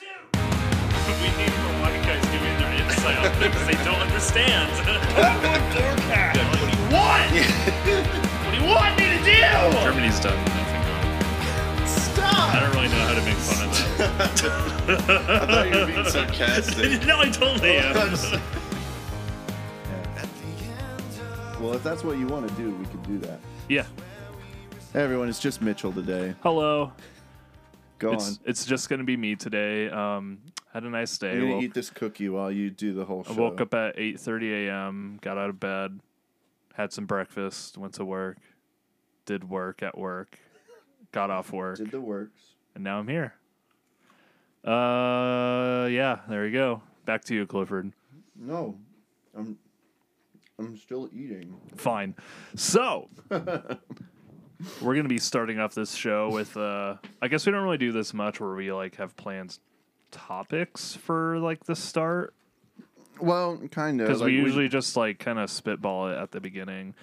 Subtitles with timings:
[0.00, 0.08] to.
[1.20, 4.72] we need more white guys giving their insight on things they don't understand.
[5.20, 5.36] what
[5.68, 5.80] do
[6.72, 7.28] you want?
[8.40, 9.36] what do you want me to do?
[9.84, 10.38] Germany's done.
[10.38, 12.54] I Stop!
[12.54, 14.08] I don't really know how to make fun of that.
[15.28, 17.06] I thought you were being sarcastic.
[17.06, 18.40] no, I totally oh,
[21.56, 21.62] am.
[21.62, 23.40] Well, if that's what you want to do, we could do that.
[23.68, 23.84] yeah.
[24.94, 26.34] Hey, everyone, it's just Mitchell today.
[26.42, 26.92] Hello.
[28.02, 28.38] Go It's on.
[28.44, 29.88] it's just gonna be me today.
[29.88, 30.40] Um,
[30.72, 31.32] had a nice day.
[31.34, 33.96] I'm gonna Woke- eat this cookie while you do the whole I woke up at
[33.96, 35.18] 8:30 a.m.
[35.22, 36.00] Got out of bed,
[36.74, 38.38] had some breakfast, went to work,
[39.24, 40.36] did work at work,
[41.12, 42.40] got off work, Did the works.
[42.74, 43.34] and now I'm here.
[44.64, 46.82] Uh, yeah, there you go.
[47.04, 47.92] Back to you, Clifford.
[48.36, 48.76] No,
[49.36, 49.58] I'm.
[50.58, 51.56] I'm still eating.
[51.76, 52.14] Fine.
[52.56, 53.08] So,
[54.80, 56.56] we're gonna be starting off this show with.
[56.56, 59.58] Uh, I guess we don't really do this much, where we like have planned
[60.10, 62.34] topics for like the start
[63.20, 64.06] Well, kind of.
[64.08, 66.94] because we usually just like kind of spitball it at the beginning.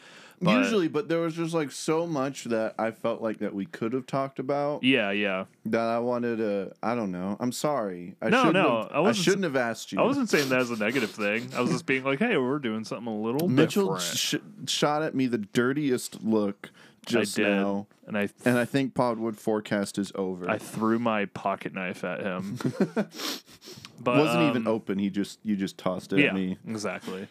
[0.41, 3.65] But- usually, but there was just like so much that I felt like that we
[3.65, 5.45] could have talked about Yeah, yeah.
[5.65, 6.71] that I wanted to.
[6.81, 7.35] I don't know.
[7.41, 8.15] I'm sorry.
[8.21, 9.99] I No, shouldn't no, have- I I, shouldn't have asked you.
[9.99, 11.49] I wasn't saying that as a negative thing.
[11.57, 14.35] I was just being like, hey, we're doing something a little Mitchell sh-
[14.65, 16.69] shot at me the dirtiest look
[17.05, 20.49] just I did, now, and I and I think Podwood forecast is over.
[20.49, 22.57] I threw my pocket knife at him.
[23.99, 24.99] but wasn't even um, open.
[24.99, 26.57] He just you just tossed it Yeah, at me.
[26.67, 27.27] exactly.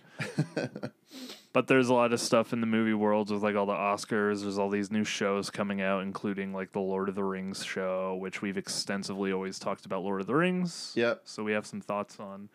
[1.52, 4.42] but there's a lot of stuff in the movie world with like all the Oscars.
[4.42, 8.16] There's all these new shows coming out, including like the Lord of the Rings show,
[8.16, 10.92] which we've extensively always talked about Lord of the Rings.
[10.94, 11.22] Yep.
[11.24, 12.48] So we have some thoughts on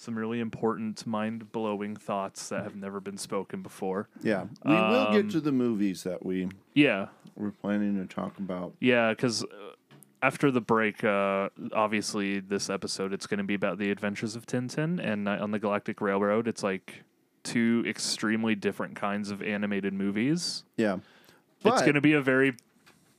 [0.00, 4.08] some really important, mind blowing thoughts that have never been spoken before.
[4.22, 8.38] Yeah, we will Um, get to the movies that we Yeah, we're planning to talk
[8.38, 8.72] about.
[8.80, 9.44] Yeah, because
[10.22, 14.46] after the break, uh, obviously this episode it's going to be about the adventures of
[14.46, 16.48] Tintin and Night on the Galactic Railroad.
[16.48, 17.04] It's like
[17.42, 20.64] two extremely different kinds of animated movies.
[20.78, 20.98] Yeah,
[21.62, 22.54] it's going to be a very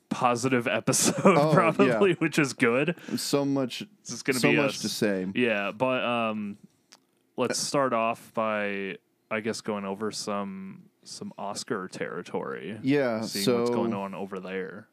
[0.09, 2.15] positive episode, Oh, probably, yeah.
[2.17, 2.95] which is good.
[3.17, 4.81] so much, It's going to so be much us.
[4.81, 5.27] to say.
[5.33, 6.57] Yeah, but um,
[7.37, 8.97] let's start off by
[9.29, 12.77] I guess going over some some Oscar territory.
[12.81, 14.87] Yeah, Seeing so what's going on over there.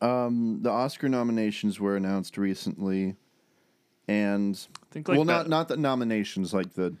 [0.00, 3.16] Um, the Oscar nominations were announced recently,
[4.06, 6.94] and I think like well, that- not not the nominations, like the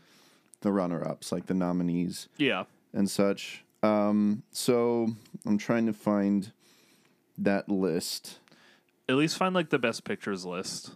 [0.60, 2.64] the runner ups, like the nominees yeah.
[2.92, 3.64] and such.
[3.82, 5.08] Um, so
[5.46, 6.52] I'm trying to find
[7.36, 8.40] that list.
[9.08, 10.92] At least find like the best pictures list.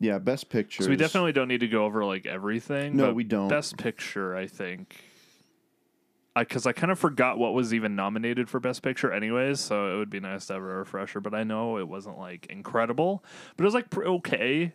[0.00, 0.84] Yeah, best picture.
[0.84, 2.96] So we definitely don't need to go over like everything.
[2.96, 3.48] No, but we don't.
[3.48, 4.96] Best picture, I think.
[6.36, 9.58] I because I kind of forgot what was even nominated for best picture, anyways.
[9.58, 11.20] So it would be nice to have a refresher.
[11.20, 13.24] But I know it wasn't like incredible,
[13.56, 14.72] but it was like pr- okay.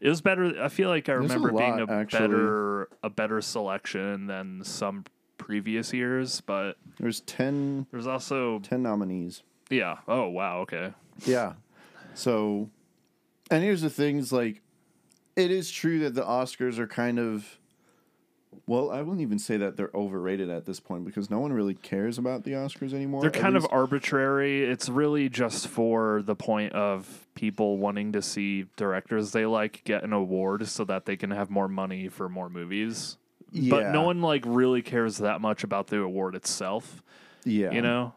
[0.00, 0.60] It was better.
[0.60, 2.18] I feel like I There's a remember being a actually.
[2.20, 5.04] better a better selection than some
[5.36, 6.40] previous years.
[6.40, 9.42] But There's 10, there's also 10 nominees.
[9.68, 9.98] yeah.
[10.08, 10.60] Oh wow.
[10.60, 10.92] Okay.
[11.26, 11.52] Yeah.
[12.14, 12.70] So,
[13.50, 14.62] and here's the things like,
[15.36, 17.58] it is true that the Oscars are kind of,
[18.66, 21.74] well, I wouldn't even say that they're overrated at this point because no one really
[21.74, 23.22] cares about the Oscars anymore.
[23.22, 24.64] They're kind of arbitrary.
[24.64, 30.02] It's really just for the point of people wanting to see directors they like get
[30.02, 33.16] an award so that they can have more money for more movies.
[33.52, 33.70] Yeah.
[33.70, 37.02] But no one like really cares that much about the award itself,
[37.44, 37.70] yeah.
[37.72, 38.14] you know?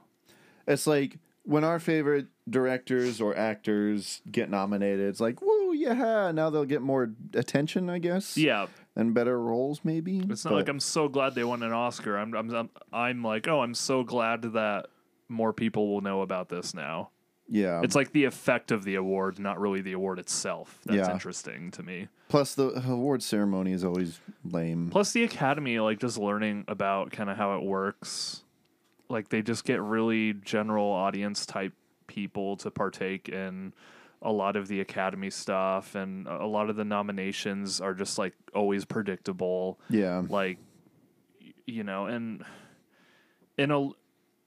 [0.68, 6.50] It's like when our favorite directors or actors get nominated, it's like, woo, yeah, now
[6.50, 8.38] they'll get more attention, I guess.
[8.38, 8.68] Yeah.
[8.96, 10.20] And better roles, maybe.
[10.30, 12.18] It's not But- like I'm so glad they won an Oscar.
[12.18, 14.88] I'm I'm I'm, I'm like, "Oh, I'm so glad that
[15.30, 17.10] more people will know about this now."
[17.50, 17.82] Yeah.
[17.84, 20.80] It's like the effect of the award, not really the award itself.
[20.86, 21.12] That's Yeah.
[21.14, 22.08] interesting to me.
[22.30, 24.90] Plus, the award ceremony is always lame.
[24.92, 28.43] Plus the academy, like just learning about kind of how it works.
[29.10, 31.74] Like they just get really general audience type
[32.08, 33.74] people to partake in
[34.22, 38.34] a lot of the academy stuff and a lot of the nominations are just like
[38.56, 40.22] always predictable yeah.
[40.30, 40.58] like
[41.66, 42.44] you know and
[43.58, 43.90] in a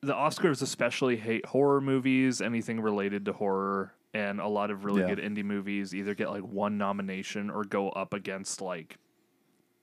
[0.02, 5.02] the oscars especially hate horror movies anything related to horror and a lot of really
[5.02, 5.14] Yeah.
[5.14, 8.96] good indie movies either get like one nomination or go up against like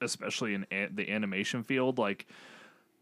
[0.00, 2.26] especially in a- the animation field like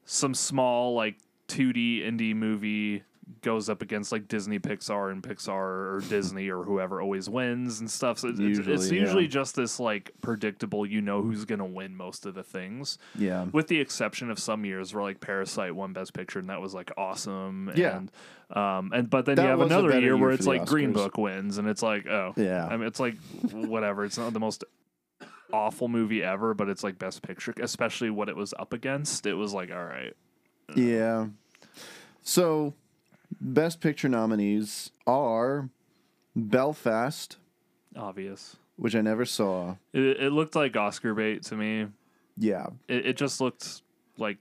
[0.05, 1.17] some small like
[1.57, 3.03] 2D indie movie
[3.41, 7.91] goes up against like Disney, Pixar, and Pixar or Disney or whoever always wins and
[7.91, 8.19] stuff.
[8.19, 9.29] So it's, it's- it's Usually, yeah.
[9.29, 10.85] just this like predictable.
[10.85, 13.45] You know who's gonna win most of the things, Yeah.
[13.53, 16.75] with the exception of some years where like Parasite won Best Picture and that was
[16.75, 17.71] like awesome.
[17.77, 17.99] Yeah.
[17.99, 18.11] And,
[18.57, 21.59] um, and but then That you have another year where it's like Green Book wins
[21.59, 22.67] and it's like oh Yeah.
[22.67, 23.15] I mean it's like
[23.53, 24.05] whatever.
[24.05, 24.65] It's not the most
[25.53, 29.27] awful movie ever, but it's like Best Picture, especially what it was up against.
[29.27, 30.15] It was like all right.
[30.75, 31.29] Yeah.
[32.23, 32.75] So,
[33.41, 35.69] best picture nominees are
[36.37, 37.37] Belfast,
[37.97, 38.57] Obvious.
[38.77, 39.77] which I never saw.
[39.93, 41.89] It, it looked like Oscar bait to me.
[42.37, 42.69] Yeah.
[42.89, 43.83] It, it just looked
[44.17, 44.39] like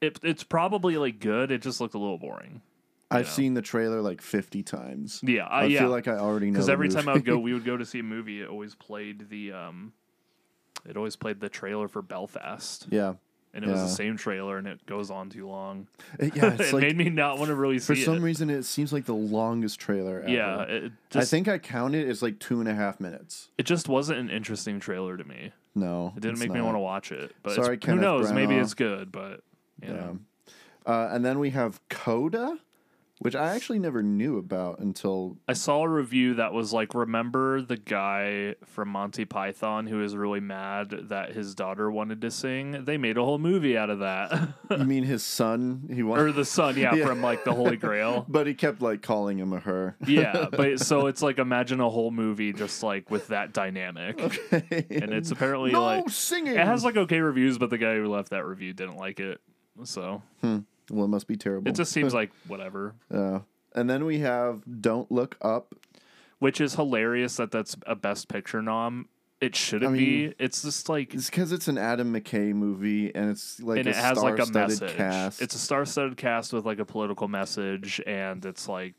[0.00, 0.18] it.
[0.22, 1.50] It's probably like good.
[1.50, 2.62] It just looked a little boring.
[3.10, 3.32] I've know.
[3.32, 5.20] seen the trailer like 50 times.
[5.22, 5.80] Yeah, I, I yeah.
[5.80, 6.54] feel like I already know.
[6.54, 8.42] Because every time I would go, we would go to see a movie.
[8.42, 9.92] It always played the um,
[10.84, 13.14] it always played the trailer for Belfast, yeah.
[13.56, 13.84] And it was Yeah.
[13.86, 15.88] the same trailer, and it goes on too long.
[16.20, 18.20] It- yeah, it like made me not want to really for some it.
[18.20, 20.28] reason it seems like the longest trailer ever.
[20.28, 23.48] yeah, it it I think I counted it's like two and a half minutes.
[23.58, 25.52] it just wasn't an interesting trailer to me.
[25.74, 27.34] No, It didn't it's make me want to watch it.
[27.42, 28.32] But Sorry, it's, who Kenneth knows?
[28.32, 28.62] Maybe Branagh.
[28.62, 29.42] it's good, but
[29.82, 29.94] you Yeah.
[29.94, 30.18] know.
[30.86, 32.58] Uh, and then we have Coda,
[33.18, 37.62] which I actually never knew about until I saw a review that was like, remember
[37.62, 42.84] the guy from Monty Python who is really mad that his daughter wanted to sing?
[42.84, 44.48] They made a whole movie out of that.
[44.70, 45.88] you mean his son?
[45.92, 46.22] He wanted...
[46.22, 47.06] or the son, yeah, Yeah.
[47.06, 48.26] from like the Holy Grail.
[48.28, 49.96] but he kept like calling him a her.
[50.06, 54.20] yeah, but so it's like imagine a whole movie just like with that dynamic.
[54.50, 56.54] And it's apparently no like singing.
[56.54, 59.40] it has like okay reviews, but the guy who left that review didn't like it.
[59.84, 60.60] So hmm.
[60.90, 61.68] Well, it must be terrible.
[61.70, 62.94] it just seems like whatever.
[63.12, 63.40] Uh,
[63.74, 65.74] and then we have Don't Look Up.
[66.38, 69.08] Which is hilarious that that's a best picture nom.
[69.40, 70.34] It shouldn't I mean, be.
[70.38, 73.90] It's just like It's because it's an Adam McKay movie, and it's like and a
[73.90, 74.94] it has like a message.
[74.96, 75.42] cast.
[75.42, 78.94] It's a star-studded cast with like a political message, and it's like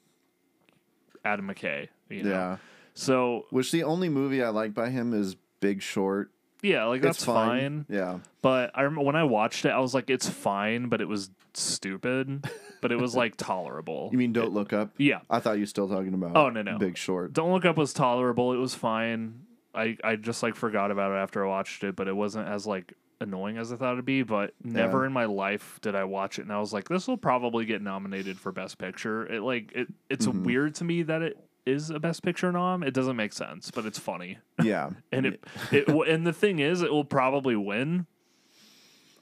[1.25, 1.89] Adam McKay.
[2.09, 2.29] You know?
[2.29, 2.57] yeah.
[2.93, 6.31] So Which the only movie I like by him is Big Short.
[6.61, 7.85] Yeah, like that's fine.
[7.89, 7.95] fine.
[7.95, 8.19] Yeah.
[8.41, 11.29] But I remember when I watched it, I was like, it's fine, but it was
[11.53, 12.47] stupid.
[12.81, 14.09] but it was like tolerable.
[14.11, 14.91] You mean Don't Look Up?
[14.97, 15.19] Yeah.
[15.29, 16.35] I thought you were still talking about.
[16.37, 16.77] Oh, no, no.
[16.77, 17.33] Big Short.
[17.33, 18.53] Don't Look Up was tolerable.
[18.53, 19.41] It was fine.
[19.75, 22.65] I, I just like forgot about it after I watched it, but it wasn't as
[22.65, 24.23] like annoying as I thought it'd be.
[24.23, 27.17] But never in my life did I watch it and I was like, this will
[27.17, 29.27] probably get nominated for Best Picture.
[29.27, 30.43] It like it it's Mhm.
[30.43, 31.37] weird to me that it
[31.67, 32.83] is a Best Picture nom.
[32.83, 34.37] It doesn't make sense, but it's funny.
[34.61, 34.91] Yeah.
[35.11, 38.05] And it, it and the thing is, it will probably win.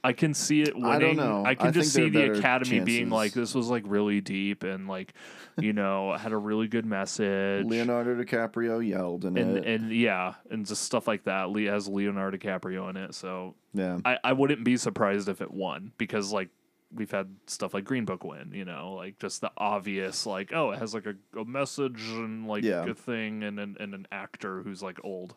[0.04, 0.92] I can see it winning.
[0.92, 1.44] I don't know.
[1.44, 4.88] I can I just see the Academy being like, this was like really deep and
[4.88, 5.14] like,
[5.58, 7.66] you know, had a really good message.
[7.66, 9.66] Leonardo DiCaprio yelled in and it.
[9.66, 11.50] and yeah, and just stuff like that.
[11.50, 13.98] Lee has Leonardo DiCaprio in it, so yeah.
[14.06, 16.50] I, I wouldn't be surprised if it won because like
[16.96, 20.72] we've had stuff like Green Book win, you know, like just the obvious like oh
[20.72, 22.86] it has like a, a message and like Yeah.
[22.86, 25.36] a thing and an and an actor who's like old,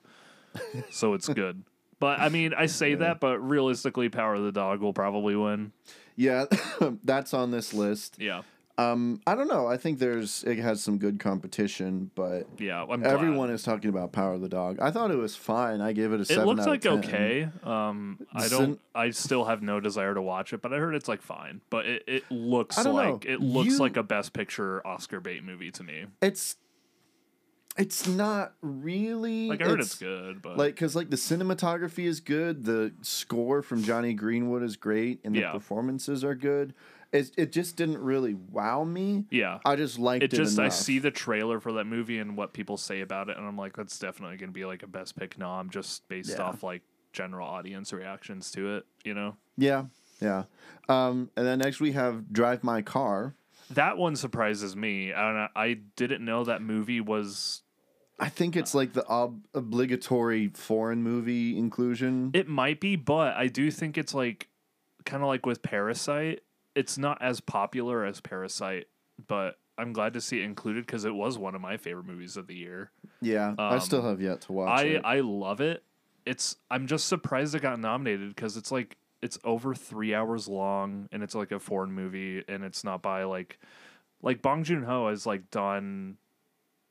[0.91, 1.63] so it's good.
[2.01, 5.73] But I mean, I say that, but realistically, Power of the Dog will probably win.
[6.15, 6.45] Yeah.
[7.05, 8.17] that's on this list.
[8.21, 8.43] Yeah,
[8.79, 9.67] Um, I don't know.
[9.67, 12.81] I think there's it has some good competition, but yeah.
[12.83, 13.13] I'm glad.
[13.13, 14.79] everyone is talking about Power of the Dog.
[14.81, 15.81] I thought it was fine.
[15.81, 16.47] I gave it a It seven.
[16.47, 17.11] looks out like of 10.
[17.13, 17.49] okay.
[17.65, 18.81] Um, I don't.
[18.95, 21.61] I still have no desire to watch it, but I heard it's like fine.
[21.71, 23.13] But it, it looks don't know.
[23.15, 26.05] like it looks You- like a Best Picture Oscar bait movie to me.
[26.23, 26.55] It's
[27.77, 32.19] it's not really Like I heard it's, good, but like because like the cinematography is
[32.19, 35.53] good the score from Jonny Greenwood is great and the Yeah.
[35.53, 36.75] performances are good
[37.13, 39.59] it, it just didn't really wow me yeah.
[39.65, 42.53] i just liked it, It just I see the trailer for that movie and what
[42.53, 45.39] people say about it, and I'm like, that's definitely gonna be like a Best Pick
[45.39, 46.43] nom just based Yeah.
[46.45, 46.83] off like
[47.13, 48.87] general audience reactions to it.
[49.05, 49.85] You know, yeah
[50.21, 50.45] yeah
[50.89, 53.35] um and then next we have drive my car
[53.71, 55.13] that one surprises me.
[55.13, 57.63] I don't know, I didn't know that movie was
[58.19, 63.47] i think it's like the ob- obligatory foreign movie inclusion It might be, but I
[63.47, 64.49] do think it's like
[65.05, 66.41] kind of like with Parasite.
[66.79, 68.87] It's not as popular as Parasite,
[69.27, 72.37] but I'm glad to see it included because it was one of my favorite movies
[72.37, 72.91] of the year.
[73.21, 75.83] yeah i um, still have yet to watch I it I love it.
[76.27, 81.09] It's I'm just surprised it got nominated because it's like it's over three hours long
[81.11, 83.59] and it's like a foreign movie and it's not by like
[84.23, 86.19] like Bong Joon Ho has like done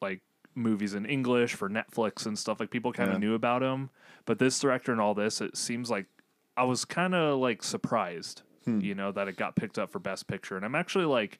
[0.02, 0.22] like
[0.56, 2.60] movies in English for Netflix and stuff.
[2.60, 3.28] Like people kind of Yeah.
[3.28, 3.90] knew about him,
[4.26, 6.08] but this director and all this, it seems like
[6.56, 8.82] I was kind of like surprised, Hmm.
[8.82, 11.40] you know, that it got picked up for Best Picture, and I'm actually like,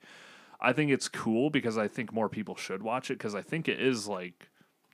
[0.62, 3.68] I think it's cool because I think more people should watch it because I think
[3.68, 4.48] it is like,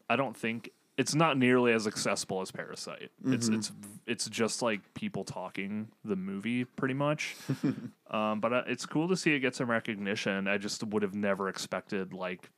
[0.09, 3.11] I don't think it's not nearly as accessible as Parasite.
[3.25, 3.71] It's it's
[4.05, 7.35] it's just like people talking the movie pretty much.
[8.11, 10.47] um, but uh, it's cool to see it get some recognition.
[10.47, 12.49] I just would have never expected like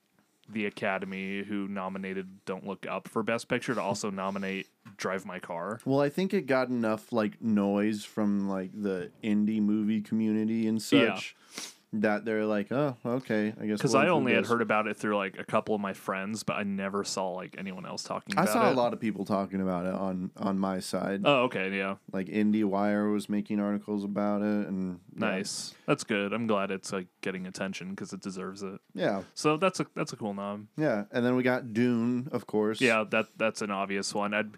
[0.49, 5.39] the Academy who nominated Don't Look Up for Best Picture to also nominate Drive My
[5.39, 5.79] Car.
[5.85, 10.81] Well, I think it got enough like noise from like the indie movie community and
[10.81, 11.61] such Yeah.
[12.01, 13.77] That they're like, oh, okay, I guess.
[13.77, 15.93] Because we'll I only had this." heard about it through like a couple of my
[15.93, 18.73] friends, but I never saw like anyone else talking I about saw it.
[18.73, 21.21] a lot of people talking about it on on my side.
[21.25, 21.95] Oh, okay, yeah.
[22.11, 25.19] like IndieWire was making articles about it, and yeah.
[25.29, 25.73] Nice.
[25.85, 26.33] That's good.
[26.33, 28.79] I'm glad it's like getting attention because it deserves it.
[28.93, 30.67] Yeah, So that's a that's a cool nom.
[30.77, 32.81] yeah, and then we got Dune, of course.
[32.81, 34.33] Yeah, that that's an obvious one.
[34.33, 34.57] I'd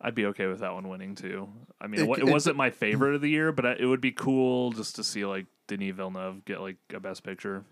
[0.00, 1.48] I'd be okay with that one winning too.
[1.80, 4.00] I mean, It- it, it wasn't my favorite of the year, but I, it would
[4.00, 7.64] be cool just to see like Denis Villeneuve get like a Best Picture.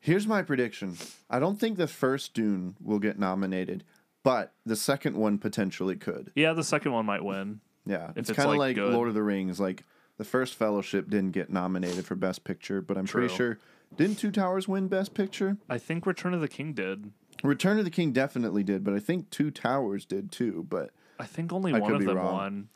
[0.00, 0.96] Here's my prediction.
[1.28, 3.82] I don't think the first Dune will get nominated,
[4.22, 6.30] but the second one potentially could.
[6.34, 7.60] Yeah, the second one might win.
[7.84, 8.92] Yeah, it's, it's, kind of like, like.
[8.92, 9.58] Lord of the Rings.
[9.60, 9.84] Like
[10.16, 13.58] the first Fellowship didn't get nominated for Best Picture, but I'm pretty sure
[13.96, 15.56] didn't Two Towers win Best Picture?
[15.68, 17.12] I think Return of the King did.
[17.42, 20.66] Return of the King definitely did, but I think Two Towers did too.
[20.68, 22.32] But I think only I one of them wrong.
[22.34, 22.68] won.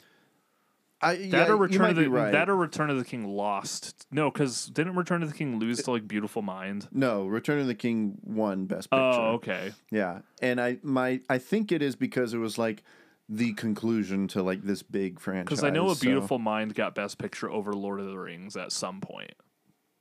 [1.02, 2.32] I That yeah, or Return of the right.
[2.32, 4.06] that or Return of the King lost.
[4.11, 6.88] No, because didn't Return of the King lose to like Beautiful Mind?
[6.92, 9.20] no, Return of the King won Best oh, Picture.
[9.20, 9.73] Oh, okay.
[9.90, 12.82] Yeah, and I my I think it is because it was like
[13.30, 15.44] the conclusion to like this big franchise.
[15.44, 18.73] Because I know a Beautiful Mind got Best Picture over Lord of the Rings at
[18.73, 19.35] some point.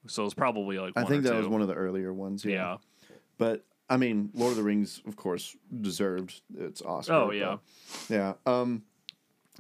[0.08, 2.43] So it's probably like I think that was one of the earlier ones.
[2.43, 2.51] Yeah.
[2.51, 2.77] Yeah.
[3.38, 7.13] but I mean, Lord of the Rings, of course, deserved its Oscar.
[7.13, 7.58] Oh, yeah.
[8.08, 8.34] but- yeah.
[8.46, 8.84] Um,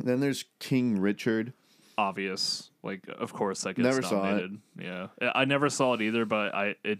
[0.03, 1.53] then there's King Richard.
[1.97, 2.69] Obvious.
[2.83, 4.23] Like of course that gets Never saw it.
[4.23, 4.57] nominated.
[4.79, 5.07] Yeah.
[5.21, 6.99] I I never saw it either, but I it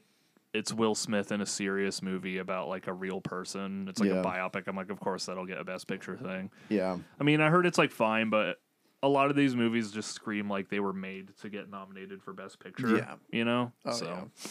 [0.53, 3.87] it's Will Smith in a serious movie about like a real person.
[3.87, 4.17] It's like Yeah.
[4.17, 4.67] a biopic.
[4.67, 6.49] I'm like, of course that'll get a Best Picture thing.
[6.67, 8.59] Yeah, I mean, I heard it's like fine, but
[9.01, 12.33] a lot of these movies just scream like they were made to get nominated for
[12.33, 12.97] Best Picture.
[12.97, 13.15] Yeah.
[13.31, 13.71] You know?
[13.85, 14.49] Oh, so yeah.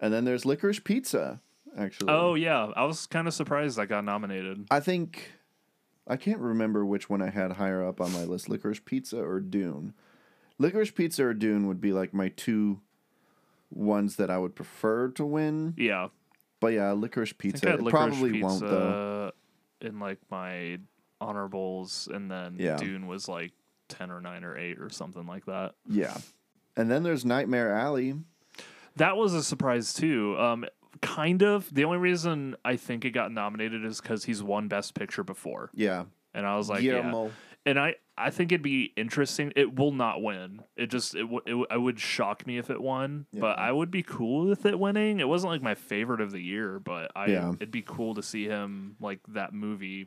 [0.00, 1.40] and then there's Licorice Pizza.
[1.76, 2.72] Actually, Oh yeah.
[2.76, 4.66] I was kinda surprised I got nominated.
[4.70, 5.32] I think
[6.06, 9.40] I can't remember which one I had higher up on my list: Licorice Pizza or
[9.40, 9.92] Dune.
[10.58, 12.80] Licorice Pizza or Dune would be like my two
[13.70, 15.74] ones that I would prefer to win.
[15.76, 16.08] Yeah.
[16.60, 19.32] But yeah, Licorice Pizza licorice probably pizza won't though.
[19.82, 20.78] in like my
[21.20, 22.76] honorables, and then Yeah.
[22.76, 23.52] Dune was like
[23.88, 25.74] ten or nine or eight or something like that.
[25.88, 26.16] Yeah,
[26.76, 28.14] and then there's Nightmare Alley.
[28.96, 30.38] That was a surprise too.
[30.38, 30.64] Um,
[31.02, 31.72] kind of.
[31.74, 35.70] The only reason I think it got nominated is because he's won Best Picture before,
[35.74, 37.28] Yeah, and I was like, yeah.
[37.64, 39.52] And I, I think it'd be interesting.
[39.56, 40.62] It will not win.
[40.76, 43.26] It just, it, w- it, w- it would shock me if it won.
[43.34, 45.18] But I would be cool with it winning.
[45.18, 47.50] It wasn't like my favorite of the year, but I, Yeah.
[47.56, 50.06] it'd be cool to see him like that movie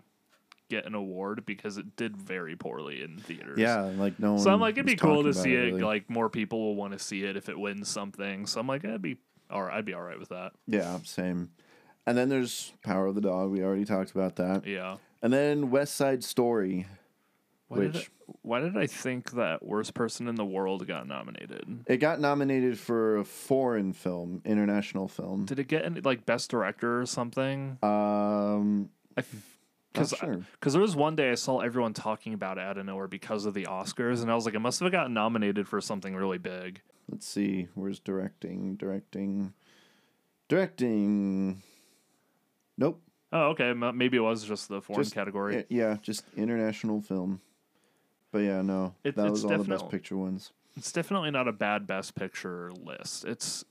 [0.69, 3.58] get an award because it did very poorly in theaters.
[3.60, 4.39] Yeah, like no one.
[4.41, 5.74] So I'm like, it'd be cool to see it.
[5.74, 5.81] really.
[5.81, 8.46] Like more people will want to see it if it wins something.
[8.46, 9.17] So I'm like, I'd be
[9.50, 9.77] all right.
[9.77, 10.51] I'd be all right with that.
[10.68, 11.50] yeah, same.
[12.06, 13.51] And then there's Power of the Dog.
[13.51, 14.65] We already talked about that.
[14.65, 14.98] Yeah.
[15.22, 16.88] And then West Side Story.
[17.68, 18.08] Why did, I,
[18.41, 21.84] why did I think that worst person in the world got nominated?
[21.86, 25.46] It got nominated for a foreign film, international film.
[25.46, 27.77] Did it get any like best director or something?
[27.84, 29.24] Um, I
[29.94, 30.46] because not sure.
[30.53, 33.46] because there was one day I saw everyone talking about it out of nowhere because
[33.46, 36.38] of the Oscars, and I was like, it must have gotten nominated for something really
[36.39, 36.82] big.
[37.10, 37.68] Let's see.
[37.75, 38.75] Where's directing?
[38.75, 39.54] Directing.
[40.48, 41.62] Directing.
[42.78, 43.01] Nope.
[43.32, 45.58] Oh, okay, maybe it was just the foreign Just- category.
[45.58, 47.42] Eh, yeah, just international film.
[48.32, 48.96] But yeah, no.
[49.04, 50.51] It- that it's was all the best picture ones.
[50.75, 53.25] it's definitely not a bad best picture list.
[53.25, 53.63] It's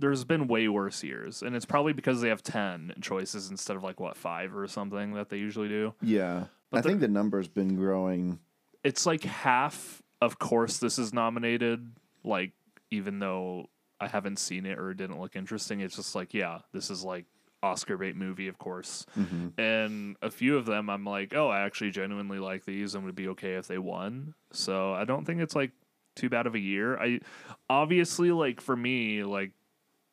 [0.00, 3.84] there's been way worse years, and it's probably because they have ten choices instead of
[3.84, 5.94] like what five or something that they usually do.
[6.02, 6.46] Yeah.
[6.70, 8.40] But I think the number's been growing.
[8.82, 10.02] It's like half.
[10.20, 11.92] Of course, this is nominated.
[12.24, 12.52] Like
[12.94, 13.66] even though
[14.00, 17.04] I haven't seen it or it didn't look interesting, it's just like yeah, this is
[17.04, 17.26] like
[17.62, 19.06] Oscar bait movie, of course.
[19.18, 19.60] Mm-hmm.
[19.60, 23.14] And a few of them, I'm like, oh, I actually genuinely like these and would
[23.14, 24.34] be okay if they won.
[24.52, 25.72] So I don't think it's like
[26.14, 26.98] too bad of a year.
[26.98, 27.20] I
[27.68, 29.52] obviously like for me, like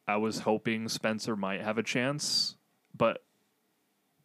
[0.08, 2.56] I was hoping Spencer might have a chance,
[2.98, 3.24] but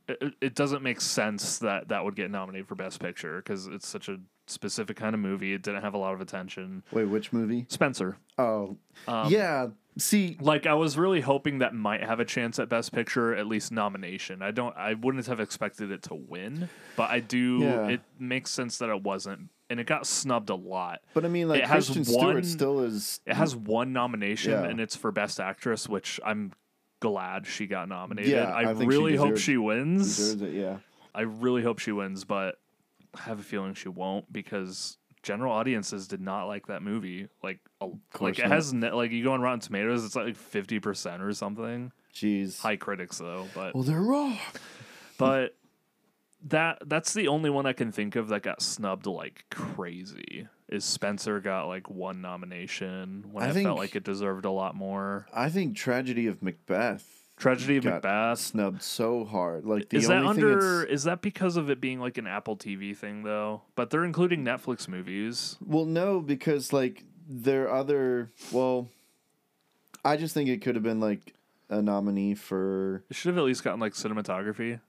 [0.08, 3.88] it, it doesn't make sense that that would get nominated for Best Picture because it's
[3.88, 5.52] such a specific kind of movie.
[5.54, 6.82] It didn't have a lot of attention.
[6.92, 7.66] Wait, which movie?
[7.68, 8.76] Spencer, Oh,
[9.08, 9.68] um, yeah.
[9.98, 13.46] See, like I was really hoping that might have a chance at Best Picture, at
[13.46, 14.42] least nomination.
[14.42, 17.60] I don't, I wouldn't have expected it to win, but I do.
[17.62, 17.86] Yeah.
[17.88, 21.00] It makes sense that it wasn't, and it got snubbed a lot.
[21.14, 23.20] but I mean, like it has Christian one- Stewart still is.
[23.24, 24.64] It has one nomination, Yeah.
[24.64, 26.52] and it's for Best Actress, which I'm
[27.00, 28.32] glad she got nominated.
[28.32, 30.34] Yeah, I, I think she really hope she wins.
[30.34, 30.76] It, yeah.
[31.14, 32.56] I really hope she wins, but
[33.16, 37.28] I have a feeling she won't because general audiences did not like that movie.
[37.42, 37.88] Like, a,
[38.20, 38.52] like it not.
[38.52, 41.92] has ne- like you go on Rotten Tomatoes, it's like fifty percent or something.
[42.14, 42.60] Jeez.
[42.60, 44.38] High critics though, but Well, they're wrong.
[45.18, 45.56] but
[46.48, 50.46] that that's the only one I can think of that got snubbed like crazy.
[50.68, 54.50] Is Spencer got like one nomination when I I, think- felt like it deserved a
[54.50, 55.26] lot more.
[55.34, 58.38] I think Tragedy of Macbeth Tragedy of got Macbeth.
[58.38, 59.66] snubbed so hard.
[59.66, 60.84] Like the Is that under?
[60.84, 63.62] Is that because of it being like an Apple TV thing though?
[63.74, 65.56] But they're including Netflix movies.
[65.64, 68.30] well, no, because like there are other.
[68.52, 68.88] Well,
[70.04, 71.34] I just think it could have been like
[71.68, 73.04] a nominee for.
[73.10, 74.80] It should have at least gotten like cinematography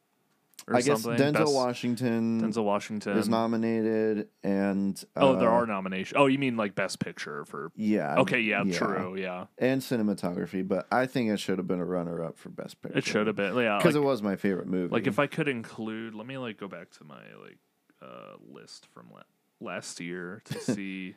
[0.68, 1.14] I guess something.
[1.26, 6.14] Denzel Best- Washington Denzel Washington is nominated, and Oh, there uh, are nominations.
[6.20, 7.72] Oh, you mean like Best Picture for?
[7.76, 8.16] Yeah.
[8.18, 9.46] Okay, yeah, true, yeah.
[9.58, 12.98] And cinematography, but I think it should have been a runner-up for best picture.
[12.98, 13.78] It should have been, yeah.
[13.78, 14.92] because Like, it was my favorite movie.
[14.94, 17.58] like if I could include, let me like go back to my like
[18.02, 19.22] uh list from la-
[19.60, 21.16] last year to see.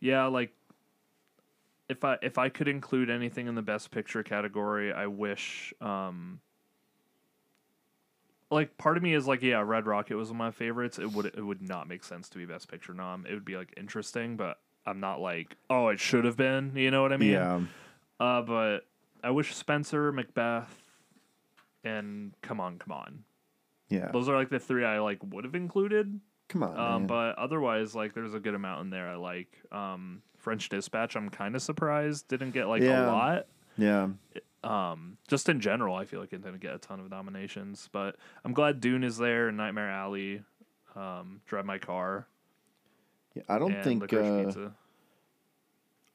[0.00, 0.52] Yeah, like
[1.88, 5.74] if I if I could include anything in the Best Picture category, I wish.
[5.80, 6.40] um
[8.50, 10.98] like part of me is like yeah red rocket was one of my favorites.
[10.98, 13.26] It would it would not make sense to be best picture nom.
[13.26, 16.90] It would be like interesting but i'm not like oh it should have been you
[16.92, 17.30] know what i mean?
[17.32, 17.60] Yeah,
[18.20, 18.86] uh but
[19.24, 20.72] i wish spencer macbeth
[21.84, 23.24] and come on come on.
[23.88, 24.10] Yeah.
[24.12, 26.20] those are like the three i like would have included.
[26.48, 29.48] Come on, um but otherwise like there's a good amount in there i like.
[29.72, 33.06] Um french dispatch i'm kind of surprised didn't get like Yeah.
[33.06, 33.46] a lot.
[33.78, 34.08] Yeah,
[34.64, 38.16] um, just in general, I feel like it didn't get a ton of nominations, but
[38.44, 40.42] I'm glad Dune is there, and Nightmare Alley,
[40.94, 42.26] um, Drive My Car,
[43.34, 43.42] yeah.
[43.48, 44.68] I don't think uh.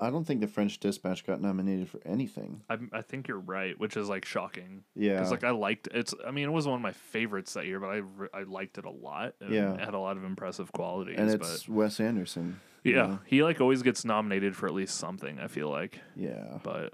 [0.04, 2.64] I don't think the French Dispatch got nominated for anything.
[2.68, 4.84] I, I think you're right, which is like shocking.
[4.96, 6.16] Yeah, Because like I liked it's.
[6.26, 8.80] I mean, it was one of my favorites that year, but I re- I liked
[8.80, 9.36] it a lot.
[9.40, 9.76] and Yeah.
[9.76, 11.18] it had a lot of impressive qualities.
[11.20, 12.60] and but it's Wes Anderson.
[12.84, 15.40] yeah, he like always gets nominated for at least something.
[15.40, 16.58] I feel like, yeah.
[16.64, 16.94] but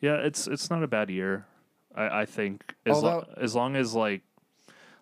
[0.00, 1.46] yeah, it's it's not a bad year.
[1.94, 4.22] I I think as lo- as long as like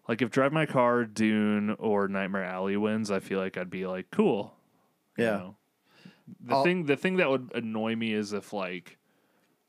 [0.09, 3.87] like if Drive My Car, Dune, or Nightmare Alley wins, I feel like I'd be
[3.87, 4.55] like cool.
[5.17, 5.31] you Yeah.
[5.31, 5.57] know?
[6.41, 8.99] The I'll- thing the thing that would annoy me is if like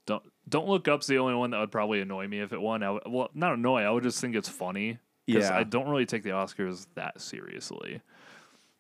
[0.05, 2.83] don't don't look up's the only one that would probably annoy me if it won.
[2.83, 3.81] I would, well, not annoy.
[3.81, 4.99] I would just think it's funny.
[5.25, 5.57] Because Yeah.
[5.57, 8.01] I don't really take the Oscars that seriously.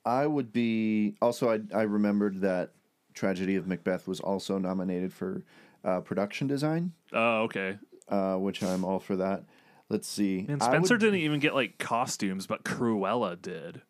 [0.05, 1.49] I would be also.
[1.51, 2.71] I I remembered that
[3.15, 5.41] Tragedy of Macbeth was also nominated for
[5.85, 7.77] uh, production design, Oh, okay.
[8.09, 9.43] uh, which I'm all for that.
[9.87, 10.45] Let's see.
[10.49, 13.81] And I Spencer would- didn't even get like costumes, but Cruella did.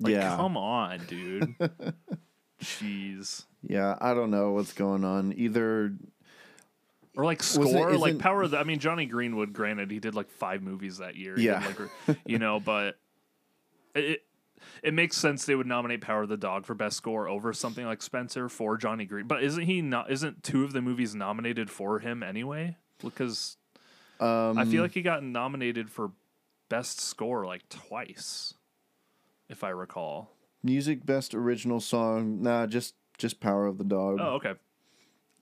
[0.00, 0.36] Like, Yeah.
[0.36, 1.56] come on, dude.
[2.62, 3.44] Jeez.
[3.62, 5.32] Yeah, I don't know what's going on.
[5.36, 5.92] Either
[7.16, 8.58] Or like it- score, like isn't- Power of the.
[8.58, 9.52] I mean, Jonny Greenwood.
[9.52, 11.34] Granted, he did like five movies that year.
[11.34, 11.72] He did, Yeah.
[12.06, 12.96] like, you know, but
[13.96, 14.22] it
[14.82, 17.84] it makes sense they would nominate Power of the Dog for best score over something
[17.84, 19.26] like Spencer for Jonny Green.
[19.26, 20.10] But isn't he not?
[20.10, 22.76] Isn't two of the movies nominated for him anyway?
[23.02, 23.56] Because
[24.20, 26.12] um, I feel like he got nominated for
[26.68, 28.54] best score like twice,
[29.48, 30.32] if I recall.
[30.62, 32.42] music best original song.
[32.42, 34.18] Nah, just just Power of the Dog.
[34.20, 34.54] Oh, okay.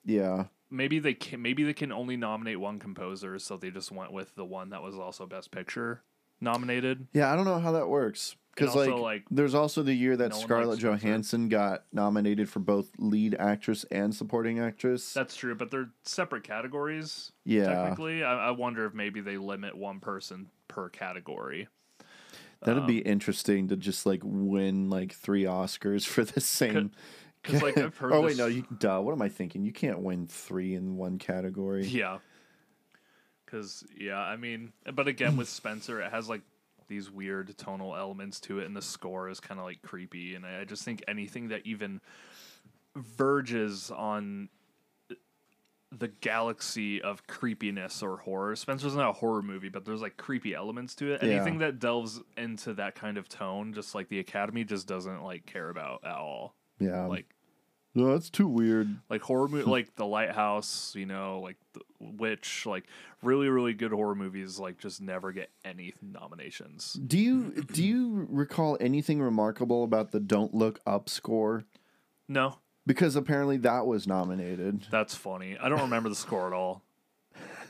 [0.05, 1.43] Yeah, Maybe they can.
[1.43, 4.83] Maybe they can only nominate one composer, so they just went with the one that
[4.83, 6.03] was also best picture
[6.41, 7.07] nominated.
[7.13, 7.33] yeah.
[7.33, 10.37] I don't know how that works because like, like, there's also the year that no
[10.39, 10.81] Scarlett.
[10.81, 15.13] Johansson got nominated for both lead actress and supporting actress.
[15.13, 17.33] That's true, but they're separate categories.
[17.45, 17.67] Yeah.
[17.67, 21.69] Technically, I, I wonder if maybe they limit one person per category.
[22.63, 26.93] That'd Um, be interesting to just like win like three Oscars for the same.
[27.43, 28.13] Because like I've heard.
[28.15, 29.01] oh wait, this- no, you duh.
[29.01, 29.63] What am I thinking?
[29.65, 31.87] You can't win three in one category.
[31.87, 32.19] Yeah.
[33.45, 36.41] Because yeah, I mean, but again with Spencer, it has like
[36.89, 40.45] these weird tonal elements to it, and the score is kind of like creepy, and
[40.45, 42.01] I I just think anything that even
[42.97, 44.49] verges on
[45.11, 45.15] uh,
[45.97, 48.57] the galaxy of creepiness or horror.
[48.57, 51.23] Spencer's not a horror movie, but there's like creepy elements to it.
[51.23, 51.31] Yeah.
[51.31, 55.47] Anything that delves into that kind of tone, just like the Academy just doesn't like
[55.47, 56.55] care about at all.
[56.79, 57.36] Yeah, Like
[57.97, 58.97] no, that's too weird.
[59.09, 59.71] like horror movie hmm.
[59.71, 62.85] like the lighthouse you know like the witch like
[63.23, 68.27] really really good horror movies like just never get any nominations Do you do you
[68.31, 71.65] recall anything remarkable about the Don't Look Up score?
[72.29, 74.87] no Because apparently that was nominated.
[74.91, 76.83] that's funny i don't remember the score at all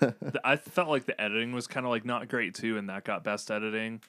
[0.45, 3.23] i felt like the editing was kind of like not great too and that got
[3.25, 4.01] best editing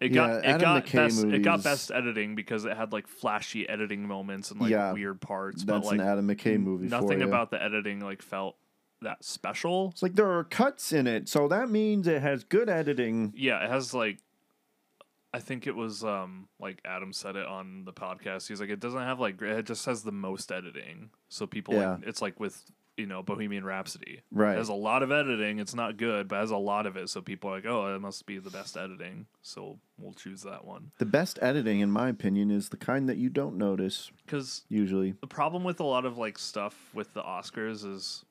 [0.00, 2.92] it got Yeah, it Adam got McKay best it got best editing because it had
[2.92, 6.58] like flashy editing moments and like Yeah, weird parts That's but like an Adam McKay
[6.60, 6.88] movie.
[6.88, 8.56] for nothing about the editing like felt
[9.02, 9.90] that special.
[9.92, 13.32] It's like there are cuts in it, so that means it has good editing.
[13.36, 14.18] Yeah, it has like
[15.32, 18.48] I think it was um like Adam said it on the podcast.
[18.48, 21.10] He's like it doesn't have like it just has the most editing.
[21.28, 21.94] So people Yeah.
[21.94, 22.62] like, it's like with
[22.96, 24.20] you know Bohemian Rhapsody.
[24.30, 24.54] Right.
[24.54, 25.58] It has a lot of editing.
[25.58, 27.08] It's not good, but it has a lot of it.
[27.08, 29.26] So people are like, oh, it must be the best editing.
[29.42, 33.16] So we'll choose that one The best editing, in my opinion, is the kind that
[33.16, 35.14] you don't notice because usually.
[35.20, 38.24] the problem with a lot of like stuff with the Oscars is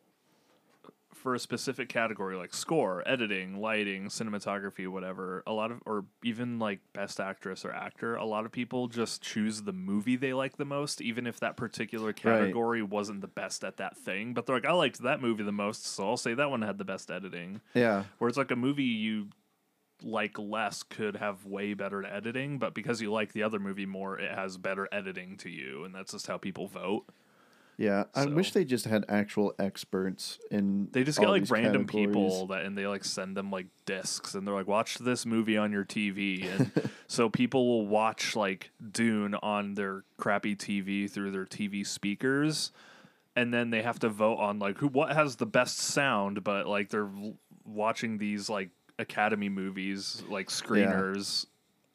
[1.24, 6.60] for a specific category like score, editing, lighting, cinematography, whatever, a lot of or even
[6.60, 10.58] like best actress or actor, a lot of people just choose the movie they like
[10.58, 14.58] the most even if that particular category wasn't the best at that thing, but they're
[14.58, 17.10] like I liked that movie the most, so I'll say that one had the best
[17.10, 17.62] editing.
[17.74, 18.04] Yeah.
[18.20, 19.30] Where it's like a movie you
[20.04, 24.20] like less could have way better editing, but because you like the other movie more,
[24.20, 27.06] it has better editing to you, and that's just how people vote.
[27.78, 28.04] Yeah.
[28.14, 32.08] I So- wish they just had actual experts in They just get like random categories.
[32.08, 35.58] people that and they like send them like discs and they're like watch this movie
[35.58, 36.72] on your TV and
[37.08, 42.72] so people will watch like Dune on their crappy TV through their TV speakers
[43.36, 46.68] and then they have to vote on like who what has the best sound but
[46.68, 47.10] like they're
[47.66, 51.48] watching these like academy movies like screeners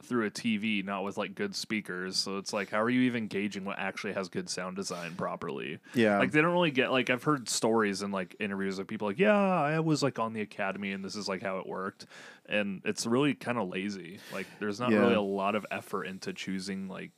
[0.05, 3.27] through a TV not with like good speakers so it's like how are you even
[3.27, 6.19] gauging what actually has good sound design properly Yeah.
[6.19, 9.19] like they don't really get like I've heard stories and like interviews of people like,
[9.19, 12.07] yeah, I was like on the academy and this is like how it worked,
[12.49, 14.21] and it's really kind of lazy.
[14.33, 14.99] Like there's not Yeah.
[15.01, 17.11] really a lot of effort into choosing like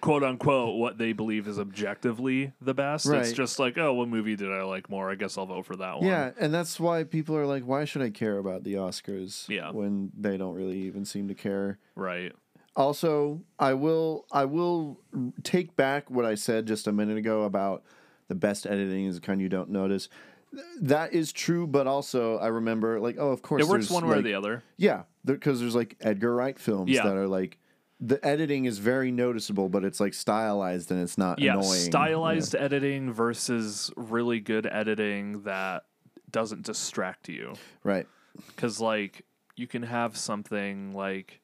[0.00, 3.06] quote unquote what they believe is objectively the best.
[3.08, 5.10] It's just like, oh, what movie did I like more?
[5.10, 6.06] I guess I'll vote for that one.
[6.06, 9.48] Yeah, and that's why people are like, why should I care about the Oscars?
[9.48, 9.70] Yeah.
[9.70, 11.78] When they don't really even seem to care.
[11.94, 12.32] right.
[12.74, 15.00] Also, I will I will
[15.42, 17.82] take back what I said just a minute ago about
[18.28, 20.10] the best editing is the kind you don't notice.
[20.82, 24.18] That is true, but also I remember like, oh, of course, It works one way
[24.18, 24.62] or the other.
[24.76, 27.04] Yeah, because there's like Edgar Wright films Yeah.
[27.04, 27.56] that are like
[28.00, 31.64] the editing is very noticeable, but it's like stylized and it's not Yeah, annoying.
[31.90, 35.84] stylized editing versus really good editing that
[36.30, 37.54] doesn't distract you.
[37.84, 38.06] Right?
[38.48, 39.24] because like
[39.56, 41.40] you can have something like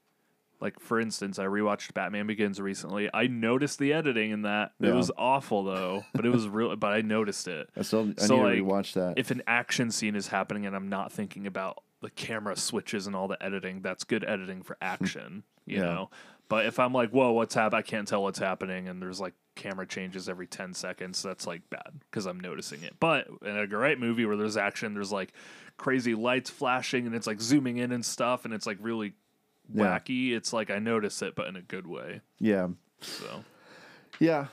[0.60, 4.92] like for instance i rewatched batman begins recently i noticed the editing in that it
[4.94, 8.36] was awful though but it was real but i noticed it I still I So,
[8.36, 9.14] need like, to rewatch that.
[9.18, 13.16] if an action scene is happening and i'm not thinking about the camera switches and
[13.16, 15.84] all the editing that's good editing for action you Yeah.
[15.84, 16.10] know
[16.52, 19.34] but if i'm like whoa what's happening i can't tell what's happening and there's like
[19.56, 23.66] camera changes every 10 seconds that's like bad because i'm noticing it but in a
[23.66, 25.32] great movie where there's action there's like
[25.76, 29.14] crazy lights flashing and it's like zooming in and stuff and it's like really
[29.72, 29.98] Yeah.
[29.98, 32.68] wacky it's like i notice it but in a good way yeah.
[33.00, 33.44] so
[34.20, 34.46] Yeah.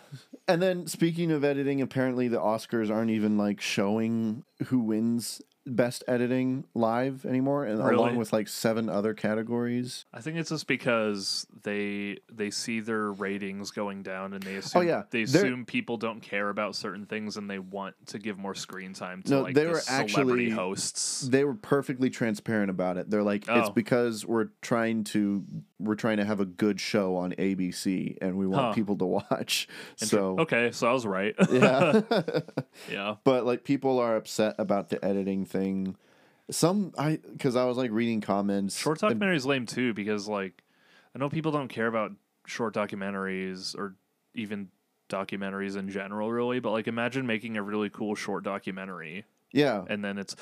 [0.47, 6.03] And then speaking of editing, apparently the Oscars aren't even like showing who wins best
[6.07, 7.95] editing live anymore and Really?
[7.95, 10.05] along with like seven other categories.
[10.13, 14.59] I think it's just because they they see their ratings going down and they oh,
[14.59, 15.03] assume Oh, yeah.
[15.11, 18.55] they They're- assume people don't care about certain things and they want to give more
[18.55, 21.21] screen time to No, like they the were celebrity actually- hosts.
[21.21, 23.09] They were perfectly transparent about it.
[23.09, 23.71] They're like it's Oh.
[23.71, 25.45] because we're trying to
[25.79, 28.73] we're trying to have a good show on ABC and we want Huh.
[28.73, 29.67] people to watch.
[29.95, 31.33] So okay, so I was right.
[31.51, 32.01] yeah.
[32.91, 33.15] yeah.
[33.23, 35.95] but like people are upset about the editing thing.
[36.51, 38.77] Some I because I was like reading comments.
[38.77, 40.63] Short and- documentaries lame too because like
[41.15, 42.11] I know people don't care about
[42.45, 43.95] short documentaries or
[44.35, 44.69] even
[45.09, 50.03] documentaries in general really, but like imagine making a really cool short documentary yeah, and
[50.05, 50.35] then it's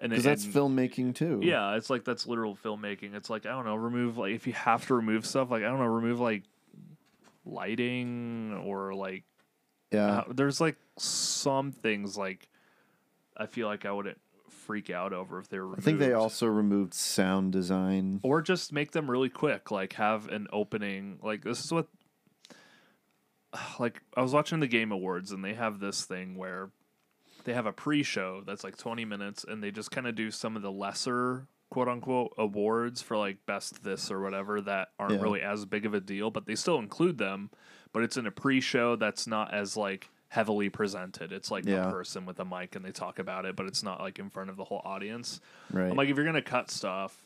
[0.00, 1.40] and because that's and- filmmaking too.
[1.42, 3.14] Yeah, it's like that's literal filmmaking.
[3.14, 5.66] It's like I don't know, remove like if you have to remove stuff, like I
[5.66, 6.44] don't know, remove like
[7.44, 9.24] lighting or like
[9.90, 10.18] yeah.
[10.18, 12.48] uh, there's like some things like
[13.36, 16.46] I feel like I wouldn't freak out over if they were I think they also
[16.46, 18.20] removed sound design.
[18.22, 21.18] or just make them really quick, like have an opening.
[21.22, 21.88] Like this is what
[23.78, 26.70] like I was watching the Game Awards and they have this thing where
[27.44, 30.56] they have a pre-show that's like 20 minutes and they just kind of do some
[30.56, 35.20] of the lesser quote unquote awards for like best this or whatever that aren't Yeah.
[35.20, 37.50] really as big of a deal but they still include them
[37.92, 41.88] but it's in a pre-show that's not as like heavily presented it's like Yeah.
[41.88, 44.30] a person with a mic and they talk about it but it's not like in
[44.30, 45.40] front of the whole audience
[45.72, 45.90] Right.
[45.90, 47.24] I'm like, if you're gonna cut stuff,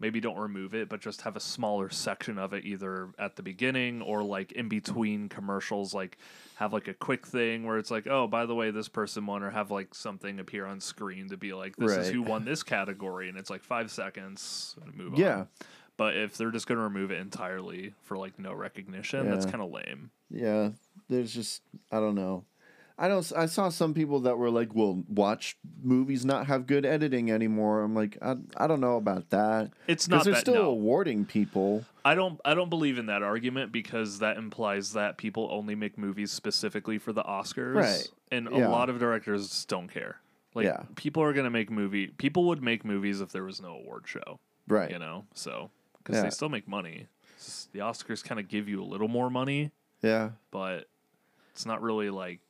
[0.00, 3.42] maybe don't remove it, but just have a smaller section of it either at the
[3.42, 5.94] beginning or like in between commercials.
[5.94, 6.18] Like,
[6.56, 9.42] have like a quick thing where it's like, oh, by the way, this person won,
[9.42, 12.62] or have like something appear on screen to be like, this is who won this
[12.62, 14.76] category, and it's like five seconds.
[14.82, 15.38] And move yeah.
[15.38, 15.48] on.
[15.96, 19.70] But if they're just gonna remove it entirely for like no recognition, that's kind of
[19.70, 20.10] lame.
[20.30, 20.70] Yeah.
[21.08, 22.44] There's just I don't know.
[22.96, 23.32] I don't.
[23.36, 27.82] I saw some people that were like, "Well, watch movies not have good editing anymore."
[27.82, 29.72] I'm like, I, I don't know about that.
[29.88, 30.70] It's not they're that still no.
[30.70, 31.84] awarding people.
[32.04, 35.98] I don't I don't believe in that argument because that implies that people only make
[35.98, 37.74] movies specifically for the Oscars.
[37.74, 38.08] Right.
[38.30, 38.68] And Yeah.
[38.68, 40.20] a lot of directors don't care.
[40.54, 40.82] Like Yeah.
[40.94, 44.04] people are going to make movie people would make movies if there was no award
[44.06, 44.90] show, Right.
[44.90, 45.24] you know.
[45.34, 45.70] So
[46.04, 46.22] cuz Yeah.
[46.22, 47.08] they still make money.
[47.38, 50.30] Just- the Oscars kind of give you a little more money, Yeah.
[50.52, 50.88] but
[51.50, 52.40] it's not really like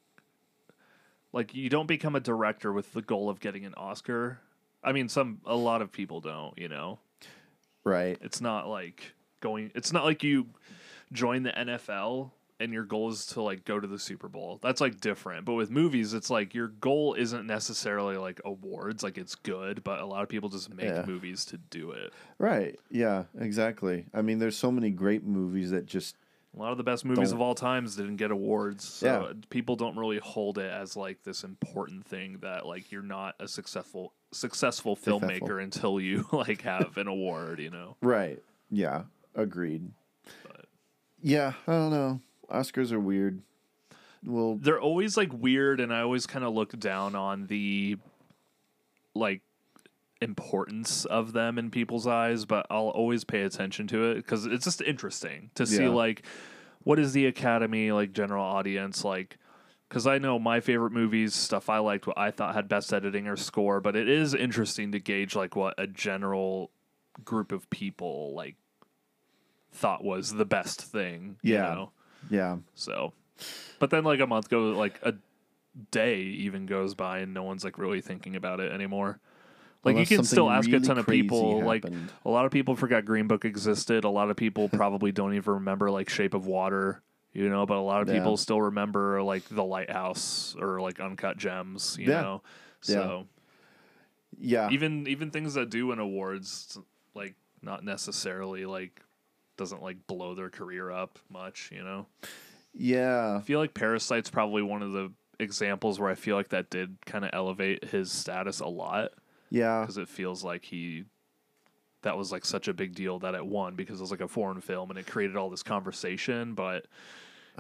[1.35, 4.39] like you don't become a director with the goal of getting an Oscar.
[4.83, 6.99] I mean, some a lot of people don't, you know.
[7.85, 8.17] Right.
[8.23, 9.71] It's not like going.
[9.75, 10.47] It's not like you
[11.13, 14.61] join the NFL and your goal is to like go to the Super Bowl.
[14.63, 15.45] That's like different.
[15.45, 19.03] But with movies, it's like your goal isn't necessarily like awards.
[19.03, 21.05] Like it's good, but a lot of people just make Yeah.
[21.07, 22.13] movies to do it.
[22.39, 22.79] Right.
[22.91, 23.25] Yeah.
[23.39, 24.07] Exactly.
[24.15, 26.17] I mean, there's so many great movies that just
[26.55, 28.85] A lot of the best movies Don't- of all times didn't get awards.
[28.85, 29.33] So Yeah.
[29.51, 33.49] people don't really hold it as like this important thing that like you're not a
[33.49, 35.21] successful successful Successful.
[35.21, 37.97] filmmaker until you like have an award, you know.
[38.03, 38.41] right.
[38.71, 39.03] Yeah.
[39.35, 39.91] Agreed.
[40.45, 40.67] But-
[41.21, 41.55] Yeah.
[41.67, 42.21] I don't know.
[42.51, 43.43] Oscars are weird.
[44.25, 47.99] Well, they're always like weird and i always kind of look down on the
[49.15, 49.43] like
[50.25, 54.65] importance of them in people's eyes but i'll always pay attention to it because it's
[54.65, 55.91] just interesting to see Yeah.
[55.91, 56.23] like
[56.83, 59.37] what is the academy like general audience like
[59.89, 63.29] because i know my favorite movies stuff i liked what i thought had best editing
[63.29, 66.71] or score but it is interesting to gauge like what a general
[67.25, 68.57] group of people like
[69.73, 71.75] thought was the best thing you Yeah.
[71.75, 71.91] know?
[72.31, 72.57] yeah.
[72.75, 73.13] So,
[73.81, 75.15] but then like a month goes, like a
[75.91, 79.19] day even goes by, and no one's like really thinking about it anymore.
[79.85, 81.63] Like Unless you can still ask a ton of people.
[81.63, 81.85] Like
[82.25, 84.05] a lot of people forgot Green Book existed.
[84.05, 87.03] A lot of people probably don't even remember like Shape of Water.
[87.33, 88.15] You know, but a lot of Yeah.
[88.15, 91.97] people still remember like The Lighthouse or like Uncut Gems.
[91.99, 92.21] You Yeah.
[92.23, 92.43] know,
[92.87, 92.95] Yeah.
[92.95, 93.27] so
[94.39, 94.71] Yeah.
[94.71, 96.79] even even things that do win awards,
[97.15, 99.03] like not necessarily like
[99.57, 101.71] doesn't like blow their career up much.
[101.73, 102.07] You know.
[102.73, 103.37] yeah.
[103.37, 106.97] I feel like Parasite's probably one of the examples where I feel like that did
[107.07, 109.11] kind of elevate his status a lot
[109.51, 109.81] Yeah.
[109.83, 111.05] because it feels like he
[112.03, 114.29] that was like such a big deal that it won because it was like a
[114.29, 116.53] foreign film and it created all this conversation.
[116.55, 116.87] But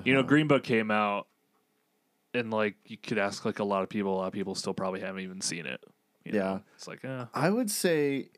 [0.05, 0.29] you know, Uh-huh.
[0.29, 1.27] Green Book came out
[2.35, 4.75] and like you could ask like a lot of people, a lot of people still
[4.75, 5.83] probably haven't even seen it.
[6.25, 6.38] you know?
[6.38, 6.59] Yeah.
[6.77, 7.25] it's like eh.
[7.33, 8.29] I would say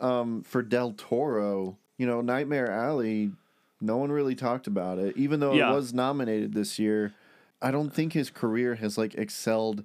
[0.00, 3.30] um, for Del Toro, you know, Nightmare Alley,
[3.80, 5.70] no one really talked about it, even though Yeah.
[5.70, 7.12] it was nominated this year.
[7.60, 9.84] I don't think his career has like excelled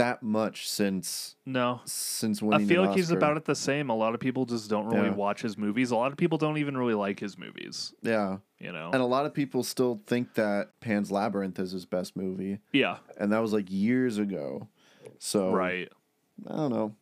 [0.00, 1.80] that much since no.
[1.84, 3.90] since when I feel like he's about it the same.
[3.90, 5.14] A lot of people just don't really Yeah.
[5.14, 5.90] watch his movies.
[5.90, 7.94] A lot of people don't even really like his movies.
[8.02, 11.86] Yeah, You know, and a lot of people still think that Pan's Labyrinth is his
[11.86, 14.68] best movie, yeah, and that was like years ago.
[15.18, 15.88] So right.
[16.48, 16.94] I don't know.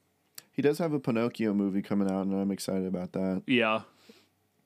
[0.52, 3.42] He does have a Pinocchio movie coming out, and I'm excited about that.
[3.46, 3.82] Yeah.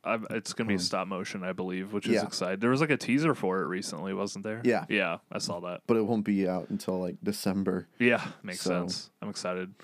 [0.04, 2.24] I've, it's going to be stop motion, I believe, which is Yeah.
[2.26, 2.58] exciting.
[2.60, 4.60] There was like a teaser for it recently, wasn't there?
[4.64, 4.84] Yeah.
[4.88, 5.82] Yeah, I saw that.
[5.86, 7.86] But it won't be out until like December.
[7.98, 9.10] Yeah, makes So- sense.
[9.20, 9.74] I'm excited.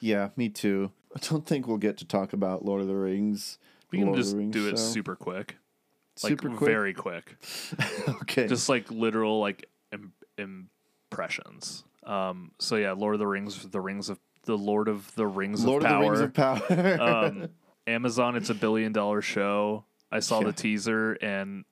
[0.00, 0.92] Yeah, me too.
[1.14, 3.58] I don't think we'll get to talk about Lord of the Rings.
[3.90, 4.76] We can Lord of just Rings do it show.
[4.76, 5.56] super quick.
[6.22, 6.68] Like super quick.
[6.70, 7.36] very quick.
[8.22, 8.46] okay.
[8.46, 10.12] Just like literal like Im-
[11.10, 11.84] impressions.
[12.04, 15.64] Um so yeah, Lord of the Rings, the Rings of the Lord of the Rings
[15.64, 16.66] Lord of of Power.
[16.68, 17.24] the Rings of Power.
[17.24, 17.48] um,
[17.86, 19.84] Amazon, it's a billion dollar show.
[20.10, 20.46] I saw Yeah.
[20.46, 21.64] the teaser and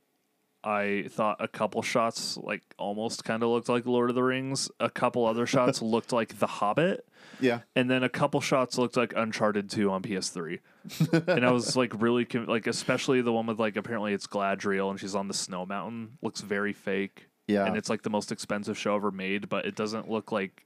[0.66, 4.70] I thought a couple shots like almost kind of looked like Lord of the Rings.
[4.80, 7.06] A couple other shots looked like The Hobbit,
[7.38, 7.60] yeah.
[7.76, 10.60] and then a couple shots looked like Uncharted Two on PS3.
[11.28, 14.98] and I was like really like, especially the one with like apparently it's Galadriel and
[14.98, 16.16] she's on the snow mountain.
[16.22, 17.66] Looks very fake, Yeah.
[17.66, 20.64] and it's like the most expensive show ever made, but it doesn't look like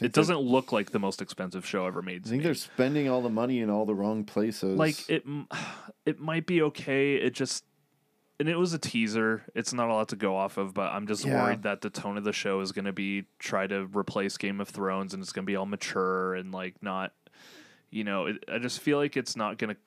[0.00, 2.26] it doesn't look like the most expensive show ever made.
[2.26, 4.76] I think me they're spending all the money in all the wrong places.
[4.78, 5.24] like it
[6.06, 7.64] it might be okay it just
[8.38, 11.06] and it was a teaser it's not a lot to go off of but i'm
[11.06, 11.42] just Yeah.
[11.42, 14.60] worried that the tone of the show is going to be try to replace game
[14.60, 17.12] of thrones and it's going to be all mature and like not
[17.90, 19.80] you know it, i just feel like it's not going to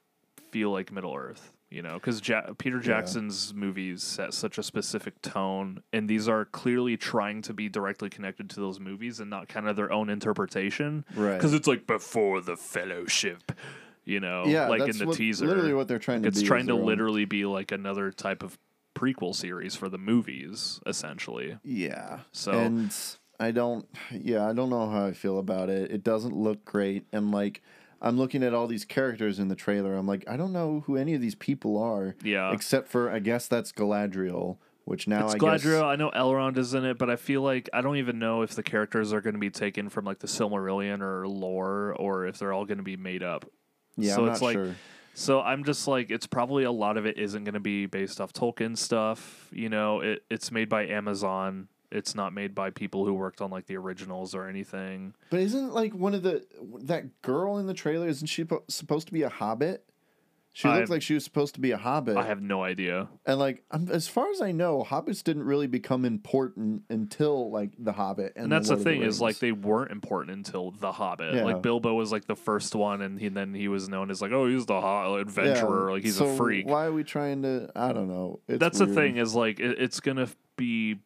[0.49, 5.21] feel like middle earth you know because ja- peter jackson's movies set such a specific
[5.21, 9.47] tone and these are clearly trying to be directly connected to those movies and not
[9.47, 11.35] kind of their own interpretation Right.
[11.37, 13.51] because it's like before the fellowship
[14.05, 16.65] you know yeah, like in the what- teaser Literally what they're trying to it's trying
[16.67, 18.57] to their own- literally be like another type of
[18.95, 22.19] prequel series for the movies essentially Yeah.
[22.31, 22.93] So- and
[23.41, 25.91] I don't yeah, I don't know how I feel about it.
[25.91, 27.61] It doesn't look great and like
[28.01, 29.95] I'm looking at all these characters in the trailer.
[29.95, 32.15] I'm like, I don't know who any of these people are.
[32.23, 32.51] Yeah.
[32.53, 35.83] Except for I guess that's Galadriel, which now it's I guess Galadriel.
[35.83, 38.55] I know Elrond is in it, but I feel like I don't even know if
[38.55, 42.39] the characters are going to be taken from like the Silmarillion or lore, or if
[42.39, 43.45] they're all going to be made up.
[43.97, 44.75] yeah, so I'm it's not like sure.
[45.15, 48.21] So I'm just like, it's probably a lot of it isn't going to be based
[48.21, 49.49] off Tolkien stuff.
[49.51, 51.67] You know, it, it's made by Amazon.
[51.91, 55.13] It's not made by people who worked on like the originals or anything.
[55.29, 56.45] But isn't like one of the
[56.83, 58.07] that girl in the trailer?
[58.07, 59.83] Isn't she po- supposed to be a hobbit?
[60.51, 62.17] She looked I've- like she was supposed to be a hobbit.
[62.17, 63.07] I have no idea.
[63.25, 67.71] and like I'm, as far as I know, hobbits didn't really become important until like
[67.77, 68.33] the Hobbit.
[68.35, 71.35] And, And that's the, of thing is like they weren't important until The Hobbit.
[71.35, 71.43] Yeah.
[71.43, 74.31] Like Bilbo was like the first one, and he, then he was known as like,
[74.31, 75.91] oh, he's the ho- Yeah, adventurer.
[75.91, 76.67] like he's so a freak.
[76.67, 77.69] Why are we trying to?
[77.75, 78.39] I don't know.
[78.47, 80.97] It's that's the thing is like it, it's gonna be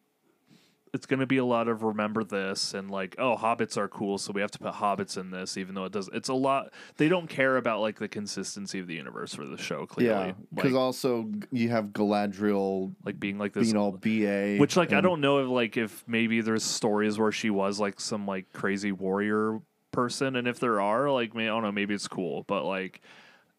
[0.94, 4.32] it's gonna be a lot of remember this and like oh hobbits are cool so
[4.32, 7.08] we have to put hobbits in this even though it does it's a lot they
[7.08, 10.72] don't care about like the consistency of the universe for the show clearly Yeah, because
[10.72, 15.00] like, also you have Galadriel like being like this being all BA, which like I
[15.00, 18.92] don't know if like if maybe there's stories where she was like some like crazy
[18.92, 22.64] warrior person and if there are like may I don't know maybe it's cool but
[22.64, 23.00] like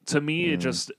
[0.07, 0.53] to me Mm.
[0.53, 0.91] it just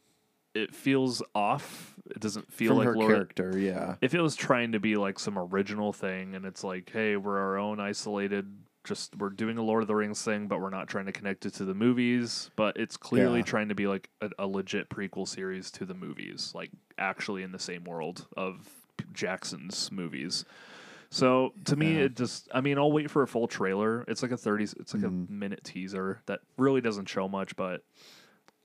[0.54, 3.58] it feels off it doesn't feel from like her Lord, character.
[3.58, 7.16] Yeah, if it was trying to be like some original thing and it's like hey
[7.16, 8.52] we're our own isolated
[8.84, 11.44] just we're doing a lord of the rings thing but we're not trying to connect
[11.44, 13.44] it to the movies but it's clearly Yeah.
[13.44, 17.50] trying to be like a, a legit prequel series to the movies like actually in
[17.50, 18.68] the same world of
[19.12, 20.44] jackson's movies
[21.10, 22.04] so to me Yeah.
[22.04, 24.94] it just i mean i'll wait for a full trailer it's like a 30 it's
[24.94, 25.28] like Mhm.
[25.28, 27.82] a minute teaser that really doesn't show much but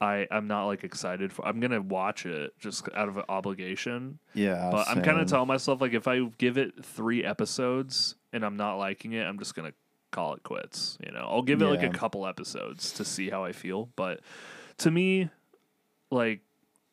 [0.01, 1.47] I, I'm not like excited for.
[1.47, 4.69] I'm gonna watch it just out of obligation, yeah.
[4.71, 8.57] but I'm kind of telling myself like if I give it three episodes and I'm
[8.57, 9.73] not liking it, I'm just gonna
[10.09, 10.97] call it quits.
[11.05, 13.89] You know, I'll give it like a couple episodes to see how I feel.
[13.95, 14.21] But
[14.79, 15.29] to me,
[16.09, 16.39] like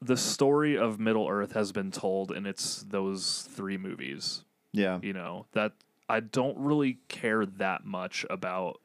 [0.03, 4.45] the story of Middle Earth has been told, and it's those three movies.
[4.75, 5.73] Yeah, You know that
[6.11, 8.83] I don't really care that much about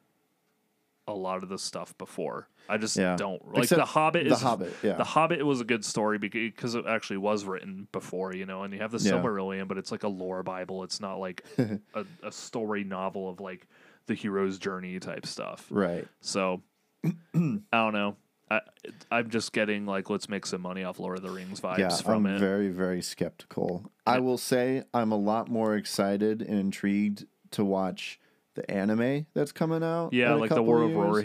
[1.05, 2.47] a lot of the stuff before.
[2.69, 3.15] I just Yeah.
[3.17, 4.29] don't like Except the Hobbit.
[4.29, 4.73] The Hobbit.
[4.81, 8.63] Yeah, the Hobbit was a good story because it actually was written before, you know,
[8.63, 9.11] and you have the Yeah.
[9.13, 10.83] Silmarillion, but it's like a lore Bible.
[10.83, 11.43] It's not like
[11.93, 13.67] a, a story novel of like
[14.05, 15.67] the hero's journey type stuff.
[15.69, 16.07] right.
[16.21, 16.61] So
[17.03, 18.15] I don't know.
[18.51, 18.61] I
[19.11, 21.89] I'm just getting like let's make some money off Lord of the Rings vibes Yeah,
[21.89, 22.39] from I'm it.
[22.39, 23.91] very, very skeptical.
[24.05, 28.19] I will say I'm a lot more excited and intrigued to watch
[28.55, 30.13] the anime that's coming out.
[30.13, 30.91] yeah, like the War of.
[30.91, 31.23] Rohirrim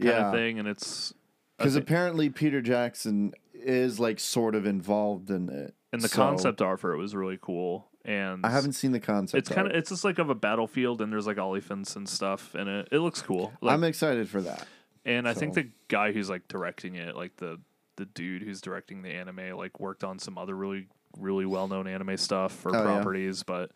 [0.00, 0.28] kind Yeah.
[0.28, 1.14] of thing, and it's
[1.58, 5.74] Because apparently Peter Jackson is like sort of involved in it.
[5.92, 7.88] and the So, concept art for it was really cool.
[8.04, 9.38] And I haven't seen the concept.
[9.38, 12.54] It's kind of it's just like of a battlefield, and there's like elephants and stuff
[12.54, 12.88] in it.
[12.92, 13.52] It looks cool.
[13.62, 14.66] Like, I'm excited for that.
[15.06, 17.60] And I think the guy who's like directing it, like the
[17.96, 21.86] the dude who's directing the anime, like worked on some other really really well known
[21.86, 22.82] anime stuff or Oh, yeah.
[22.84, 23.42] properties.
[23.44, 23.70] But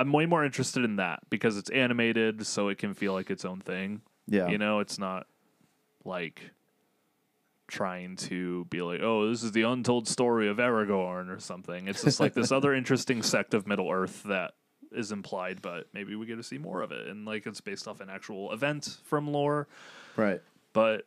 [0.00, 3.44] I'm way more interested in that because it's animated, so it can feel like its
[3.44, 4.00] own thing.
[4.26, 4.48] Yeah.
[4.48, 5.26] You know, it's not
[6.04, 6.52] like
[7.68, 11.86] trying to be like, oh, this is the untold story of Aragorn or something.
[11.86, 14.54] It's just like this other interesting sect of Middle Earth that
[14.90, 17.06] is implied, but maybe we get to see more of it.
[17.06, 19.68] And like it's based off an actual event from lore.
[20.16, 20.40] Right.
[20.72, 21.04] But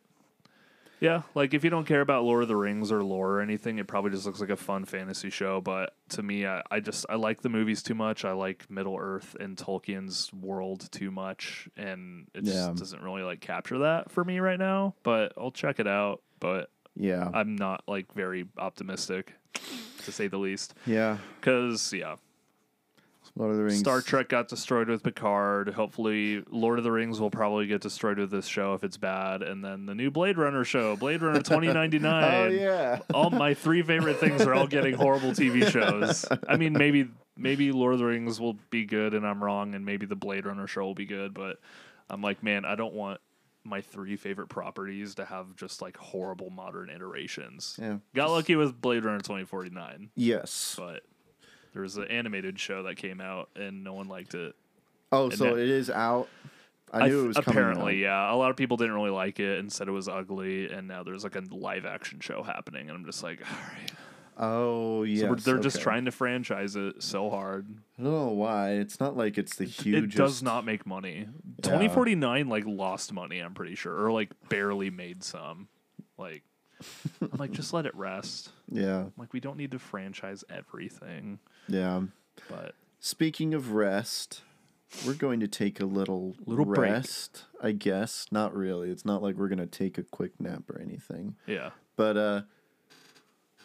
[1.04, 3.78] yeah, like if you don't care about Lord of the Rings or lore or anything,
[3.78, 5.60] it probably just looks like a fun fantasy show.
[5.60, 8.24] But to me, I, I just I like the movies too much.
[8.24, 13.42] I like Middle Earth and Tolkien's world too much, and it just doesn't really like
[13.42, 14.96] capture that for me right now.
[15.04, 16.22] But I'll check it out.
[16.40, 17.30] But Yeah.
[17.34, 19.34] I'm not like very optimistic,
[20.06, 20.74] to say the least.
[20.88, 21.18] yeah.
[21.40, 22.16] Because yeah,
[23.36, 23.80] Lord of the Rings.
[23.80, 25.70] Star Trek got destroyed with Picard.
[25.70, 29.42] Hopefully, Lord of the Rings will probably get destroyed with this show if it's bad.
[29.42, 32.24] And then the new Blade Runner show, Blade Runner 2099.
[32.24, 33.00] Oh yeah.
[33.14, 36.26] All my three favorite things are all getting horrible TV shows.
[36.48, 39.84] I mean, maybe maybe Lord of the Rings will be good and I'm wrong, and
[39.84, 41.34] maybe the Blade Runner show will be good.
[41.34, 41.58] But
[42.12, 43.20] I'm like, man, I don't want
[43.66, 47.80] my three favorite properties to have just like horrible modern iterations.
[47.82, 47.98] Yeah.
[48.14, 50.76] Got lucky with Blade Runner 2049, Yes.
[50.78, 51.02] but
[51.74, 54.56] there was an animated show that came out and no one liked it.
[55.12, 56.30] Oh, so that- it is out.
[56.96, 58.32] I knew th- it was apparently, yeah.
[58.32, 61.02] A lot of people didn't really like it and said it was ugly, and now
[61.02, 63.92] there's like a live action show happening, and I'm just like, all right.
[64.38, 65.28] Oh yes.
[65.28, 67.68] So they're just trying to franchise it so hard.
[68.00, 68.72] I don't know why.
[68.74, 70.14] It's not like it's the huge.
[70.16, 71.28] It does not make money.
[71.64, 71.64] Yeah.
[71.64, 75.68] 2049 like lost money, I'm pretty sure, or like barely made some.
[76.18, 76.44] Like,
[77.22, 78.50] I'm like, just let it rest.
[78.72, 79.02] Yeah.
[79.02, 82.02] I'm like, we don't need to franchise everything, Yeah.
[82.50, 84.42] but Speaking of rest,
[85.06, 86.92] we're going to take a little Little break.
[86.92, 87.46] rest.
[87.62, 88.90] I guess not really.
[88.90, 91.36] It's not like we're gonna take a quick nap or anything.
[91.48, 92.42] yeah, But uh,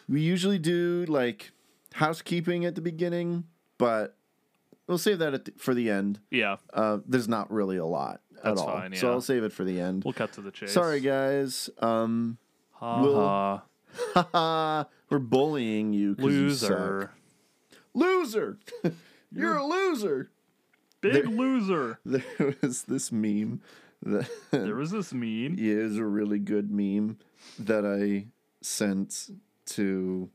[0.07, 1.51] we usually do like
[1.93, 3.45] housekeeping at the beginning.
[3.77, 4.15] but
[4.87, 6.19] we'll save that at the, for the end.
[6.31, 9.11] Yeah, Uh, there's not really a lot That's at all, fine, so.
[9.11, 10.03] I'll save it for the end.
[10.03, 10.71] we'll cut to the chase.
[10.73, 11.69] Sorry, guys.
[11.79, 12.37] Um,
[12.71, 13.63] Ha we'll-
[14.15, 14.85] ha.
[15.09, 17.09] we're bullying you, 'cause you.
[17.99, 18.57] Loser.
[19.31, 20.31] You're a loser.
[21.01, 21.99] big loser.
[22.05, 23.61] There was this meme
[24.01, 25.55] that There was this meme.
[25.57, 27.17] Yeah, it was a really good meme
[27.59, 28.27] that I
[28.61, 29.29] sent
[29.67, 30.29] to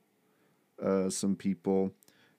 [0.82, 1.92] uh, some people.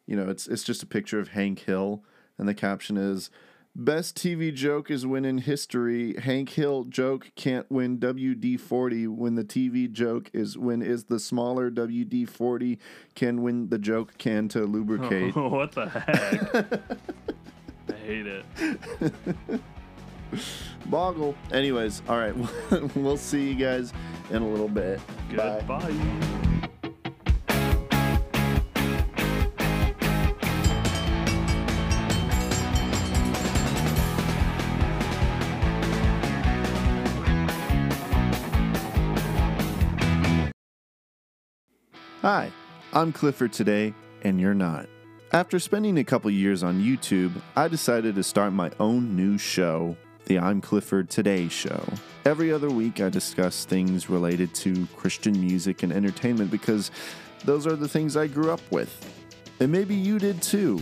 [0.08, 2.04] You know, it's it's just a picture of Hank Hill,
[2.38, 3.30] and the caption is
[3.78, 9.36] Best TV joke is when in history Hank Hill joke can't win WD 40 when
[9.36, 12.80] the TV joke is when is the smaller WD 40
[13.16, 15.36] can win the joke can to lubricate.
[15.36, 16.82] what the heck?
[17.90, 18.46] I hate it.
[20.86, 21.36] Boggle.
[21.52, 22.34] Anyways, all right.
[22.96, 23.92] we'll see you guys
[24.30, 25.02] in a little bit.
[25.36, 26.52] Bye.
[42.26, 42.52] Hi,
[42.92, 44.90] I'm Clifford today, and you're not.
[45.32, 49.96] After spending a couple years on YouTube, I decided to start my own new show,
[50.26, 51.88] The I'm Clifford Today Show.
[52.26, 56.90] Every other week, I discuss things related to Christian music and entertainment because
[57.44, 58.92] those are the things I grew up with.
[59.60, 60.82] And maybe you did too.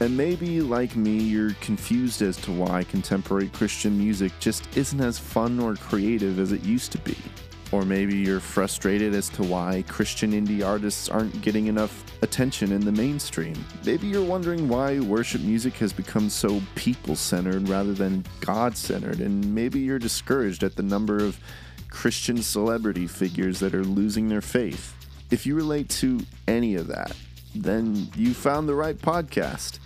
[0.00, 5.20] And maybe, like me, you're confused as to why contemporary Christian music just isn't as
[5.20, 7.16] fun or creative as it used to be.
[7.72, 12.84] Or maybe you're frustrated as to why Christian indie artists aren't getting enough attention in
[12.84, 13.54] the mainstream.
[13.84, 19.20] Maybe you're wondering why worship music has become so people centered rather than God centered.
[19.20, 21.38] And maybe you're discouraged at the number of
[21.90, 24.96] Christian celebrity figures that are losing their faith.
[25.30, 27.14] If you relate to any of that,
[27.54, 29.78] then you found the right podcast.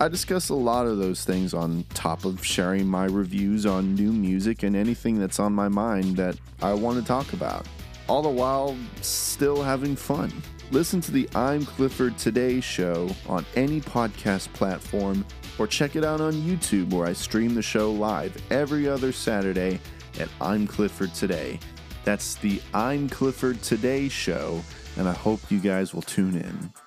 [0.00, 4.12] I discuss a lot of those things on top of sharing my reviews on new
[4.12, 7.64] music and anything that's on my mind that I want to talk about,
[8.08, 10.32] all the while still having fun.
[10.72, 15.24] Listen to the I'm Clifford Today show on any podcast platform
[15.60, 19.78] or check it out on YouTube where I stream the show live every other Saturday
[20.18, 21.60] at I'm Clifford Today.
[22.04, 24.60] That's the I'm Clifford Today show,
[24.96, 26.83] and I hope you guys will tune in.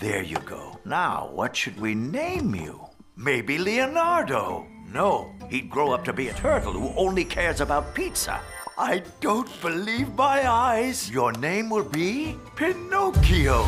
[0.00, 0.78] There you go.
[0.84, 2.86] Now, what should we name you?
[3.16, 4.66] Maybe Leonardo.
[4.92, 8.40] No, he'd grow up to be a turtle who only cares about pizza.
[8.78, 11.10] I don't believe my eyes.
[11.10, 13.64] Your name will be Pinocchio.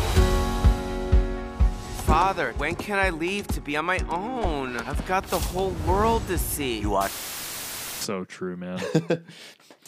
[2.07, 4.77] Father, when can I leave to be on my own?
[4.77, 6.79] I've got the whole world to see.
[6.81, 8.81] You are So true, man.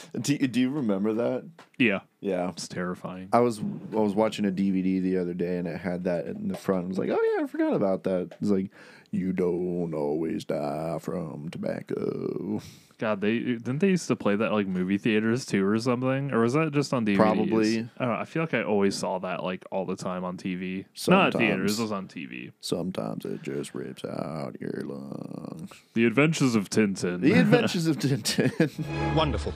[0.21, 1.49] Do, do you remember that?
[1.79, 2.49] yeah, Yeah.
[2.51, 3.29] it's terrifying.
[3.33, 3.61] I was
[3.93, 6.85] I was watching a DVD the other day and it had that in the front.
[6.85, 8.31] I was like, oh yeah, I forgot about that.
[8.41, 8.71] It's like,
[9.11, 12.61] you don't always die from tobacco.
[12.99, 16.41] God, they didn't they used to play that like movie theaters too or something, or
[16.41, 17.17] was that just on DVDs?
[17.17, 17.79] Probably.
[17.99, 18.21] I don't know.
[18.21, 20.85] I feel like I always saw that like all the time on TV.
[21.09, 21.81] Not theaters.
[21.81, 22.53] It was on TV.
[22.61, 25.71] Sometimes it just rips out your lungs.
[25.95, 27.21] The Adventures of Tintin.
[27.21, 29.15] The Adventures of Tintin.
[29.17, 29.53] Wonderful.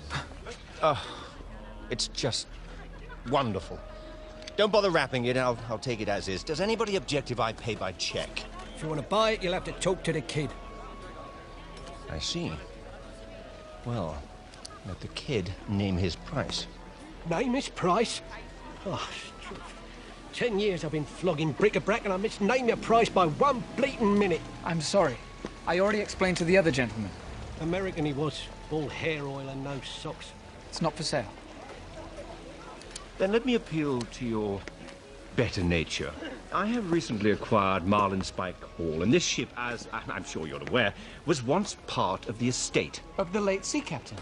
[0.82, 1.02] Oh,
[1.90, 2.46] it's just
[3.28, 3.78] wonderful.
[4.56, 5.36] Don't bother wrapping it.
[5.36, 6.42] I'll, I'll take it as is.
[6.42, 8.28] Does anybody object if I pay by check?
[8.74, 10.50] If you want to buy it, you'll have to talk to the kid.
[12.10, 12.52] I see.
[13.84, 14.20] Well,
[14.86, 16.66] let the kid name his price.
[17.28, 18.20] Name his price.
[18.86, 19.08] Oh,
[20.32, 24.40] ten years I've been flogging bric-a-brac and I misnamed your price by one bleating minute.
[24.64, 25.16] I'm sorry.
[25.66, 27.10] I already explained to the other gentleman.
[27.60, 30.32] American he was, all hair oil and no socks.
[30.76, 31.32] It's not for sale.
[33.16, 34.60] Then let me appeal to your
[35.34, 36.12] better nature.
[36.52, 40.92] I have recently acquired Marlinspike Hall, and this ship, as I'm sure you're aware,
[41.24, 43.00] was once part of the estate.
[43.16, 44.18] Of the late sea captain.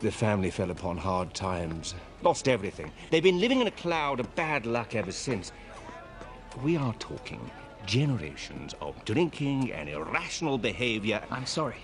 [0.00, 2.90] The family fell upon hard times, lost everything.
[3.12, 5.52] They've been living in a cloud of bad luck ever since.
[6.64, 7.48] We are talking
[7.86, 11.22] generations of drinking and irrational behavior.
[11.30, 11.78] I'm sorry.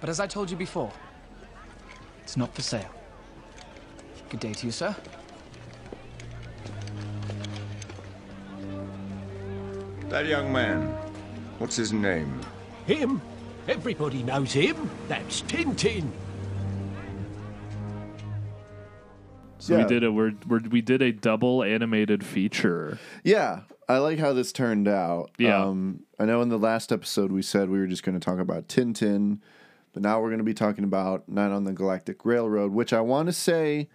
[0.00, 0.90] But as I told you before,
[2.22, 2.94] it's not for sale.
[4.30, 4.94] Good day to you, sir.
[10.08, 10.86] That young man,
[11.58, 12.40] what's his name?
[12.86, 13.20] Him?
[13.68, 14.90] Everybody knows him.
[15.08, 16.10] That's Tintin.
[19.58, 19.82] So Yeah.
[19.82, 22.98] we did a we're, we're, we did a double animated feature.
[23.22, 25.30] yeah, I like how this turned out.
[25.38, 25.62] Yeah.
[25.62, 28.38] Um, I know in the last episode we said we were just going to talk
[28.38, 29.40] about Tintin,
[29.92, 33.00] but now we're going to be talking about Night on the Galactic Railroad, which I
[33.02, 33.88] want to say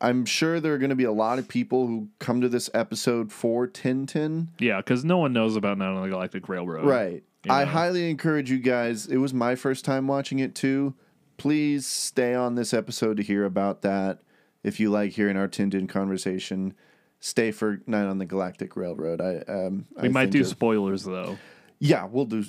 [0.00, 2.70] I'm sure there are going to be a lot of people who come to this
[2.72, 4.48] episode for Tintin.
[4.58, 6.84] Yeah, because no one knows about Night on the Galactic Railroad.
[6.86, 7.22] Right.
[7.44, 9.06] you I highly encourage you guys.
[9.06, 10.94] It was my first time watching it too.
[11.36, 14.20] Please stay on this episode to hear about that.
[14.64, 16.74] If you like hearing our Tintin conversation,
[17.20, 19.20] stay for Night on the Galactic Railroad.
[19.20, 21.38] I um We I might do it- spoilers though.
[21.78, 22.44] yeah, we'll do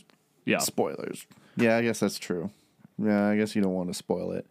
[0.46, 0.58] Yeah.
[0.60, 1.26] spoilers.
[1.56, 2.52] Yeah, I guess that's true.
[2.98, 4.46] Yeah, I guess you don't want to spoil it.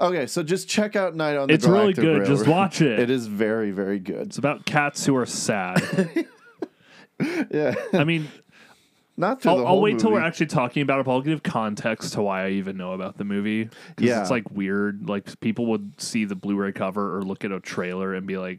[0.00, 2.26] Okay, so just check out Night on the It's really Galactic good.
[2.26, 2.98] Just watch it.
[3.04, 4.26] It is very, very good.
[4.26, 6.26] It's about cats who are sad.
[7.50, 8.26] Yeah, I mean,
[9.16, 10.26] not through I'll, the I'll wait till we're movie.
[10.26, 11.06] actually talking about it.
[11.06, 13.66] But I'll give context to why I even know about the movie.
[13.66, 14.20] 'Cause Yeah.
[14.20, 15.08] it's like weird.
[15.08, 18.58] Like people would see the Blu-ray cover or look at a trailer and be like,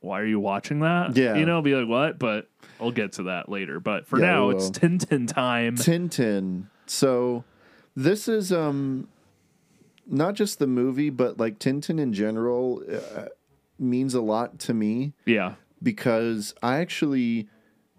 [0.00, 1.34] "Why are you watching that?" Yeah.
[1.34, 2.48] you know, be like, "What?" But
[2.80, 3.80] I'll get to that later.
[3.80, 4.72] But for Yeah, now, we it's will.
[4.72, 5.74] Tintin time.
[5.74, 6.66] Tintin.
[6.86, 7.42] So
[7.96, 9.08] this is um
[10.06, 13.26] not just the movie, but like Tintin in general uh,
[13.78, 15.12] means a lot to me.
[15.24, 17.48] Yeah, because I actually,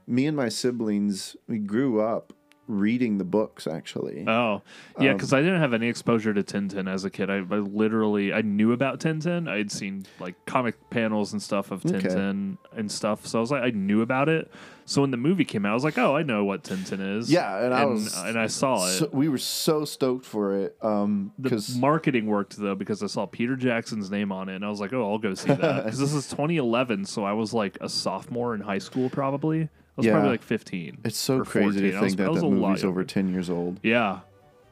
[0.06, 2.34] me and my siblings, we grew up
[2.68, 4.26] reading the books actually.
[4.28, 4.62] Oh,
[5.00, 7.30] yeah, Um, because I didn't have any exposure to Tintin as a kid.
[7.30, 9.50] I, I literally I knew about Tintin.
[9.50, 12.00] I'd seen like comic panels and stuff of Okay.
[12.00, 13.26] Tintin and stuff.
[13.26, 14.52] So I was like, I knew about it.
[14.86, 17.30] So when the movie came out, I was like, oh, I know what Tintin is.
[17.30, 18.98] Yeah, and I and, was and I saw it.
[19.00, 23.08] So, we were so stoked for it um the because marketing worked though because I
[23.08, 25.78] saw Peter Jackson's name on it, and I was like, "Oh, I'll go see that."
[25.84, 29.68] Because this is 2011, so I was like a sophomore in high school, probably.
[29.98, 30.14] Was Yeah.
[30.14, 31.00] probably like 15.
[31.04, 31.92] it's so crazy 14.
[31.92, 33.80] to was- think that was that a movie's over 10 years old.
[33.84, 34.20] Yeah,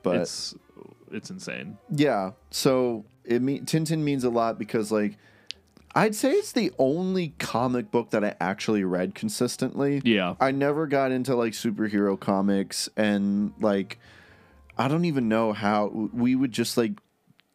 [0.04, 0.56] But it's
[1.12, 1.78] it's insane.
[1.90, 2.32] Yeah.
[2.52, 5.18] So it mean Tintin means a lot because like
[5.98, 10.02] I'd say it's the only comic book that I actually read consistently.
[10.04, 10.36] Yeah.
[10.42, 13.98] I never got into like superhero comics and like
[14.78, 17.00] I don't even know how we would just like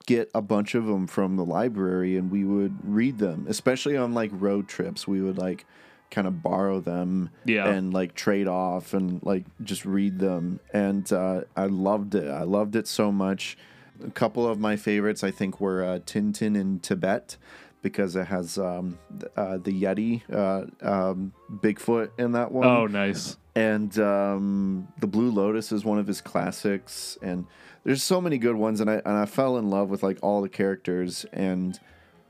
[0.07, 4.14] get a bunch of them from the library and we would read them, especially on
[4.14, 5.07] like road trips.
[5.07, 5.66] We would like
[6.11, 7.69] kind of borrow them Yeah.
[7.69, 10.61] and like trade off and like just read them.
[10.73, 12.29] And uh, i loved it.
[12.29, 13.57] I loved it so much.
[14.05, 17.37] A couple of my favorites i think were uh, tintin in tibet
[17.83, 18.99] because it has um,
[19.37, 22.67] uh, the yeti uh, um, bigfoot in that one.
[22.67, 23.37] Oh, nice.
[23.55, 27.47] and um, the Blue Lotus is one of his classics, and
[27.85, 30.43] there's so many good ones, and I and I fell in love with like all
[30.43, 31.79] the characters, and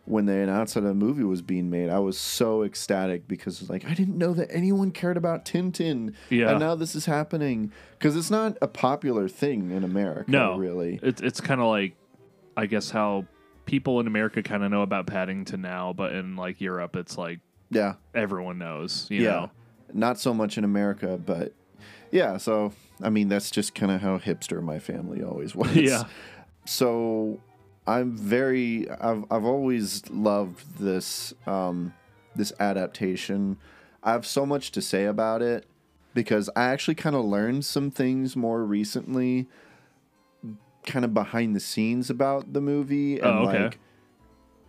[0.06, 3.84] when they announced that a movie was being made, I was so ecstatic because like
[3.84, 6.50] I didn't know that anyone cared about Tintin, Yeah.
[6.50, 10.98] and now this is happening because it's not a popular thing in America, No, really.
[11.02, 11.94] It's it's kind of like,
[12.56, 13.26] I guess how
[13.66, 17.38] people in America kind of know about Paddington now, but in like Europe, it's like
[17.70, 19.06] Yeah, everyone knows.
[19.10, 19.50] You yeah, know.
[19.92, 21.52] not so much in America, but
[22.10, 22.36] yeah.
[22.38, 22.72] So
[23.02, 25.76] I mean, that's just kind of how hipster my family always was.
[25.76, 26.04] Yeah.
[26.64, 27.38] so
[27.86, 31.92] I'm very I've I've always loved this um
[32.36, 33.58] this adaptation.
[34.02, 35.66] I have so much to say about it
[36.14, 39.46] because I actually kind of learned some things more recently
[40.86, 43.64] kind of behind the scenes about the movie and Oh, okay.
[43.64, 43.78] like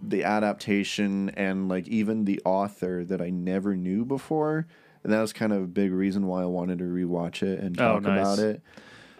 [0.01, 4.67] the adaptation and like even the author that I never knew before.
[5.03, 7.77] And that was kind of a big reason why I wanted to rewatch it and
[7.79, 8.13] Oh, talk nice.
[8.13, 8.61] about it.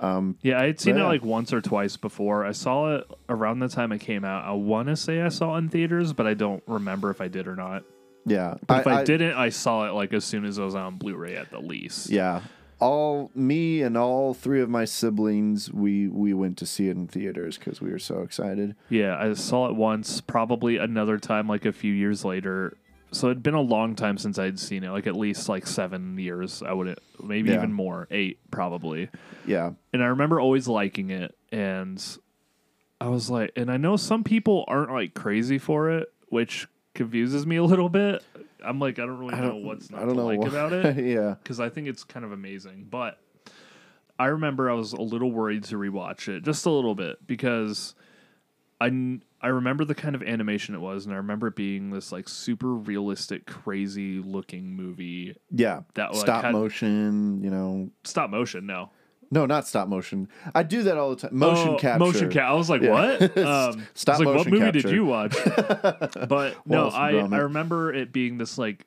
[0.01, 1.03] Um, yeah, I had seen Yeah.
[1.03, 2.43] it like once or twice before.
[2.45, 4.43] I saw it around the time it came out.
[4.43, 7.27] I want to say I saw it in theaters, but I don't remember if I
[7.27, 7.83] did or not.
[8.25, 8.55] Yeah.
[8.67, 11.35] But if I, didn't, I saw it like as soon as it was on Blu-ray
[11.35, 12.09] at the least.
[12.09, 12.41] Yeah.
[12.79, 17.07] All me and all three of my siblings, we we went to see it in
[17.07, 18.75] theaters because we were so excited.
[18.89, 22.75] Yeah, I saw it once, probably another time like a few years later.
[23.13, 26.17] So it'd been a long time since I'd seen it, like at least like seven
[26.17, 26.63] years.
[26.63, 27.55] I would maybe Yeah.
[27.57, 29.09] even more, eight probably.
[29.45, 29.71] Yeah.
[29.91, 32.01] And I remember always liking it, and
[33.01, 37.45] I was like, and I know some people aren't like crazy for it, which confuses
[37.45, 38.23] me a little bit.
[38.63, 40.97] I'm like, I don't really know what's not I don't to know like about it
[41.05, 41.35] yeah.
[41.43, 42.87] because I think it's kind of amazing.
[42.89, 43.17] But
[44.19, 47.95] I remember I was a little worried to rewatch it, just a little bit, because
[48.79, 52.11] I I remember the kind of animation it was, and I remember it being this
[52.11, 55.35] like super realistic, crazy looking movie.
[55.49, 55.81] Yeah.
[55.95, 57.89] That, like, stop had- motion, you know.
[58.03, 58.91] Stop motion, no
[59.31, 60.27] No, not stop motion.
[60.53, 61.31] I do that all the time.
[61.37, 61.99] Motion Oh, capture.
[62.05, 62.41] Motion capture.
[62.41, 62.91] I was like, Yeah.
[62.91, 63.37] what?
[63.37, 64.81] Um, Stop I was like, what movie capture.
[64.81, 65.35] did you watch?
[66.27, 67.33] but no, I, Gromit.
[67.33, 68.85] I remember it being this like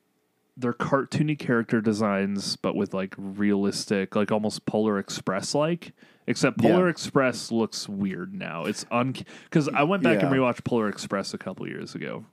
[0.56, 5.92] they're cartoony character designs, but with like realistic, like almost Polar Express like.
[6.26, 6.70] Except Yeah.
[6.70, 8.64] Polar Express looks weird now.
[8.64, 9.14] It's un
[9.44, 12.24] because I went back and rewatched Polar Express a couple years ago,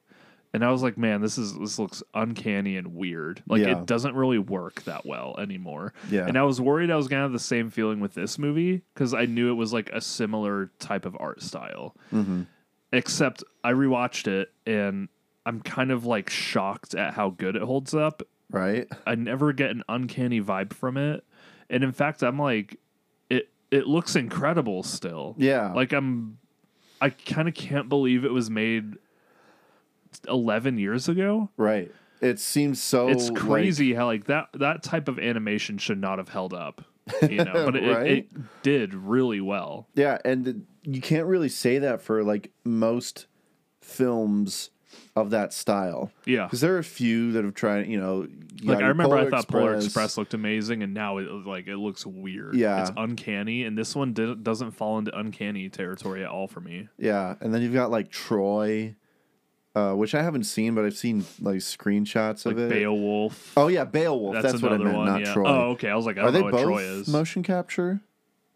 [0.53, 3.43] and I was like, man, this is this looks uncanny and weird.
[3.47, 3.79] Like Yeah.
[3.81, 5.93] it doesn't really work that well anymore.
[6.09, 6.25] Yeah.
[6.27, 9.13] And I was worried I was gonna have the same feeling with this movie because
[9.13, 11.95] I knew it was like a similar type of art style.
[12.13, 12.43] Mm-hmm.
[12.93, 15.07] Except I rewatched it and
[15.45, 18.21] I'm kind of like shocked at how good it holds up.
[18.49, 18.87] Right?
[19.07, 21.23] I never get an uncanny vibe from it.
[21.69, 22.77] And in fact, I'm like
[23.71, 25.35] it looks incredible still.
[25.37, 25.73] Yeah.
[25.73, 26.37] Like I'm
[26.99, 28.95] I kind of can't believe it was made
[30.27, 31.49] 11 years ago.
[31.57, 31.91] Right.
[32.21, 36.17] It seems so it's like- crazy how like that that type of animation should not
[36.19, 36.83] have held up,
[37.27, 38.07] you know, but it, Right?
[38.11, 38.27] it, it
[38.61, 39.87] did really well.
[39.95, 43.25] Yeah, and you can't really say that for like most
[43.81, 44.69] films
[45.15, 46.11] of that style.
[46.25, 46.45] Yeah.
[46.45, 48.27] Because there are a few that have tried, you know,
[48.61, 51.67] you Like I remember, I Polar thought Polar Express looked amazing, and now it like
[51.67, 52.55] it looks weird.
[52.55, 52.81] Yeah.
[52.81, 56.87] it's uncanny, and this one did, doesn't fall into uncanny territory at all for me.
[56.97, 58.95] Yeah, and then you've got like Troy,
[59.75, 62.69] uh, which I haven't seen, but I've seen like screenshots Like of it.
[62.69, 63.53] Beowulf.
[63.57, 64.35] Oh yeah, Beowulf.
[64.35, 65.33] That's, That's what I meant, one, not yeah.
[65.33, 65.47] Troy.
[65.47, 65.89] Oh, okay.
[65.89, 67.07] I was like, I are don't they know what both Troy is.
[67.07, 68.01] motion capture?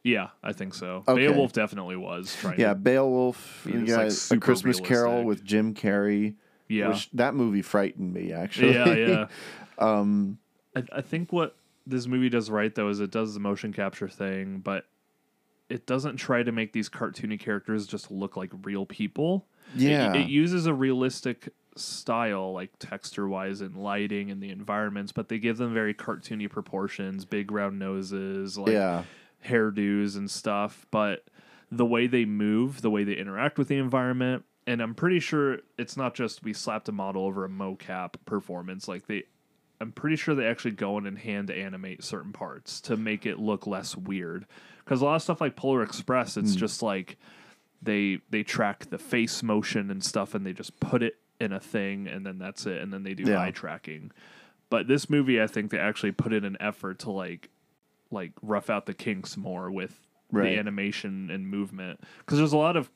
[0.04, 1.04] Yeah, I think so.
[1.08, 1.26] Okay.
[1.28, 2.36] Beowulf definitely was.
[2.40, 3.64] Trying Yeah, Beowulf.
[3.66, 6.36] be You got like, a Christmas Carol with Jim Carrey.
[6.68, 6.90] Yeah.
[6.90, 8.74] which that movie frightened me actually.
[8.74, 9.28] Yeah, yeah.
[9.78, 10.38] um,
[10.76, 11.56] I, I think what
[11.88, 14.86] this movie does right though is it does the motion capture thing, but
[15.70, 19.46] it doesn't try to make these cartoony characters just look like real people.
[19.76, 20.14] It- Yeah.
[20.14, 25.40] it, uses a realistic style, like texture wise and lighting and the environments, but they
[25.40, 29.04] give them very cartoony proportions, big round noses, like Yeah.
[29.46, 30.86] hairdos and stuff.
[30.92, 31.26] But
[31.72, 35.60] the way they move, the way they interact with the environment, and I'm pretty sure
[35.78, 38.88] it's not just we slapped a model over a mocap performance.
[38.88, 39.24] Like they,
[39.80, 43.40] I'm pretty sure they actually go in and hand animate certain parts to make it
[43.40, 44.46] look less weird.
[44.84, 46.60] Because a lot of stuff like Polar Express, it's Hmm.
[46.60, 47.18] just like
[47.82, 51.60] they they track the face motion and stuff, and they just put it in a
[51.60, 53.42] thing, and then that's it, and then they do Yeah.
[53.42, 54.12] eye tracking.
[54.70, 57.50] But this movie, I think they actually put in an effort to like
[58.12, 60.00] like rough out the kinks more with
[60.32, 60.52] Right.
[60.54, 62.90] the animation and movement because there's a lot of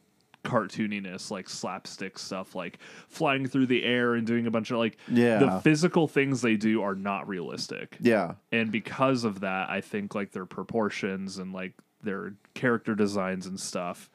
[0.49, 4.97] cartooniness like slapstick stuff like flying through the air and doing a bunch of like
[5.07, 5.37] Yeah.
[5.39, 8.33] the physical things they do are not realistic Yeah.
[8.51, 13.59] and because of that i think like their proportions and like their character designs and
[13.59, 14.09] stuff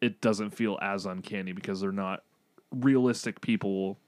[0.00, 2.22] it doesn't feel as uncanny because they're not
[2.70, 3.98] realistic people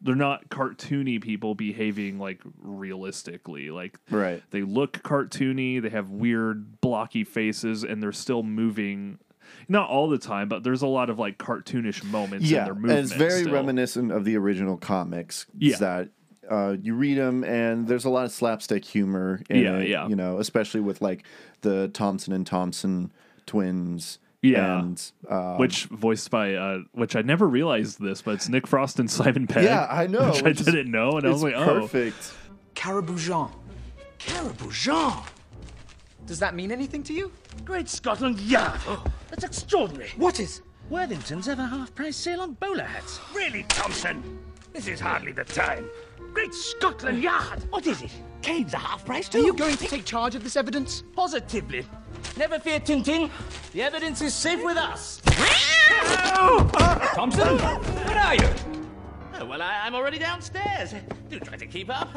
[0.00, 4.42] they're not cartoony people behaving like realistically like Right.
[4.50, 9.18] they look cartoony they have weird blocky faces and they're still moving
[9.68, 12.72] not all the time but there's a lot of like cartoonish moments in yeah, their
[12.74, 13.52] and movement it's very still.
[13.54, 15.46] reminiscent of the original comics.
[15.56, 15.76] Yeah.
[15.78, 16.08] that
[16.50, 19.42] uh, you read them, and there's a lot of slapstick humor.
[19.50, 20.08] In Yeah, it, yeah.
[20.08, 21.24] You know, especially with like
[21.60, 23.12] the Thompson and Thompson
[23.44, 24.18] twins.
[24.40, 24.78] Yeah.
[24.78, 28.98] and uh, which voiced by uh which I never realized this, but it's Nick Frost
[28.98, 29.64] and Simon Pegg.
[29.64, 31.80] Yeah, I know, Which I which is- didn't know, and I was like, it's oh,
[31.80, 32.32] perfect.
[32.74, 33.50] Karaboudjan.
[34.18, 35.12] Caribou Jean!
[36.28, 37.32] Does that mean anything to you?
[37.64, 38.78] Great Scotland Yard!
[38.86, 39.02] Oh.
[39.30, 40.10] That's extraordinary!
[40.18, 40.60] What is?
[40.90, 43.18] Worthington's have a half price sale on bowler hats.
[43.34, 44.38] Really, Thompson?
[44.74, 45.88] This is hardly the time.
[46.34, 47.64] Great Scotland Yard!
[47.70, 48.10] What is it?
[48.42, 49.38] Cane's a half price too?
[49.38, 51.02] Are you going to take charge of this evidence?
[51.16, 51.86] Positively.
[52.36, 53.30] Never fear, Tintin.
[53.72, 55.22] The evidence is safe with us.
[57.14, 58.48] Thompson, where are you?
[59.40, 60.94] Oh, well, I, I'm already downstairs.
[61.30, 62.10] Do try to keep up.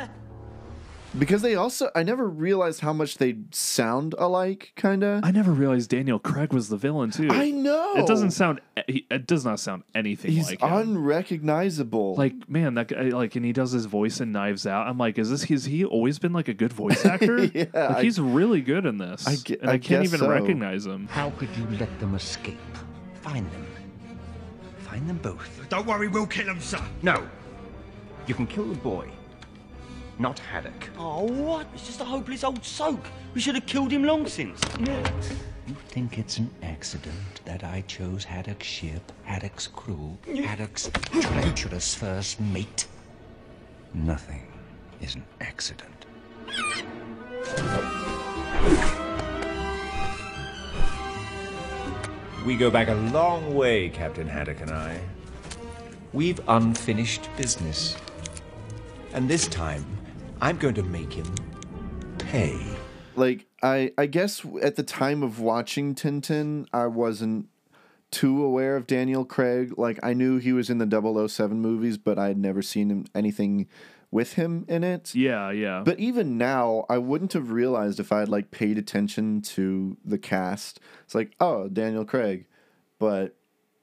[1.19, 5.25] Because they also, I never realized how much they sound alike, kind of.
[5.25, 7.27] I never realized Daniel Craig was the villain too.
[7.29, 7.95] I know.
[7.97, 8.61] It doesn't sound.
[8.77, 10.71] Eh, it does not sound anything He's like him.
[10.71, 12.15] unrecognizable.
[12.15, 14.87] like man, that guy, like, and he does his voice in Knives Out.
[14.87, 15.43] I'm like, is this?
[15.43, 17.43] Has he always been like a good voice actor?
[17.43, 19.27] Yeah, like, I- he's really good in this.
[19.27, 20.29] I ge- and I, I can't guess even so.
[20.29, 21.07] recognize him.
[21.07, 22.57] How could you let them escape?
[23.15, 23.65] Find them.
[24.79, 25.67] Find them both.
[25.67, 26.81] Don't worry, we'll kill him, sir.
[27.01, 27.27] No.
[28.27, 29.09] You can kill the boy,
[30.19, 30.89] not Haddock.
[30.97, 31.67] Oh, what?
[31.73, 33.05] It's just a hopeless old soak.
[33.33, 34.59] We should have killed him long since.
[35.67, 40.89] You think it's an accident that I chose Haddock's ship, Haddock's crew, Haddock's
[41.21, 42.87] treacherous first mate?
[43.93, 44.47] Nothing
[45.01, 46.05] is an accident.
[52.45, 54.99] We go back a long way, Captain Haddock and I.
[56.11, 57.95] We've unfinished business.
[59.13, 59.85] And this time,
[60.41, 61.31] I'm going to make him
[62.17, 62.59] pay.
[63.15, 67.47] like I I guess at the time of watching Tintin, I wasn't
[68.09, 69.75] too aware of Daniel Craig.
[69.77, 73.05] Like I knew he was in the 007 movies, but I had never seen him
[73.13, 73.67] anything
[74.09, 75.13] with him in it.
[75.13, 75.83] Yeah, yeah.
[75.85, 80.17] But even now, I wouldn't have realized if I had like paid attention to the
[80.17, 80.79] cast.
[81.05, 82.47] It's like, oh, Daniel Craig.
[82.97, 83.35] But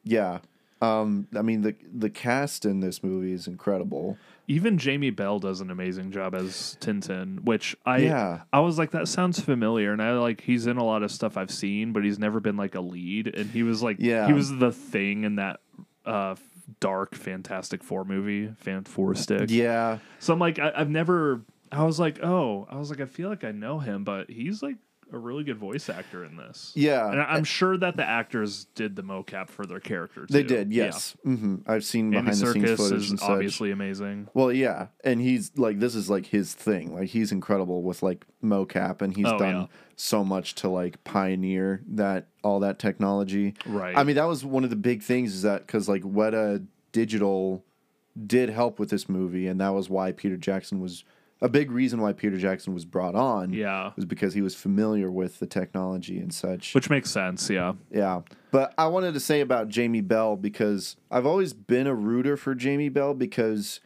[0.03, 0.41] yeah.
[0.81, 4.19] Um, I mean the the cast in this movie is incredible.
[4.49, 8.41] Even Jamie Bell does an amazing job as Tintin, which I Yeah.
[8.53, 11.37] I was like that sounds familiar, and I like he's in a lot of stuff
[11.37, 14.27] I've seen, but he's never been like a lead, and he was like Yeah.
[14.27, 15.61] he was the thing in that
[16.07, 16.35] uh
[16.81, 19.51] dark Fantastic Four movie, Fan Four Stick.
[19.51, 19.99] Yeah.
[20.19, 21.43] So I'm like, I, I've never.
[21.71, 24.63] I was like, oh, I was like, I feel like I know him, but he's
[24.63, 24.77] like
[25.13, 26.73] a really good voice actor in this.
[26.75, 27.11] Yeah.
[27.11, 30.27] and I'm sure that the actors did the mocap for their character.
[30.29, 30.49] They too.
[30.49, 30.85] did, Yeah.
[30.87, 31.17] yes.
[31.25, 33.29] hmm I've seen Andy behind the scenes footage is and such.
[33.31, 34.29] obviously amazing.
[34.35, 36.95] Well, yeah, and he's like this is like his thing.
[36.95, 39.67] Like he's incredible with like mocap, and he's Oh, done yeah.
[39.97, 43.55] so much to like pioneer that all that technology.
[43.67, 43.97] Right.
[43.97, 47.65] I mean, that was one of the big things is that because like Weta Digital
[48.27, 51.05] did help with this movie, and that was why Peter Jackson was
[51.41, 53.53] a big reason why Peter Jackson was brought on.
[53.53, 53.93] Yeah.
[53.97, 56.75] was because he was familiar with the technology and such.
[56.75, 57.75] Which makes sense, yeah.
[57.91, 58.23] Yeah.
[58.51, 62.55] But I wanted to say about Jamie Bell because I've always been a rooter for
[62.55, 63.81] Jamie Bell because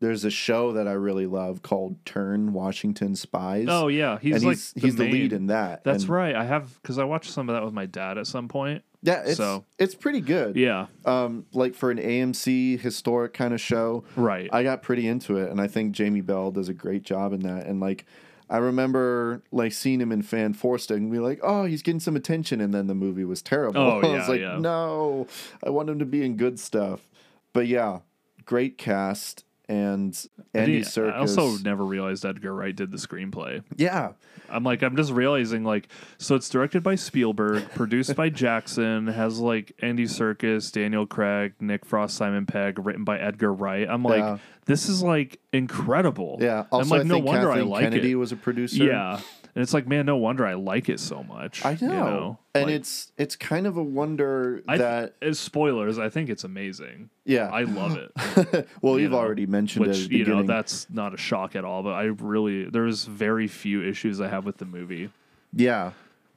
[0.00, 3.66] there's a show that I really love called Turn Washington Spies.
[3.68, 5.84] Oh yeah, he's and like he's, he's the lead in that.
[5.84, 6.34] That's And right.
[6.34, 8.84] I have because I watched some of that with my dad at some point.
[9.02, 10.56] Yeah, it's so it's pretty good.
[10.56, 10.86] Yeah.
[11.04, 14.04] Um, like for an AMC historic kind of show.
[14.16, 14.48] Right.
[14.52, 17.40] I got pretty into it and I think Jamie Bell does a great job in
[17.40, 17.66] that.
[17.66, 18.06] And like
[18.50, 22.16] I remember like seeing him in Fan Forced and be like, oh, he's getting some
[22.16, 23.80] attention, and then the movie was terrible.
[23.80, 24.58] Oh, I yeah, was like, yeah.
[24.58, 25.26] no,
[25.62, 27.08] I want him to be in good stuff.
[27.52, 27.98] But yeah,
[28.46, 31.12] great cast and Andy Serkis.
[31.12, 33.62] I also never realized Edgar Wright did the screenplay.
[33.76, 34.12] Yeah.
[34.50, 39.38] I'm like, I'm just realizing, like, so it's directed by Spielberg, produced by Jackson, has
[39.38, 43.86] like Andy Serkis, Daniel Craig, Nick Frost, Simon Pegg, written by Edgar Wright.
[43.88, 44.38] I'm like, Yeah.
[44.64, 46.38] this is like incredible.
[46.40, 46.64] Yeah.
[46.72, 48.14] I'm like, I no wonder Kathleen I like Kennedy it.
[48.14, 48.84] was a producer.
[48.84, 49.20] Yeah.
[49.58, 51.64] And it's like, man, no wonder I like it so much.
[51.64, 51.88] I know.
[51.88, 52.38] You know?
[52.54, 56.30] And Like, it's it's kind of a wonder I th- that as spoilers, I think
[56.30, 57.10] it's amazing.
[57.24, 57.48] Yeah.
[57.48, 58.68] I love it.
[58.82, 61.64] well, you you've know, already mentioned which it you know that's not a shock at
[61.64, 61.82] all.
[61.82, 65.10] But I really there's very few issues I have with the movie.
[65.52, 65.90] Yeah.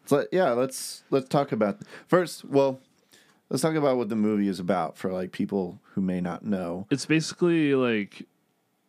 [0.07, 2.43] So yeah, let's let's talk about first.
[2.43, 2.79] Well,
[3.51, 6.87] let's talk about what the movie is about for like people who may not know.
[6.89, 8.25] It's basically like,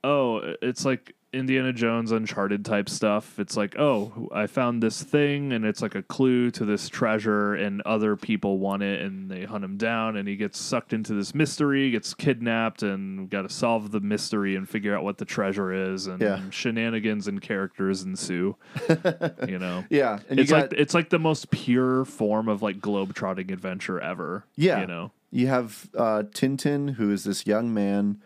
[0.02, 3.38] oh, it's like Indiana Jones Uncharted type stuff.
[3.38, 7.54] It's like, oh, I found this thing, and it's like a clue to this treasure,
[7.54, 11.14] and other people want it, and they hunt him down, and he gets sucked into
[11.14, 15.24] this mystery, gets kidnapped, and got to solve the mystery and figure out what the
[15.24, 16.40] treasure is, and Yeah.
[16.50, 18.56] shenanigans and characters ensue.
[19.48, 22.80] you know, Yeah, and it's like got- it's like the most pure form of like
[22.80, 24.44] globe-trotting adventure ever.
[24.56, 25.12] Yeah, you know.
[25.30, 28.20] you have uh, Tintin, who is this young man.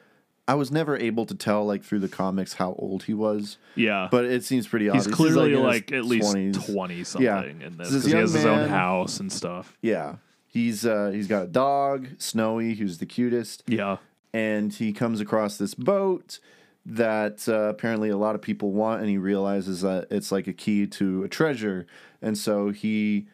[0.48, 3.58] I was never able to tell like through the comics how old he was.
[3.74, 4.08] Yeah.
[4.10, 5.06] but it seems pretty obvious.
[5.06, 6.66] He's clearly in his like, at least 20s.
[6.72, 7.42] 20 something Yeah.
[7.44, 9.76] in this because he has his own house and stuff.
[9.82, 10.16] Yeah,
[10.46, 13.64] he's uh, he's got a dog, Snowy, who's the cutest.
[13.66, 13.96] Yeah,
[14.32, 16.38] and he comes across this boat
[16.84, 20.52] that uh, apparently a lot of people want, and he realizes that it's like a
[20.52, 21.84] key to a treasure,
[22.22, 23.26] and so he,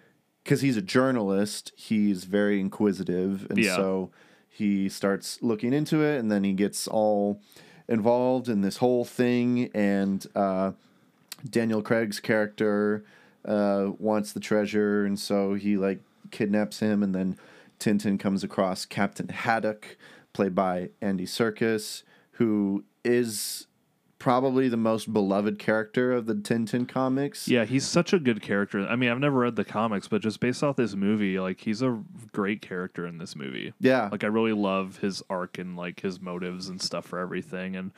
[0.42, 3.76] because he's a journalist, he's very inquisitive, and Yeah.
[3.76, 4.10] so
[4.62, 7.40] he starts looking into it, and then he gets all
[7.88, 10.70] involved in this whole thing, and uh,
[11.48, 13.04] Daniel Craig's character
[13.44, 16.00] uh, wants the treasure, and so he like
[16.30, 17.36] kidnaps him, and then
[17.80, 19.96] Tintin comes across Captain Haddock,
[20.32, 23.66] played by Andy Serkis, who is
[24.22, 27.48] probably the most beloved character of the Tintin comics.
[27.48, 28.86] Yeah, he's such a good character.
[28.86, 31.82] I mean, I've never read the comics, but just based off this movie, like he's
[31.82, 32.00] a
[32.30, 33.72] great character in this movie.
[33.80, 34.08] Yeah.
[34.12, 37.90] Like I really love his arc and like his motives and stuff for everything and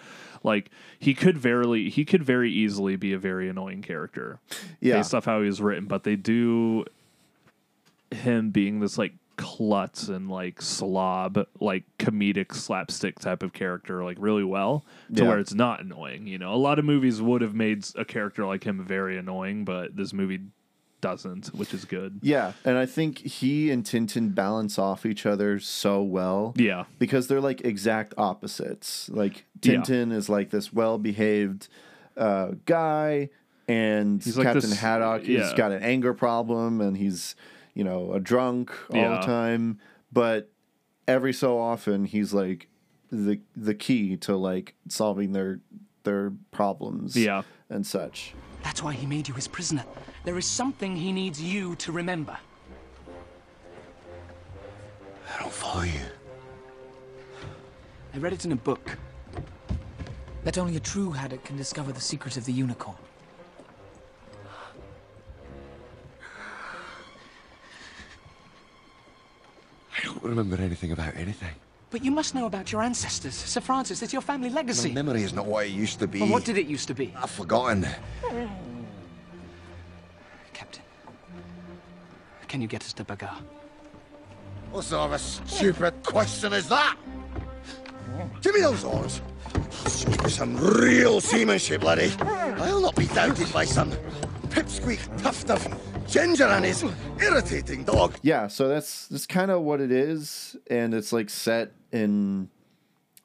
[0.42, 4.40] like he could very he could very easily be a very annoying character.
[4.80, 4.94] Yeah.
[4.94, 6.86] Based off how he's written, but they do
[8.10, 14.16] him being this like klutz and like slob, like comedic slapstick type of character, like
[14.20, 15.28] really well to Yeah.
[15.28, 16.26] where it's not annoying.
[16.26, 19.64] You know, a lot of movies would have made a character like him very annoying,
[19.64, 20.40] but this movie
[21.00, 22.18] doesn't, which is good.
[22.22, 26.54] Yeah, and I think he and Tintin balance off each other so well.
[26.56, 26.84] Yeah.
[26.98, 29.10] Because they're like exact opposites.
[29.10, 29.74] Like Yeah.
[29.82, 31.68] Tintin is like this well-behaved
[32.16, 33.28] uh, guy
[33.68, 35.54] and He's like Captain this- Haddock he's yeah.
[35.56, 37.34] got an anger problem and he's,
[37.74, 39.20] you know, a drunk all Yeah.
[39.20, 39.78] the time,
[40.12, 40.50] but
[41.06, 42.68] every so often he's like
[43.10, 45.60] the the key to like solving their
[46.04, 47.42] their problems Yeah.
[47.68, 48.34] and such.
[48.62, 49.84] That's why he made you his prisoner.
[50.24, 52.36] There is something he needs you to remember.
[55.36, 56.00] I don't follow you.
[58.14, 58.96] I read it in a book.
[60.44, 62.96] That only a true Haddock can discover the secret of the unicorn.
[70.04, 71.54] Don't remember anything about anything.
[71.90, 73.34] But you must know about your ancestors.
[73.34, 74.88] Sir Francis, it's your family legacy.
[74.88, 76.20] My memory is not what it used to be.
[76.20, 77.14] Well, what did it used to be?
[77.16, 77.86] I've forgotten.
[80.52, 80.82] Captain,
[82.48, 83.36] can you get us to Bagghar?
[84.72, 86.96] What sort of a stupid question is that?
[88.42, 89.22] Give me those oars.
[89.54, 92.12] I'll show you some real seamanship, laddie.
[92.20, 93.92] I'll not be doubted by some
[94.54, 95.66] pipsqueak tuft of
[96.06, 96.84] Ginger and his
[97.20, 98.14] irritating dog.
[98.22, 102.48] Yeah, so that's that's kind of what it is, and it's like set in.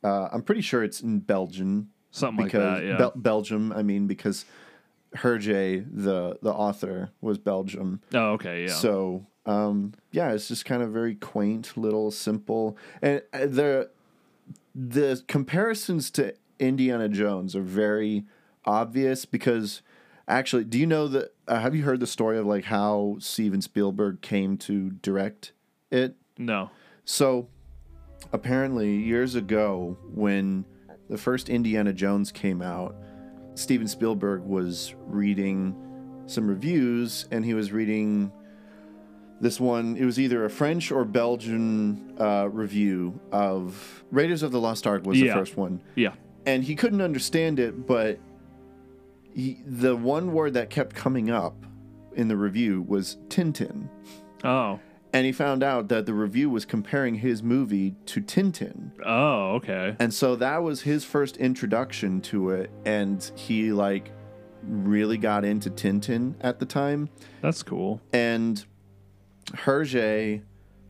[0.03, 1.91] Uh, I'm pretty sure it's in Belgium.
[2.11, 2.97] Something like that, yeah.
[2.97, 3.71] Bel- Belgium.
[3.73, 4.45] I mean, because
[5.17, 8.01] Hergé, the the author, was Belgium.
[8.13, 8.73] Oh, okay, yeah.
[8.73, 13.91] So, um, yeah, it's just kind of very quaint, little, simple, and uh, the
[14.73, 18.25] the comparisons to Indiana Jones are very
[18.65, 19.81] obvious because
[20.29, 21.33] actually, do you know that?
[21.47, 25.51] Uh, have you heard the story of like how Steven Spielberg came to direct
[25.91, 26.15] it?
[26.37, 26.69] No.
[27.05, 27.47] So,
[28.31, 30.65] apparently, years ago, when
[31.09, 32.95] the first Indiana Jones came out,
[33.55, 35.75] Steven Spielberg was reading
[36.27, 38.31] some reviews and he was reading
[39.41, 39.97] this one.
[39.97, 45.05] It was either a French or Belgian uh, review of Raiders of the Lost Ark
[45.05, 45.33] was Yeah.
[45.33, 45.81] the first one.
[45.95, 46.13] Yeah.
[46.45, 48.19] And he couldn't understand it, but
[49.33, 51.65] he, the one word that kept coming up
[52.13, 53.89] in the review was Tintin.
[54.43, 54.79] Oh.
[55.11, 58.91] And he found out that the review was comparing his movie to Tintin.
[59.03, 59.95] Oh, okay.
[59.99, 62.69] And so that was his first introduction to it.
[62.85, 64.11] And he, like,
[64.63, 67.09] really got into Tintin at the time.
[67.41, 68.01] That's cool.
[68.13, 68.63] And
[69.51, 70.43] Hergé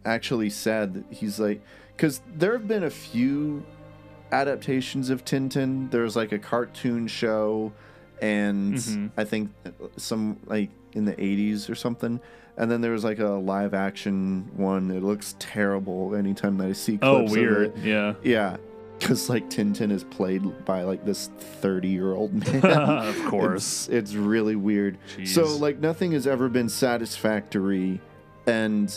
[0.03, 1.61] actually said that he's like,
[1.95, 3.65] because there have been a few
[4.31, 5.89] adaptations of Tintin.
[5.91, 7.71] There's like a cartoon show,
[8.22, 9.11] and Mhm.
[9.17, 9.49] I think
[9.97, 12.20] some like in the 80s or something.
[12.57, 14.91] And then there was like a live action one.
[14.91, 17.67] It looks terrible anytime that I see clips Oh, of weird.
[17.67, 17.78] it.
[17.84, 18.13] Yeah.
[18.24, 18.57] Yeah.
[18.97, 21.30] Because like Tintin is played by like this
[21.61, 22.61] 30 year old man.
[22.65, 23.88] Of course.
[23.88, 24.97] It's, it's really weird.
[25.24, 28.01] So like nothing has ever been satisfactory.
[28.45, 28.89] And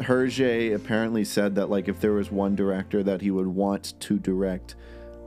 [0.00, 4.18] Hergé apparently said that like if there was one director that he would want to
[4.18, 4.74] direct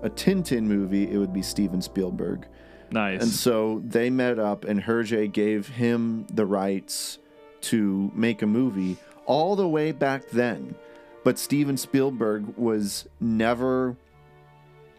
[0.02, 2.46] a Tintin movie, it would be Steven Spielberg.
[2.92, 3.22] Nice.
[3.22, 7.20] And so they met up, and Hergé gave him the rights
[7.62, 10.76] to make a movie all the way back then.
[11.24, 13.96] But Steven Spielberg was never.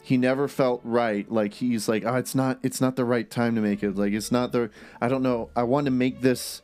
[0.02, 1.30] He never felt right.
[1.30, 2.58] Like he's like, oh, it's not.
[2.62, 3.96] It's not the right time to make it.
[3.96, 4.70] Like it's not the.
[5.00, 5.50] I don't know.
[5.56, 6.62] I want to make this.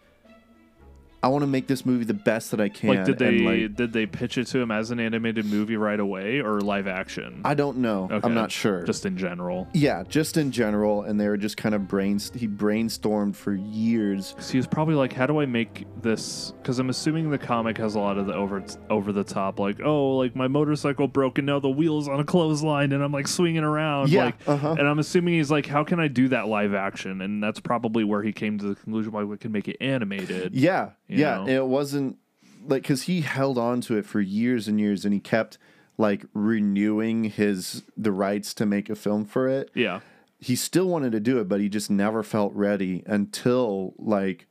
[1.23, 2.91] I want to make this movie the best that I can.
[2.91, 5.99] like, did they like, did they pitch it to him as an animated movie right
[5.99, 7.41] away or live action?
[7.45, 8.05] I don't know.
[8.11, 8.21] Okay.
[8.23, 8.85] I'm not sure.
[8.85, 9.67] Just in general.
[9.73, 12.31] yeah, just in general, and they were just kind of brains.
[12.35, 14.35] He brainstormed for years.
[14.39, 17.79] So he was probably like, "How do I make this?" Because I'm assuming the comic
[17.79, 21.39] has a lot of the over over the top, like, "Oh, like my motorcycle broke
[21.39, 24.77] and now the wheels on a clothesline and I'm like swinging around." Yeah, like, uh-huh.
[24.79, 28.05] and I'm assuming he's like, "How can I do that live action?" And that's probably
[28.05, 30.55] where he came to the conclusion why we can make it animated.
[30.55, 31.45] Yeah, yeah.
[31.47, 32.19] It wasn't
[32.67, 35.59] like because he held on to it for years and years, and he kept
[35.99, 39.71] like renewing his the rights to make a film for it.
[39.75, 40.01] Yeah.
[40.39, 44.47] He still wanted to do it, but he just never felt ready until like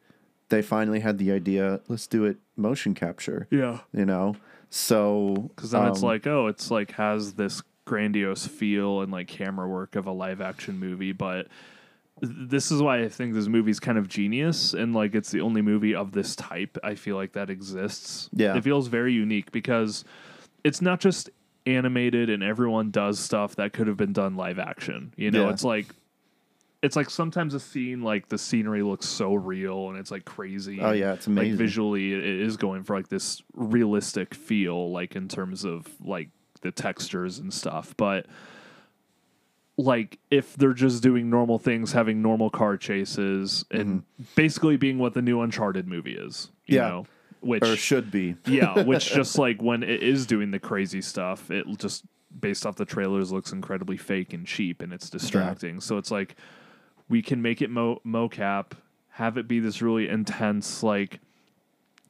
[0.49, 1.81] they finally had the idea.
[1.87, 3.47] Let's do it motion capture.
[3.51, 3.79] Yeah.
[3.93, 4.35] you know.
[4.69, 9.27] So Because then it's um, like, oh, it's like has this grandiose feel and like
[9.27, 11.47] camera work of a live action movie, but
[12.21, 15.61] this is why I think this movie's kind of genius and like it's the only
[15.61, 18.29] movie of this type I feel like that exists.
[18.33, 18.55] Yeah.
[18.55, 20.05] It feels very unique because
[20.63, 21.29] it's not just
[21.65, 25.13] animated and everyone does stuff that could have been done live action.
[25.17, 25.49] You know, Yeah.
[25.53, 25.87] it's like
[26.81, 30.79] it's like sometimes a scene like the scenery looks so real and it's like crazy.
[30.79, 31.57] Oh, yeah, it's Like amazing.
[31.57, 36.29] visually it it is going for like this realistic feel like in terms of like
[36.61, 37.93] the textures and stuff.
[37.97, 38.27] But
[39.77, 44.03] like if they're just doing normal things, having normal car chases and
[44.35, 46.49] basically being what the new Uncharted movie is.
[46.65, 46.83] You Mm-hmm.
[46.85, 46.89] Yeah.
[46.89, 47.05] know?
[47.41, 48.35] Which or should be.
[48.47, 52.03] yeah, which just like when it is doing the crazy stuff, it just
[52.39, 55.79] based off the trailers looks incredibly fake and cheap and it's distracting.
[55.79, 56.35] So it's like
[57.07, 58.71] we can make it mo- mocap,
[59.11, 61.19] have it be this really intense like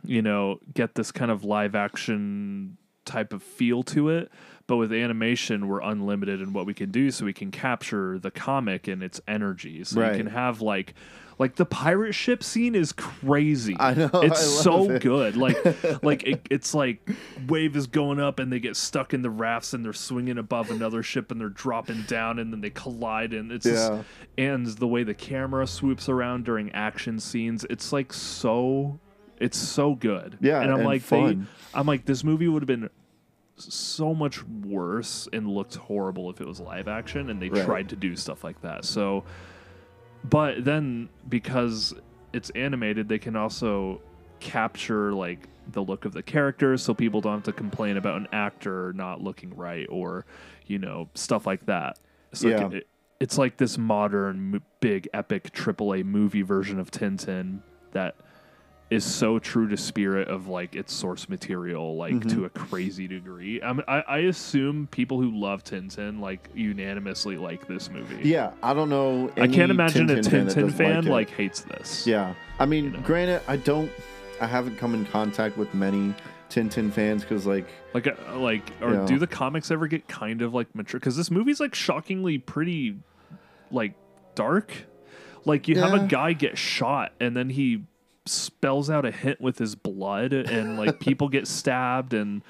[0.08, 4.32] you know, get this kind of live action type of feel to it.
[4.68, 8.32] But with animation, we're unlimited in what we can do, so we can capture the
[8.32, 9.84] comic and its energy.
[9.84, 10.14] So Right.
[10.14, 10.96] you can have like,
[11.38, 13.76] like the pirate ship scene is crazy.
[13.80, 15.04] I know, it's I so it.
[15.04, 15.38] good.
[15.38, 15.58] Like,
[16.04, 17.08] like it, it's like
[17.48, 20.72] wave is going up and they get stuck in the rafts and they're swinging above
[20.72, 24.02] another ship and they're dropping down and then they collide and it's just, Yeah.
[24.52, 29.00] and the way the camera swoops around during action scenes, it's like so
[29.38, 30.38] it's so good.
[30.42, 31.48] Yeah, and I'm and like fun.
[31.74, 32.90] they I'm like this movie would have been
[33.58, 37.66] so much worse and looked horrible if it was live action and they Right.
[37.66, 38.86] tried to do stuff like that.
[38.86, 39.24] So
[40.28, 41.94] but then because
[42.34, 44.02] it's animated, they can also
[44.40, 48.28] capture like the look of the characters so people don't have to complain about an
[48.32, 50.26] actor not looking right or
[50.68, 51.98] you know stuff like that
[52.34, 52.70] like Yeah.
[52.72, 52.88] it-
[53.20, 57.62] it's like this modern big epic AAA movie version of Tintin
[57.94, 58.16] that
[58.92, 62.30] is so true to spirit of like its source material like Mhm.
[62.30, 67.38] to a crazy degree I, mean, I I assume people who love Tintin like unanimously
[67.38, 69.32] like this movie Yeah, I don't know.
[69.38, 71.10] I can't imagine a that Tintin doesn't fan it.
[71.10, 72.06] like, hates this.
[72.06, 73.92] Yeah, I mean, granted, I don't,
[74.40, 76.14] I haven't come in contact with many
[76.52, 77.66] Tintin fans because, like,
[77.96, 79.06] Like, uh, like, or Yeah.
[79.08, 81.00] do the comics ever get kind of like mature?
[81.00, 82.98] Because this movie's like shockingly pretty,
[83.72, 83.94] like
[84.36, 84.72] dark.
[85.44, 87.84] Like you have a guy get shot and then he
[88.26, 92.42] spells out a hint with his blood, and like people get stabbed, and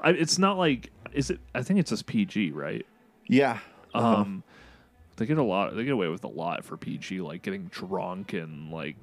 [0.00, 1.40] I, it's not like is it?
[1.54, 2.84] I think it's just PG, right?
[3.28, 3.58] yeah,
[3.94, 4.16] uh-huh.
[4.16, 4.42] Um,
[5.16, 5.76] they get a lot.
[5.76, 8.96] They get away with a lot for PG, like getting drunk and like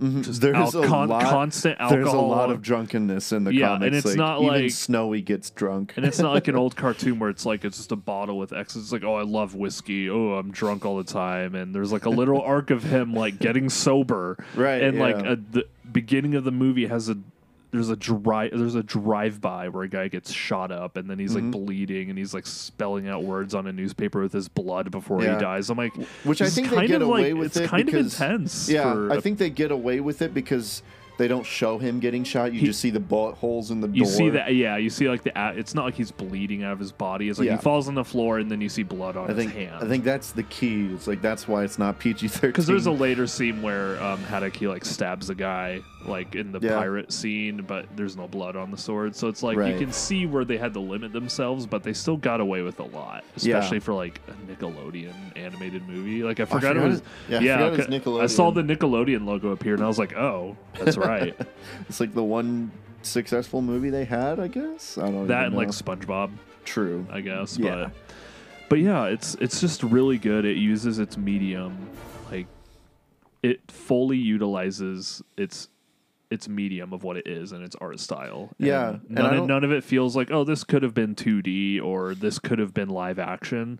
[0.00, 0.24] Mhm.
[0.24, 3.68] just there's al- a con- lot, constant There's a lot of drunkenness in the Yeah,
[3.68, 3.86] comics.
[3.86, 6.74] and it's like, not even like- Snowy gets drunk, And it's not like an old
[6.76, 8.74] cartoon where it's like it's just a bottle with X.
[8.76, 10.08] It's like, oh, I love whiskey.
[10.10, 11.54] Oh, I'm drunk all the time.
[11.54, 14.36] And there's like a little arc of him like getting sober.
[14.56, 17.16] Right, And like a, the beginning of the movie has a
[17.72, 21.18] there's a drive there's a drive by where a guy gets shot up and then
[21.18, 21.36] he's Mhm.
[21.36, 25.22] like bleeding and he's like spelling out words on a newspaper with his blood before
[25.22, 25.34] Yeah.
[25.34, 25.70] he dies.
[25.70, 25.94] I'm like,
[26.24, 28.68] which I think they get away like, with it's it kind because, of intense.
[28.68, 30.82] Yeah, I think they get away with it because
[31.18, 32.52] they don't show him getting shot.
[32.52, 33.96] You He- just see the bullet holes in the door.
[33.96, 34.76] You see that, yeah.
[34.76, 35.32] You see like the.
[35.38, 37.28] a- It's not like he's bleeding out of his body.
[37.28, 37.56] It's like Yeah.
[37.56, 39.84] he falls on the floor and then you see blood on I think his hand.
[39.84, 40.86] I think that's the key.
[40.94, 42.50] It's like that's why it's not PG thirteen.
[42.50, 46.50] Because there's a later scene where um, Haddock he like stabs a guy like in
[46.50, 46.76] the Yeah.
[46.78, 49.14] pirate scene, but there's no blood on the sword.
[49.14, 49.72] So it's like Right.
[49.72, 52.80] you can see where they had to limit themselves, but they still got away with
[52.80, 53.58] a lot, Yeah.
[53.58, 56.22] especially for like a Nickelodeon animated movie.
[56.24, 56.98] Like I I forgot, forgot it was
[57.28, 58.66] it- yeah, I forgot it was 'cause I saw Nickelodeon.
[58.66, 61.36] the Nickelodeon logo appear, and I was like, oh, that's right.
[61.88, 62.70] it's like the one
[63.02, 64.98] successful movie they had, I guess.
[64.98, 66.30] I don't that and like SpongeBob.
[66.64, 67.06] True.
[67.10, 67.58] I guess.
[67.58, 67.70] Yeah.
[67.70, 67.92] But
[68.68, 70.44] but yeah, it's it's just really good.
[70.44, 71.90] It uses its medium,
[72.30, 72.46] like
[73.42, 75.68] it fully utilizes its
[76.30, 78.50] its medium of what it is and its art style.
[78.58, 81.14] Yeah, And and none, of, none of it feels like oh this could have been
[81.14, 83.78] 2D or this could have been live action.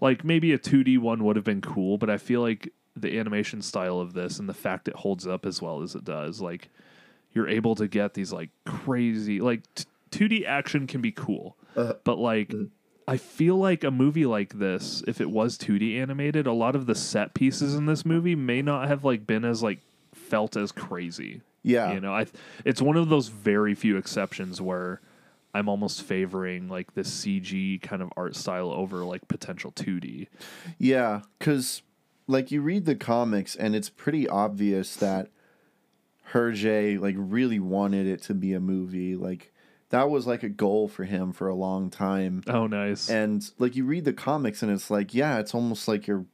[0.00, 3.62] Like maybe a 2D one would have been cool, but I feel like the animation
[3.62, 6.68] style of this and the fact it holds up as well as it does, like
[7.32, 11.94] you're able to get these like crazy like t- 2D action can be cool, Uh,
[12.04, 12.68] but like mm.
[13.06, 16.86] I feel like a movie like this, if it was 2D animated, a lot of
[16.86, 19.80] the set pieces in this movie may not have like been as like
[20.14, 21.40] felt as crazy.
[21.62, 21.92] Yeah.
[21.92, 22.26] you know, I
[22.64, 25.00] it's one of those very few exceptions where
[25.52, 30.28] I'm almost favoring like this CG kind of art style over like potential 2D.
[30.78, 31.82] Yeah, because
[32.30, 35.28] like you read the comics and it's pretty obvious that
[36.32, 39.16] Hergé like really wanted it to be a movie.
[39.16, 39.52] Like
[39.90, 42.42] that was like a goal for him for a long time.
[42.46, 43.10] Oh, nice.
[43.10, 46.24] And like you read the comics and it's like, yeah, it's almost like you're.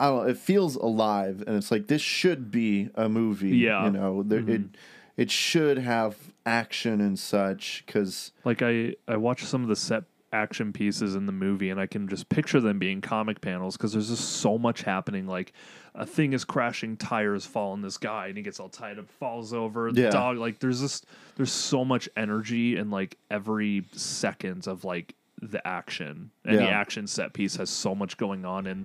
[0.00, 0.30] I don't know.
[0.30, 3.56] It feels alive, and it's like this should be a movie.
[3.56, 3.84] Yeah.
[3.86, 4.68] you know, there, it Mhm.
[5.16, 6.14] it should have
[6.46, 7.82] action and such.
[7.84, 11.80] Because Like I I watched some of the set action pieces in the movie and
[11.80, 15.52] I can just picture them being comic panels because there's just so much happening like
[15.94, 19.08] a thing is crashing tires fall on this guy and he gets all tied up
[19.08, 20.10] falls over the Yeah.
[20.10, 21.06] dog like there's just
[21.36, 27.06] there's so much energy in like every second of like the action and the action
[27.06, 28.84] set piece has so much going on and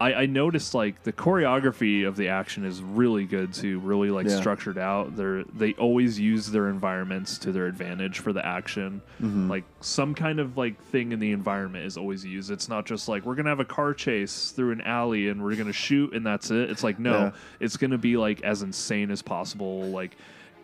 [0.00, 4.26] I, I noticed like the choreography of the action is really good too, really like
[4.26, 4.38] Yeah.
[4.40, 5.14] structured out.
[5.14, 9.02] They're they always use their environments to their advantage for the action.
[9.20, 9.50] Mhm.
[9.50, 12.50] Like some kind of like thing in the environment is always used.
[12.50, 15.54] It's not just like we're gonna have a car chase through an alley and we're
[15.56, 16.70] gonna shoot and that's it.
[16.70, 17.30] It's like no, Yeah.
[17.60, 19.82] it's gonna be like as insane as possible.
[19.90, 20.16] Like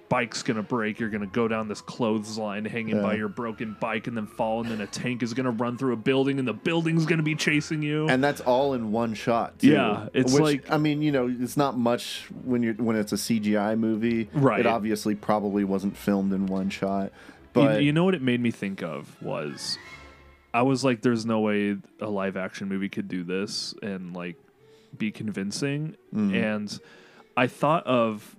[0.09, 4.17] bike's gonna break, you're gonna go down this clothesline hanging by your broken bike and
[4.17, 7.07] then fall, and then a tank is gonna run through a building and the building's
[7.07, 8.09] gonna be chasing you.
[8.09, 9.59] and that's all in one shot.
[9.59, 12.97] Too, Yeah, it's Which, like- I mean, you know, it's not much when you're when
[12.97, 14.29] it's a CGI movie.
[14.33, 14.61] Right.
[14.61, 17.11] It obviously probably wasn't filmed in one shot.
[17.53, 19.79] But you, know what it made me think of was
[20.53, 24.37] I was like, there's no way a live action movie could do this and like
[24.97, 25.97] be convincing.
[26.15, 26.35] Mhm.
[26.35, 26.79] And
[27.35, 28.36] I thought of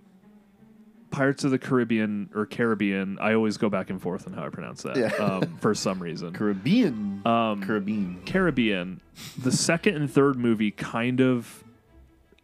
[1.12, 3.18] Pirates of the Caribbean or Caribbean.
[3.20, 5.08] I always go back and forth on how I pronounce that Yeah.
[5.24, 6.34] um, for some reason.
[6.34, 7.22] Caribbean.
[7.26, 8.22] Um, Caribbean.
[8.26, 9.01] Caribbean.
[9.41, 11.64] The second and third movie kind of.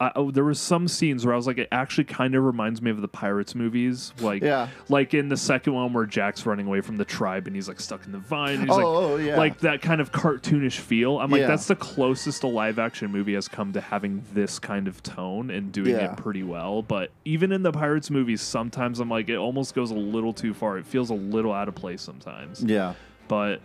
[0.03, 2.81] I, oh, there was some scenes where I was like, it actually kind of reminds
[2.81, 4.67] me of the Pirates movies, like Yeah.
[4.89, 7.79] like in the second one where Jack's running away from the tribe and he's like
[7.79, 8.55] stuck in the vine.
[8.59, 9.37] And he's Oh, like, oh, yeah.
[9.37, 11.19] like that kind of cartoonish feel.
[11.19, 11.47] I'm like, Yeah.
[11.47, 15.49] that's the closest a live action movie has come to having this kind of tone
[15.49, 16.11] and doing Yeah.
[16.11, 16.81] it pretty well.
[16.81, 20.53] But even in the Pirates movies, sometimes I'm like, it almost goes a little too
[20.53, 20.77] far.
[20.77, 22.63] It feels a little out of place sometimes.
[22.63, 22.93] Yeah.
[23.27, 23.61] But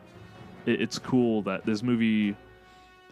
[0.67, 2.37] it, it's cool that this movie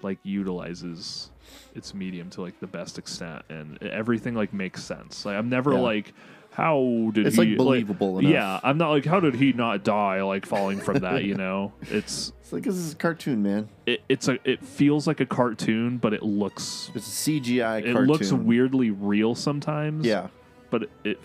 [0.02, 1.30] like utilizes
[1.74, 5.24] its medium to like the best extent and everything like makes sense.
[5.24, 5.78] Like I'm never Yeah.
[5.80, 6.12] like
[6.50, 8.32] how did It's, he like, believable enough.
[8.32, 11.72] Yeah, I'm not like how did he not die like falling from that, you know?
[11.82, 13.68] It's It's like this is a cartoon, man.
[13.86, 17.92] it, it's a it feels like a cartoon, but it looks It's a CGI it
[17.92, 18.06] cartoon.
[18.06, 20.06] looks weirdly real sometimes.
[20.06, 20.28] Yeah.
[20.70, 21.20] But it, it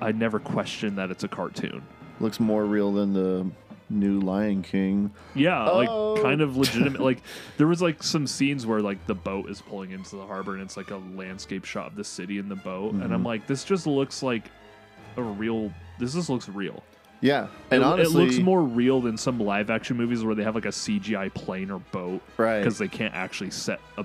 [0.00, 1.82] I never question that it's a cartoon.
[2.20, 3.46] Looks more real than the
[3.88, 5.10] new Lion King.
[5.34, 5.78] Yeah, Oh.
[6.14, 7.00] like kind of legitimate.
[7.00, 7.22] like
[7.56, 10.62] there was like some scenes where like the boat is pulling into the harbor and
[10.62, 13.26] it's like a landscape shot of the city in the boat, and I'm Mhm.
[13.26, 14.50] like, this just looks like
[15.16, 15.72] a real.
[15.98, 16.82] This just looks real.
[17.22, 20.42] Yeah, and it, honestly, it looks more real than some live action movies where they
[20.44, 22.58] have like a CGI plane or boat, Right.
[22.58, 24.04] Because they can't actually set a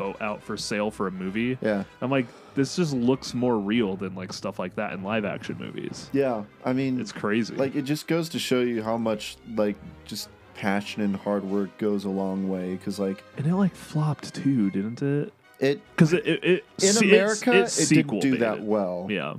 [0.00, 1.58] boat out for sale for a movie.
[1.62, 1.84] Yeah.
[2.00, 5.56] I'm like, this just looks more real than like stuff like that in live action
[5.58, 6.10] movies.
[6.12, 7.54] Yeah, I mean, it's crazy.
[7.54, 11.76] Like it just goes to show you how much like just passion and hard work
[11.78, 12.72] goes a long way.
[12.72, 15.32] Because like And it like flopped too, didn't it?
[15.60, 19.06] It because it, it, it in se- America it's- it didn't sequel do that well.
[19.10, 19.34] Yeah.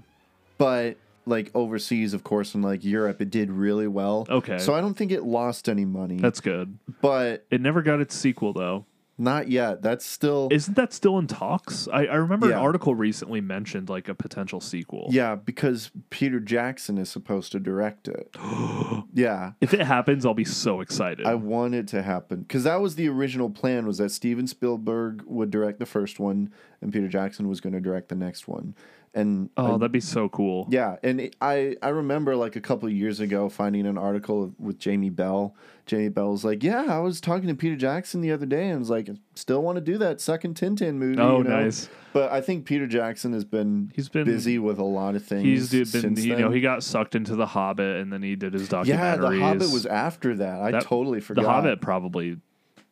[0.58, 0.98] but
[1.28, 4.26] like overseas, of course, in like Europe, it did really well.
[4.30, 4.58] Okay.
[4.58, 6.18] so I don't think it lost any money.
[6.18, 6.78] That's good.
[7.02, 8.86] but It never got its sequel though.
[9.22, 9.82] Not yet.
[9.82, 11.88] That's still Isn't that still in talks?
[11.92, 12.56] I, I remember Yeah.
[12.58, 15.08] an article recently mentioned like a potential sequel.
[15.12, 18.36] yeah because Peter Jackson is supposed to direct it.
[19.14, 19.52] yeah.
[19.62, 21.26] If it happens, I'll be so excited.
[21.26, 23.86] I want it to happen because that was the original plan.
[23.86, 26.52] Was that Steven Spielberg would direct the first one
[26.82, 28.74] and Peter Jackson was going to direct the next one,
[29.14, 30.68] and oh, I- that'd be so cool.
[30.70, 34.54] yeah, and it, I I remember like a couple of years ago finding an article
[34.58, 35.56] with Jamie Bell.
[35.88, 38.80] Jamie Bell was like, "Yeah, I was talking to Peter Jackson the other day, and
[38.80, 41.64] was like, still want to do that second Tintin movie." Oh, you know?
[41.64, 41.90] nice.
[42.14, 45.44] But I think Peter Jackson has been He's been- busy with a lot of things.
[45.44, 48.36] He's did- been, since you know, he got sucked into The Hobbit and then he
[48.36, 48.88] did his documentaries.
[48.88, 50.62] yeah, the Hobbit was after that.
[50.62, 51.42] I That- totally forgot.
[51.44, 52.38] The Hobbit probably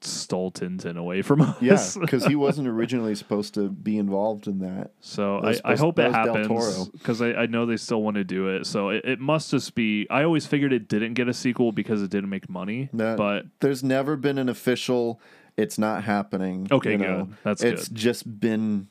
[0.01, 1.57] stole Tintin away from us.
[1.61, 4.91] Yeah, because he wasn't originally supposed to be involved in that.
[5.01, 8.15] So That I, I hope that it happens because I, I know they still want
[8.15, 8.65] to do it.
[8.65, 10.07] So it, it must just be.
[10.09, 12.89] I always figured it didn't get a sequel because it didn't make money.
[12.93, 15.19] That- but there's never been an official.
[15.57, 16.67] It's not happening.
[16.71, 17.25] Okay, you know?
[17.25, 17.35] good.
[17.43, 17.95] That's it's good.
[17.97, 18.87] just been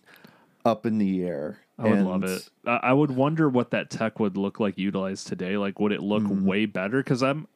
[0.64, 1.60] up in the air.
[1.78, 2.48] I would love it.
[2.66, 5.56] I, I would wonder what that tech would look like utilized today.
[5.56, 6.44] Like, would it look Mm-hmm.
[6.44, 6.98] way better?
[7.02, 7.46] Because I'm.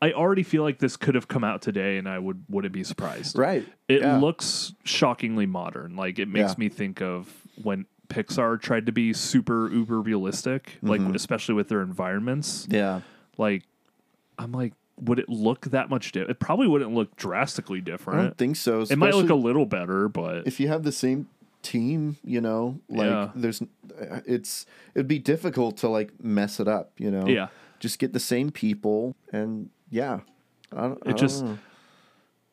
[0.00, 2.84] I already feel like this could have come out today, and I would wouldn't be
[2.84, 3.36] surprised.
[3.36, 3.66] Right.
[3.88, 4.18] It Yeah.
[4.18, 5.96] looks shockingly modern.
[5.96, 6.54] Like it makes Yeah.
[6.58, 7.32] me think of
[7.62, 11.14] when Pixar tried to be super uber realistic, like Mhm.
[11.14, 12.66] especially with their environments.
[12.70, 13.00] Yeah.
[13.36, 13.64] Like
[14.38, 16.30] I'm like, would it look that much different?
[16.30, 18.20] It probably wouldn't look drastically different.
[18.20, 18.82] I don't think so.
[18.82, 21.26] It might look a little better, but if you have the same
[21.62, 23.30] team, you know, like Yeah.
[23.34, 23.62] there's,
[24.24, 27.26] it's it'd be difficult to like mess it up, you know.
[27.26, 27.48] Yeah.
[27.80, 30.20] Just get the same people, and yeah,
[30.76, 31.58] I don't, I it don't just know.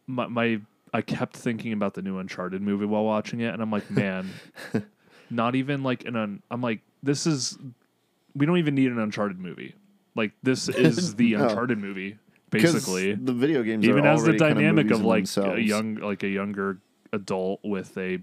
[0.07, 0.61] my, my
[0.93, 4.29] I kept thinking about the new Uncharted movie while watching it, and I'm like, man,
[5.29, 7.57] not even like an un, I'm like, this is
[8.35, 9.75] we don't even need an Uncharted movie.
[10.15, 11.43] Like this is the No.
[11.47, 12.17] Uncharted movie
[12.49, 13.13] basically.
[13.15, 15.95] the video games are even has the kind of dynamic of in like a young
[15.95, 16.77] like a younger
[17.11, 18.19] adult with a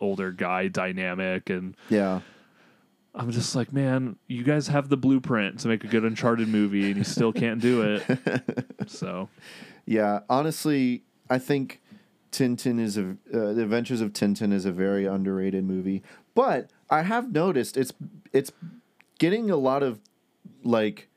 [0.00, 2.20] older guy dynamic and yeah.
[3.16, 6.88] I'm just like, man, you guys have the blueprint to make a good Uncharted movie,
[6.88, 8.68] and you still can't do it.
[8.86, 9.28] so,
[9.86, 11.80] Yeah, honestly, I think
[12.30, 16.02] Tintin is a uh, The Adventures of Tintin is a very underrated movie.
[16.34, 17.92] But I have noticed it's
[18.32, 18.52] it's
[19.18, 20.00] getting a lot of
[20.62, 21.08] like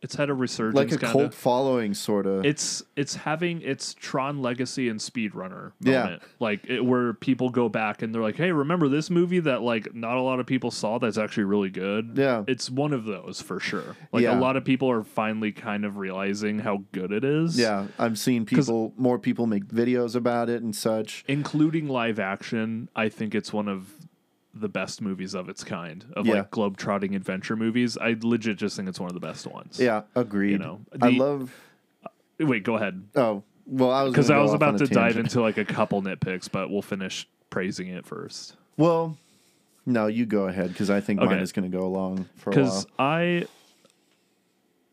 [0.00, 1.12] it's had a resurgence, like a kinda.
[1.12, 2.44] cult following sort of.
[2.44, 6.02] It's it's having its Tron Legacy and Speed Racer Yeah.
[6.04, 9.62] moment, like it, where people go back and they're like, "Hey, remember this movie that
[9.62, 10.98] like not a lot of people saw?
[10.98, 12.44] That's actually really good." Yeah.
[12.46, 13.96] it's one of those for sure.
[14.12, 14.38] Like Yeah.
[14.38, 17.58] a lot of people are finally kind of realizing how good it is.
[17.58, 21.24] yeah, I'm seeing people more people make videos about it and such.
[21.28, 22.88] including live action.
[22.94, 23.97] I think it's one of
[24.60, 26.34] the best movies of its kind of Yeah.
[26.34, 27.96] like globe-trotting adventure movies.
[27.98, 29.78] I legit just think it's one of the best ones.
[29.80, 30.52] Yeah, agreed.
[30.52, 31.54] You know, I the- love
[32.04, 32.08] uh,
[32.46, 33.02] Wait, go ahead.
[33.16, 36.50] Oh, well, I was because I was about to dive into like a couple nitpicks,
[36.50, 38.56] but we'll finish praising it first.
[38.76, 39.16] Well,
[39.84, 42.54] no, you go ahead because I think mine is going to go along for a
[42.54, 42.64] while.
[42.64, 43.46] Because I,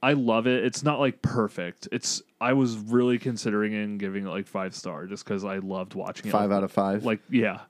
[0.01, 0.63] I love it.
[0.65, 1.87] It's not like perfect.
[1.91, 5.93] It's I was really considering and giving it like five star just because I loved
[5.95, 6.31] watching it.
[6.31, 7.05] Five like- out of five.
[7.05, 7.61] Like yeah,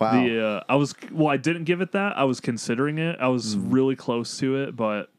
[0.00, 0.12] Wow.
[0.24, 2.16] The uh, I was well, I didn't give it that.
[2.18, 3.18] I was considering it.
[3.20, 3.72] I was Mm.
[3.72, 5.10] really close to it, but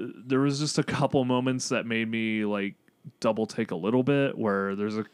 [0.00, 2.74] uh, there was just a couple moments that made me like
[3.20, 4.36] double take a little bit.
[4.38, 5.04] Where there's a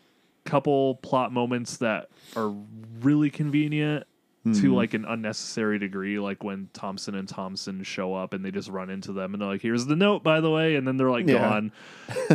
[0.45, 2.55] couple plot moments that are
[3.01, 4.05] really convenient
[4.45, 4.75] to Mhm.
[4.75, 8.91] like an unnecessary degree, like when Thomson and Thompson show up and they just run
[8.91, 11.27] into them and they're like, "Here's the note, by the way," and then they're like
[11.27, 11.39] Yeah.
[11.41, 11.73] gone.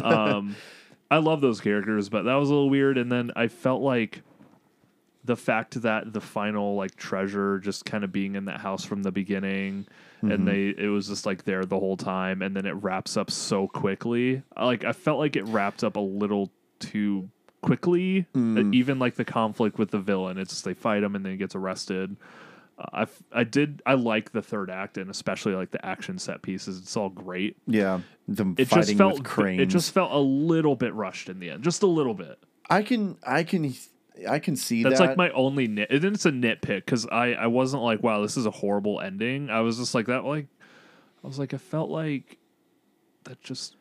[0.04, 0.56] um,
[1.12, 2.98] I love those characters, but that was a little weird.
[2.98, 4.24] And then I felt like
[5.24, 9.04] the fact that the final like treasure just kind of being in that house from
[9.04, 9.86] the beginning
[10.24, 10.34] Mhm.
[10.34, 13.30] and they it was just like there the whole time and then it wraps up
[13.32, 17.30] so quickly like i felt like it wrapped up a little too
[17.62, 18.74] quickly Mm.
[18.74, 21.38] Even like the conflict with the villain it's just they fight him and then he
[21.38, 22.16] gets arrested
[22.80, 26.18] uh, I, f- I did I like the third act and especially like the action
[26.18, 26.80] set pieces.
[26.80, 27.58] It's all great.
[27.68, 31.64] Yeah, them It just felt it just felt a little bit rushed in the end,
[31.64, 32.40] just a little bit.
[32.70, 33.74] I can I can
[34.30, 35.10] I can see That's that.
[35.10, 35.90] like my only nit.
[35.90, 39.50] And it's a nitpick because I I wasn't like wow this is a horrible ending.
[39.50, 40.48] I was just like that like
[41.24, 42.38] I was like I felt like
[43.24, 43.76] that just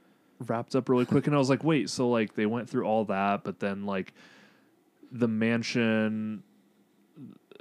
[0.47, 3.05] wrapped up really quick and I was like wait so like they went through all
[3.07, 4.15] that but then like
[5.13, 6.43] the mansion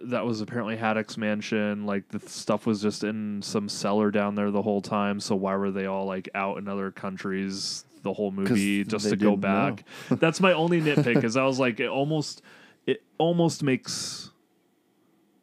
[0.03, 4.49] that was apparently Haddock's mansion like the stuff was just in some cellar down there
[4.49, 8.31] the whole time so why were they all like out in other countries the whole
[8.31, 12.41] movie just to go back that's my only nitpick because I was like it almost
[12.87, 14.31] it almost makes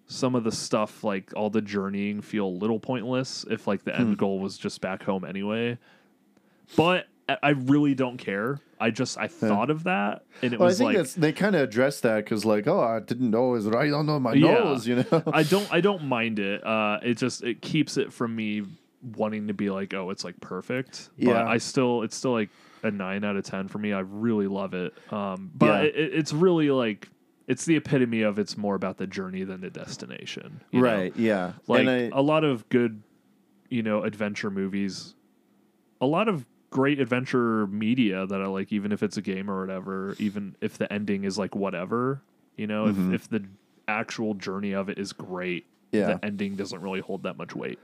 [0.09, 3.93] some of the stuff like all the journeying feel a little pointless if like the
[3.93, 4.01] Hmm.
[4.03, 5.79] end goal was just back home anyway
[6.77, 10.67] but I- I really don't care I just I thought of that and it well,
[10.67, 13.49] I was think like they kind of addressed that because like oh I didn't know
[13.49, 14.55] it was right on my Yeah.
[14.55, 16.65] nose you know I don't I don't mind it.
[16.65, 18.63] Uh it just it keeps it from me
[19.17, 21.11] wanting to be like, oh, it's like perfect.
[21.19, 21.49] But Yeah.
[21.49, 22.51] I still it's still like
[22.83, 23.93] a nine out of ten for me.
[23.93, 24.93] I really love it.
[25.13, 25.81] Um but Yeah.
[25.89, 27.09] it, it's really like
[27.47, 30.61] it's the epitome of it's more about the journey than the destination.
[30.71, 30.87] you know?
[30.87, 33.03] right yeah Like and I, a lot of good,
[33.69, 35.15] you know, adventure movies,
[36.01, 39.61] a lot of great adventure media that I like, even if it's a game or
[39.61, 42.21] whatever, even if the ending is like whatever,
[42.57, 43.15] you know, Mhm.
[43.15, 43.45] if, if the
[43.89, 46.07] actual journey of it is great, Yeah.
[46.15, 47.79] the ending doesn't really hold that much weight.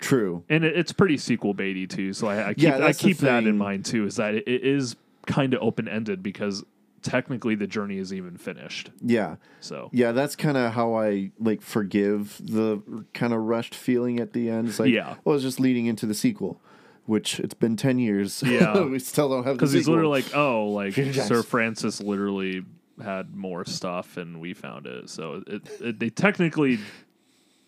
[0.00, 2.12] true And it, it's pretty sequel baity too.
[2.12, 4.64] So I, I keep, Yeah, I keep that in mind too, is that it, it
[4.64, 4.96] is
[5.26, 6.64] kind of open ended because
[7.06, 8.90] technically the journey is even finished.
[9.00, 12.82] yeah So yeah that's kind of how I like forgive the
[13.14, 15.14] kind of rushed feeling at the end it's like Yeah.
[15.24, 16.60] well it's just leading into the sequel
[17.04, 18.82] which it's been 10 years Yeah.
[18.84, 22.64] we still don't have the because he's literally like, oh, like Sir Francis literally
[23.02, 25.08] had more stuff and we found it.
[25.08, 26.78] So it, it they technically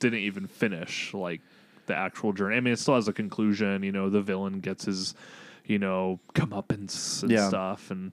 [0.00, 1.40] didn't even finish like
[1.86, 2.56] the actual journey.
[2.56, 3.82] I mean, it still has a conclusion.
[3.82, 5.14] You know, the villain gets his,
[5.66, 7.48] you know, comeuppance and Yeah.
[7.48, 8.12] stuff, and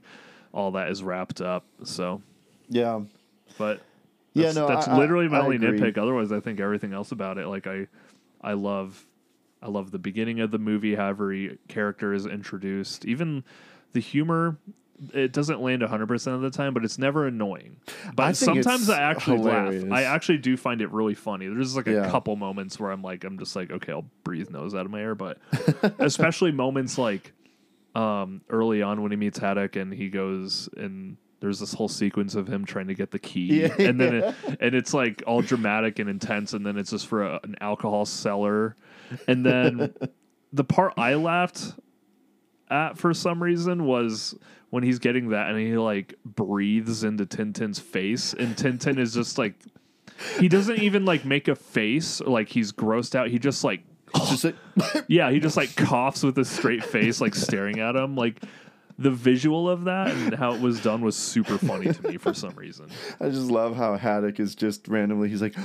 [0.55, 1.65] all that is wrapped up.
[1.83, 2.21] So,
[2.69, 3.01] yeah
[3.59, 3.81] but
[4.33, 5.79] Yeah, that's, no, that's I- I- literally my I only agree.
[5.79, 5.97] nitpick.
[5.99, 7.87] Otherwise, I think everything else about it, like I,
[8.41, 9.05] I love,
[9.61, 10.95] I love the beginning of the movie.
[10.95, 13.43] How every character is introduced, even
[13.93, 14.57] the humor.
[15.13, 17.77] It doesn't land 100% of the time, but it's never annoying.
[18.15, 19.83] But sometimes I actually hilarious.
[19.83, 19.91] laugh.
[19.91, 21.47] I actually do find it really funny.
[21.47, 22.09] There's like a Yeah.
[22.09, 25.01] couple moments where I'm like, I'm just like, okay, I'll breathe nose out of my
[25.01, 25.13] air.
[25.13, 25.37] But
[25.99, 27.33] especially moments like
[27.95, 32.35] um, early on when he meets Haddock and he goes and there's this whole sequence
[32.35, 33.75] of him trying to get the key, Yeah.
[33.79, 37.23] and then it, and it's like all dramatic and intense, and then it's just for
[37.23, 38.75] a, an alcohol cellar
[39.27, 39.93] and then
[40.53, 41.73] the part I laughed
[42.69, 44.35] at for some reason was
[44.69, 49.37] when he's getting that and he like breathes into Tintin's face, and Tintin is just
[49.37, 49.55] like
[50.39, 53.29] he doesn't even like make a face or like he's grossed out.
[53.29, 53.83] He just like
[54.29, 54.55] just like
[55.07, 58.15] yeah, he just like coughs with a straight face, like staring at him.
[58.15, 58.41] Like
[58.97, 62.33] the visual of that and how it was done was super funny to me for
[62.33, 62.87] some reason.
[63.19, 65.55] I just love how Haddock is just randomly he's like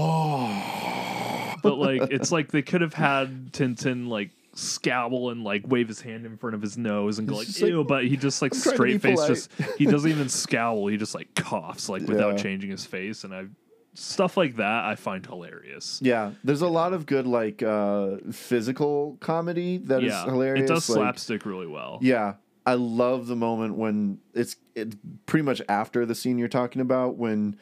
[0.00, 5.88] oh But like it's like they could have had Tintin like scowl and like wave
[5.88, 8.42] his hand in front of his nose and go like like, ew, but he just
[8.42, 12.02] like "I'm straight face polite." just he doesn't even scowl, he just like coughs like
[12.02, 12.42] without Yeah.
[12.42, 13.46] changing his face and I
[13.94, 15.98] stuff like that I find hilarious.
[16.02, 20.64] Yeah, there's a lot of good like uh physical comedy that is yeah, hilarious.
[20.70, 21.98] It does like- slapstick really well.
[22.00, 22.34] Yeah,
[22.66, 24.96] I love the moment when it's it's
[25.26, 27.56] pretty much after the scene you're talking about when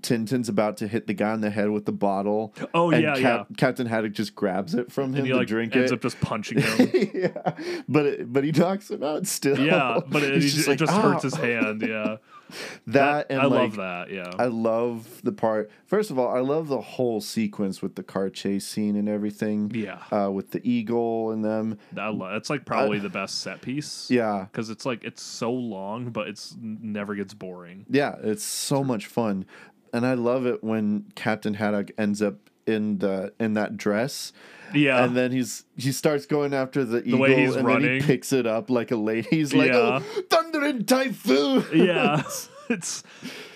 [0.00, 2.54] Tintin's about to hit the guy on the head with the bottle.
[2.72, 3.44] Oh, and yeah, yeah.
[3.58, 5.94] Captain Haddock just grabs it from him And he to like drink ends it.
[5.96, 7.10] up just punching him.
[7.14, 7.52] yeah,
[7.88, 9.58] but it, but he knocks him out still.
[9.58, 11.82] Yeah, but it, He's he ju- it like, just "Ah." hurts his hand.
[11.82, 12.16] Yeah,
[12.86, 14.30] that, That- and I like, love that, yeah.
[14.38, 15.70] I love the part.
[15.86, 19.70] First of all, I love the whole sequence with the car chase scene and everything.
[19.74, 19.98] Yeah.
[20.10, 21.78] uh, with the eagle and them.
[21.96, 24.10] It's like probably the best set piece.
[24.10, 24.46] Yeah.
[24.50, 27.86] because it's like it's so long, but it's never gets boring.
[27.88, 29.44] Yeah, it's so much fun,
[29.92, 34.32] and I love it when Captain Haddock ends up in the in that dress.
[34.74, 35.04] Yeah.
[35.04, 38.00] and then he's he starts going after the, The eagle, way he's and then he
[38.00, 39.28] picks it up like a lady.
[39.30, 40.00] He's like, Yeah.
[40.02, 42.22] "Oh, thunder and typhoon!" yeah
[42.70, 43.02] it's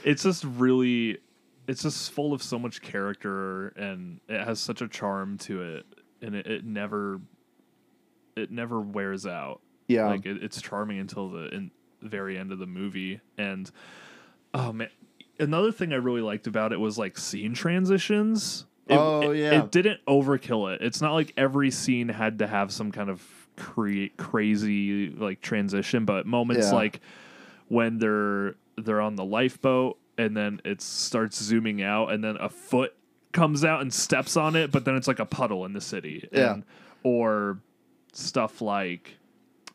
[0.05, 1.19] it's just really
[1.69, 5.87] it's just full of so much character and it has such a charm to it
[6.23, 7.21] and it, it never
[8.37, 10.07] it never wears out Yeah.
[10.07, 11.71] like it, it's charming until the in,
[12.03, 13.71] very end of the movie and
[14.55, 14.89] oh man
[15.41, 19.63] another thing i really liked about it was like scene transitions It- Oh, yeah.
[19.65, 23.21] it didn't overkill it it's not like every scene had to have some kind of
[23.57, 26.75] create crazy like transition but moments Yeah.
[26.75, 27.01] like
[27.69, 32.49] when they're they're on the lifeboat and then it starts zooming out and then a
[32.49, 32.95] foot
[33.33, 36.29] comes out and steps on it but then it's like a puddle in the city
[36.33, 36.53] Yeah.
[36.55, 36.65] and,
[37.03, 37.59] or
[38.13, 39.17] stuff like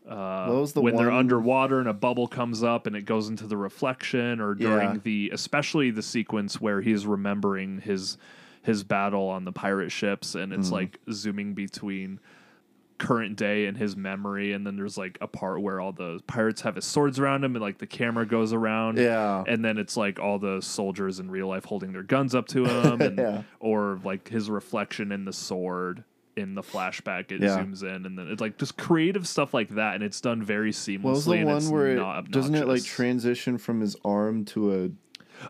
[0.09, 3.29] uh, What was the when they're underwater and a bubble comes up and it goes
[3.29, 4.99] into the reflection or during Yeah.
[5.03, 8.17] the especially the sequence where he's remembering his
[8.63, 10.73] his battle on the pirate ships and it's Mhm.
[10.73, 12.19] like zooming between
[12.97, 16.61] current day and his memory and then there's like a part where all the pirates
[16.61, 19.43] have his swords around him and like the camera goes around Yeah.
[19.47, 22.63] and then it's like all the soldiers in real life holding their guns up to
[22.65, 23.41] him and Yeah.
[23.59, 26.03] or like his reflection in the sword
[26.35, 27.57] in the flashback it Yeah.
[27.57, 30.71] zooms in and then it's like just creative stuff like that and it's done very
[30.71, 33.81] seamlessly What was the and one it's where not it, doesn't it like transition from
[33.81, 34.89] his arm to a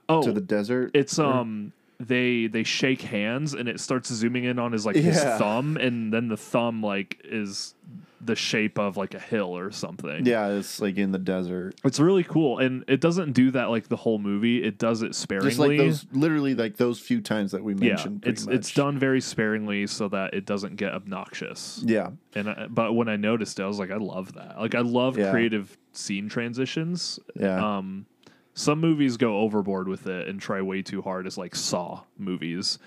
[0.08, 0.92] oh to the desert?
[0.94, 1.74] it's Or- um
[2.08, 5.02] they they shake hands and it starts zooming in on his like Yeah.
[5.04, 7.76] his thumb and then the thumb like is
[8.24, 11.74] the shape of like a hill or something yeah, it's like in the desert.
[11.84, 15.16] it's really cool and it doesn't do that like the whole movie it does it
[15.16, 18.22] sparingly Just like those, literally like those few times that we mentioned.
[18.24, 18.76] yeah, it's it's much.
[18.76, 21.82] done very sparingly so that it doesn't get obnoxious.
[21.84, 22.12] Yeah.
[22.36, 24.60] And I, but when I noticed it, I was like, I love that.
[24.60, 25.32] Like I love Yeah.
[25.32, 27.20] creative scene transitions.
[27.36, 27.78] Yeah.
[27.78, 28.06] Um,
[28.54, 32.80] some movies go overboard with it and try way too hard, as like Saw movies,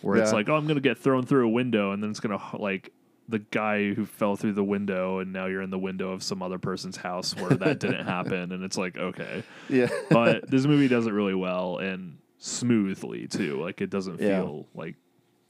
[0.00, 2.40] where it's like, oh, I'm gonna get thrown through a window, and then it's gonna
[2.58, 2.92] like
[3.28, 6.42] the guy who fell through the window, and now you're in the window of some
[6.42, 9.88] other person's house where that didn't happen, and it's like, okay, Yeah.
[10.10, 13.60] but this movie does it really well and smoothly too.
[13.60, 14.40] Like it doesn't Yeah.
[14.42, 14.96] feel like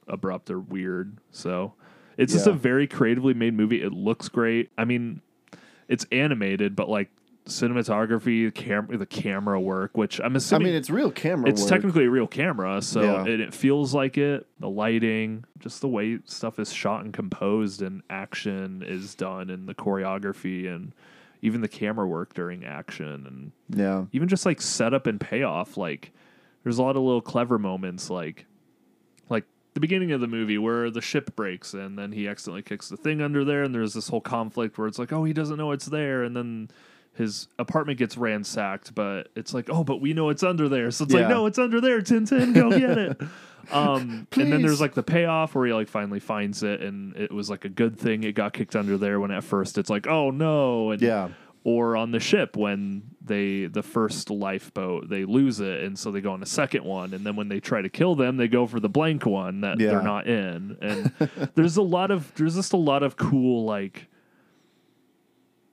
[0.07, 1.17] abrupt or weird.
[1.31, 1.73] So
[2.19, 3.81] it's just a very creatively made movie.
[3.83, 4.71] It looks great.
[4.77, 5.23] I mean,
[5.89, 7.09] it's animated, but like
[7.47, 10.69] cinematography, cam- the camera work, which I'm assuming.
[10.69, 11.48] I mean, it's real camera.
[11.51, 11.70] it's work.
[11.70, 13.24] technically a real camera, so Yeah.
[13.27, 14.47] it, it feels like it.
[14.60, 19.69] The lighting, just the way stuff is shot and composed, and action is done, and
[19.69, 20.94] the choreography, and
[21.40, 24.05] even the camera work during action, and Yeah.
[24.12, 25.77] even just like setup and payoff.
[25.77, 26.12] Like,
[26.62, 28.47] there's a lot of little clever moments, like,
[29.28, 29.44] like
[29.74, 32.97] the beginning of the movie where the ship breaks and then he accidentally kicks the
[32.97, 35.73] thing under there, and there's this whole conflict where it's like, oh, he doesn't know
[35.73, 36.69] it's there, and then
[37.15, 41.05] his apartment gets ransacked, but it's like, oh, but we know it's under there, so
[41.05, 43.21] it's like, no, it's under there, Tintin, go get it.
[43.71, 47.31] Um, and then there's like the payoff where he like finally finds it, and it
[47.31, 49.21] was like a good thing it got kicked under there.
[49.21, 51.29] When at first it's like, oh no, and Yeah.
[51.63, 56.21] or on the ship when they the first lifeboat they lose it and so they
[56.21, 58.67] go on a second one and then when they try to kill them they go
[58.67, 59.91] for the blank one that Yeah.
[59.93, 61.13] they're not in and
[61.55, 64.09] there's a lot of there's just a lot of cool like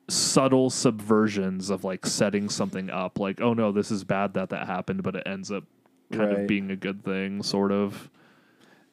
[0.09, 4.67] subtle subversions of like setting something up like oh no this is bad that that
[4.67, 5.63] happened but it ends up
[6.11, 6.39] kind Right.
[6.41, 8.09] of being a good thing sort of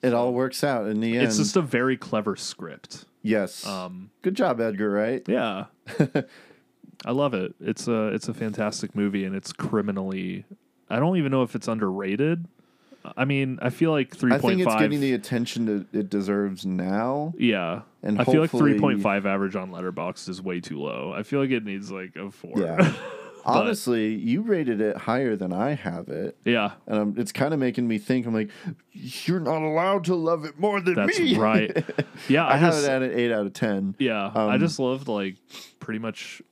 [0.02, 1.26] It all works out in the end.
[1.26, 3.66] it's just a very clever script yes.
[3.66, 4.90] um Good job, Edgar.
[4.90, 5.22] Right?
[5.28, 5.66] yeah.
[7.04, 7.54] I love it.
[7.60, 10.44] It's a it's a fantastic movie and it's criminally
[10.88, 12.46] I don't even know if it's underrated.
[13.16, 16.10] I mean, I feel like three I think it's 3.5 getting the attention that it
[16.10, 17.34] deserves now.
[17.38, 17.82] Yeah.
[18.02, 21.12] And I feel like hopefully- 3.5 average on Letterboxd is way too low.
[21.16, 22.52] I feel like it needs like a 4.
[22.56, 22.94] Yeah.
[23.44, 26.36] But- Honestly, you rated it higher than I have it.
[26.44, 26.72] Yeah.
[26.88, 28.26] And um, it's kind of making me think.
[28.26, 28.50] I'm like,
[28.90, 31.36] you're not allowed to love it more than That's me.
[31.38, 31.70] right.
[32.28, 33.94] Yeah, I, I have just- it at an eight out of ten.
[34.00, 35.36] Yeah, I Um, just loved like
[35.78, 36.42] pretty much.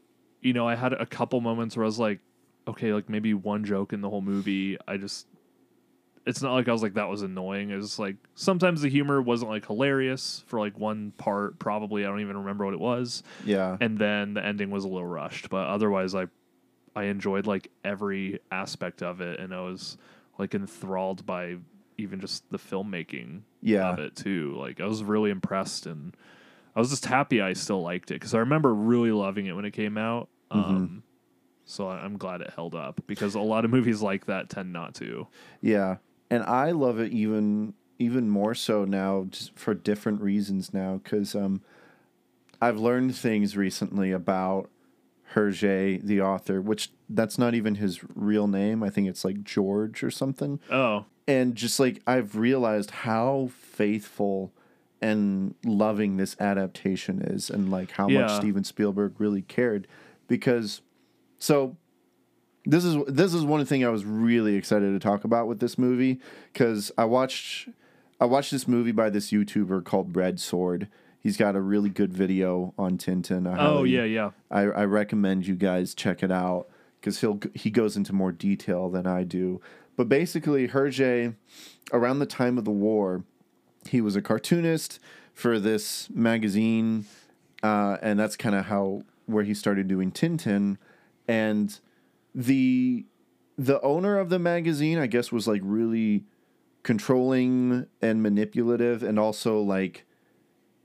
[0.40, 2.20] You know, I had a couple moments where I was like,
[2.68, 4.78] okay, like maybe one joke in the whole movie.
[4.86, 5.26] I just,
[6.26, 7.70] it's not like I was like that was annoying.
[7.70, 11.58] It was like sometimes the humor wasn't like hilarious for like one part.
[11.58, 13.22] Probably I don't even remember what it was.
[13.44, 13.76] Yeah.
[13.80, 16.26] and then the ending was a little rushed, but otherwise I,
[16.96, 19.98] I enjoyed like every aspect of it, and I was
[20.38, 21.56] like enthralled by
[21.98, 23.92] even just the filmmaking Yeah.
[23.92, 24.54] of it too.
[24.58, 26.16] Like I was really impressed and
[26.74, 29.64] I was just happy I still liked it because I remember really loving it when
[29.64, 30.28] it came out.
[30.50, 30.70] Mm-hmm.
[30.76, 31.02] Um,
[31.66, 34.94] So I'm glad it held up because a lot of movies like that tend not
[34.96, 35.28] to.
[35.60, 35.96] Yeah,
[36.34, 41.36] and I love it even even more so now, just for different reasons now, because
[41.36, 41.62] um,
[42.60, 44.68] I've learned things recently about
[45.34, 48.82] Hergé, the author, which that's not even his real name.
[48.82, 50.58] I think it's like George or something.
[50.70, 54.52] Oh, and just like I've realized how faithful
[55.00, 59.86] and loving this adaptation is, and like how much Steven Spielberg really cared,
[60.26, 60.80] because
[61.38, 61.76] so
[62.66, 65.76] this is this is one thing I was really excited to talk about with this
[65.78, 66.18] movie
[66.52, 67.68] because I watched
[68.20, 70.88] I watched this movie by this YouTuber called Red Sword.
[71.20, 73.46] He's got a really good video on Tintin.
[73.46, 74.30] I Oh, highly- yeah, yeah.
[74.50, 76.68] I, I recommend you guys check it out
[77.00, 79.60] because he'll he goes into more detail than I do.
[79.96, 81.34] But basically, Hergé,
[81.92, 83.24] around the time of the war,
[83.88, 84.98] he was a cartoonist
[85.32, 87.04] for this magazine,
[87.62, 90.76] uh, and that's kind of how where he started doing Tintin.
[91.28, 91.78] And
[92.34, 93.06] the
[93.56, 96.24] the owner of the magazine, I guess, was like really
[96.82, 100.04] controlling and manipulative, and also like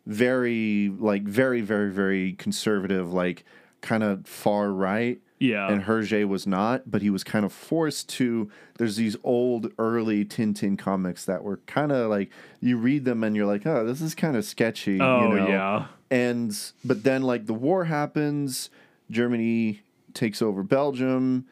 [0.05, 3.43] very like very very very conservative, like
[3.81, 5.19] kind of far right.
[5.39, 5.71] Yeah.
[5.71, 8.51] And Hergé was not, but he was kind of forced to.
[8.77, 13.35] There's these old early Tintin comics that were kind of like you read them and
[13.37, 14.99] you're like, oh, this is kind of sketchy.
[14.99, 15.47] Oh, you know?
[15.47, 15.85] yeah.
[16.11, 18.69] And but then like the war happens,
[19.09, 19.81] Germany
[20.13, 21.45] takes over Belgium,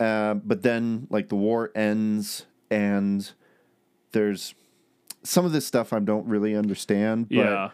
[0.00, 3.32] uh, but then like the war ends and
[4.12, 4.54] there's
[5.22, 7.28] some of this stuff I don't really understand.
[7.28, 7.70] But Yeah.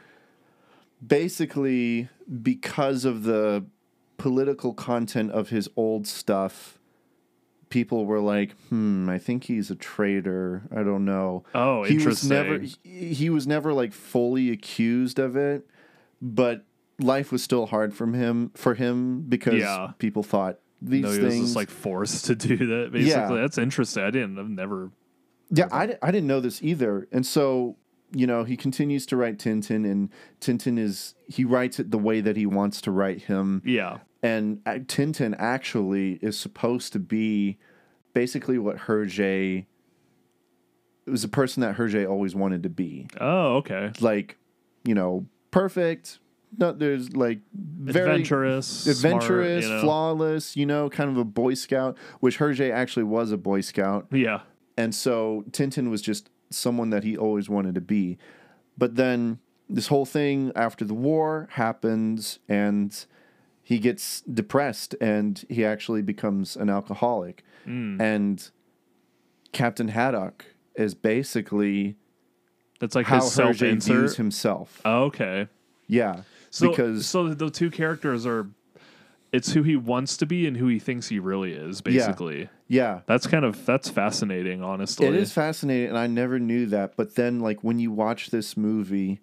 [1.05, 2.09] basically
[2.43, 3.65] because of the
[4.19, 6.79] political content of his old stuff
[7.71, 12.23] people were like hmm i think he's a traitor i don't know Oh, he was
[12.29, 15.67] never he, he was never like fully accused of it
[16.21, 16.67] but
[17.01, 19.93] life was still hard from him for him because Yeah.
[19.99, 22.91] people thought these no, he was things just like forced to do that.
[22.93, 24.03] Basically, that's interesting.
[24.03, 24.39] I didn't.
[24.39, 24.91] I've never.
[25.51, 27.09] Yeah, I, di- I didn't know this either.
[27.11, 27.77] And so,
[28.13, 30.09] you know, he continues to write Tintin, and
[30.41, 33.61] Tintin is, he writes it the way that he wants to write him.
[33.65, 33.99] Yeah.
[34.23, 37.59] And uh, Tintin actually is supposed to be
[38.15, 39.67] basically what Hergé,
[41.07, 43.09] it was a person that Hergé always wanted to be.
[43.21, 43.91] Oh, okay.
[44.01, 44.37] Like,
[44.85, 46.21] you know, perfect.
[46.59, 49.83] No, there's like very Adventurous, adventurous, smart, you know.
[49.83, 50.57] flawless.
[50.57, 54.07] You know, kind of a Boy Scout, which Hergé actually was a Boy Scout.
[54.11, 54.41] Yeah.
[54.77, 58.19] And so Tintin was just someone that he always wanted to be.
[58.77, 63.05] But then this whole thing after the war happens and
[63.63, 67.45] he gets depressed and he actually becomes an alcoholic.
[67.67, 68.01] Mm.
[68.01, 68.51] And
[69.53, 71.97] Captain Haddock is basically
[72.81, 74.81] That's like how his Hergé views himself.
[74.85, 75.49] Oh, okay.
[75.87, 76.23] Yeah.
[76.51, 78.49] So, because so the two characters are,
[79.33, 81.81] it's who he wants to be and who he thinks he really is.
[81.87, 81.93] Yeah.
[81.93, 82.49] Basically.
[82.67, 83.01] Yeah.
[83.07, 84.63] That's kind of that's fascinating.
[84.63, 86.97] Honestly, It is fascinating, and I never knew that.
[86.97, 89.21] But then, like when you watch this movie,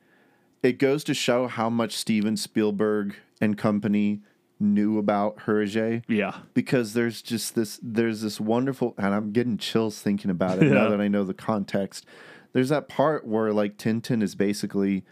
[0.64, 4.22] it goes to show how much Steven Spielberg and company
[4.60, 6.04] knew about Hergé.
[6.08, 10.64] Yeah, because there's just this there's this wonderful, and I'm getting chills thinking about it
[10.68, 10.74] Yeah.
[10.74, 12.06] now that I know the context.
[12.54, 15.04] There's that part where like Tintin is basically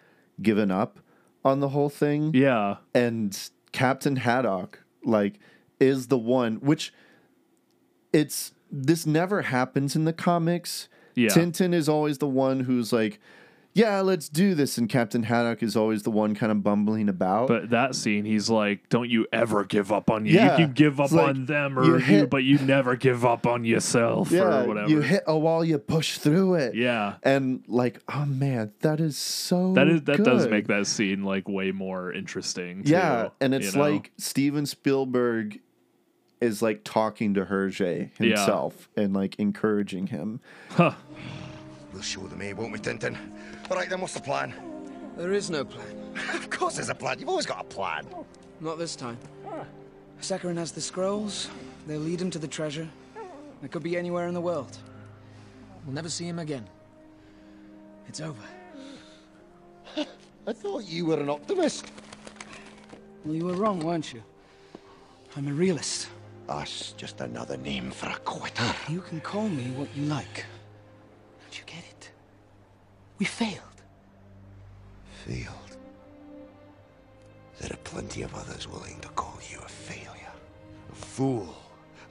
[0.42, 1.00] given up
[1.46, 2.34] on the whole thing.
[2.34, 3.38] Yeah, and
[3.72, 5.40] Captain Haddock like
[5.80, 6.94] is the one which
[8.12, 10.90] it's this never happens in the comics.
[11.16, 11.30] Yeah.
[11.30, 13.20] Tintin is always the one who's like,
[13.76, 17.48] "Yeah, let's do this," and Captain Haddock is always the one kind of bumbling about.
[17.48, 20.34] But that scene, he's like, "Don't you ever give up on you.
[20.34, 20.58] Yeah.
[20.58, 23.24] You can give up It's like, on them or you you, but you never give
[23.24, 26.74] up on yourself yeah, or whatever." you hit a wall, you push through it.
[26.74, 27.18] Yeah.
[27.22, 29.74] and like, oh man, that is so.
[29.74, 32.84] that is that does make that scene like way more interesting.
[32.84, 33.82] Too, Yeah, and you it's know?
[33.82, 35.60] like Steven Spielberg
[36.42, 38.38] is like talking to Hergé Yeah.
[38.38, 40.40] himself and like encouraging him.
[40.70, 40.94] Huh.
[41.94, 43.18] We'll show them, eh, won't we, Tintin?
[43.70, 44.54] All right, then, what's the plan?
[45.18, 45.88] There is no plan.
[46.34, 47.20] of course there's a plan.
[47.20, 48.08] You've always got a plan.
[48.62, 49.18] Not this time.
[50.22, 51.50] Sakharine has the scrolls.
[51.88, 52.88] They'll lead him to the treasure.
[53.64, 54.78] It could be anywhere in the world.
[55.86, 56.68] We'll never see him again.
[58.08, 58.42] It's over.
[60.48, 61.92] I thought you were an optimist.
[63.24, 64.24] Well, you were wrong, weren't you?
[65.36, 66.10] I'm a realist.
[66.48, 68.74] That's just another name for a quitter.
[68.88, 70.46] You can call me what you like.
[71.42, 71.95] Don't you get it?
[73.18, 73.62] We failed.
[75.26, 75.78] Failed.
[77.60, 80.32] There are plenty of others willing to call you a failure.
[80.92, 81.56] A fool.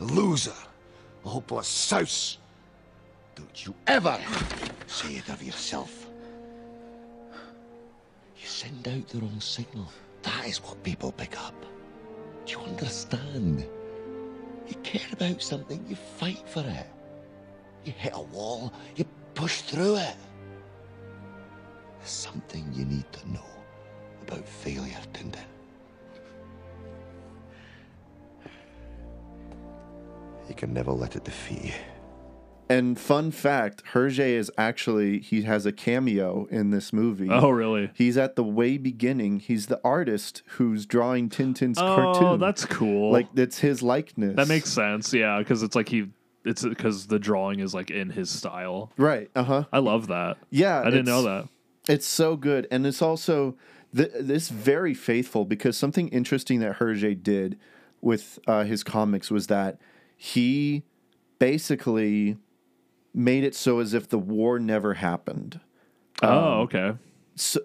[0.00, 0.52] A loser.
[1.24, 2.38] A hopeless souse.
[3.34, 4.18] Don't you ever
[4.86, 6.06] say it of yourself.
[8.36, 9.88] You send out the wrong signal.
[10.22, 11.54] That is what people pick up.
[12.46, 13.66] Do you understand?
[14.68, 16.86] You care about something, you fight for it.
[17.84, 19.04] You hit a wall, you
[19.34, 20.16] push through it.
[22.04, 23.46] There's something you need to know
[24.20, 25.38] about failure, Tintin.
[30.50, 31.72] You can never let it defeat you.
[32.68, 37.30] And fun fact, Hergé is actually he has a cameo in this movie.
[37.30, 37.90] Oh, really?
[37.94, 39.40] He's at the way beginning.
[39.40, 42.24] He's the artist who's drawing Tintin's Oh, cartoon.
[42.24, 43.12] Oh, that's cool.
[43.12, 44.36] Like it's his likeness.
[44.36, 45.14] That makes sense.
[45.14, 46.10] Yeah, because it's like he.
[46.44, 48.92] It's because the drawing is like in his style.
[48.98, 49.30] right.
[49.34, 49.64] Uh huh.
[49.72, 50.36] I love that.
[50.50, 51.48] Yeah, I didn't know that.
[51.88, 53.56] It's so good, and it's also
[53.94, 57.58] th- this very faithful because something interesting that Hergé did
[58.00, 59.78] with uh, his comics was that
[60.16, 60.82] he
[61.38, 62.36] basically
[63.12, 65.60] made it so as if the war never happened.
[66.22, 66.92] Oh, Um, okay.
[67.36, 67.60] So,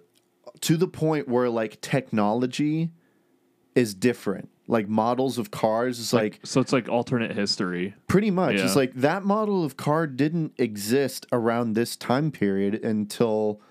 [0.61, 2.89] to the point where like technology
[3.75, 4.49] is different.
[4.67, 7.95] Like models of cars is like So it's like alternate history.
[8.07, 8.55] Pretty much.
[8.57, 8.65] Yeah.
[8.65, 13.61] It's like that model of car didn't exist around this time period until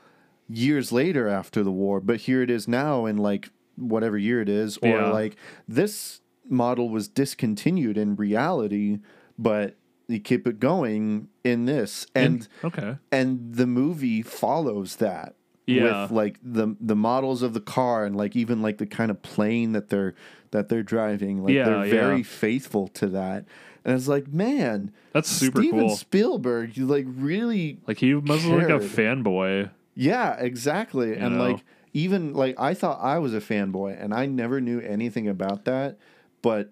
[0.48, 2.00] years later after the war.
[2.00, 4.76] But here it is now in like whatever year it is.
[4.78, 5.10] Or Yeah.
[5.10, 8.98] like this model was discontinued in reality,
[9.38, 9.76] but
[10.08, 12.06] you keep it going in this.
[12.14, 12.96] And okay.
[13.12, 15.34] and the movie follows that.
[15.66, 16.02] Yeah.
[16.04, 19.20] With like the the models of the car and like even like the kind of
[19.20, 20.14] plane that they're
[20.50, 21.42] that they're driving.
[21.44, 21.92] Like Yeah, they're yeah.
[21.92, 23.44] very faithful to that.
[23.84, 25.96] And it's like, man, That's super Steven cool.
[25.96, 29.70] Spielberg, you like really Like he must look like a fanboy.
[30.00, 31.14] Yeah, exactly.
[31.16, 31.50] and know?
[31.50, 35.64] like even like I thought I was a fanboy and I never knew anything about
[35.64, 35.98] that,
[36.40, 36.70] but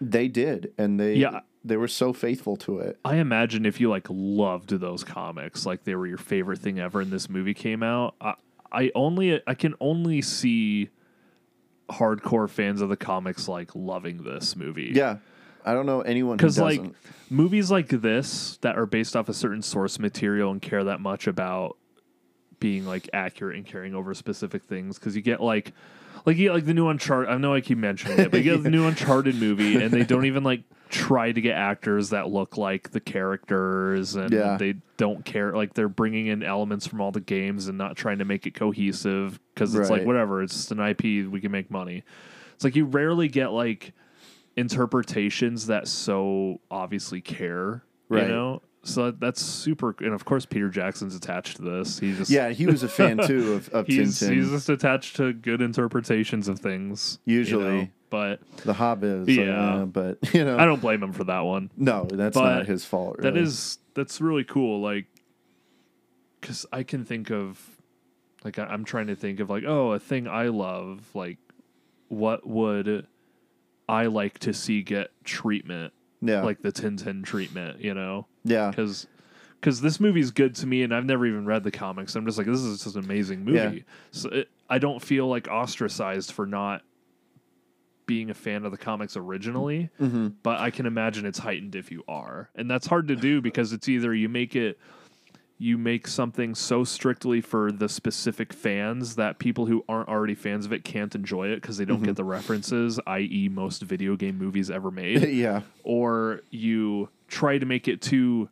[0.00, 1.40] they did and they Yeah.
[1.64, 2.98] they were so faithful to it.
[3.04, 7.00] I imagine if you like loved those comics, like they were your favorite thing ever,
[7.00, 8.34] and this movie came out, I,
[8.70, 10.90] I only I can only see
[11.90, 14.92] hardcore fans of the comics like loving this movie.
[14.94, 15.16] Yeah.
[15.64, 16.80] I don't know anyone because like
[17.30, 21.26] movies like this that are based off a certain source material and care that much
[21.26, 21.76] about
[22.62, 25.72] being like accurate and carrying over specific things because you get like
[26.24, 28.54] like you get like the new uncharted i know i keep mentioning it but you
[28.54, 32.28] get the new uncharted movie and they don't even like try to get actors that
[32.30, 34.56] look like the characters and Yeah.
[34.58, 38.18] they don't care like they're bringing in elements from all the games and not trying
[38.18, 41.68] to make it cohesive because it's like whatever it's just an ip we can make
[41.68, 42.04] money
[42.54, 43.92] it's like you rarely get like
[44.56, 48.24] interpretations that so obviously care Right.
[48.24, 52.30] you know so that's super and of course peter jackson's attached to this he just
[52.30, 54.34] Yeah, he was a fan, too, of- of he's, Tintin.
[54.34, 57.64] he's just attached to good interpretations of things you Usually.
[57.82, 59.52] know, but the Hobbit, yeah
[59.82, 62.66] uh, but you know, i don't blame him for that one No, that's But not
[62.66, 63.18] his fault.
[63.18, 63.42] that really.
[63.46, 65.06] is that's really cool like
[66.40, 67.60] because i can think of
[68.44, 71.38] like I- i'm trying to think of like oh a thing i love like
[72.08, 73.06] what would
[73.88, 75.92] i like to see get treatment
[76.22, 76.42] Yeah.
[76.42, 78.70] like the Tintin treatment you know Yeah.
[78.70, 79.06] because
[79.60, 82.38] because this movie's good to me and i've never even read the comics i'm just
[82.38, 83.82] like this is just an amazing movie Yeah.
[84.12, 86.82] so it, i don't feel like ostracized for not
[88.06, 90.34] being a fan of the comics originally Mhm.
[90.42, 93.72] but i can imagine it's heightened if you are and that's hard to do because
[93.72, 94.78] it's either you make it
[95.62, 100.66] you make something so strictly for the specific fans that people who aren't already fans
[100.66, 102.06] of it can't enjoy it because they don't Mhm.
[102.06, 105.22] get the references, i.e., most video game movies ever made.
[105.28, 105.62] Yeah.
[105.84, 108.48] Or you try to make it too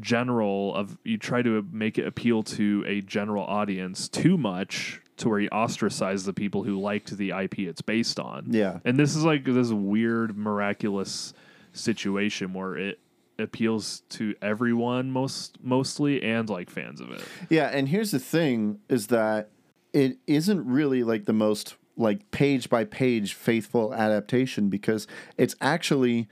[0.00, 5.28] general of you try to make it appeal to a general audience too much to
[5.28, 8.46] where you ostracize the people who liked the IP it's based on.
[8.50, 8.80] Yeah.
[8.84, 11.34] And this is like this weird miraculous
[11.72, 12.98] situation where it
[13.38, 17.22] appeals to everyone most mostly and like fans of it.
[17.48, 19.50] Yeah, and here's the thing is that
[19.92, 25.06] it isn't really like the most like page by page faithful adaptation because
[25.36, 26.28] it's actually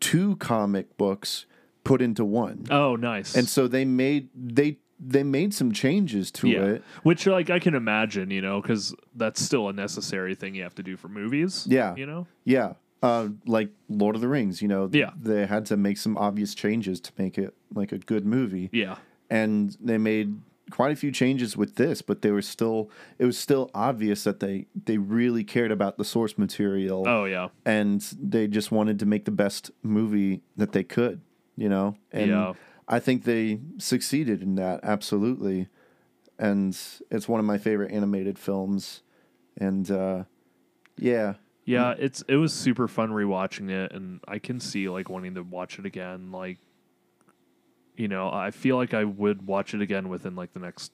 [0.00, 1.46] two comic books
[1.84, 2.66] put into one.
[2.70, 3.34] Oh, nice.
[3.34, 6.64] And so they made they they made some changes to yeah.
[6.64, 6.84] it.
[7.02, 10.74] Which like I can imagine, you know, cuz that's still a necessary thing you have
[10.76, 11.66] to do for movies.
[11.68, 11.94] Yeah.
[11.96, 12.26] You know?
[12.44, 12.74] Yeah.
[13.02, 15.10] Uh, like Lord of the Rings, you know, Yeah.
[15.20, 18.70] they had to make some obvious changes to make it like a good movie.
[18.72, 18.96] Yeah.
[19.28, 20.36] And they made
[20.70, 22.88] quite a few changes with this, but they were still
[23.18, 27.02] it was still obvious that they they really cared about the source material.
[27.08, 27.48] Oh, yeah.
[27.66, 31.20] And they just wanted to make the best movie that they could,
[31.56, 31.96] you know?
[32.12, 32.52] And Yeah.
[32.88, 35.66] I think they succeeded in that absolutely.
[36.38, 36.76] And
[37.10, 39.02] it's one of my favorite animated films.
[39.56, 40.24] And uh
[40.96, 41.34] yeah.
[41.64, 45.42] Yeah, it's it was super fun rewatching it and I can see like wanting to
[45.42, 46.58] watch it again like
[47.96, 50.92] you know, I feel like I would watch it again within like the next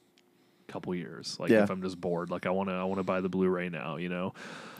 [0.66, 1.36] couple years.
[1.38, 1.62] Like Yeah.
[1.62, 3.96] if I'm just bored, like I want to I want to buy the Blu-ray now,
[3.96, 4.34] you know.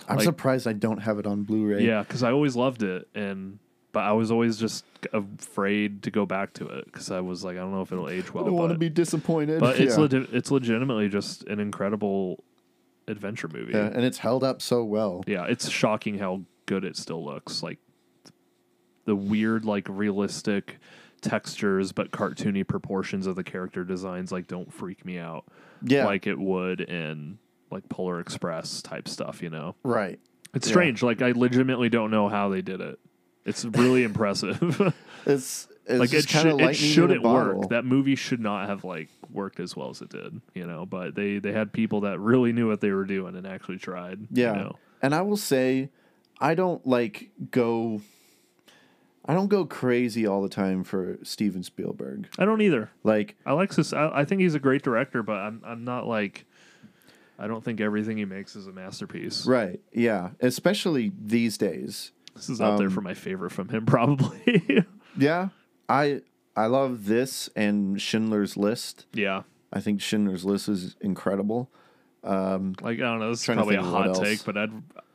[0.08, 1.84] I'm Like, surprised I don't have it on Blu-ray.
[1.86, 3.58] Yeah, cuz I always loved it and
[3.92, 4.84] but I was always just
[5.14, 8.10] afraid to go back to it because I was like, I don't know if it'll
[8.10, 8.44] age well.
[8.44, 9.60] I don't want to be disappointed.
[9.60, 10.04] But it's yeah.
[10.04, 12.44] legi- it's legitimately just an incredible
[13.08, 13.72] adventure movie.
[13.72, 15.22] yeah, and it's held up so well.
[15.26, 17.62] Yeah, it's shocking how good it still looks.
[17.62, 17.78] Like
[19.04, 20.78] the weird, like realistic
[21.20, 25.44] textures but cartoony proportions of the character designs like don't freak me out.
[25.82, 26.04] Yeah.
[26.06, 27.38] Like it would in
[27.70, 29.74] like Polar Express type stuff, you know.
[29.82, 30.20] Right.
[30.54, 30.72] It's Yeah.
[30.72, 31.02] strange.
[31.02, 32.98] Like I legitimately don't know how they did it.
[33.44, 34.92] It's really impressive.
[35.26, 37.68] It's, it's like it, should, it lightning in a shouldn't work.
[37.70, 40.86] That movie should not have like worked as well as it did, you know.
[40.86, 44.20] But they they had people that really knew what they were doing and actually tried.
[44.30, 44.52] Yeah.
[44.52, 44.76] You know?
[45.00, 45.90] And I will say,
[46.40, 48.00] I don't like go.
[49.24, 52.28] I don't go crazy all the time for Steven Spielberg.
[52.38, 52.90] I don't either.
[53.04, 56.44] Like Alexis, I, I think he's a great director, but I'm I'm not like.
[57.40, 59.46] I don't think everything he makes is a masterpiece.
[59.46, 59.78] Right.
[59.92, 60.30] Yeah.
[60.40, 62.10] Especially these days.
[62.34, 64.84] This is out there Um, for my favorite from him, probably.
[65.16, 65.50] Yeah.
[65.88, 66.22] I
[66.56, 69.06] I love this and Schindler's List.
[69.12, 69.42] Yeah.
[69.72, 71.70] I think Schindler's List is incredible.
[72.24, 74.56] Um, like I don't know, this is probably a think of what hot take, but
[74.56, 74.72] I'd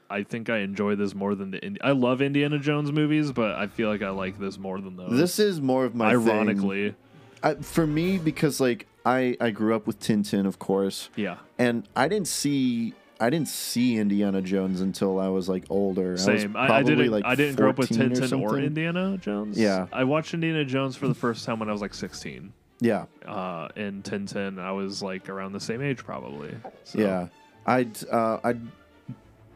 [0.10, 1.66] I think I enjoy this more than the.
[1.66, 4.96] Indi- I love Indiana Jones movies, but I feel like I like this more than
[4.96, 5.18] those.
[5.18, 6.94] This is more of my ironically.
[7.42, 11.10] I, for me because like I I grew up with Tintin, of course.
[11.16, 11.38] Yeah.
[11.58, 16.18] And I didn't see I didn't see Indiana Jones until I was like older.
[16.18, 16.56] Same.
[16.56, 17.12] I, I, I didn't.
[17.12, 18.64] Like I didn't grow up with Tintin or, something.
[18.64, 19.58] Indiana Jones.
[19.58, 19.88] Yeah.
[19.94, 22.52] I watched Indiana Jones for the first time when I was like 16.
[22.80, 23.06] Yeah.
[23.26, 26.56] Uh, and Tintin, I was like around the same age probably.
[26.84, 27.00] So.
[27.00, 27.28] Yeah.
[27.66, 28.56] I'd uh I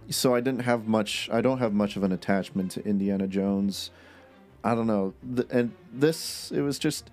[0.09, 3.91] so I didn't have much I don't have much of an attachment to Indiana Jones.
[4.63, 5.13] I don't know.
[5.35, 7.09] Th- and this it was just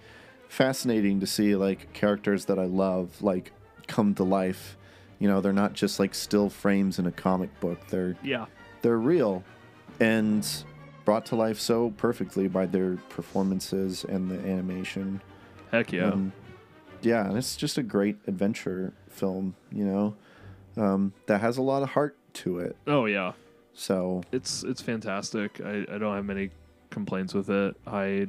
[0.49, 3.51] fascinating to see like characters that I love like
[3.89, 4.77] come to life.
[5.25, 7.79] You know, they're not just like still frames in a comic book.
[7.89, 8.45] They're Yeah.
[8.83, 9.43] they're real
[9.99, 10.47] and
[11.07, 15.23] brought to life so perfectly by their performances and the animation.
[15.71, 16.09] Heck yeah.
[16.11, 16.35] Um,
[17.01, 20.15] yeah, and it's just a great adventure film, you know,
[20.77, 22.77] um, that has a lot of heart to it.
[22.87, 23.33] Oh yeah.
[23.73, 25.59] So it's it's fantastic.
[25.65, 26.51] I, I don't have many
[26.91, 27.77] complaints with it.
[27.87, 28.29] I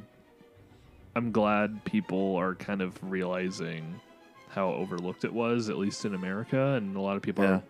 [1.14, 4.00] I'm glad people are kind of realizing
[4.56, 7.52] how overlooked it was, at least in America, and a lot of people Yeah.
[7.52, 7.64] are,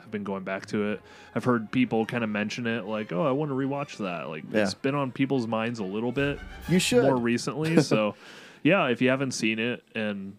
[0.00, 1.00] have been going back to it.
[1.34, 4.44] I've heard people kind of mention it, like, "Oh, I want to rewatch that." Like,
[4.52, 4.62] Yeah.
[4.64, 6.38] it's been on people's minds a little bit.
[6.68, 7.04] You should.
[7.04, 7.80] more recently.
[7.82, 8.16] so,
[8.62, 10.36] yeah, if you haven't seen it and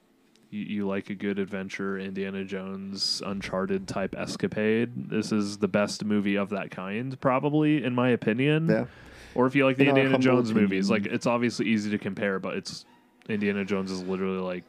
[0.51, 6.03] you, you like a good adventure, Indiana Jones, Uncharted type escapade, this is the best
[6.05, 8.67] movie of that kind, probably in my opinion.
[8.69, 8.85] Yeah.
[9.33, 12.39] Or if you like the In Indiana Jones movies, like it's obviously easy to compare,
[12.39, 12.85] but it's
[13.27, 14.63] Indiana Jones is literally like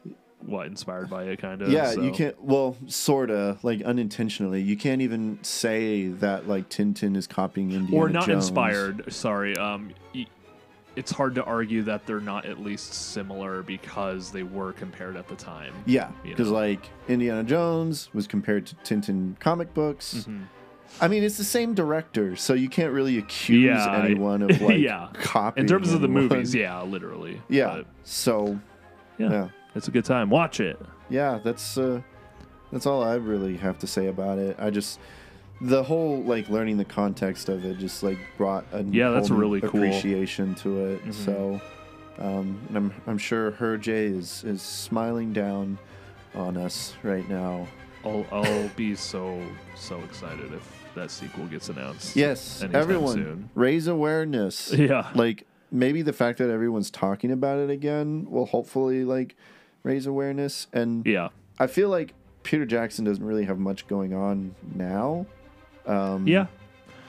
[0.45, 1.69] what inspired by it, kind of.
[1.69, 2.01] yeah, so.
[2.01, 2.41] you can't.
[2.41, 4.61] Well, sorta like unintentionally.
[4.61, 8.45] You can't even say that like Tintin is copying Indiana or not Jones.
[8.47, 9.11] inspired.
[9.11, 9.55] Sorry.
[9.57, 9.93] Um,
[10.95, 15.27] it's hard to argue that they're not at least similar because they were compared at
[15.27, 15.73] the time.
[15.85, 16.55] Yeah, you because know?
[16.55, 20.13] like Indiana Jones was compared to Tintin comic books.
[20.15, 20.43] Mm-hmm.
[21.01, 24.79] I mean, it's the same director, so you can't really accuse Yeah, anyone of like
[24.79, 25.09] yeah.
[25.13, 25.65] copying.
[25.65, 26.29] In terms of the anyone.
[26.29, 27.41] movies, yeah, literally.
[27.49, 27.77] Yeah.
[27.77, 28.59] But, So,
[29.19, 29.47] yeah, yeah.
[29.77, 30.29] It's a good time.
[30.29, 30.79] Watch it.
[31.09, 32.01] yeah, that's uh,
[32.71, 34.55] that's all I really have to say about it.
[34.59, 34.99] I just
[35.61, 39.61] the whole like learning the context of it just like brought a Yeah, that's really
[39.61, 39.69] cool.
[39.69, 41.05] appreciation to it.
[41.05, 41.13] Mhm.
[41.13, 41.61] So,
[42.19, 45.77] um, and I'm I'm sure Hergé is is smiling down
[46.35, 47.67] on us right now.
[48.03, 49.41] I'll I'll be so
[49.75, 52.15] so excited if that sequel gets announced.
[52.15, 53.49] Yes, everyone soon.
[53.55, 54.73] raise awareness.
[54.77, 55.09] Yeah.
[55.15, 59.35] like maybe the fact that everyone's talking about it again will hopefully like
[59.87, 60.67] raise awareness.
[60.73, 61.29] And Yeah.
[61.59, 65.25] I feel like Peter Jackson doesn't really have much going on now.
[65.85, 66.47] Um, Yeah.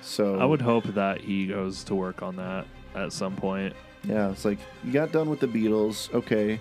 [0.01, 3.75] So I would hope that he goes to work on that at some point.
[4.05, 6.13] Yeah, it's like you got done with the Beatles.
[6.15, 6.61] Okay,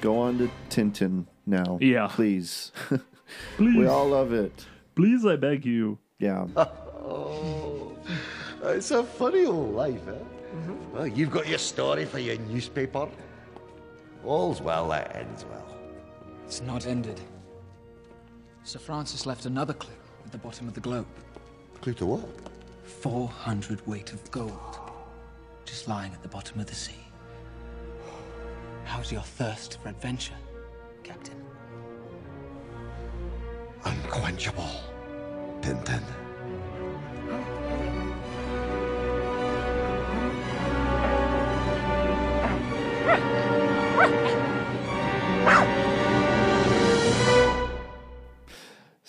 [0.00, 1.78] go on to Tintin now.
[1.80, 2.06] Yeah.
[2.06, 2.70] please.
[3.56, 3.76] Please.
[3.78, 4.66] we all love it.
[4.96, 5.98] Please, I beg you.
[6.18, 6.46] Yeah.
[7.12, 7.92] Oh,
[8.62, 10.12] it's a funny old life, eh?
[10.92, 13.08] Well, you've got your story for your newspaper.
[14.24, 15.66] All's well that ends well.
[16.44, 17.20] It's not ended.
[18.64, 19.94] Sir Francis left another clue
[20.24, 21.06] at the bottom of the globe.
[21.80, 22.28] Clue to what?
[22.84, 24.78] 400 weight of gold.
[25.64, 26.92] Just lying at the bottom of the sea.
[28.84, 30.34] How's your thirst for adventure,
[31.02, 31.40] Captain?
[33.84, 34.68] Unquenchable.
[35.60, 36.02] Tintin.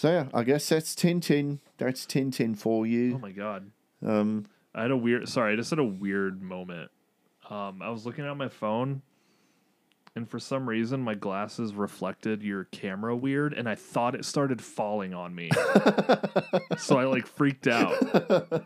[0.01, 1.59] So yeah, I guess that's Tintin.
[1.77, 3.13] That's Tintin for you.
[3.13, 3.69] Oh my god.
[4.03, 5.29] Um, I had a weird.
[5.29, 6.89] Sorry, I just had a weird moment.
[7.51, 9.03] Um, I was looking at my phone,
[10.15, 14.59] and for some reason, my glasses reflected your camera weird, and I thought it started
[14.59, 15.51] falling on me.
[16.79, 17.93] so I like freaked out.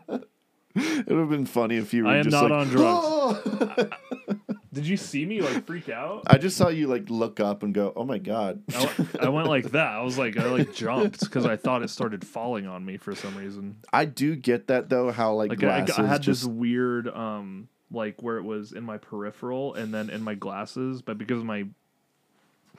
[0.76, 3.06] It would have been funny if you were I am just not like, on drugs.
[3.06, 3.88] "Oh!"
[4.72, 6.24] Did you see me like freak out?
[6.26, 9.28] I just saw you like look up and go, "Oh my god!" I went, I
[9.30, 9.88] went like that.
[9.92, 13.14] I was like, I like jumped because I thought it started falling on me for
[13.14, 13.76] some reason.
[13.92, 15.10] I do get that though.
[15.10, 18.72] How like, Like I, glasses I had just this weird, um, like where it was
[18.72, 21.64] in my peripheral and then in my glasses, but because my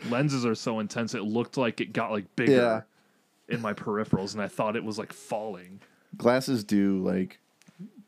[0.10, 2.82] lenses are so intense, it looked like it got like bigger Yeah.
[3.56, 5.80] in my peripherals, and I thought it was like falling.
[6.15, 7.40] glasses do like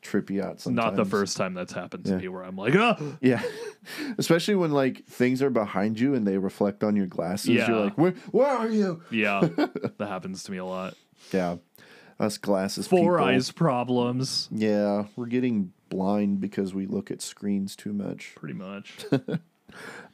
[0.01, 0.85] trip you out sometimes.
[0.85, 2.17] Not the first time that's happened to Yeah.
[2.17, 3.41] me where I'm like, ah, Yeah,
[4.17, 7.49] especially when like things are behind you and they reflect on your glasses.
[7.49, 7.67] Yeah.
[7.69, 9.01] You're like, where, where are you?
[9.11, 9.41] yeah,
[9.97, 10.95] that happens to me a lot.
[11.33, 11.57] Yeah,
[12.19, 12.87] us glasses.
[12.87, 13.25] Four people.
[13.25, 18.33] eyes problems, Yeah, we're getting blind because we look at screens too much.
[18.35, 18.97] pretty much.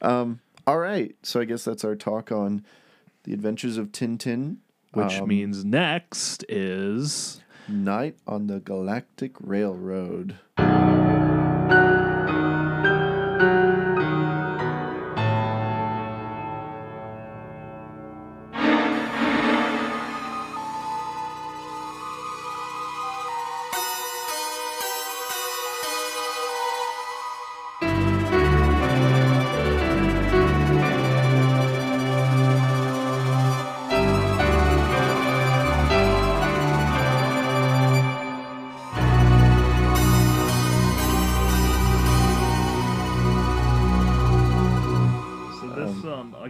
[0.02, 2.64] Um, all right, so I guess that's our talk on
[3.24, 4.56] the Adventures of Tintin,
[4.92, 10.36] Which Um, means next is Night on the Galactic Railroad.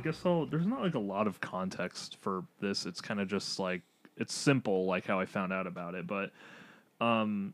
[0.07, 2.87] Guess there's not like a lot of context for this.
[2.87, 3.83] It's kind of just like
[4.17, 6.07] it's simple, like how I found out about it.
[6.07, 6.31] But,
[7.01, 7.53] um,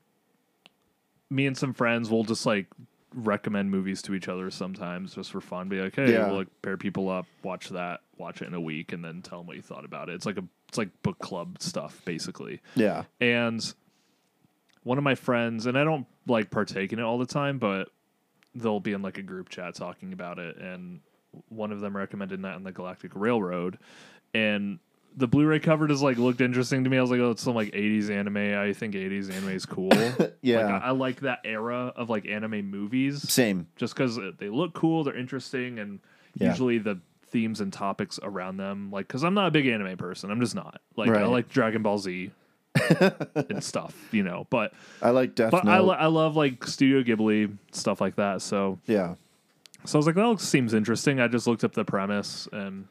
[1.31, 2.67] me and some friends will just like
[3.15, 5.69] recommend movies to each other sometimes just for fun.
[5.69, 6.29] Be like, hey, Yeah.
[6.29, 9.39] we'll like pair people up, watch that, watch it in a week, and then tell
[9.39, 10.15] them what you thought about it.
[10.15, 12.61] It's like a, it's like book club stuff basically.
[12.75, 13.61] Yeah, And
[14.85, 17.89] one of my friends, and I don't like partake in it all the time, but
[18.55, 20.57] they'll be in like a group chat talking about it.
[20.59, 21.01] And
[21.49, 23.79] one of them recommended Night on the Galactic Railroad.
[24.35, 24.79] And
[25.17, 26.97] the Blu-ray cover just like looked interesting to me.
[26.97, 28.37] I was like, oh, it's some like '80s anime.
[28.59, 29.91] I think '80s anime is cool.
[30.41, 30.57] Yeah.
[30.73, 33.23] like, I, I like that era of like anime movies.
[33.31, 33.67] Same.
[33.77, 36.01] just because they look cool, they're interesting, and
[36.35, 36.49] Yeah.
[36.51, 38.91] usually the themes and topics around them.
[38.91, 40.31] Like, because I'm not a big anime person.
[40.31, 40.81] I'm just not.
[40.97, 42.31] Like, I like Dragon Ball Z
[43.51, 44.47] and stuff, you know.
[44.51, 44.73] But
[45.03, 48.41] I like Death but I, lo- I love like Studio Ghibli stuff like that.
[48.43, 49.15] So yeah,
[49.85, 51.21] so I was like, that looks, seems interesting.
[51.21, 52.87] I just looked up the premise, and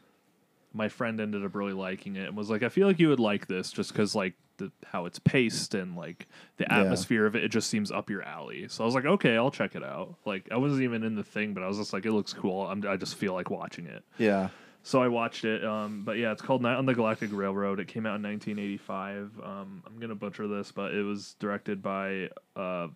[0.74, 3.20] my friend ended up really liking it, and was like, I feel like you would
[3.20, 6.28] like this just because like the how it's paced and like
[6.58, 6.82] the Yeah.
[6.82, 7.44] atmosphere of it.
[7.44, 8.68] It just seems up your alley.
[8.68, 10.16] So I was like, okay, I'll check it out.
[10.26, 12.68] Like I wasn't even in the thing, but I was just like, it looks cool.
[12.68, 14.04] I'm, I just feel like watching it.
[14.18, 14.50] yeah.
[14.84, 15.64] So I watched it.
[15.64, 17.80] Um, but yeah, it's called Night on the Galactic Railroad.
[17.80, 19.32] It came out in 1985.
[19.44, 22.88] Um, I'm gonna butcher this, but it was directed by uh,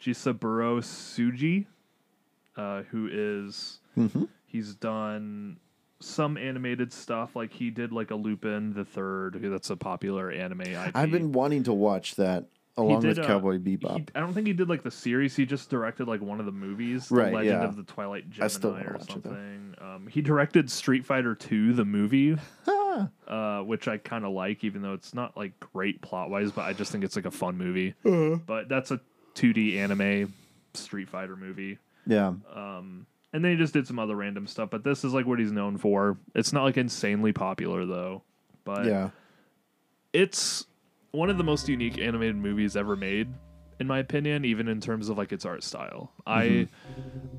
[0.00, 1.66] Gisaburo Sugii,
[2.56, 4.28] uh, who is Mhm.
[4.46, 5.58] he's done
[6.00, 7.36] some animated stuff.
[7.36, 9.38] Like he did like a Lupin the Third.
[9.40, 10.90] That's a popular anime IP.
[10.94, 12.46] I've been wanting to watch that
[12.76, 13.98] along did, with uh, Cowboy Bebop.
[13.98, 15.36] he- I don't think he did like the series.
[15.36, 17.64] He just directed like one of the movies, The Right, Legend yeah.
[17.68, 19.74] of the Twilight Gemini or something.
[19.78, 22.36] Um, he directed Street Fighter Two, the movie,
[23.28, 26.50] uh, which I kind of like, even though it's not like great plot wise.
[26.52, 27.94] But I just think it's like a fun movie.
[28.04, 28.36] Uh-huh.
[28.46, 29.00] But that's a
[29.34, 30.32] 2D anime
[30.74, 31.78] Street Fighter movie.
[32.06, 34.70] Yeah, Um, and then he just did some other random stuff.
[34.70, 36.18] But this is like what he's known for.
[36.34, 38.22] It's not like insanely popular though.
[38.64, 39.10] But yeah.
[40.12, 40.66] it's
[41.12, 43.28] one of the most unique animated movies ever made
[43.80, 46.68] in my opinion even in terms of like its art style i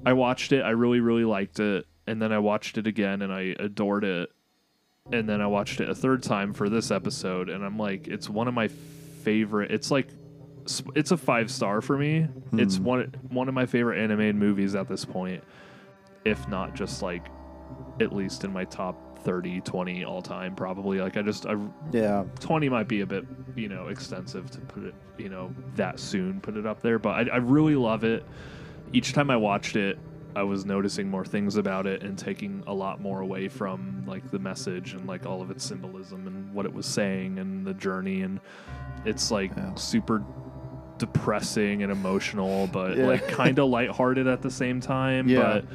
[0.06, 3.34] i watched it i really really liked it and then i watched it again and
[3.34, 4.30] i adored it
[5.12, 8.30] and then i watched it a third time for this episode and i'm like it's
[8.30, 10.08] one of my favorite it's like
[10.96, 12.84] it's a five star for me it's Hmm.
[12.84, 15.44] one one of my favorite animated movies at this point
[16.26, 17.26] if not just like
[18.00, 21.56] at least in my top 30 20 all time probably like i just i
[21.92, 22.26] Yeah.
[22.40, 23.26] 20 might be a bit
[23.56, 27.30] you know extensive to put it you know that soon put it up there but
[27.30, 28.26] I, I really love it
[28.92, 29.98] each time i watched it
[30.36, 34.30] i was noticing more things about it and taking a lot more away from like
[34.32, 37.74] the message and like all of its symbolism and what it was saying and the
[37.76, 38.40] journey and
[39.06, 40.24] it's like super
[41.08, 43.08] depressing and emotional but Yeah.
[43.08, 45.42] like kind of lighthearted at the same time Yeah.
[45.62, 45.66] but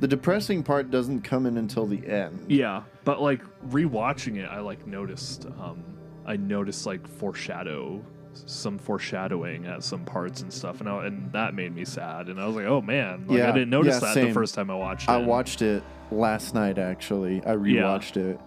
[0.00, 2.44] The depressing part doesn't come in until the end.
[2.48, 3.40] yeah, but like
[3.70, 5.82] rewatching it, I like noticed, um,
[6.26, 8.02] I noticed like foreshadow
[8.34, 12.28] some foreshadowing at some parts and stuff, and I, and that made me sad.
[12.28, 14.54] And I was like, oh man, like, Yeah, I didn't notice yeah, that the first
[14.54, 15.12] time I watched it.
[15.12, 16.76] I watched it last night.
[16.76, 18.38] Actually, I rewatched it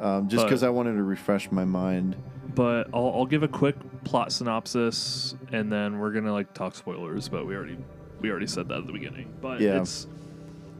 [0.00, 2.14] um, just because I wanted to refresh my mind.
[2.54, 7.28] But I'll, I'll give a quick plot synopsis, and then we're gonna like talk spoilers.
[7.28, 7.78] But we already
[8.20, 9.32] we already said that at the beginning.
[9.40, 9.80] But Yeah.
[9.80, 10.06] it's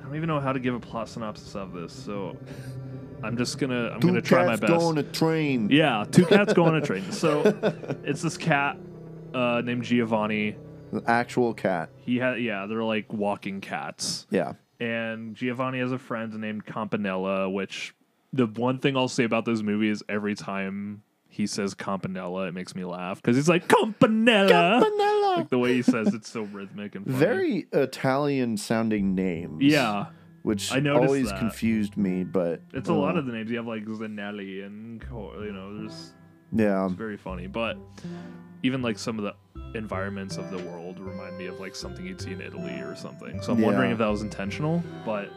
[0.00, 2.36] I don't even know how to give a plot synopsis of this, so
[3.22, 4.72] I'm just gonna I'm gonna try my cats best.
[4.72, 5.68] go on a train.
[5.70, 7.10] Yeah, two cats go on a train.
[7.12, 7.42] So
[8.04, 8.76] it's this cat
[9.34, 10.56] uh, named Giovanni.
[10.92, 11.90] The actual cat.
[11.96, 14.26] He had yeah, they're like walking cats.
[14.30, 14.54] Yeah.
[14.80, 17.94] And Giovanni has a friend named Campanella, which
[18.32, 21.02] the one thing I'll say about this movie is every time
[21.38, 24.48] he says Campanella, it makes me laugh because he's like Campanella.
[24.50, 25.34] Campanella.
[25.36, 27.16] Like the way he says it's so rhythmic and funny.
[27.16, 29.62] Very Italian sounding names.
[29.62, 30.06] Yeah.
[30.42, 31.38] Which I noticed always that.
[31.38, 33.50] confused me, but It's a lot uh, of the names.
[33.52, 36.12] You have like Zanelli and Co- you know, there's
[36.52, 36.86] Yeah.
[36.86, 37.46] it's very funny.
[37.46, 37.78] But
[38.64, 42.20] even like some of the environments of the world remind me of like something you'd
[42.20, 43.40] see in Italy or something.
[43.42, 44.82] So I'm wondering if that was intentional.
[45.04, 45.30] But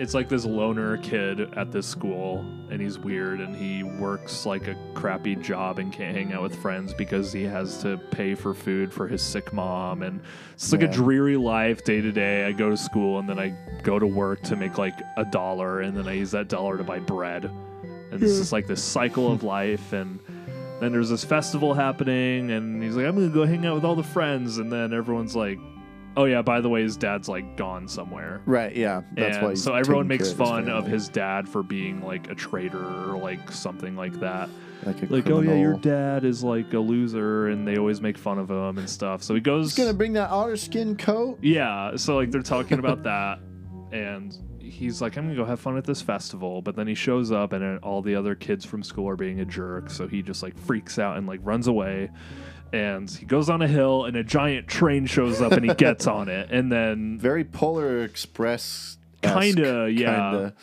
[0.00, 2.38] it's like this loner kid at this school,
[2.70, 6.54] and he's weird, and he works like a crappy job and can't hang out with
[6.62, 10.22] friends because he has to pay for food for his sick mom, and
[10.54, 12.46] it's like a dreary life day to day.
[12.46, 15.82] I go to school and then I go to work to make like a dollar,
[15.82, 19.30] and then I use that dollar to buy bread, and it's just like this cycle
[19.30, 20.18] of life, and
[20.80, 23.96] then there's this festival happening, and he's like, I'm gonna go hang out with all
[23.96, 25.58] the friends, and then everyone's like.
[26.20, 28.42] Oh yeah, by the way, his dad's like gone somewhere.
[28.44, 29.00] Right, yeah.
[29.14, 32.34] That's And why he's so everyone makes fun of his dad for being like a
[32.34, 34.50] traitor or like something like that.
[34.84, 38.18] Like a Like, oh yeah, your dad is like a loser, and they always make
[38.18, 39.22] fun of him and stuff.
[39.22, 39.74] So he goes.
[39.74, 41.38] He's gonna bring that otter skin coat.
[41.40, 43.38] Yeah, so like they're talking about that,
[43.90, 46.60] and he's like, I'm gonna go have fun at this festival.
[46.60, 49.46] But then he shows up, and all the other kids from school are being a
[49.46, 49.88] jerk.
[49.88, 52.10] So he just like freaks out and like runs away.
[52.72, 56.06] And he goes on a hill, and a giant train shows up, and he gets
[56.06, 58.96] on it, and then Very Polar Express.
[59.22, 60.54] kinda, yeah, Kinda.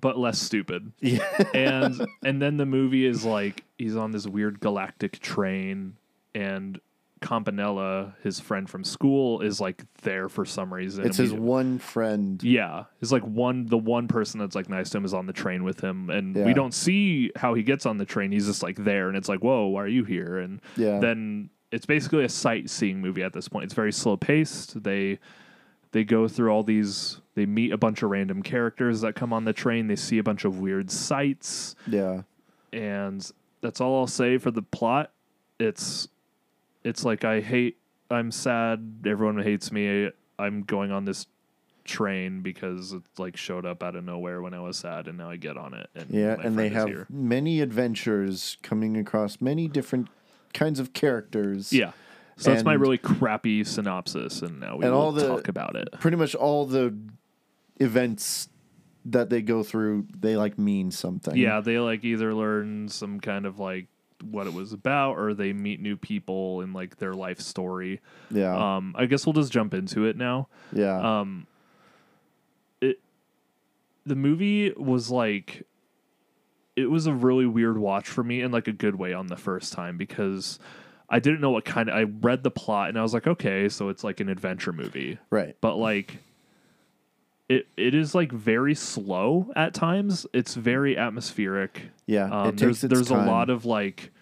[0.00, 0.92] but less stupid.
[1.00, 1.26] Yeah.
[1.52, 5.96] and and then the movie is like he's on this weird galactic train,
[6.34, 6.80] and
[7.24, 11.06] Campanella, his friend from school, is like there for some reason.
[11.06, 12.42] It's his one friend.
[12.42, 15.32] Yeah, it's like one the one person that's like nice to him is on the
[15.32, 16.44] train with him, and Yeah.
[16.44, 18.30] we don't see how he gets on the train.
[18.30, 20.38] He's just like there, and it's like, whoa, why are you here?
[20.38, 20.98] And Yeah.
[21.00, 23.64] then it's basically a sightseeing movie at this point.
[23.64, 24.82] It's very slow paced.
[24.82, 25.18] They
[25.92, 27.20] they go through all these.
[27.36, 29.86] They meet a bunch of random characters that come on the train.
[29.86, 32.22] They see a bunch of weird sights, Yeah.
[32.72, 33.28] and
[33.60, 35.10] that's all I'll say for the plot.
[35.58, 36.08] It's
[36.84, 37.78] it's like I hate.
[38.10, 39.04] I'm sad.
[39.06, 40.10] Everyone hates me.
[40.38, 41.26] I'm going on this
[41.84, 45.30] train because it like showed up out of nowhere when I was sad, and now
[45.30, 45.88] I get on it.
[45.94, 47.06] And Yeah, and they have here.
[47.10, 50.08] many adventures coming across many different
[50.52, 51.72] kinds of characters.
[51.72, 51.92] yeah.
[52.36, 55.88] So that's my really crappy synopsis, and now we and all the talk about it.
[56.00, 56.92] Pretty much all the
[57.78, 58.48] events
[59.04, 61.36] that they go through, they like mean something.
[61.36, 63.86] Yeah, they like either learn some kind of like
[64.22, 68.00] what it was about, or they meet new people in like their life story.
[68.30, 68.76] Yeah.
[68.76, 70.48] Um, I guess we'll just jump into it now.
[70.72, 71.20] Yeah.
[71.20, 71.46] Um,
[72.80, 73.00] it
[74.06, 75.66] the movie was like
[76.76, 79.36] it was a really weird watch for me in like a good way on the
[79.36, 80.58] first time because
[81.08, 83.68] I didn't know what kind of I read the plot and I was like, okay,
[83.68, 85.18] so it's like an adventure movie.
[85.30, 85.56] Right.
[85.60, 86.18] But like
[87.48, 90.26] it it is like very slow at times.
[90.32, 91.90] It's very atmospheric.
[92.06, 93.28] Yeah, Um, it there's there's time.
[93.28, 94.12] a lot of like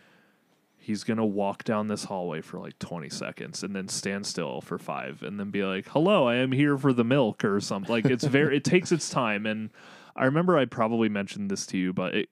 [0.76, 4.78] he's gonna walk down this hallway for like 20 seconds and then stand still for
[4.78, 8.04] five and then be like hello i am here for the milk or something like
[8.04, 9.70] it's very it takes its time and
[10.16, 12.28] i remember i probably mentioned this to you but it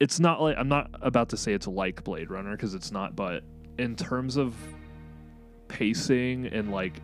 [0.00, 3.14] it's not like i'm not about to say it's like blade runner because it's not
[3.14, 3.42] but
[3.78, 4.54] in terms of
[5.68, 7.02] pacing and like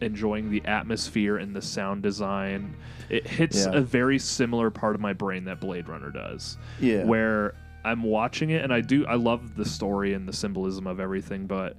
[0.00, 2.74] enjoying the atmosphere and the sound design
[3.08, 3.72] it hits Yeah.
[3.74, 7.04] a very similar part of my brain that blade runner does Yeah.
[7.04, 7.54] where
[7.84, 11.46] I'm watching it and I do I love the story and the symbolism of everything,
[11.46, 11.76] but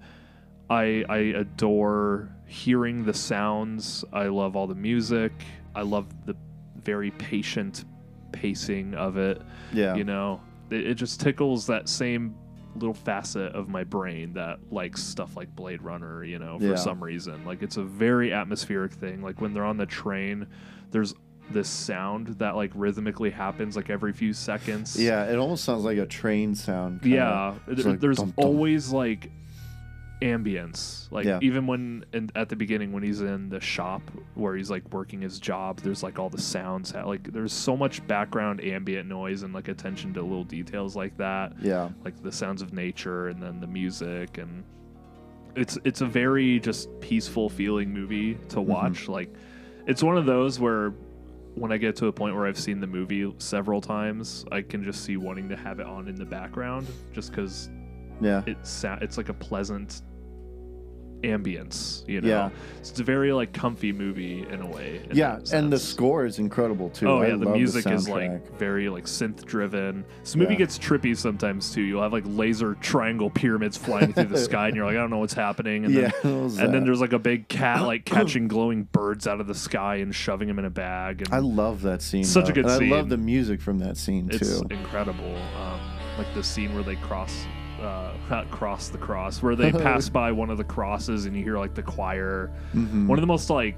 [0.69, 4.05] I I adore hearing the sounds.
[4.13, 5.31] I love all the music.
[5.73, 6.35] I love the
[6.83, 7.85] very patient
[8.31, 9.41] pacing of it.
[9.73, 9.95] Yeah.
[9.95, 12.35] You know, it, it just tickles that same
[12.75, 16.75] little facet of my brain that likes stuff like Blade Runner, you know, for Yeah.
[16.75, 17.43] some reason.
[17.45, 19.21] Like it's a very atmospheric thing.
[19.21, 20.47] Like when they're on the train,
[20.91, 21.13] there's
[21.51, 24.99] this sound that like rhythmically happens like every few seconds.
[25.01, 27.01] Yeah, it almost sounds like a train sound.
[27.03, 28.33] Yeah, like there's dum, dum.
[28.37, 29.29] always like
[30.25, 31.11] ambience.
[31.11, 31.39] Like Yeah.
[31.41, 34.01] even when in, at the beginning when he's in the shop
[34.33, 36.93] where he's like working his job, there's like all the sounds.
[36.93, 41.53] Like there's so much background ambient noise and like attention to little details like that.
[41.61, 41.89] Yeah.
[42.03, 44.63] Like the sounds of nature and then the music and
[45.55, 48.69] it's it's a very just peaceful feeling movie to Mm-hmm.
[48.71, 49.07] watch.
[49.07, 49.33] Like
[49.87, 50.93] it's one of those where
[51.53, 54.83] when I get to a point where I've seen the movie several times, I can
[54.83, 57.69] just see wanting to have it on in the background just because
[58.19, 58.43] Yeah.
[58.45, 60.01] it's sa- it's like a pleasant
[61.27, 62.27] ambience, you know.
[62.27, 62.49] Yeah.
[62.79, 65.01] It's a very like comfy movie in a way.
[65.09, 67.07] in Yeah, and the score is incredible too.
[67.07, 70.05] Oh I yeah, the music is like very like synth driven.
[70.21, 70.59] This movie Yeah.
[70.59, 71.81] gets trippy sometimes too.
[71.81, 75.09] You'll have like laser triangle pyramids flying through the sky, and you're like, I don't
[75.09, 75.85] know what's happening.
[75.85, 79.41] And Yeah, then, and then there's like a big cat like catching glowing birds out
[79.41, 81.21] of the sky and shoving them in a bag.
[81.21, 82.23] And I love that scene.
[82.23, 84.65] Such a good and I love the music from that scene it's too.
[84.69, 85.35] incredible.
[85.59, 85.79] Um,
[86.17, 87.45] like the scene where they cross,
[87.81, 88.11] uh,
[88.51, 91.73] cross the cross, where they pass by one of the crosses and you hear like
[91.73, 92.51] the choir.
[92.73, 93.07] Mhm.
[93.07, 93.77] One of the most like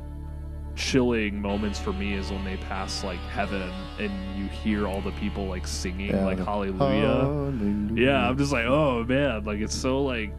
[0.76, 5.12] chilling moments for me is when they pass like heaven and you hear all the
[5.14, 6.78] people like singing Yeah, like hallelujah.
[7.08, 8.06] Hallelujah.
[8.06, 10.34] Yeah, I'm just like, oh man, like it's so like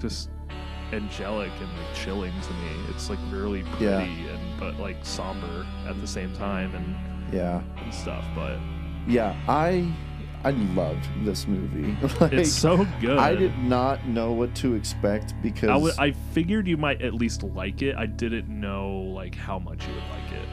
[0.00, 0.30] just
[0.92, 2.84] angelic and like chilling to me.
[2.88, 4.00] It's like really pretty Yeah.
[4.00, 7.62] and but like somber at the same time and Yeah.
[7.84, 8.24] and stuff.
[8.34, 8.58] But
[9.06, 9.86] Yeah, I
[10.42, 11.96] I loved this movie.
[12.20, 13.18] Like, it's so good.
[13.18, 17.14] I did not know what to expect because I, w- I figured you might at
[17.14, 17.94] least like it.
[17.96, 20.48] I didn't know like how much you would like it.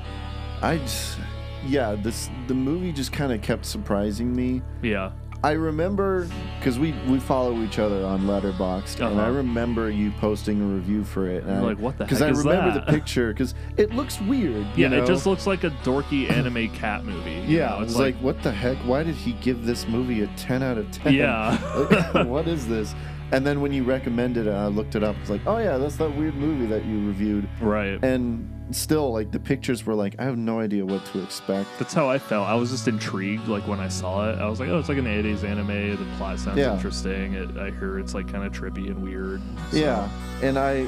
[0.61, 1.17] I just
[1.65, 4.61] yeah, this the movie just kind of kept surprising me.
[4.81, 5.11] Yeah.
[5.43, 6.27] I remember
[6.59, 9.31] because we we follow each other on Letterboxd, and I Uh-huh.
[9.37, 11.43] remember you posting a review for it.
[11.43, 12.85] And You're I- like, what the Because heck I is remember that?
[12.87, 14.65] the picture because it looks weird.
[14.75, 15.03] you Yeah, know?
[15.03, 17.31] it just looks like a dorky anime cat movie.
[17.47, 17.81] you Yeah, know?
[17.81, 18.77] it's like, what the heck?
[18.79, 21.13] Why did he give this movie a ten out of ten?
[21.13, 21.57] Yeah.
[22.13, 22.95] Like, what is this?
[23.31, 25.15] And then when you recommended it, I looked it up.
[25.21, 27.47] It's like, oh yeah, that's that weird movie that you reviewed.
[27.61, 28.03] right.
[28.03, 31.69] And still, like the pictures were like, I have no idea what to expect.
[31.79, 32.47] That's how I felt.
[32.47, 34.39] I was just intrigued, like when I saw it.
[34.39, 35.95] I was like, "Oh, it's like an '80s anime.
[35.97, 36.73] The plot sounds Yeah.
[36.75, 39.41] interesting." It, I hear it's like kind of trippy and weird.
[39.71, 40.09] so- Yeah,
[40.41, 40.87] and I,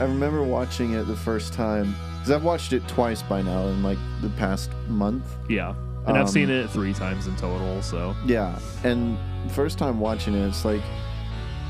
[0.00, 3.82] I remember watching it the first time because I've watched it twice by now in
[3.82, 5.24] like the past month.
[5.48, 5.74] yeah.
[6.06, 7.82] And I've seen Um, it three times in total.
[7.82, 9.18] So Yeah, and
[9.52, 10.80] first time watching it, it's like,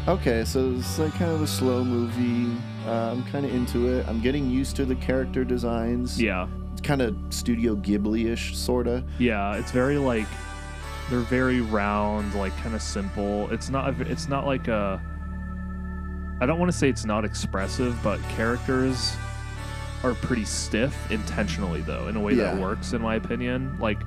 [0.09, 2.57] okay, so it's like kind of a slow movie.
[2.87, 4.07] Uh, I'm kind of into it.
[4.09, 6.21] I'm getting used to the character designs.
[6.21, 9.05] yeah, It's kind of Studio Ghibli-ish, sorta.
[9.19, 9.55] yeah.
[9.57, 10.27] It's very like
[11.11, 13.51] they're very round, like kind of simple.
[13.51, 14.01] It's not.
[14.03, 15.01] It's not like a.
[16.41, 19.15] I don't want to say it's not expressive, but characters
[20.03, 23.99] are pretty stiff intentionally though in a way that works in my opinion like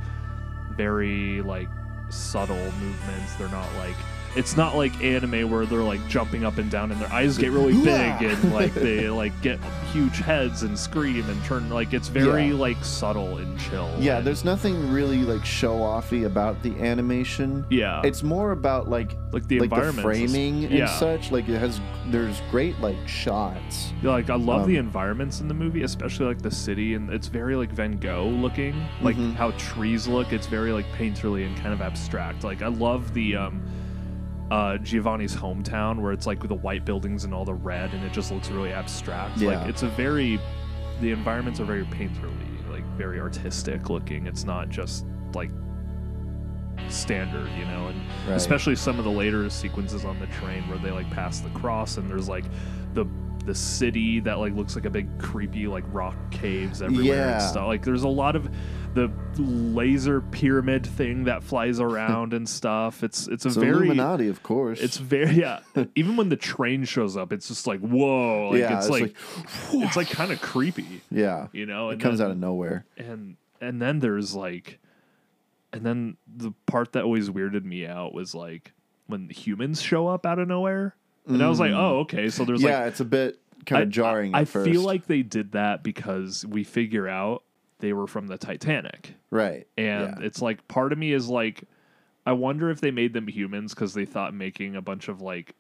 [0.76, 1.68] very like
[2.10, 3.96] subtle movements they're not like
[4.36, 7.52] it's not like anime where they're like jumping up and down and their eyes get
[7.52, 9.60] really big and like they like get
[9.92, 12.54] huge heads and scream and turn like it's very Yeah.
[12.56, 17.66] like subtle and chill Yeah, and- there's nothing really like show offy about the animation.
[17.70, 21.32] yeah It's more about like like the like the environment framing and yeah such.
[21.32, 23.94] Like it has there's great like shots.
[24.02, 27.10] Yeah, like I love the Um, environments in the movie, especially like the city, and
[27.10, 29.36] it's very like Van Gogh looking, like Mhm.
[29.36, 30.34] how trees look.
[30.34, 32.44] It's very like painterly and kind of abstract.
[32.44, 33.62] Like I love the um,
[34.54, 38.04] uh, Giovanni's hometown where it's like with the white buildings and all the red, and
[38.04, 39.38] it just looks really abstract.
[39.40, 39.58] Yeah.
[39.60, 40.40] Like it's a very,
[41.02, 44.28] the environments are very painterly, like very artistic looking.
[44.28, 45.50] It's not just like
[46.90, 48.36] standard, you know, and Right.
[48.36, 51.98] especially some of the later sequences on the train where they like pass the cross
[51.98, 52.46] and there's like
[52.94, 53.06] the
[53.46, 57.34] the city that like looks like a big creepy like rock caves everywhere Yeah.
[57.34, 57.68] and stuff.
[57.68, 58.50] Like there's a lot of
[58.94, 63.04] the laser pyramid thing that flies around and stuff.
[63.04, 64.80] It's it's a It's very Illuminati, of course.
[64.82, 65.60] it's very yeah.
[65.96, 68.50] Even when the train shows up, it's just like whoa.
[68.52, 69.16] Like Yeah, it's, it's like,
[69.74, 71.02] it's like kind of creepy.
[71.12, 71.48] yeah.
[71.52, 72.86] You know, It comes then- out of nowhere.
[72.98, 74.80] and and then there's like
[75.72, 78.74] and then the part that always weirded me out was like
[79.08, 80.96] when humans show up out of nowhere
[81.28, 81.78] and i was like Mm.
[81.80, 84.36] oh okay so there's yeah, like it's a bit kind of jarring.
[84.36, 87.44] i, I feel like they did that because we figure out
[87.84, 90.26] they were from the titanic right, and yeah.
[90.26, 91.66] it's like part of me is like
[92.26, 95.54] i wonder if they made them humans because they thought making a bunch of like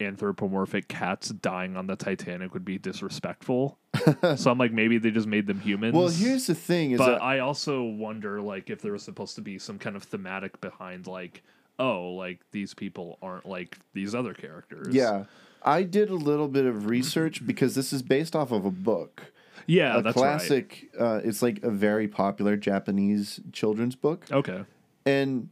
[0.00, 3.76] anthropomorphic cats dying on the titanic would be disrespectful
[4.36, 7.06] so i'm like maybe they just made them humans Well, here's the thing: is but
[7.06, 10.60] that I also wonder like if there was supposed to be some kind of thematic
[10.60, 11.42] behind like
[11.80, 14.94] oh like these people aren't like these other characters.
[14.94, 15.24] yeah,
[15.62, 19.32] I did a little bit of research because this is based off of a book.
[19.66, 20.90] Yeah, a that's classic.
[20.98, 24.26] Uh, it's like a very popular Japanese children's book.
[24.30, 24.64] Okay.
[25.06, 25.48] and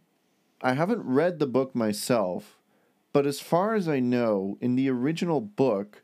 [0.61, 2.59] I haven't read the book myself,
[3.13, 6.03] but as far as I know, in the original book,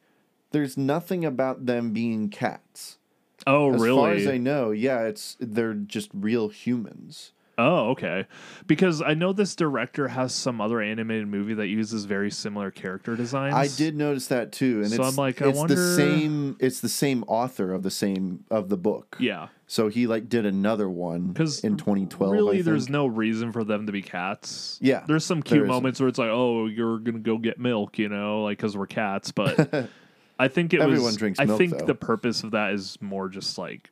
[0.52, 2.98] there's nothing about them being cats.
[3.47, 3.98] Oh, as really?
[3.98, 7.32] As far as I know, yeah, it's they're just real humans.
[7.56, 8.26] Oh, okay.
[8.66, 13.14] Because I know this director has some other animated movie that uses very similar character
[13.16, 13.55] designs.
[13.55, 16.56] I did notice that too, and So it's I'm like, I it's wonder- the same.
[16.59, 19.16] It's the same author of the same of the book.
[19.20, 19.48] Yeah.
[19.66, 22.32] So he like did another one because in 2012.
[22.32, 24.78] Really, there's no reason for them to be cats.
[24.82, 25.68] Yeah, there's some cute isn't.
[25.68, 28.86] moments where it's like, oh, you're gonna go get milk, you know, like because we're
[28.86, 29.32] cats.
[29.32, 29.89] But
[30.39, 31.16] I think it Everyone was.
[31.16, 31.86] drinks I think though.
[31.86, 33.90] the purpose of that is more just like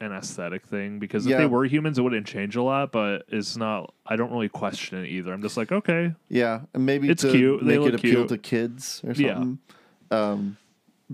[0.00, 1.38] an aesthetic thing because if Yeah.
[1.38, 2.92] they were humans, it wouldn't change a lot.
[2.92, 3.94] But it's not.
[4.06, 5.32] I don't really question it either.
[5.32, 7.64] I'm just like, okay, Yeah, and maybe It's to cute.
[7.64, 8.28] They make it appeal cute.
[8.28, 9.34] to kids or Yeah.
[9.34, 9.58] something.
[10.10, 10.56] Um,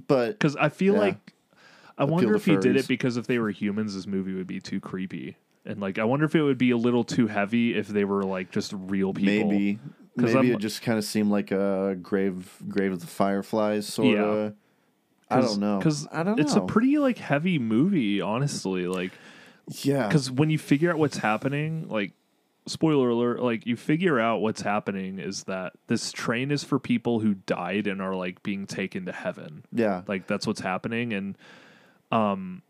[0.06, 1.00] but because I feel yeah.
[1.00, 1.32] like
[1.98, 4.46] I Appeal wonder if he did it because if they were humans, this movie would
[4.46, 5.36] be too creepy.
[5.64, 8.24] And like, I wonder if it would be a little too heavy if they were
[8.24, 9.48] like just real people.
[9.50, 9.78] maybe
[10.16, 14.09] maybe I'm- it just kind of seemed like a grave grave of the fireflies sort
[14.16, 14.50] Yeah.
[15.38, 15.44] Of.
[15.44, 16.62] I don't know because I don't It's know.
[16.64, 18.86] a pretty like heavy movie, honestly.
[18.86, 19.12] Like,
[19.82, 22.12] yeah, because when you figure out what's happening, like,
[22.66, 27.20] spoiler alert, like you figure out what's happening is that this train is for people
[27.20, 29.64] who died and are like being taken to heaven.
[29.72, 30.02] Yeah.
[30.06, 31.36] like that's what's happening, and
[32.12, 32.62] um,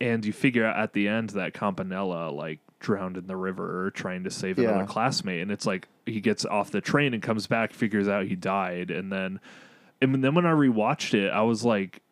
[0.00, 4.24] and you figure out at the end that Campanella like drowned in the river trying
[4.24, 4.70] to save Yeah.
[4.70, 8.26] another classmate, and it's like he gets off the train and comes back, figures out
[8.26, 9.38] he died, and then
[10.00, 12.02] and then when I rewatched it, I was like,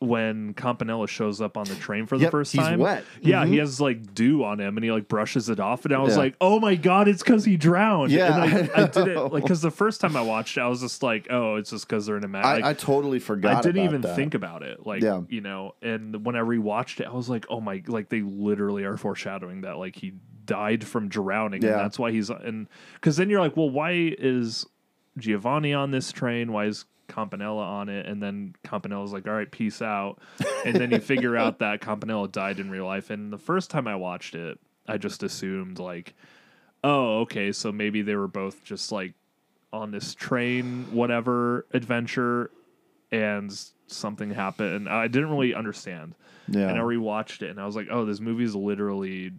[0.00, 3.04] when Campanella shows up on the train for the Yep, first he's time, wet.
[3.22, 3.60] yeah, he Mhm.
[3.60, 6.18] has like dew on him, and he like brushes it off, and I was Yeah.
[6.24, 8.10] like, oh my god, it's because he drowned.
[8.10, 10.60] Yeah, and I, I I did it like because the first time I watched it,
[10.60, 12.44] I was just like, oh, it's just because they're in a mat.
[12.44, 13.56] I, like, I totally forgot.
[13.56, 14.14] I didn't even that.
[14.14, 14.84] think about it.
[14.84, 15.22] Like, Yeah.
[15.28, 18.84] you know, and when I rewatched it, I was like, oh my, like they literally
[18.84, 20.12] are foreshadowing that, like he
[20.44, 21.70] died from drowning, Yeah.
[21.70, 24.66] and that's why he's and because then you're like, well, why is
[25.18, 26.52] Giovanni on this train?
[26.52, 28.06] Why is Campanella on it?
[28.06, 30.18] And then Campanella's like, all right, peace out.
[30.64, 33.10] And then you figure out that Campanella died in real life.
[33.10, 36.14] And the first time I watched it, I just assumed like,
[36.82, 39.14] oh, okay, so maybe they were both just like
[39.72, 42.50] on this train, whatever adventure,
[43.10, 43.52] and
[43.86, 44.88] something happened.
[44.88, 46.14] I didn't really understand.
[46.48, 46.68] Yeah.
[46.68, 49.32] And I rewatched it, and I was like, oh, this movie is literally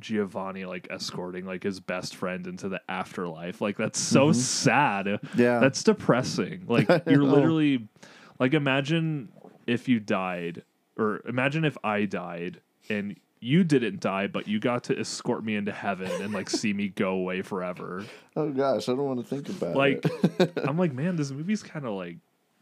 [0.00, 3.60] Giovanni like escorting like his best friend into the afterlife.
[3.60, 4.34] Like that's so Mhm.
[4.34, 5.20] sad.
[5.36, 5.60] Yeah.
[5.60, 6.64] That's depressing.
[6.68, 7.88] Like you're literally
[8.40, 9.28] like imagine
[9.66, 10.62] if you died
[10.98, 15.54] or imagine if I died and you didn't die but you got to escort me
[15.54, 18.04] into heaven and like see me go away forever.
[18.36, 20.40] Oh gosh, I don't want to think about Like it.
[20.40, 22.16] Like I'm like, man, this movie's kind of like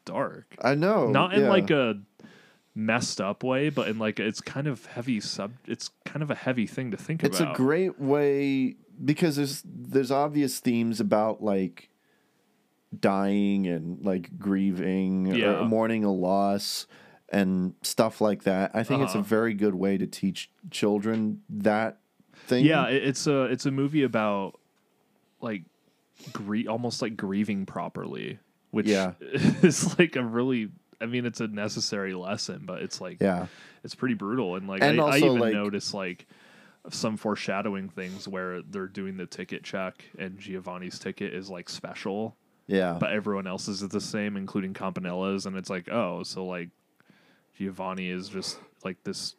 [0.05, 0.55] dark.
[0.61, 1.49] I know, Not in yeah.
[1.49, 1.99] like a
[2.75, 6.35] messed up way, but in like it's kind of heavy sub it's kind of a
[6.35, 7.51] heavy thing to think it's about.
[7.51, 11.91] It's a great way because there's there's obvious themes about like
[12.99, 15.61] dying and like grieving Yeah.
[15.61, 16.87] or mourning a loss
[17.31, 18.71] and stuff like that.
[18.75, 19.27] I think it's a Uh-huh.
[19.27, 21.99] very good way to teach children that
[22.35, 22.65] thing.
[22.65, 24.59] Yeah, it's a it's a movie about
[25.41, 25.63] like
[26.33, 28.39] grie- almost like grieving properly,
[28.71, 29.13] which Yeah.
[29.21, 30.71] is like a really
[31.03, 33.47] I mean it's a necessary lesson, but it's like Yeah.
[33.85, 36.27] it's pretty brutal and like And I, I even like- notice like
[36.91, 42.37] some foreshadowing things where they're doing the ticket check and Giovanni's ticket is like special.
[42.67, 42.97] Yeah.
[42.99, 46.71] But everyone else's is the same, including Campanella's, and it's like, oh, so like
[47.57, 49.35] Giovanni is just like this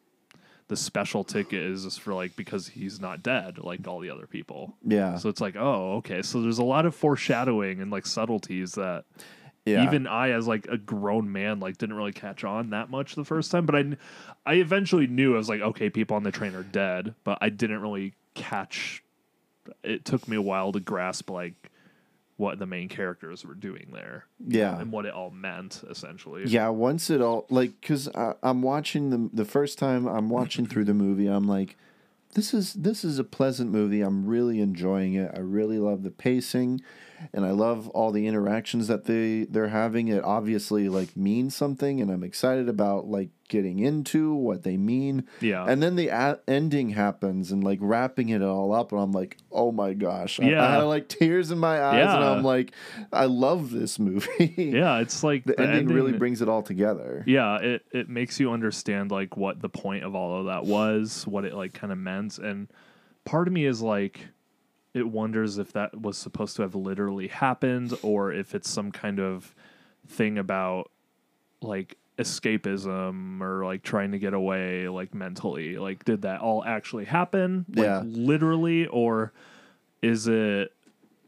[0.68, 4.26] the special ticket is just for like because he's not dead like all the other
[4.26, 4.74] people.
[4.82, 5.16] Yeah.
[5.16, 6.22] So it's like, oh, okay.
[6.22, 9.04] So there's a lot of foreshadowing and like subtleties that
[9.64, 9.84] Yeah.
[9.84, 13.24] even I as like a grown man like didn't really catch on that much the
[13.24, 13.96] first time, but I
[14.44, 17.48] I eventually knew I was like, okay, people on the train are dead, but I
[17.48, 19.02] didn't really catch
[19.82, 21.70] it took me a while to grasp like
[22.36, 24.26] what the main characters were doing there.
[24.46, 24.78] Yeah.
[24.78, 26.44] And what it all meant essentially.
[26.46, 30.84] Yeah, once it all like because I'm watching the the first time I'm watching through
[30.84, 31.76] the movie, I'm like,
[32.34, 34.02] this is this is a pleasant movie.
[34.02, 35.30] I'm really enjoying it.
[35.34, 36.80] I really love the pacing,
[37.32, 40.08] and I love all the interactions that they they're having.
[40.08, 45.24] It obviously like means something, and I'm excited about like getting into what they mean.
[45.40, 45.64] Yeah.
[45.68, 49.36] And then the a- ending happens, and like wrapping it all up, and I'm like,
[49.52, 52.72] oh my gosh, I- I, had like tears in my eyes, and I'm like,
[53.12, 54.54] I love this movie.
[54.74, 57.22] Yeah, it's like the, the ending, really brings it all together.
[57.26, 61.26] Yeah, it, it makes you understand like what the point of all of that was,
[61.26, 62.68] what it like kind of meant, and
[63.24, 64.26] part of me is like,
[64.94, 69.18] it wonders if that was supposed to have literally happened or if it's some kind
[69.20, 69.54] of
[70.06, 70.90] thing about
[71.60, 75.76] like escapism or like trying to get away like mentally.
[75.78, 77.66] Like, did that all actually happen?
[77.68, 78.02] Like, Yeah.
[78.04, 79.32] literally, or
[80.02, 80.72] is it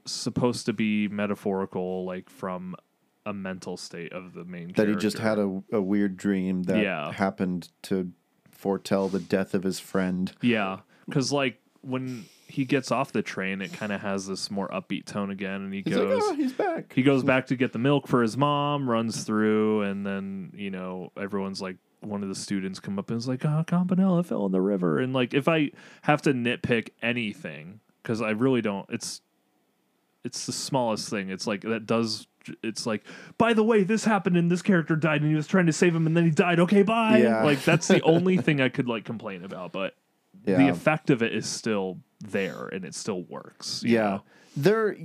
[0.05, 2.77] supposed to be metaphorical, like from
[3.25, 4.73] a mental state of the main.
[4.77, 7.11] that he just had a, a weird dream that Yeah.
[7.11, 8.13] happened to
[8.53, 10.33] foretell the death of his friend.
[10.41, 14.69] Yeah, because like when he gets off the train, it kind of has this more
[14.69, 17.57] upbeat tone again, and he He's like, goes, "Oh, he's back." He goes back to
[17.57, 22.23] get the milk for his mom, runs through, and then you know everyone's like, one
[22.23, 25.13] of the students come up and is like, "Ah, Campanella fell in the river," and
[25.13, 29.23] like if I have to nitpick anything, because I really don't, it's
[30.25, 31.31] it's the smallest thing.
[31.31, 32.27] It's like that does.
[32.63, 33.03] It's like,
[33.39, 35.97] by the way, this happened and this character died and he was trying to save
[35.97, 36.61] him and then he died.
[36.61, 37.19] Okay, bye.
[37.19, 37.43] Yeah.
[37.43, 39.95] Like that's the only thing I could like complain about, but
[40.47, 43.83] the effect of it is still there and it still works.
[43.85, 44.03] Yeah.
[44.03, 44.23] know?
[44.57, 44.97] There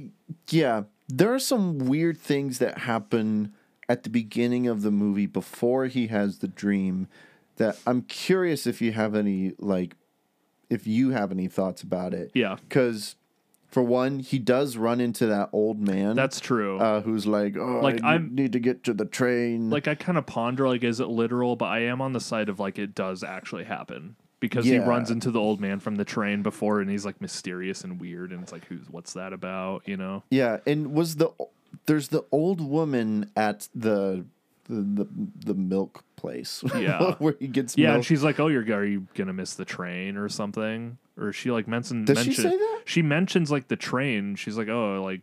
[0.50, 3.54] yeah, there are some weird things that happen
[3.90, 7.08] at the beginning of the movie before he has the dream
[7.58, 9.96] that I'm curious if you have any like
[10.70, 12.32] if you have any thoughts about it.
[12.34, 12.58] Yeah.
[12.70, 13.16] Cuz
[13.68, 16.16] for one, he does run into that old man.
[16.18, 16.78] That's true.
[16.78, 19.70] Uh, who's like, oh, Like, I I'm- need to get to the train.
[19.70, 22.48] like I kind of ponder like is it literal, but I am on the side
[22.50, 26.04] of like it does actually happen because he runs into the old man from the
[26.04, 29.88] train before and he's like mysterious and weird and it's like who's what's that about,
[29.88, 30.24] you know?
[30.30, 31.30] Yeah, and was the
[31.86, 34.26] there's the old woman at the
[34.66, 35.08] the the,
[35.46, 36.64] the milk place.
[36.76, 37.16] Yeah.
[37.20, 37.96] where he gets Yeah, milk.
[37.96, 41.52] and she's like, "Oh, you're are you gonna miss the train or something?" Or she
[41.52, 42.82] like mention, Does she say that?
[42.86, 44.36] She mentions like the train.
[44.36, 45.22] She's like, "Oh, like."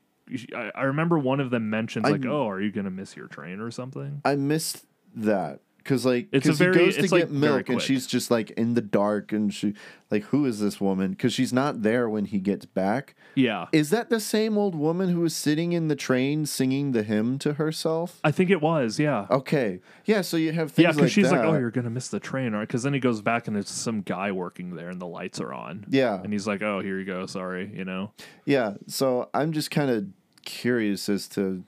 [0.55, 3.29] I, I remember one of them mentions like, I- "Oh, are you gonna miss your
[3.29, 4.85] train or something?" I missed
[5.17, 8.07] that because like It's a 'cause very- he goes to get like, milk and she's
[8.07, 9.73] just like in the dark and she
[10.11, 13.15] like who is this woman because she's not there when he gets back.
[13.35, 17.03] Yeah, Is that the same old woman who was sitting in the train singing the
[17.05, 18.21] hymn to herself?
[18.23, 18.99] I think it was.
[18.99, 19.27] Yeah.
[19.31, 20.21] Okay, yeah.
[20.21, 21.37] So you have things Yeah, because like she's that.
[21.39, 22.67] like, "Oh, you're gonna miss the train," right?
[22.67, 25.53] Because then he goes back and there's some guy working there, and the lights are
[25.55, 25.87] on.
[25.89, 26.21] Yeah.
[26.23, 27.25] and he's like, "Oh, here you go.
[27.27, 28.11] Sorry," you know.
[28.45, 30.07] Yeah, so I'm just kind of
[30.45, 31.65] curious as to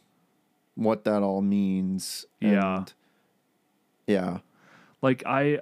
[0.74, 2.26] what that all means.
[2.40, 2.78] Yeah.
[2.78, 2.92] and-
[4.10, 4.38] yeah.
[5.02, 5.60] Like I,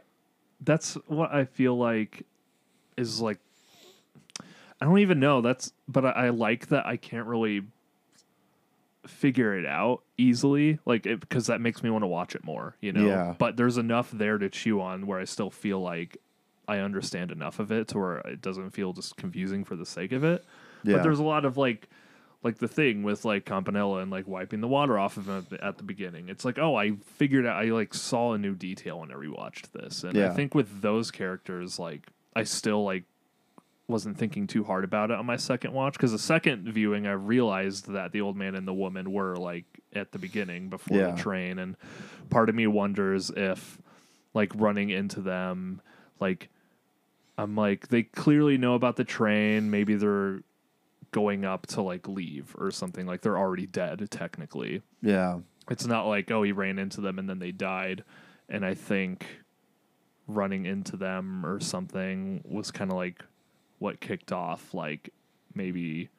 [0.61, 2.25] that's what I feel like
[2.97, 3.39] is like.
[4.81, 5.41] I don't even know.
[5.41, 7.63] That's but I, I like that I can't really
[9.07, 12.77] figure it out easily, like it, because that makes me want to watch it more.
[12.81, 13.07] You know.
[13.07, 13.35] Yeah.
[13.37, 16.19] But there's enough there to chew on where I still feel like
[16.69, 20.13] I understand enough of it to where it doesn't feel just confusing for the sake
[20.13, 20.45] of it.
[20.85, 20.97] Yeah.
[20.97, 21.89] But there's a lot of like
[22.43, 25.51] like the thing with like Campanella and like wiping the water off of him at
[25.51, 26.29] the, at the beginning.
[26.29, 29.73] It's like, oh, I figured out I like saw a new detail when I rewatched
[29.73, 30.05] this.
[30.05, 32.07] And I think with those characters, like
[32.37, 33.05] I still like
[33.89, 37.13] wasn't thinking too hard about it on my second watch because the second viewing I
[37.13, 41.11] realized that the old man and the woman were like at the beginning before Yeah.
[41.13, 41.75] the train and
[42.29, 43.79] part of me wonders if
[44.35, 45.81] like running into them
[46.21, 46.51] like
[47.39, 50.41] I'm like they clearly know about the train maybe they're
[51.11, 54.83] going up to like leave or something like they're already dead technically.
[55.03, 55.41] Yeah.
[55.71, 58.05] it's not like oh he ran into them and then they died.
[58.49, 59.27] And i think
[60.27, 63.25] running into them or something was kind of like
[63.79, 65.11] what kicked off like
[65.55, 66.11] maybe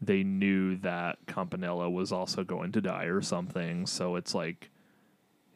[0.00, 3.86] they knew that campanella was also going to die or something.
[3.86, 4.70] So it's like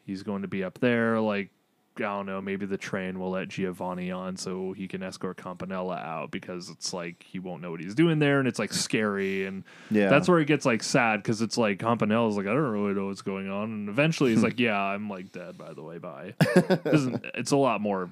[0.05, 1.51] he's going to be up there like
[1.97, 5.97] I don't know, maybe the train will let Giovanni on so he can escort Campanella
[5.97, 9.45] out because it's like he won't know what he's doing there and it's like scary
[9.47, 10.09] and Yeah.
[10.09, 13.07] that's where it gets like sad because it's like Campanella's like I don't really know
[13.09, 16.35] what's going on and eventually he's like yeah I'm like dead by the way bye.
[16.41, 18.09] It's a lot more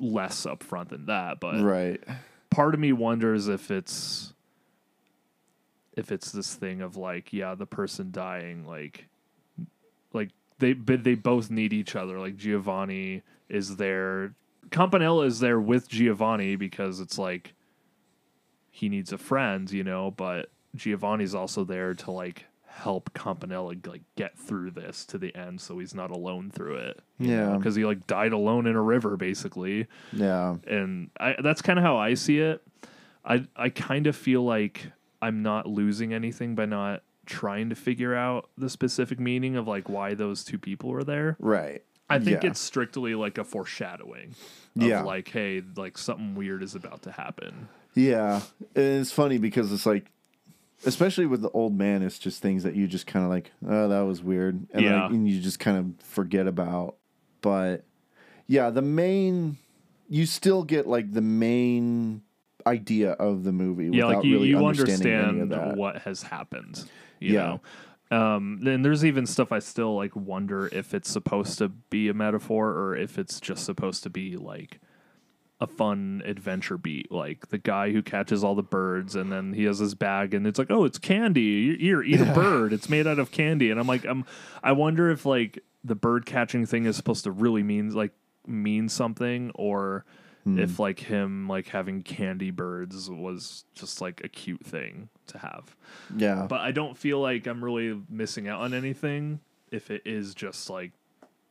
[0.00, 2.02] less upfront than that but Right.
[2.50, 4.32] part of me wonders if it's
[5.96, 9.08] if it's this thing of like yeah the person dying like
[10.12, 14.34] like they but they both need each other like giovanni is there
[14.70, 17.54] campanella is there with giovanni because it's like
[18.70, 24.02] he needs a friend you know but giovanni's also there to like help campanella like
[24.14, 27.56] get through this to the end so he's not alone through it Yeah.
[27.56, 30.56] because he like died alone in a river basically Yeah.
[30.66, 32.62] and I, that's kind of how I see it.
[33.24, 38.14] I I kind of feel like I'm not losing anything by not trying to figure
[38.14, 41.36] out the specific meaning of like why those two people were there.
[41.38, 41.82] Right.
[42.10, 42.50] I think Yeah.
[42.50, 44.34] it's strictly like a foreshadowing
[44.76, 45.02] of Yeah.
[45.02, 47.68] like hey, like something weird is about to happen.
[47.94, 48.40] Yeah,
[48.74, 50.10] and it's funny because it's like,
[50.86, 53.88] especially with the old man, it's just things that you just kind of like, oh,
[53.88, 55.02] that was weird, and, Yeah.
[55.02, 56.96] like, and you just kind of forget about.
[57.42, 57.84] But
[58.46, 59.58] yeah, the main,
[60.08, 62.22] you still get like the main
[62.66, 63.84] idea of the movie.
[63.86, 66.88] yeah, without like you, really you understanding understand what has happened.
[67.20, 67.42] You Yeah.
[67.42, 67.60] know?
[68.10, 72.14] Um, then there's even stuff I still like wonder if it's supposed to be a
[72.14, 74.80] metaphor or if it's just supposed to be like
[75.60, 77.12] a fun adventure beat.
[77.12, 80.46] Like the guy who catches all the birds and then he has his bag and
[80.46, 81.76] it's like oh it's candy.
[81.76, 82.72] Here eat a bird.
[82.72, 83.70] It's made out of candy.
[83.70, 84.24] And i'm like i'm
[84.62, 88.12] i wonder if like the bird catching thing is supposed to really mean like
[88.46, 90.06] mean something or
[90.54, 90.58] Hmm.
[90.58, 95.74] if like him like having candy birds was just like a cute thing to have
[96.16, 96.46] Yeah.
[96.48, 100.70] but i don't feel like i'm really missing out on anything if it is just
[100.70, 100.92] like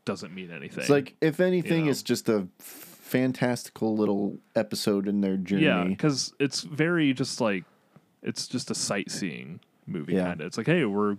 [0.05, 1.91] doesn't mean anything It's like if anything, know?
[1.91, 5.63] it's just a fantastical little episode in their journey.
[5.63, 7.63] Yeah, because it's very just like
[8.21, 10.25] it's just a sightseeing movie Yeah.
[10.27, 10.47] kind of.
[10.47, 11.17] It's like, hey, we're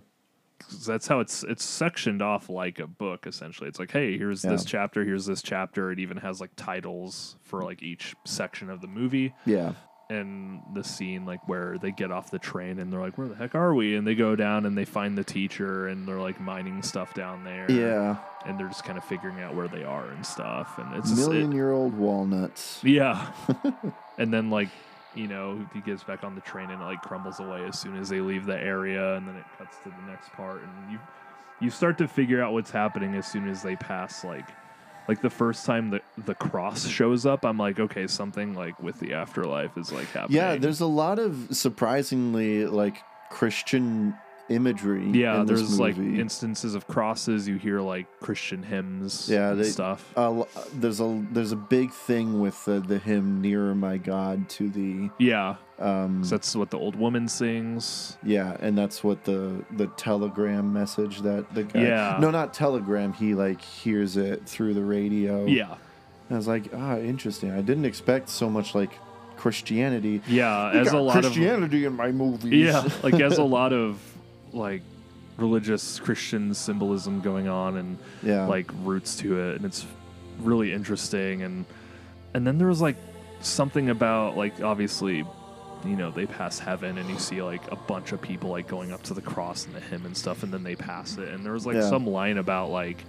[0.85, 3.67] that's how it's it's sectioned off like a book essentially.
[3.69, 5.91] It's like, hey, here's this chapter, here's this chapter.
[5.91, 9.33] It even has like titles for like each section of the movie.
[9.45, 9.73] Yeah.
[10.11, 13.35] And the scene like where they get off the train and they're like, where the
[13.35, 13.95] heck are we?
[13.95, 17.43] And they go down and they find the teacher and they're like mining stuff down
[17.43, 17.67] there.
[17.69, 18.17] Yeah.
[18.43, 20.79] And they're just kind of figuring out where they are and stuff.
[20.79, 22.79] And it's just- it- Million year old walnuts.
[22.83, 23.31] yeah.
[24.17, 24.69] and then like,
[25.15, 27.97] you know, he gets back on the train and it like crumbles away as soon
[27.97, 30.99] as they leave the area and then it cuts to the next part and you
[31.61, 34.47] you start to figure out what's happening as soon as they pass like
[35.09, 38.99] like the first time the the cross shows up, I'm like, okay, something like with
[38.99, 40.37] the afterlife is like happening.
[40.37, 44.15] Yeah, there's a lot of surprisingly like Christian
[44.49, 45.07] imagery.
[45.11, 47.47] yeah, there's like instances of crosses.
[47.47, 50.11] You hear like Christian hymns, yeah, and they, stuff.
[50.17, 54.69] Lo- there's a there's a big thing with the, the hymn "Nearer My God" to
[54.69, 58.17] the Yeah, um, that's what the old woman sings.
[58.23, 62.17] yeah, and that's what the the telegram message that the guy Yeah.
[62.19, 65.45] no not telegram he like hears it through the radio.
[65.45, 65.75] Yeah.
[66.31, 67.49] I was like, ah, interesting.
[67.51, 68.91] I didn't expect so much like
[69.35, 70.21] Christianity.
[70.27, 72.53] Yeah, We as a lot of Christianity in my movies.
[72.53, 73.99] Yeah, like has a lot of
[74.53, 74.81] like
[75.37, 78.45] religious Christian symbolism going on and Yeah.
[78.45, 79.85] like roots to it, and it's
[80.39, 81.41] really interesting.
[81.43, 81.65] And
[82.33, 82.97] and then there was like
[83.41, 85.17] something about like obviously,
[85.85, 88.91] you know, they pass heaven and you see like a bunch of people like going
[88.91, 91.45] up to the cross and the hymn and stuff, and then they pass it, and
[91.45, 91.89] there was like Yeah.
[91.89, 93.03] some line about like.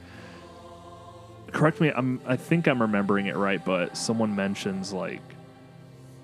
[1.52, 1.90] Correct me.
[1.94, 2.20] I'm.
[2.26, 5.20] I think I'm remembering it right, but someone mentions like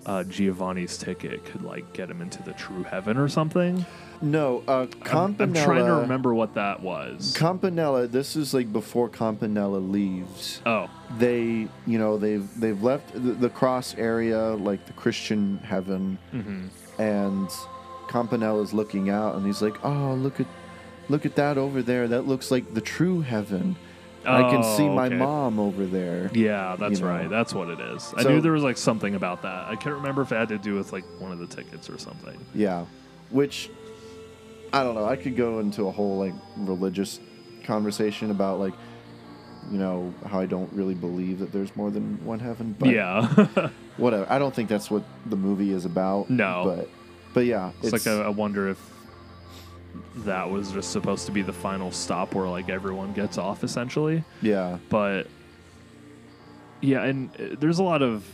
[0.06, 3.84] uh, Giovanni's ticket could like get him into the true heaven or something.
[4.22, 5.58] No, uh, I'm, Campanella.
[5.60, 7.34] I'm trying to remember what that was.
[7.36, 8.06] Campanella.
[8.06, 10.62] This is like before Campanella leaves.
[10.64, 10.88] Oh,
[11.18, 16.68] they you know they've they've left the, the cross area like the Christian heaven, Mhm.
[16.98, 17.50] and
[18.08, 20.46] Campanella's looking out and he's like, oh look at
[21.08, 22.08] look at that over there.
[22.08, 23.76] That looks like the true heaven.
[24.26, 25.16] I can see Oh, my okay.
[25.16, 26.30] mom over there.
[26.34, 27.12] Yeah, that's You know.
[27.12, 27.30] right.
[27.30, 28.12] That's what it is.
[28.16, 29.66] I knew there was like something about that.
[29.68, 31.98] I can't remember if it had to do with like one of the tickets or
[31.98, 32.38] something.
[32.54, 32.86] Yeah,
[33.30, 33.70] which
[34.72, 35.04] I don't know.
[35.04, 37.20] I could go into a whole like religious
[37.64, 38.74] conversation about like
[39.70, 42.74] you know how I don't really believe that there's more than one heaven.
[42.78, 43.26] But Yeah.
[43.96, 44.26] whatever.
[44.30, 46.30] I don't think that's what the movie is about.
[46.30, 46.62] No.
[46.76, 46.88] but
[47.34, 48.78] but yeah, It's, like a, I wonder if
[50.18, 54.24] that was just supposed to be the final stop where like everyone gets off essentially.
[54.42, 54.78] yeah.
[54.88, 55.26] But
[56.80, 58.24] yeah, and uh, there's a lot of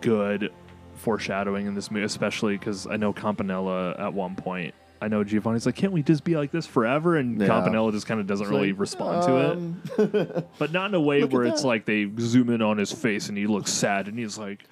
[0.00, 0.50] good
[0.96, 4.74] foreshadowing in this movie, especially because I know Campanella at one point.
[5.02, 7.16] I know Giovanni's like, can't we just be like this forever?
[7.16, 7.48] And Yeah.
[7.48, 10.38] Campanella just kind of doesn't It's really like, respond to it.
[10.38, 11.68] um, but not in a way Look where it's that.
[11.68, 14.64] like they zoom in on his face and he looks sad and he's like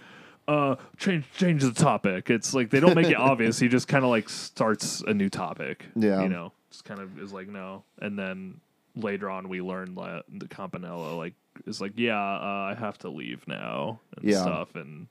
[0.49, 4.05] uh change change the topic it's like they don't make it obvious he just kind
[4.05, 6.23] of like starts a new topic Yeah.
[6.23, 8.61] you know just kind of is like no and then
[8.97, 11.35] later on we learn that the campanella like
[11.67, 14.43] is like yeah uh, i have to leave now and Yeah.
[14.43, 15.07] stuff and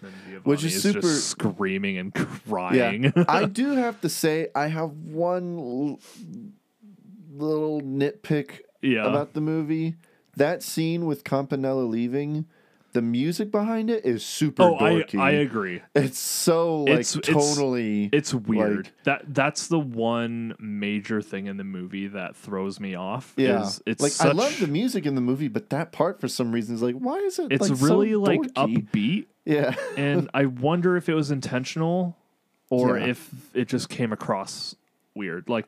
[0.00, 0.12] then
[0.44, 2.14] Which is just super- screaming and
[2.48, 6.00] crying Yeah, I do have to say I have one l-
[7.30, 9.06] little nitpick Yeah.
[9.06, 9.96] about the movie.
[10.36, 12.46] That scene with Campanella leaving,
[12.92, 15.18] the music behind it is super Oh, I- dorky.
[15.20, 15.80] I agree.
[15.94, 18.10] It's so like It's- it's- totally.
[18.12, 18.76] It's weird.
[18.86, 23.32] like- that that's the one major thing in the movie that throws me off.
[23.36, 26.20] yeah, is it's like such, I love the music in the movie, but that part
[26.20, 27.50] for some reason is like, why is it?
[27.50, 28.88] It's like, so really like dorky?
[28.90, 29.26] upbeat.
[29.44, 32.16] Yeah, and I wonder if it was intentional
[32.70, 33.06] or Yeah.
[33.06, 34.76] if it just came across
[35.14, 35.48] weird.
[35.48, 35.66] Like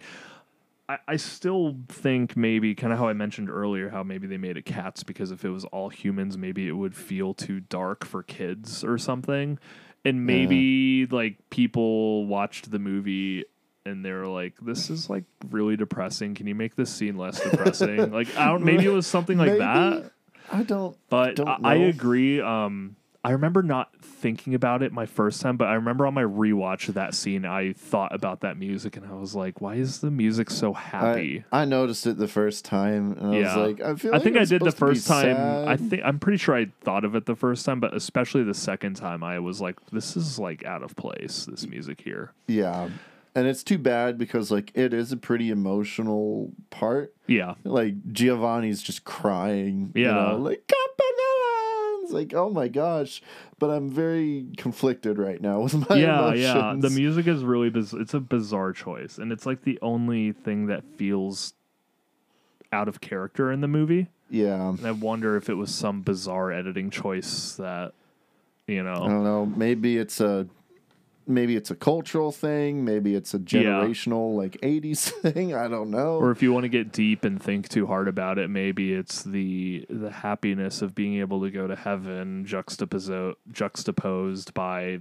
[0.88, 4.56] I, I still think maybe kind of how I mentioned earlier, how maybe they made
[4.56, 8.22] it cats because if it was all humans, maybe it would feel too dark for
[8.22, 9.58] kids or something.
[10.04, 13.46] And maybe like people watched the movie
[13.86, 16.34] and they were like, "This is like really depressing.
[16.34, 18.64] Can you make this scene less depressing?" like, I don't.
[18.64, 19.60] Maybe it was something like Maybe.
[19.60, 20.10] that.
[20.52, 20.96] I don't.
[21.08, 22.40] But don't I, I agree.
[22.40, 26.22] Um, I remember not thinking about it my first time, but I remember on my
[26.22, 30.00] rewatch of that scene, I thought about that music and I was like, why is
[30.00, 31.44] the music so happy?
[31.50, 34.10] I, I noticed it the first time, and I was like, I feel.
[34.12, 35.68] I like think I did the supposed to be first time.
[35.68, 38.52] I think I'm pretty sure I thought of it the first time, but especially the
[38.54, 41.46] second time, I was like, "This is like out of place.
[41.46, 42.90] This music here." Yeah.
[43.36, 47.12] And it's too bad because like it is a pretty emotional part.
[47.26, 47.54] Yeah.
[47.64, 49.90] Like Giovanni's just crying.
[49.94, 50.12] You Yeah.
[50.12, 51.43] know, like Campanella.
[52.04, 53.22] It's like, oh my gosh.
[53.58, 56.42] But I'm very conflicted right now with my yeah, emotions.
[56.42, 56.74] yeah.
[56.78, 60.66] The music is really biz- it's a bizarre choice, and it's like the only thing
[60.66, 61.54] that feels
[62.72, 64.08] out of character in the movie.
[64.30, 64.68] Yeah.
[64.68, 67.92] And I wonder if it was some bizarre editing choice that
[68.66, 68.94] you know.
[68.94, 69.46] I don't know.
[69.46, 70.46] Maybe it's a
[71.26, 75.54] maybe it's a cultural thing, maybe it's a generational like 80s thing.
[75.54, 76.16] I don't know.
[76.16, 79.22] or if you want to get deep and think too hard about it, maybe it's
[79.22, 85.00] the the happiness of being able to go to heaven juxtaposed juxtaposed by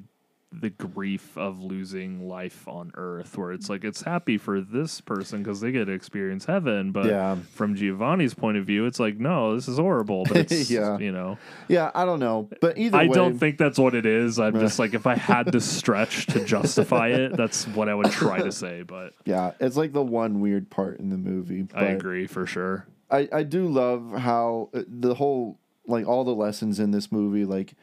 [0.61, 5.41] the grief of losing life on earth where it's like it's happy for this person
[5.41, 7.37] because they get to experience heaven but Yeah.
[7.53, 10.97] from giovanni's point of view it's like no this is horrible but it's Yeah.
[10.99, 12.49] you know yeah, I don't know.
[12.61, 14.37] But either I way, don't think that's what it is.
[14.39, 18.11] I'm just like, if I had to stretch to justify it, that's what I would
[18.11, 18.83] try to say.
[18.83, 21.65] But Yeah, it's like the one weird part in the movie.
[21.73, 22.85] I agree for sure.
[23.09, 25.57] I, I do love how uh, the whole
[25.87, 27.73] like all the lessons in this movie like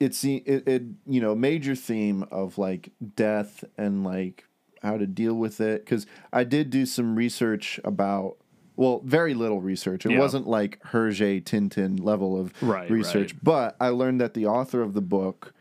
[0.00, 4.44] it's it, it you know major theme of like death and like
[4.82, 8.36] how to deal with it because I did do some research about
[8.76, 10.18] well very little research it Yeah.
[10.18, 13.44] wasn't like Hergé Tintin level of Right, research right.
[13.44, 15.54] but I learned that the author of the book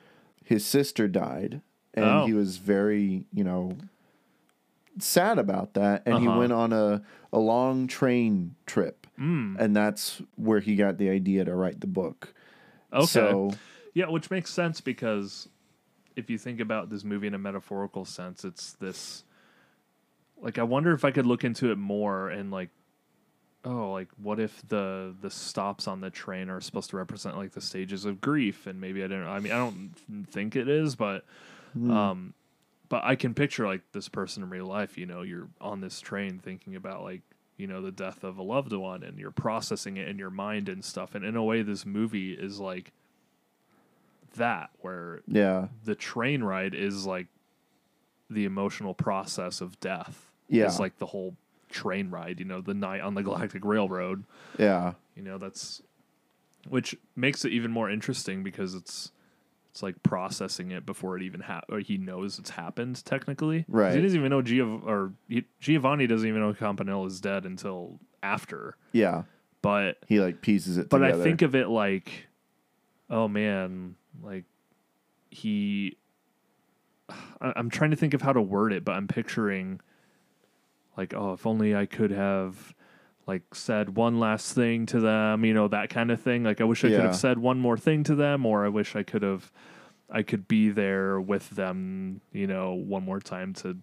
[0.43, 1.61] his sister died
[1.93, 2.25] and Oh.
[2.25, 3.77] he was very you know
[4.99, 6.39] sad about that and he Uh-huh.
[6.39, 7.01] went on a,
[7.31, 9.55] a long train trip Mm.
[9.59, 12.33] and that's where he got the idea to write the book
[12.91, 13.05] Okay.
[13.05, 13.51] so
[13.93, 15.47] yeah, which makes sense because
[16.15, 19.23] if you think about this movie in a metaphorical sense, it's this
[20.41, 22.69] like I wonder if I could look into it more and like
[23.65, 27.51] oh, like what if the the stops on the train are supposed to represent like
[27.51, 29.91] the stages of grief and maybe I don't I mean I don't
[30.29, 31.25] think it is, but
[31.73, 31.89] Hmm.
[31.91, 32.33] um
[32.89, 35.99] but I can picture like this person in real life, you know, you're on this
[35.99, 37.21] train thinking about like
[37.57, 40.69] you know the death of a loved one and you're processing it in your mind
[40.69, 42.91] and stuff and in a way this movie is like
[44.33, 45.67] that where Yeah.
[45.83, 47.27] the train ride is like
[48.29, 50.65] the emotional process of death Yeah.
[50.65, 51.35] it's like the whole
[51.69, 54.23] train ride you know the night on the galactic railroad
[54.59, 55.81] yeah you know that's
[56.69, 59.11] which makes it even more interesting because it's
[59.71, 63.65] it's like processing it before it even ha- or he knows it's happened technically.
[63.67, 63.95] Right.
[63.95, 67.99] he doesn't even know Giov- or he- Giovanni doesn't even know Campanella is dead until
[68.21, 69.23] after yeah
[69.63, 71.21] but he like pieces it but together.
[71.21, 72.27] I think of it like,
[73.09, 74.45] oh man, like
[75.29, 75.97] he.
[77.41, 79.81] I- I'm trying to think of how to word it, but I'm picturing,
[80.97, 82.73] like, oh, if only I could have,
[83.27, 86.43] like, said one last thing to them, you know, that kind of thing.
[86.43, 88.95] Like, I wish I could have said one more thing to them, or I wish
[88.95, 89.51] I could have,
[90.09, 93.77] I could be there with them, you know, one more time to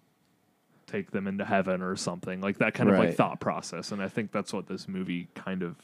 [0.87, 4.09] take them into heaven or something like that kind of like thought process and i
[4.09, 5.77] think that's what this movie kind of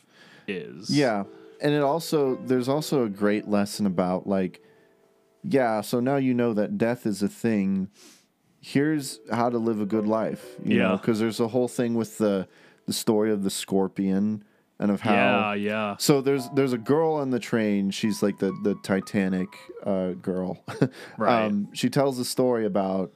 [0.49, 1.23] is Yeah.
[1.61, 4.61] And it also there's also a great lesson about like
[5.43, 7.89] yeah, so now you know that death is a thing.
[8.59, 10.95] Here's how to live a good life, you know, Yeah.
[10.97, 12.47] because there's a whole thing with the
[12.85, 14.43] the story of the scorpion
[14.79, 15.95] and of how Yeah, yeah.
[15.99, 19.47] So there's there's a girl on the train, she's like the the Titanic
[19.85, 20.63] uh girl.
[21.17, 21.45] Right.
[21.45, 23.11] um she tells a story about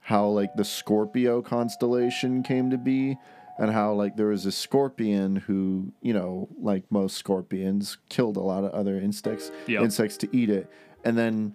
[0.00, 3.16] how like the Scorpio constellation came to be
[3.60, 8.40] and how like there was a scorpion who, you know, like most scorpions, killed a
[8.40, 9.82] lot of other insects Yep.
[9.82, 10.68] insects to eat it.
[11.04, 11.54] And then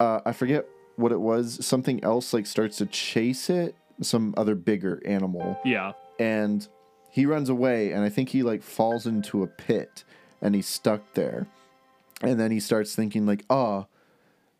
[0.00, 0.64] uh, I forget
[0.96, 5.58] what it was, something else like starts to chase it, some other bigger animal.
[5.64, 5.92] Yeah.
[6.18, 6.66] And
[7.10, 10.04] he runs away and I think he like falls into a pit
[10.40, 11.46] and he's stuck there.
[12.22, 13.86] And then he starts thinking like, "Oh,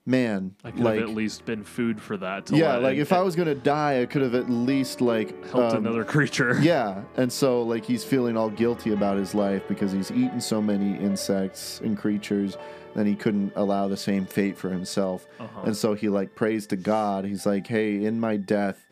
[0.05, 2.47] man, I could like have at least been food for that.
[2.47, 5.73] To yeah, like if I was gonna die, I could have at least like helped
[5.77, 6.59] um, another creature.
[6.63, 10.61] Yeah, and so like he's feeling all guilty about his life because he's eaten so
[10.61, 12.57] many insects and creatures,
[12.95, 15.63] then he couldn't allow the same fate for himself, Uh-huh.
[15.65, 17.25] and so he like prays to God.
[17.25, 18.87] He's like, "Hey, in my death,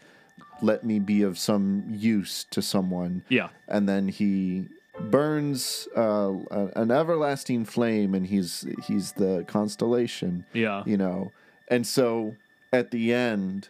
[0.62, 3.49] let me be of some use to someone." Yeah.
[3.69, 4.66] and then he
[5.10, 6.32] burns uh,
[6.77, 10.82] an everlasting flame, and he's he's the constellation Yeah.
[10.86, 11.31] you know.
[11.68, 12.35] And so
[12.72, 13.68] at the end,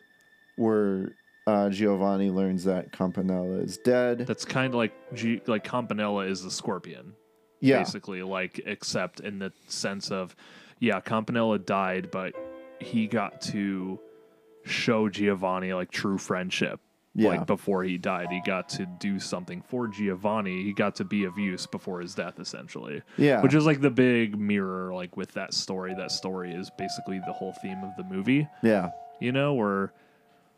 [0.56, 1.12] where
[1.46, 4.18] uh, Giovanni learns that Campanella is dead.
[4.26, 7.14] That's kind of like G- like Campanella is the scorpion.
[7.60, 7.78] Yeah.
[7.78, 10.34] Basically, like except in the sense of
[10.78, 12.32] yeah, Campanella died, but
[12.80, 13.98] he got to
[14.64, 16.80] show Giovanni like true friendship.
[17.20, 17.28] Yeah.
[17.30, 20.62] Like before he died, he got to do something for Giovanni.
[20.64, 23.02] He got to be of use before his death, essentially.
[23.18, 23.42] Yeah.
[23.42, 25.94] Which is like the big mirror, like with that story.
[25.94, 28.48] That story is basically the whole theme of the movie.
[28.62, 28.90] Yeah.
[29.20, 29.92] You know, where,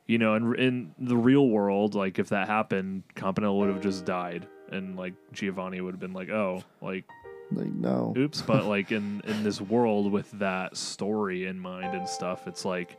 [0.07, 4.05] you know, in in the real world, like if that happened, Campanella would have just
[4.05, 7.05] died, and like Giovanni would have been like, oh, like
[7.51, 8.15] Like no.
[8.17, 12.65] oops but like in in this world with that story in mind and stuff it's
[12.65, 12.97] like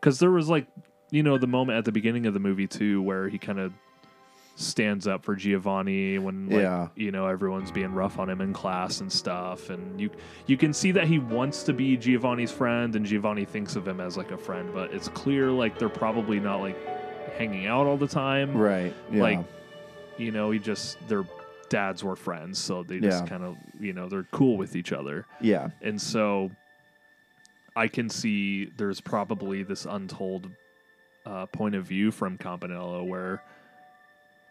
[0.00, 0.66] because there was like
[1.12, 3.72] you know the moment at the beginning of the movie too where he kind of
[4.56, 6.88] stands up for giovanni when like, Yeah.
[6.96, 10.10] you know everyone's being rough on him in class and stuff and you
[10.46, 14.00] you can see that he wants to be giovanni's friend and giovanni thinks of him
[14.00, 16.76] as like a friend but it's clear like they're probably not like
[17.38, 18.94] hanging out all the time Right.
[19.10, 19.22] Yeah.
[19.22, 19.38] like
[20.18, 21.24] you know he just their
[21.70, 23.28] dads were friends so they just Yeah.
[23.28, 25.70] kind of you know they're cool with each other Yeah.
[25.80, 26.50] and so
[27.74, 30.50] i can see there's probably this untold
[31.26, 33.42] uh, point of view from campanella where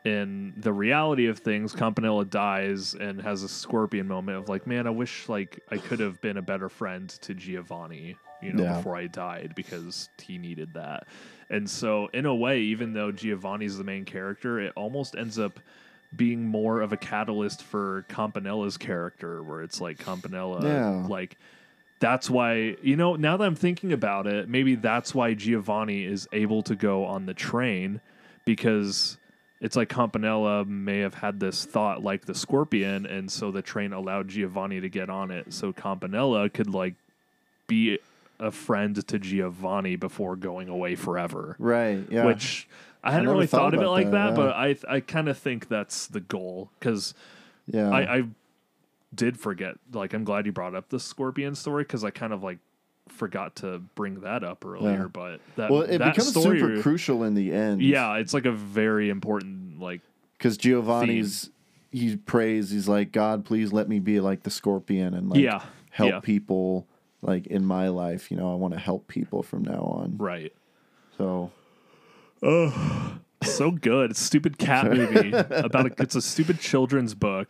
[0.04, 4.88] in the reality of things campanella dies and has a scorpion moment of like man
[4.88, 8.78] i wish like i could have been a better friend to giovanni you know Yeah.
[8.78, 11.08] before i died because he needed that
[11.52, 15.60] and so in a way even though giovanni's the main character it almost ends up
[16.16, 21.06] being more of a catalyst for campanella's character where it's like campanella Yeah.
[21.08, 21.38] like
[22.02, 26.28] that's why you know now that i'm thinking about it maybe that's why giovanni is
[26.34, 28.02] able to go on the train
[28.44, 29.18] because
[29.62, 33.94] it's like campanella may have had this thought like the scorpion and so the train
[33.94, 36.96] allowed giovanni to get on it so campanella could like
[37.68, 37.98] be
[38.40, 42.04] a friend to giovanni before going away forever Right.
[42.10, 42.26] Yeah.
[42.26, 42.68] which
[43.04, 44.48] i hadn't really thought thought, of it like that, that, yeah.
[44.48, 47.14] but i i kind of think that's the goal because
[47.68, 47.90] Yeah.
[47.92, 48.24] I, I
[49.14, 49.76] did forget.
[49.94, 52.60] Like, I'm glad you brought up the scorpion story because I kind of like
[53.08, 55.02] forgot to bring that up earlier.
[55.02, 55.08] Yeah.
[55.12, 57.82] But that well, it that becomes story, super crucial in the end.
[57.82, 60.02] Yeah, it's like a very important like
[60.38, 61.50] because Giovanni's
[61.92, 62.70] he prays.
[62.72, 66.20] He's like, God, please let me be like the scorpion and like Yeah, help yeah.
[66.22, 66.88] people
[67.22, 68.32] like in my life.
[68.32, 70.16] You know, I want to help people from now on.
[70.18, 70.54] right.
[71.18, 71.52] So
[72.42, 74.12] Oh, so good.
[74.12, 77.50] It's stupid cat movie about a, it's a stupid children's book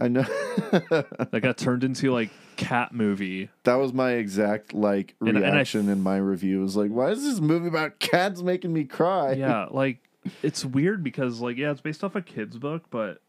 [0.00, 3.50] I know that got turned into like cat movie.
[3.64, 6.60] that was my exact like And- and I- reaction in my review.
[6.60, 9.32] It was like, why is this movie about cats making me cry?
[9.32, 9.98] Yeah, like
[10.42, 13.20] it's weird because like yeah, it's based off a kid's book, but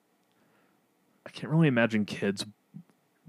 [1.25, 2.45] I can't really imagine kids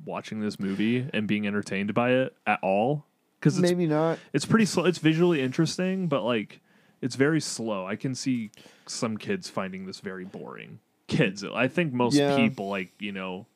[0.05, 3.05] watching this movie and being entertained by it at all.
[3.40, 4.19] Because it's maybe not.
[4.32, 4.85] it's pretty slow.
[4.85, 6.60] It's visually interesting, but like
[7.01, 7.86] it's very slow.
[7.86, 8.51] I can see
[8.86, 10.78] some kids finding this very boring.
[11.09, 12.36] Kids, I think most Yeah.
[12.36, 13.47] people like you know,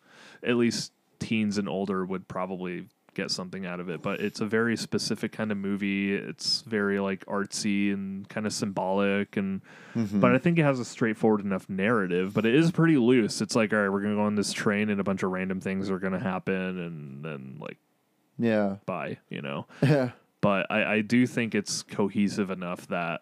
[0.43, 4.01] at least teens and older would probably get something out of it.
[4.03, 6.15] But it's a very specific kind of movie.
[6.15, 9.61] It's very like artsy and kind of symbolic, and
[9.95, 10.19] Mhm.
[10.21, 12.33] but I think it has a straightforward enough narrative.
[12.33, 13.43] But it is pretty loose.
[13.43, 15.61] It's like all right, we're gonna go on this train, and a bunch of random
[15.61, 17.77] things are gonna happen, and then like
[18.39, 18.77] Yeah.
[18.87, 20.13] bye, you know Yeah.
[20.41, 23.21] but I, I do think it's cohesive enough that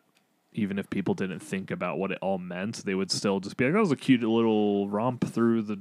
[0.53, 3.65] even if people didn't think about what it all meant, they would still just be
[3.67, 5.79] like, "That was a cute little romp through the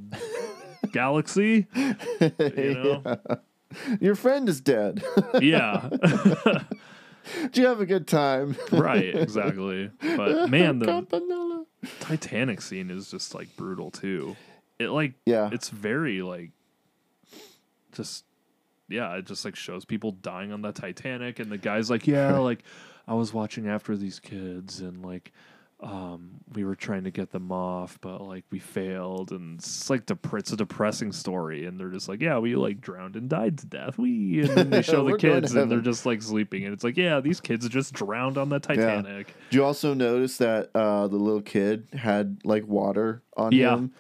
[0.92, 3.02] galaxy." You know?
[3.30, 3.36] Yeah.
[4.02, 5.04] Your friend is dead.
[5.42, 5.90] Yeah,
[7.44, 8.56] Did you have a good time?
[8.72, 9.92] right, exactly.
[10.02, 11.66] But man, the Campanella.
[12.00, 14.36] Titanic scene is just like brutal too.
[14.80, 15.50] It like Yeah.
[15.52, 16.50] it's very like
[17.92, 18.26] just
[18.88, 22.40] yeah, it just like shows people dying on the Titanic and the guy's like, Yeah,
[22.40, 22.64] like
[23.10, 25.34] I was watching after these kids and like
[25.82, 30.06] um we were trying to get them off but like we failed and it's like
[30.06, 33.58] dep- it's a depressing story and they're just like yeah we like drowned and died
[33.58, 36.06] to death we and then they show the We're going to kids and they're just
[36.06, 39.64] like sleeping and it's like yeah these kids just drowned on the Titanic Did you
[39.64, 43.76] also notice that uh, the little kid had like water on Yeah.
[43.76, 43.94] him?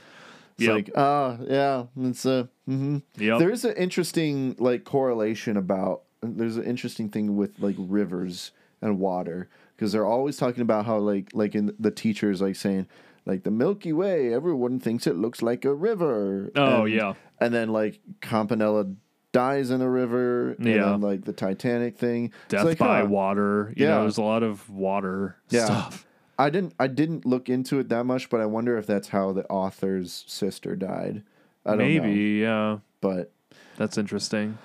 [0.58, 0.76] It's Yep.
[0.76, 2.50] like, ah, yeah, it's a.
[2.66, 3.40] hmm Yep.
[3.40, 6.02] There is an interesting like correlation about.
[6.22, 10.98] There's an interesting thing with like rivers and water because they're always talking about how
[10.98, 12.88] like like in the teachers like saying
[13.26, 16.52] like the Milky Way, everyone thinks it looks like a river.
[16.56, 17.14] Oh, And- yeah.
[17.40, 18.86] and then like Campanella
[19.32, 20.52] dies in a river.
[20.54, 20.86] And Yeah.
[20.86, 22.32] then, like the Titanic thing.
[22.48, 23.08] Death like, by huh.
[23.08, 24.02] water you know Yeah.
[24.02, 25.66] there's a lot of water yeah.
[25.66, 26.06] stuff
[26.40, 29.34] I didn't I didn't look into it that much, but I wonder if that's how
[29.34, 31.24] the author's sister died.
[31.66, 31.86] I don't know.
[31.86, 33.32] maybe yeah But
[33.78, 34.58] that's interesting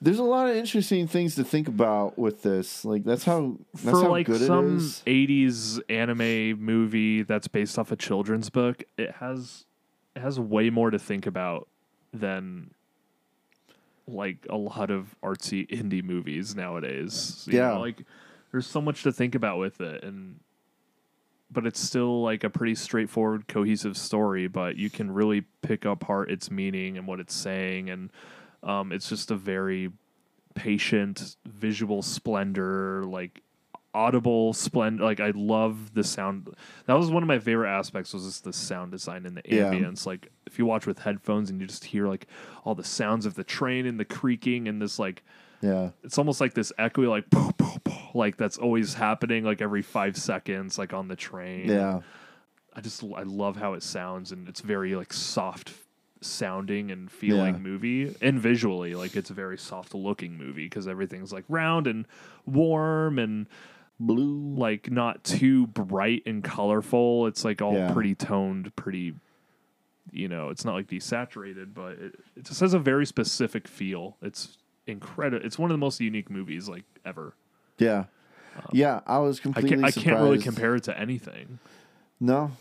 [0.00, 2.84] there's a lot of interesting things to think about with this.
[2.84, 5.02] Like that's how that's for how like good some it is.
[5.06, 9.64] 80s anime movie that's based off a children's book it has
[10.14, 11.66] it has way more to think about
[12.12, 12.70] than
[14.08, 17.44] like a lot of artsy indie movies nowadays.
[17.50, 17.74] you Yeah.
[17.74, 18.04] know, like
[18.52, 20.40] there's so much to think about with it, and
[21.50, 24.46] but it's still like a pretty straightforward, cohesive story.
[24.46, 28.10] But you can really pick apart its meaning and what it's saying, and
[28.62, 29.90] um, it's just a very
[30.54, 33.42] patient visual splendor, like
[33.94, 35.04] audible splendor.
[35.04, 36.48] Like I love the sound.
[36.86, 39.70] That was one of my favorite aspects was just the sound design and the Yeah.
[39.72, 40.06] ambience.
[40.06, 42.26] Like if you watch with headphones and you just hear like
[42.64, 45.22] all the sounds of the train and the creaking and this like
[45.62, 45.90] Yeah.
[46.02, 49.82] it's almost like this echoey like poof, poof, poof, like that's always happening like every
[49.82, 51.68] five seconds like on the train.
[51.68, 52.00] Yeah.
[52.74, 55.70] I just I love how it sounds and it's very like soft
[56.26, 57.60] sounding and feeling Yeah.
[57.60, 62.06] movie and visually like it's a very soft looking movie because everything's like round and
[62.44, 63.46] warm and
[63.98, 67.92] blue like not too bright and colorful it's like all Yeah.
[67.92, 69.14] pretty toned pretty
[70.12, 74.16] you know it's not like desaturated but it, it just has a very specific feel
[74.22, 77.34] it's incredible it's one of the most unique movies like ever
[77.78, 78.04] Yeah.
[78.56, 81.58] Um, yeah, I was I completely can't, I can't really compare it to anything
[82.20, 82.52] No.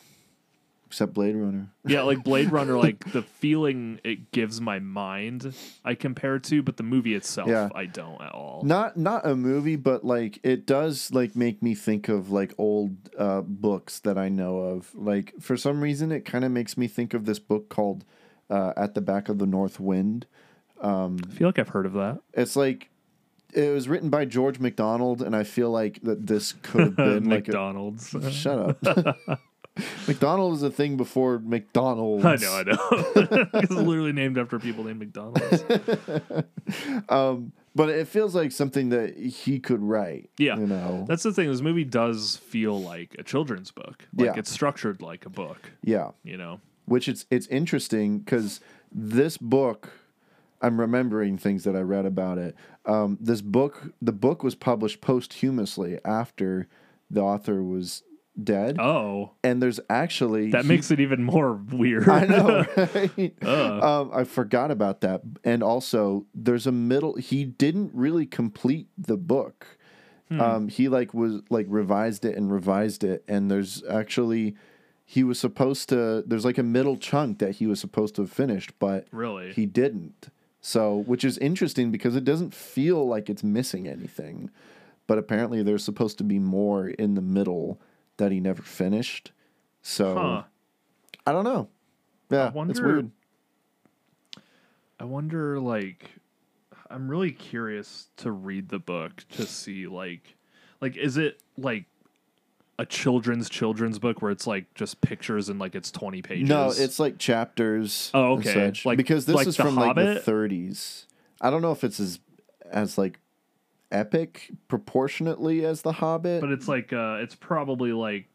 [0.95, 1.67] Except Blade Runner.
[1.85, 5.53] Yeah, like Blade Runner, like the feeling it gives my mind,
[5.83, 7.67] I compare it to, but the movie itself, Yeah.
[7.75, 8.61] I don't at all.
[8.63, 12.95] Not not a movie, but like it does like make me think of like old
[13.19, 14.95] uh, books that I know of.
[14.95, 18.05] Like for some reason, it kind of makes me think of this book called
[18.49, 20.27] uh, "At the Back of the North Wind."
[20.79, 22.21] Um, I feel like I've heard of that.
[22.33, 22.89] it's like
[23.53, 27.25] it was written by George MacDonald, and I feel like that this could have been
[27.29, 28.15] like a- McDonald's.
[28.31, 29.17] Shut up.
[30.07, 32.23] McDonald is a thing before McDonald's.
[32.25, 33.47] I know, I know.
[33.55, 35.63] it's literally named after people named McDonald's.
[37.09, 40.29] um, but it feels like something that he could write.
[40.37, 41.05] Yeah, you know.
[41.07, 41.49] that's the thing.
[41.49, 44.07] This movie does feel like a children's book.
[44.15, 44.33] Like Yeah.
[44.37, 45.71] it's structured like a book.
[45.83, 46.11] Yeah.
[46.23, 46.61] You know.
[46.85, 48.61] Which it's it's interesting because
[48.91, 49.91] this book,
[50.61, 52.55] I'm remembering things that I read about it.
[52.85, 56.67] Um, this book, the book was published posthumously after
[57.09, 58.03] the author was
[58.43, 58.77] dead.
[58.79, 62.07] Oh, and there's actually That he- makes it even more weird.
[62.09, 63.33] I know, right?
[63.41, 63.83] Ugh.
[63.83, 65.21] um, I forgot about that.
[65.43, 67.15] And also, there's a middle.
[67.15, 69.77] He didn't really complete the book.
[70.29, 70.41] Hmm.
[70.41, 74.55] Um, he like was like revised it and revised it, and there's actually
[75.05, 76.23] he was supposed to.
[76.25, 79.53] There's like a middle chunk that he was supposed to have finished, but Really?
[79.53, 80.29] he didn't.
[80.61, 84.49] So, which is interesting because it doesn't feel like it's missing anything,
[85.05, 87.79] but apparently there's supposed to be more in the middle
[88.17, 89.31] that he never finished.
[89.81, 90.43] So, Huh.
[91.25, 91.69] I don't know.
[92.29, 93.11] Yeah, wonder- it's weird.
[94.99, 96.09] I wonder, like,
[96.89, 100.35] I'm really curious to read the book to see, like,
[100.81, 101.85] like, is it like
[102.77, 106.47] a children's children's book where it's like just pictures and like it's 20 pages?
[106.49, 108.11] No, it's like chapters.
[108.13, 108.73] Oh, and okay.
[108.85, 111.05] Like- because this like is from like the 30s.
[111.41, 112.19] I don't know if it's as
[112.71, 113.19] as like
[113.91, 116.41] epic proportionately as The Hobbit.
[116.41, 118.27] but it's like, uh, it's probably like.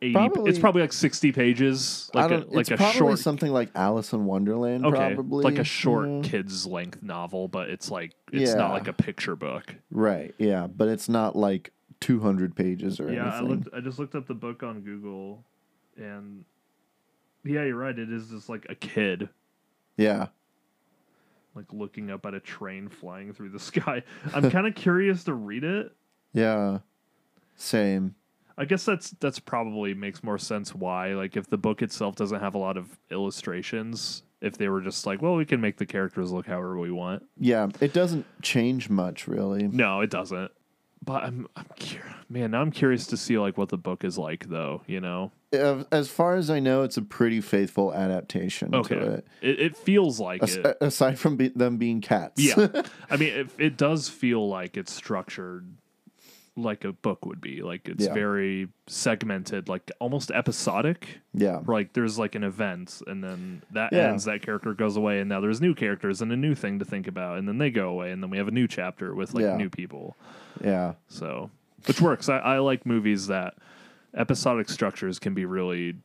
[0.00, 3.18] 80, Probably- it's probably like 60 pages, I like a like it's a probably short
[3.18, 4.86] something like Alice in Wonderland.
[4.86, 6.20] okay, probably like a short yeah.
[6.22, 9.74] kids length novel, but it's like it's not like a picture book.
[9.90, 10.32] Right.
[10.38, 13.48] Yeah, but it's not like 200 pages or yeah, I anything.
[13.64, 13.74] looked.
[13.74, 15.42] I just looked up the book on Google,
[15.96, 16.44] and
[17.44, 17.98] yeah, you're right.
[17.98, 19.28] It is just like a kid,
[19.96, 20.28] Yeah.
[21.58, 24.02] Like looking up at a train flying through the sky.
[24.32, 25.92] I'm kind of curious to read it.
[26.32, 26.78] Yeah.
[27.56, 28.14] Same.
[28.56, 31.14] I guess that's that's probably makes more sense why.
[31.14, 35.06] Like if the book itself doesn't have a lot of illustrations, if they were just
[35.06, 37.24] like, well, we can make the characters look however we want.
[37.38, 39.68] Yeah, it doesn't change much really.
[39.68, 40.50] No, it doesn't.
[41.04, 44.18] But I'm, I'm cur- man, now I'm curious to see like what the book is
[44.18, 44.82] like, though.
[44.86, 49.26] You know, As- far as I know, it's a pretty faithful adaptation okay, to it.
[49.40, 50.76] it, it feels like As- it.
[50.80, 52.42] aside from be- them being cats.
[52.42, 55.66] Yeah, I mean, it, it does feel like it's structured
[56.58, 57.62] like a book would be.
[57.62, 58.14] Like it's Yeah.
[58.14, 61.20] very segmented, like almost episodic.
[61.32, 61.60] Yeah.
[61.66, 64.08] like there's like an event, and then that Yeah.
[64.10, 64.24] ends.
[64.24, 67.06] That character goes away, and now there's new characters and a new thing to think
[67.06, 69.44] about, and then they go away, and then we have a new chapter with like
[69.44, 69.56] Yeah.
[69.56, 70.16] new people.
[70.62, 70.94] Yeah.
[71.06, 71.50] So,
[71.86, 72.28] which works.
[72.28, 73.54] I, I like movies that
[74.14, 75.96] episodic structures can be really.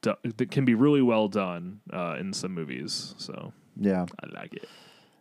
[0.00, 4.06] Do, that can be really well done uh, in some movies, so Yeah.
[4.22, 4.66] I like it.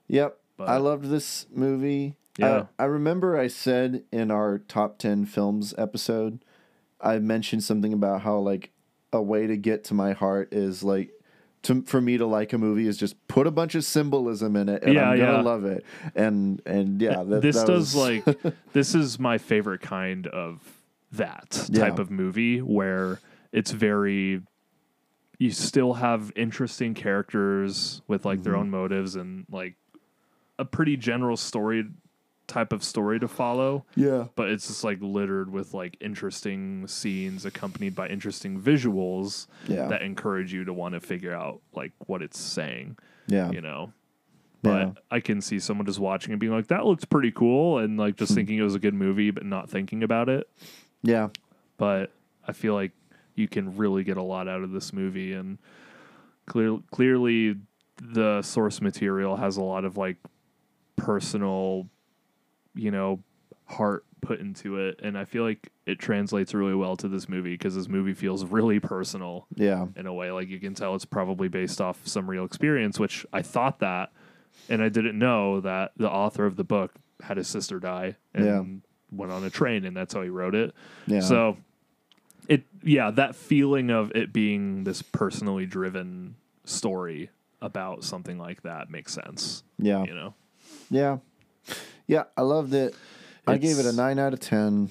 [0.08, 0.38] Yep.
[0.56, 2.16] But- I loved this movie.
[2.38, 2.66] Yeah.
[2.80, 6.44] I, I remember I said in our top 10 films episode,
[7.00, 8.72] I mentioned something about how, like,
[9.12, 11.12] a way to get to my heart is, like,
[11.64, 14.68] to, for me to like a movie is just put a bunch of symbolism in
[14.68, 15.42] it and Yeah, I'm gonna yeah.
[15.42, 15.86] love it.
[16.14, 20.60] And and yeah, that, this that does was- like this is my favorite kind of
[21.14, 21.86] that Yeah.
[21.88, 23.22] type of movie where
[23.53, 24.42] it's very
[25.40, 28.60] you still have interesting characters with like their Mhm.
[28.60, 29.76] own motives and like
[30.60, 31.86] a pretty general story
[32.47, 33.85] type of story to follow.
[33.95, 34.27] Yeah.
[34.35, 39.88] But it's just like littered with like interesting scenes accompanied by interesting visuals Yeah.
[39.88, 42.97] that encourage you to want to figure out like what it's saying.
[43.27, 43.51] Yeah.
[43.51, 43.93] You know.
[44.61, 44.91] But Yeah.
[45.11, 48.17] I can see someone just watching and being like, that looks pretty cool and like
[48.17, 48.35] just hmm.
[48.35, 50.49] thinking it was a good movie but not thinking about it.
[51.01, 51.30] Yeah.
[51.77, 52.11] But
[52.47, 52.91] I feel like
[53.35, 55.57] you can really get a lot out of this movie and
[56.45, 57.55] clear, clearly
[58.01, 60.17] the source material has a lot of like
[60.95, 61.89] personal
[62.76, 63.22] you know
[63.66, 67.53] heart put into it and i feel like it translates really well to this movie
[67.53, 69.88] because this movie feels really personal Yeah.
[69.98, 73.26] in a way like you can tell it's probably based off some real experience which
[73.34, 74.11] i thought that
[74.69, 78.45] and i didn't know that the author of the book had his sister die and
[78.45, 78.64] Yeah.
[79.18, 80.74] went on a train and that's how he wrote it
[81.06, 81.19] Yeah.
[81.19, 81.58] so
[82.48, 86.35] it yeah that feeling of it being this personally driven
[86.66, 87.30] story
[87.61, 90.03] about something like that makes sense Yeah.
[90.06, 90.34] you know
[90.90, 91.18] Yeah.
[92.07, 92.95] Yeah, I loved it.
[93.48, 94.90] I gave it a 9 out of 10.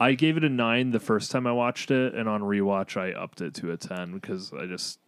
[0.00, 3.12] I gave it a nine the first time I watched it, and on rewatch I
[3.12, 4.98] upped it to a ten because I just.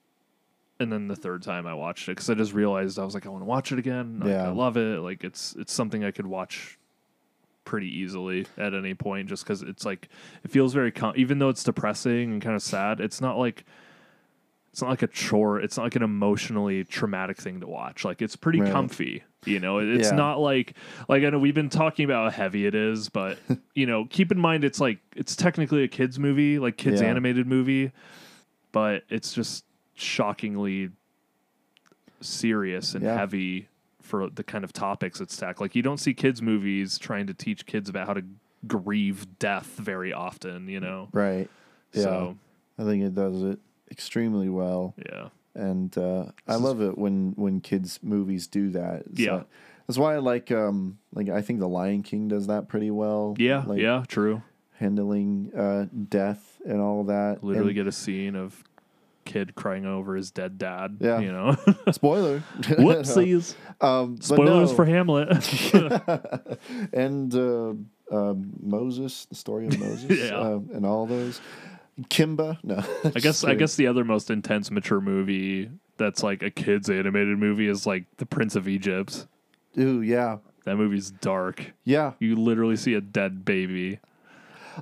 [0.78, 3.26] And then the third time I watched it because I just realized I was like
[3.26, 4.20] I want to watch it again.
[4.20, 4.44] Like, Yeah.
[4.46, 5.00] I love it.
[5.00, 6.78] Like it's it's something I could watch
[7.64, 10.08] pretty easily at any point just because it's like
[10.44, 13.00] it feels very com- even though it's depressing and kind of sad.
[13.00, 13.64] It's not like
[14.74, 15.60] it's not like a chore.
[15.60, 18.04] It's not like an emotionally traumatic thing to watch.
[18.04, 18.72] Like it's pretty Right.
[18.72, 19.22] comfy.
[19.46, 20.16] You know, it's Yeah.
[20.16, 20.74] not like
[21.08, 23.38] like I know we've been talking about how heavy it is, but
[23.76, 27.06] you know, keep in mind it's like it's technically a kids movie, like kids Yeah.
[27.06, 27.92] animated movie,
[28.72, 30.90] but it's just shockingly
[32.20, 33.16] serious and Yeah.
[33.16, 33.68] heavy
[34.02, 35.66] for the kind of topics it's tackling.
[35.66, 38.24] Like you don't see kids movies trying to teach kids about how to
[38.66, 41.10] grieve death very often, you know.
[41.12, 41.48] Right.
[41.92, 42.02] Yeah.
[42.02, 42.36] So
[42.76, 44.94] I think it does it extremely well.
[45.04, 45.28] Yeah.
[45.54, 49.04] And uh, I love it when when kids movies do that.
[49.10, 49.34] It's, Yeah.
[49.34, 49.42] uh,
[49.86, 53.34] that's why I like um like I think The Lion King does that pretty well.
[53.38, 54.42] Yeah, Like yeah, true.
[54.78, 57.44] Handling uh death and all that.
[57.44, 58.64] Literally And- get a scene of
[59.24, 60.96] kid crying over his dead dad.
[61.00, 61.20] Yeah.
[61.20, 61.56] You know.
[61.92, 62.42] Spoiler.
[62.60, 63.54] Whoopsies.
[63.80, 64.76] um, Spoilers no.
[64.76, 65.30] for Hamlet.
[66.92, 67.74] and uh,
[68.10, 70.36] um Moses, the story of Moses, Yeah.
[70.38, 71.40] uh, and all those.
[72.02, 72.82] Kimba, no.
[73.04, 77.38] I guess I guess the other most intense mature movie that's like a kids animated
[77.38, 79.26] movie is like The Prince of Egypt.
[79.78, 80.38] Ooh, yeah.
[80.64, 81.72] That movie's dark.
[81.84, 82.12] Yeah.
[82.18, 84.00] You literally see a dead baby.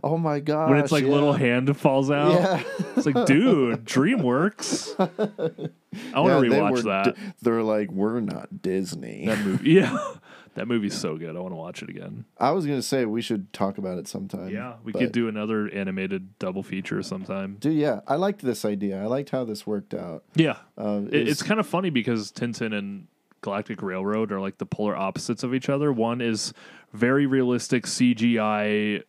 [0.02, 0.70] Oh my god.
[0.70, 2.32] when it's like little hand falls out.
[2.32, 2.62] Yeah.
[2.96, 4.94] It's like, dude, DreamWorks.
[4.98, 7.16] I want to rewatch that.
[7.42, 9.26] they're like, we're not Disney.
[9.26, 9.70] that movie.
[9.72, 10.14] Yeah.
[10.54, 11.34] That movie's so good.
[11.34, 12.26] I want to watch it again.
[12.38, 14.50] I was gonna say we should talk about it sometime.
[14.50, 17.56] Yeah, we but- could do another animated double feature sometime.
[17.58, 19.02] Dude, yeah, I liked this idea.
[19.02, 20.24] I liked how this worked out.
[20.34, 23.06] Yeah, Uh, It- is- it's kind of funny because Tintin and
[23.40, 25.90] Galactic Railroad are like the polar opposites of each other.
[25.92, 26.52] One is
[26.92, 29.02] very realistic CGI,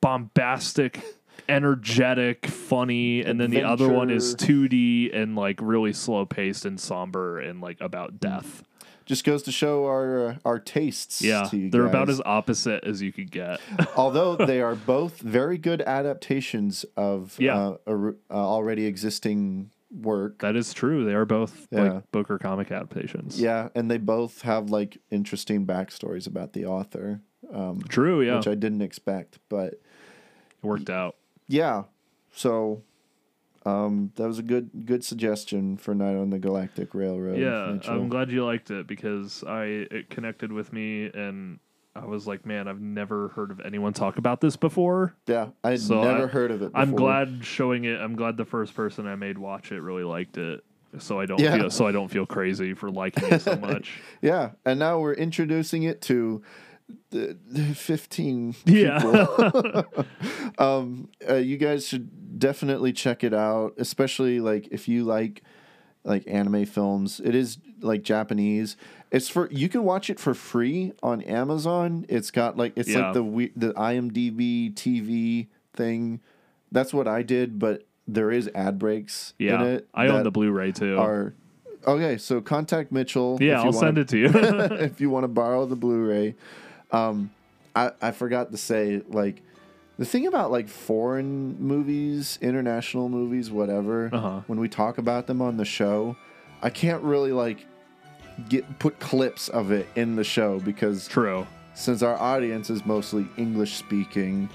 [0.00, 1.00] bombastic,
[1.48, 6.78] energetic, funny, and then the other one is 2D and like really slow paced and
[6.78, 8.62] somber and like about death.
[9.08, 11.20] Just goes to show our uh, our tastes.
[11.22, 13.58] Yeah, they're about as opposite as you could get.
[13.96, 17.58] Although they are both very good adaptations of Yeah.
[17.58, 20.38] uh, or- uh, already existing work.
[20.40, 21.04] that is true.
[21.06, 21.82] They are both Yeah.
[21.94, 23.40] like book or comic adaptations.
[23.40, 27.22] Yeah, and they both have like interesting backstories about the author.
[27.52, 28.36] Um, True, yeah.
[28.36, 29.80] which I didn't expect, but It
[30.62, 31.16] worked out.
[31.46, 31.84] yeah.
[32.32, 32.82] So
[33.68, 37.38] um, that was a good good suggestion for Night on the Galactic Railroad.
[37.38, 37.94] Yeah, Mitchell.
[37.94, 41.58] I'm glad you liked it because I it connected with me and
[41.94, 45.14] I was like, man, I've never heard of anyone talk about this before.
[45.26, 46.70] Yeah, I had So never I- heard of it.
[46.74, 48.00] I'm glad showing it.
[48.00, 50.62] I'm glad the first person I made watch it really liked it.
[50.98, 51.56] So I don't Yeah.
[51.56, 53.98] feel so I don't feel crazy for liking it so much.
[54.22, 56.40] Yeah, and now we're introducing it to
[57.10, 58.98] the, the 15 Yeah.
[58.98, 59.84] people.
[60.58, 65.42] um, uh, you guys should definitely check it out, especially like if you like
[66.04, 67.20] like anime films.
[67.22, 68.76] It is like Japanese.
[69.10, 72.06] It's for you can watch it for free on Amazon.
[72.08, 73.06] It's got like it's Yeah.
[73.06, 76.20] like the we- the IMDb TV thing.
[76.70, 79.88] That's what I did, but there is ad breaks Yeah, in it.
[79.94, 80.98] I own the Blu-ray too.
[80.98, 81.34] Are
[81.86, 82.16] okay.
[82.18, 83.38] So contact Mitchell.
[83.40, 84.28] Yeah, if you I'll wanna- send it to you.
[84.32, 86.34] if you want to borrow the Blu-ray.
[86.90, 87.30] Um,
[87.74, 89.42] I I forgot to say like
[89.98, 94.10] the thing about like foreign movies, international movies, whatever.
[94.12, 94.40] Uh-huh.
[94.46, 96.16] When we talk about them on the show,
[96.62, 97.66] I can't really like
[98.48, 101.46] get put clips of it in the show because True.
[101.74, 104.48] since our audience is mostly English speaking,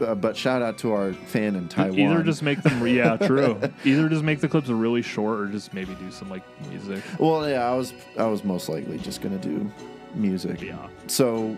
[0.00, 1.98] uh, but shout out to our fan in Taiwan.
[1.98, 3.58] Either just make them, yeah, true.
[3.84, 7.02] Either just make the clips really short, or just maybe do some like music.
[7.18, 9.70] Well, yeah, I was I was most likely just gonna do
[10.14, 10.60] music.
[10.60, 10.88] Yeah.
[11.06, 11.56] So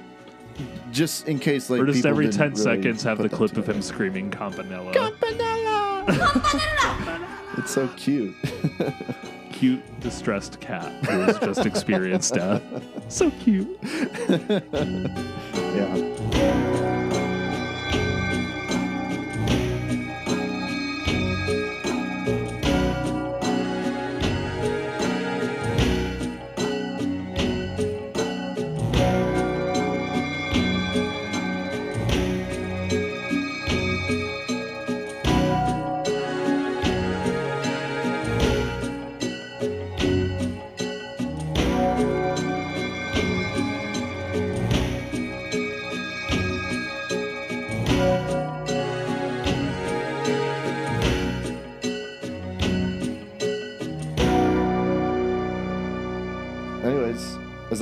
[0.91, 3.29] just in case, like, or just people every didn't ten really seconds have put the
[3.29, 3.83] that clip of him together.
[3.83, 4.93] screaming Campanella.
[4.93, 6.05] Campanella!
[6.09, 7.59] Companilla!
[7.59, 8.35] It's so cute.
[9.53, 12.63] Cute distressed cat who has just experienced death.
[13.09, 13.79] So cute.
[15.55, 17.02] yeah.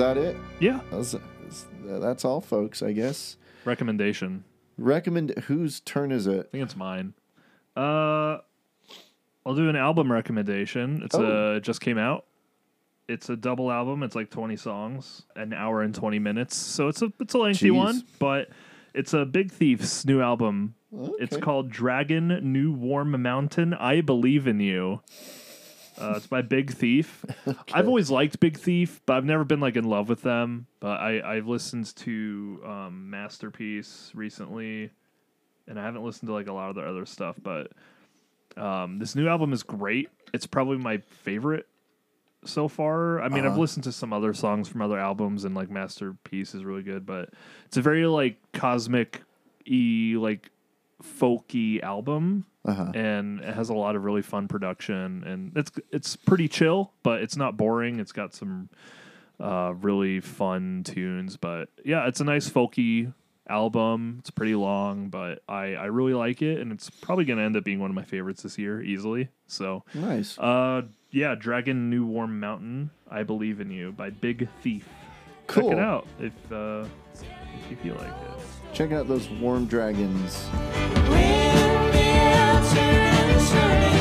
[0.01, 0.37] That it?
[0.59, 0.81] Yeah.
[0.91, 1.15] That's,
[1.85, 2.83] that's all, folks.
[2.83, 3.37] I guess.
[3.65, 4.45] Recommendation.
[4.79, 5.31] Recommend.
[5.47, 6.47] Whose turn is it?
[6.47, 7.15] I think it's mine.
[7.77, 8.39] Uh,
[9.47, 11.03] I'll do an album recommendation.
[11.05, 11.53] It's Oh.
[11.53, 12.25] uh, it just came out.
[13.09, 14.03] It's a double album.
[14.03, 16.57] It's like twenty songs, an hour and twenty minutes.
[16.57, 17.77] So it's a it's a lengthy Jeez.
[17.77, 18.49] one, but
[18.95, 20.75] it's a Big Thief's new album.
[21.19, 23.75] It's called Dragon New Warm Mountain.
[23.75, 25.01] I believe in you.
[26.01, 27.25] Uh, it's by Big Thief.
[27.73, 30.67] I've always liked Big Thief, but I've never been like in love with them.
[30.81, 34.91] But I I've listened to um, Masterpiece recently,
[35.69, 37.37] and I haven't listened to like a lot of their other stuff.
[37.43, 37.73] But
[38.57, 40.09] um, this new album is great.
[40.33, 41.67] It's probably my favorite
[42.45, 43.21] so far.
[43.21, 43.61] I mean, I've Uh-huh.
[43.61, 47.05] listened to some other songs from other albums, and like Masterpiece is really good.
[47.05, 47.31] But
[47.67, 49.23] it's a very like cosmic,
[49.67, 50.51] e like
[51.03, 52.93] folky album Uh-huh.
[52.95, 57.23] and it has a lot of really fun production and it's it's pretty chill but
[57.23, 58.69] it's not boring it's got some
[59.41, 63.15] uh, really fun tunes but yeah it's a nice folky
[63.49, 67.57] album it's pretty long but I, I really like it and it's probably gonna end
[67.57, 70.39] up being one of my favorites this year easily so Nice.
[70.39, 74.87] uh yeah dragon new warm mountain i believe in you by big thief
[75.51, 78.41] check it out if uh if you feel like it
[78.73, 80.49] Check out those warm dragons
[82.75, 84.00] turning, turning.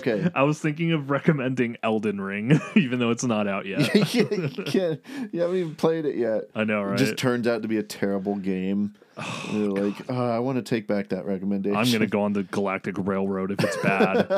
[0.00, 0.28] Okay.
[0.34, 3.94] I was thinking of recommending Elden Ring, even though it's not out yet.
[4.14, 4.24] you,
[4.64, 5.00] can't,
[5.32, 6.44] you haven't even played it yet.
[6.54, 7.00] I know, right?
[7.00, 8.94] It just turns out to be a terrible game.
[9.50, 11.76] And you're like, oh, I want to take back that recommendation.
[11.76, 14.30] I'm gonna go on the Galactic Railroad if it's bad.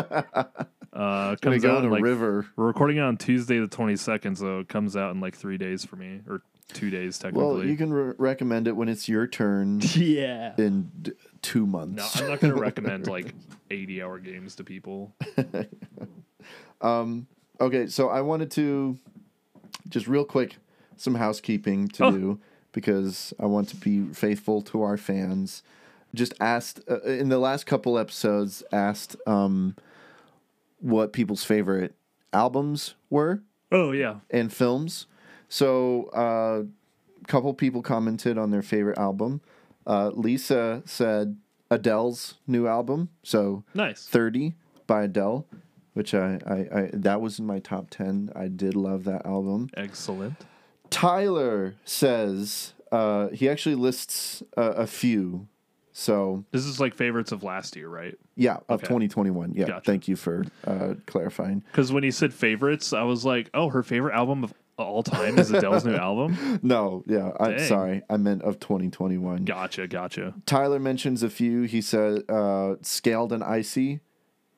[0.92, 2.46] uh, comes go out a like, river.
[2.56, 5.84] We're recording it on Tuesday the 22nd, so it comes out in like three days
[5.84, 6.42] for me, or
[6.72, 7.44] two days technically.
[7.44, 9.80] Well, you can re- recommend it when it's your turn.
[9.94, 10.54] Yeah.
[10.58, 10.90] In
[11.42, 12.16] d- months.
[12.18, 12.24] no.
[12.24, 13.34] I'm not gonna recommend like
[13.70, 15.14] 80 hour games to people.
[16.80, 17.26] Um,
[17.60, 18.98] okay, so I wanted to
[19.88, 20.56] just real quick
[20.96, 22.10] some housekeeping to Oh.
[22.10, 22.40] do
[22.72, 25.62] because I want to be faithful to our fans.
[26.14, 29.76] Just asked uh, in the last couple episodes, asked um,
[30.80, 31.94] what people's favorite
[32.32, 34.16] albums were Oh yeah.
[34.30, 35.06] and films.
[35.48, 36.64] So uh,
[37.22, 39.40] a couple people commented on their favorite album.
[39.86, 41.36] Uh, Lisa said
[41.70, 43.08] Adele's new album.
[43.22, 44.06] So Nice.
[44.06, 44.54] 30
[44.86, 45.46] by Adele,
[45.94, 48.30] which I, I, I that was in my top 10.
[48.36, 49.70] I did love that album.
[49.74, 50.34] Excellent.
[50.90, 55.48] Tyler says uh, he actually lists a, a few.
[55.94, 58.14] So This is like favorites of last year, right?
[58.34, 58.86] yeah, of Okay.
[58.86, 59.52] 2021.
[59.54, 59.82] Yeah, Gotcha.
[59.84, 61.62] thank you for uh, clarifying.
[61.70, 65.38] Because when he said favorites, I was like, oh, her favorite album of all time
[65.38, 66.60] is Adele's new album.
[66.62, 67.68] No, yeah, I'm Dang.
[67.68, 68.02] sorry.
[68.10, 69.44] I meant of 2021.
[69.44, 70.34] Gotcha, gotcha.
[70.46, 71.62] Tyler mentions a few.
[71.62, 74.00] He said uh, Scaled and Icy,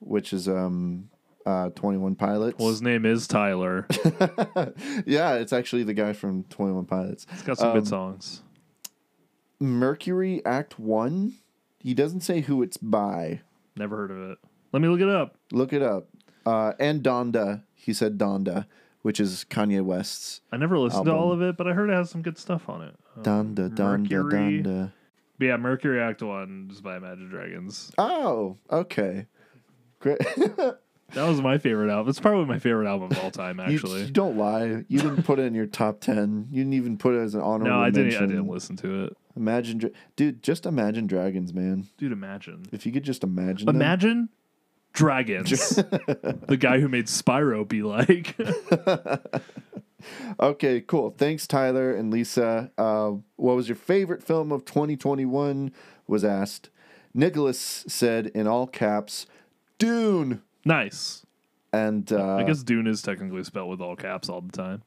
[0.00, 1.10] which is um
[1.46, 2.58] uh 21 Pilots.
[2.58, 3.86] Well, his name is Tyler.
[5.06, 7.26] yeah, it's actually the guy from 21 Pilots.
[7.32, 8.42] It's got some Um, good songs.
[9.60, 11.34] Mercury Act 1.
[11.78, 13.40] He doesn't say who it's by.
[13.76, 14.38] Never heard of it.
[14.72, 15.36] Let me look it up.
[15.52, 16.08] Look it up.
[16.46, 17.62] Uh, and Donda.
[17.74, 18.66] He said Donda,
[19.04, 20.40] which is Kanye West's.
[20.50, 22.68] I never listened to all of it, but I heard it has some good stuff
[22.68, 22.94] on it.
[23.16, 24.92] Um, Donda, Donda, Mercury- Donda.
[25.38, 27.92] But yeah, Mercury Act One is by Imagine Dragons.
[27.98, 29.26] Oh, okay.
[30.00, 30.18] Great.
[31.12, 32.08] That was my favorite album.
[32.08, 34.04] It's probably my favorite album of all time, actually.
[34.06, 34.84] You, don't lie.
[34.88, 36.48] You didn't put it in your top ten.
[36.50, 38.08] You didn't even put it as an honorable no, I didn't.
[38.08, 38.24] mention.
[38.24, 40.42] I didn't listen to it, Imagine, dude.
[40.42, 41.86] Just imagine dragons, man.
[41.98, 42.10] dude.
[42.10, 43.66] Imagine, If you could just imagine.
[43.66, 44.30] them.
[44.94, 45.50] Dragons.
[45.76, 48.34] the guy who made Spyro be like.
[50.38, 51.14] Okay, cool.
[51.16, 52.70] Thanks, Tyler and Lisa.
[52.76, 55.72] Uh, what was your favorite film of 2021?
[56.06, 56.68] Was asked.
[57.14, 59.26] Nicholas said in all caps,
[59.78, 60.42] Dune.
[60.64, 61.24] nice.
[61.72, 64.82] And uh, I guess Dune is technically spelled with all caps all the time.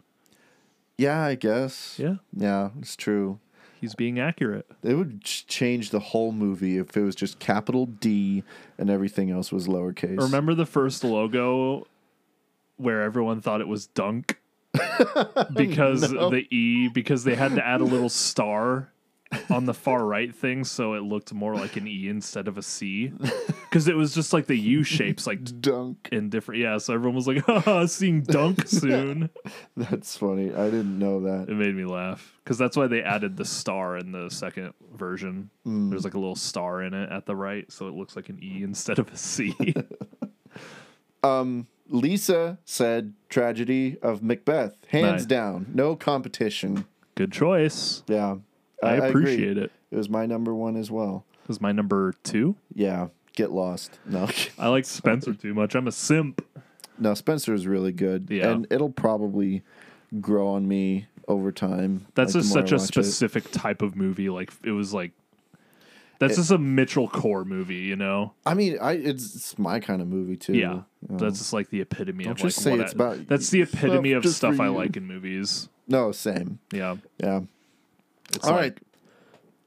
[0.97, 1.95] yeah, I guess.
[1.97, 3.39] Yeah, Yeah, it's true.
[3.79, 4.65] He's being accurate.
[4.83, 8.43] It would ch- change the whole movie if it was just capital D
[8.77, 10.19] and everything else was lowercase.
[10.19, 11.87] Remember the first logo
[12.77, 14.39] where everyone thought it was Dunk
[15.55, 16.29] because No.
[16.29, 18.89] the E because they had to add a little star
[19.49, 22.61] on the far right thing so it looked more like an E instead of a
[22.61, 23.11] C
[23.69, 26.07] because it was just like the U shapes like Dunk.
[26.11, 29.29] in different yeah so everyone was like Haha, seeing Dunk soon
[29.75, 30.53] That's funny.
[30.53, 31.49] I didn't know that.
[31.49, 35.49] it made me laugh because that's why they added the star in the second version
[35.65, 35.89] Mm.
[35.89, 38.39] there's like a little star in it at the right so it looks like an
[38.41, 39.53] E instead of a C
[41.23, 44.75] Um, Lisa said tragedy of Macbeth.
[44.89, 45.25] Hands Nice.
[45.25, 45.67] down.
[45.73, 46.85] No competition.
[47.15, 48.37] good choice Yeah.
[48.83, 49.09] I, agree.
[49.23, 51.25] appreciate it It was my number one as well.
[51.47, 52.55] This is my number two.
[52.73, 53.07] Yeah.
[53.35, 53.99] Get lost.
[54.05, 54.27] No.
[54.59, 55.75] I like Spencer too much.
[55.75, 56.45] I'm a simp.
[56.99, 58.27] no, Spencer is really good.
[58.29, 58.49] Yeah.
[58.51, 59.63] And it'll probably
[60.21, 62.07] grow on me over time.
[62.15, 62.87] That's like, just such a watch it.
[62.87, 64.29] specific type of movie.
[64.29, 65.11] Like it was like
[66.19, 68.33] that's It- just a Mitchell core movie, you know?
[68.45, 70.53] I mean, I it's, it's my kind of movie too.
[70.53, 72.95] Yeah, Um, that's just like the epitome Don't of just like say what it's I-
[72.95, 75.69] about That's the epitome stuff of stuff I like in movies.
[75.87, 76.59] no, same.
[76.73, 76.95] Yeah.
[77.19, 77.41] Yeah.
[78.35, 78.77] It's All like- right.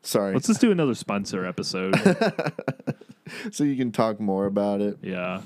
[0.03, 0.33] Sorry.
[0.33, 1.95] Let's just do another sponsor episode.
[3.53, 4.99] so you can talk more about it.
[5.03, 5.43] yeah.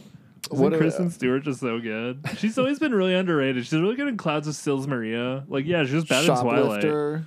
[0.51, 2.20] What Isn't are- Kristen Stewart just so good?
[2.36, 3.65] She's always been really underrated.
[3.65, 5.44] She's really good in Clouds of Sils Maria.
[5.49, 7.25] Like, yeah, she was bad in Twilight.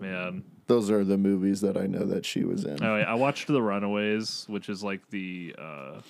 [0.00, 0.44] Man.
[0.66, 2.82] Those are the movies that I know that she was in.
[2.82, 6.00] Oh, wait, I watched The Runaways, which is like the uh,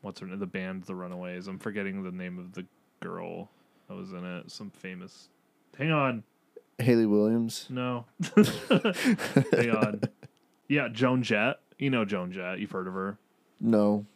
[0.00, 0.38] what's her name?
[0.38, 1.46] The band The Runaways.
[1.46, 2.66] I'm forgetting the name of the
[3.00, 3.48] girl
[3.88, 4.50] that was in it.
[4.50, 5.28] Some famous.
[5.78, 6.22] Hang on.
[6.80, 7.66] Hayley Williams.
[7.70, 8.04] No.
[9.52, 10.00] Hang on.
[10.68, 11.60] Yeah, Joan Jett.
[11.78, 12.58] You know Joan Jett.
[12.58, 13.18] You've heard of her.
[13.60, 14.06] No.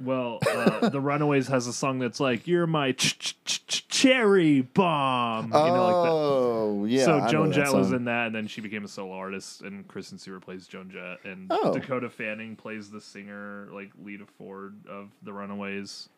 [0.00, 3.88] Well, uh, The Runaways has a song that's like, "You're my ch- ch- ch- ch-
[3.88, 6.12] cherry bomb." You know, like that.
[6.12, 7.04] oh, yeah.
[7.04, 7.96] so know Joan that Jett was song.
[7.96, 11.24] in that, and then she became a solo artist, and Kristen Stewart plays Joan Jett,
[11.24, 11.72] and Oh.
[11.74, 16.08] Dakota Fanning plays the singer, like Lita Ford of The Runaways.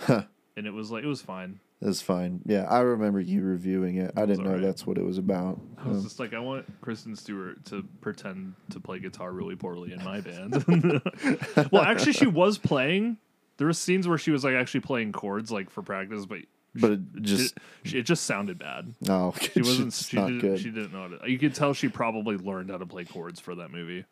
[0.00, 0.22] Huh.
[0.56, 1.60] And it was like it was fine.
[1.80, 2.42] That's fine.
[2.44, 4.12] Yeah, I remember you reviewing it.
[4.16, 4.62] I didn't know alright.
[4.62, 5.58] that's what it was about.
[5.78, 6.02] I was Oh.
[6.02, 10.20] just like, I want Kristen Stewart to pretend to play guitar really poorly in my
[10.20, 10.62] band.
[11.72, 13.16] well, actually, she was playing.
[13.56, 16.40] There were scenes where she was like actually playing chords like for practice, but
[16.74, 18.94] But it just- she, it just sounded bad.
[19.08, 19.92] Oh, no, she wasn't.
[19.94, 20.38] She didn't.
[20.40, 20.58] good.
[20.60, 21.30] She didn't know how to.
[21.30, 24.04] You could tell she probably learned how to play chords for that movie.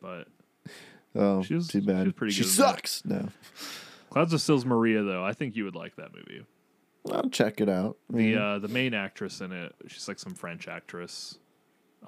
[0.00, 0.28] but
[1.16, 2.02] oh, she was too bad.
[2.02, 3.04] She was pretty She sucks.
[3.04, 3.28] No,
[4.10, 5.24] Clouds of Sils Maria though.
[5.24, 6.44] I think you would like that movie.
[7.10, 7.96] I'll check it out.
[8.10, 11.38] The uh, the main actress in it, she's like some French actress.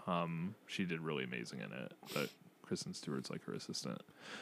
[0.06, 2.30] Um, she did really amazing in it, but
[2.62, 4.00] Kristen Stewart's like her assistant.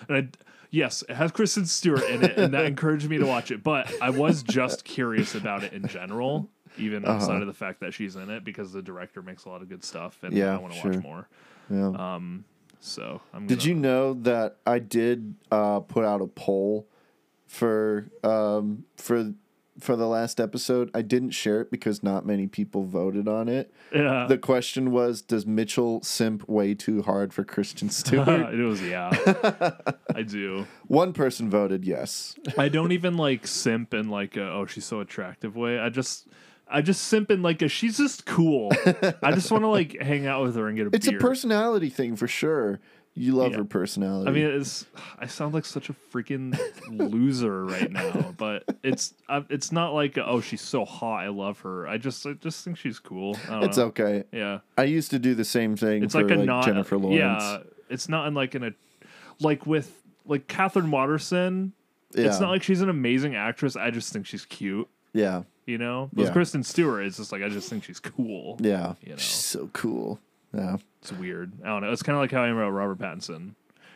[0.09, 0.29] And I,
[0.70, 3.62] yes, it has Kristen Stewart in it, and that encouraged me to watch it.
[3.62, 6.49] But I was just curious about it in general,
[6.79, 7.15] even Uh-huh.
[7.15, 9.69] outside of the fact that she's in it, because the director makes a lot of
[9.69, 10.93] good stuff, and Yeah, I want to sure.
[10.93, 11.29] watch more.
[11.69, 11.89] yeah.
[12.15, 12.45] Um,
[12.81, 13.47] so I'm.
[13.47, 16.87] Did gonna- you know that I did uh, put out a poll
[17.47, 19.33] for um, for
[19.81, 20.91] for the last episode?
[20.94, 23.73] I didn't share it because not many people voted on it.
[23.94, 24.26] Yeah.
[24.28, 28.28] The question was, does Mitchell simp way too hard for Kristen Stewart?
[28.55, 29.10] it was yeah.
[30.15, 30.67] I do.
[30.86, 32.34] One person voted yes.
[32.59, 35.78] I don't even like simp in like a, oh she's so attractive way.
[35.78, 36.26] I just
[36.73, 38.70] I just simp in like a she's just cool.
[39.23, 41.18] I just want to like hang out with her and get a It's beer.
[41.18, 42.78] a personality thing for sure.
[43.15, 43.59] You love Yeah.
[43.59, 44.31] her personality.
[44.31, 44.87] I mean, it's
[45.19, 46.59] I sound like such a freaking
[46.89, 51.87] loser right now, but it's it's not like oh she's so hot I love her.
[51.89, 53.37] I just I just think she's cool.
[53.49, 53.85] I don't it's know.
[53.87, 54.25] okay.
[54.33, 57.19] Yeah, I used to do the same thing it's like a like not Jennifer Lawrence.
[57.19, 57.59] Yeah,
[57.89, 58.71] it's not in like in a
[59.41, 61.73] like with like Katherine Waterston.
[62.15, 62.27] Yeah.
[62.27, 63.77] It's not like she's an amazing actress.
[63.77, 64.89] I just think she's cute.
[65.13, 65.43] Yeah.
[65.67, 66.33] You know, with Yeah.
[66.33, 68.57] Kristen Stewart, it's just like I just think she's cool.
[68.61, 68.95] Yeah.
[69.03, 70.19] you know, She's so cool.
[70.53, 70.77] Yeah.
[71.01, 71.53] it's weird.
[71.62, 71.93] I don't know.
[71.93, 73.55] It's kind of like how I am about Robert Pattinson.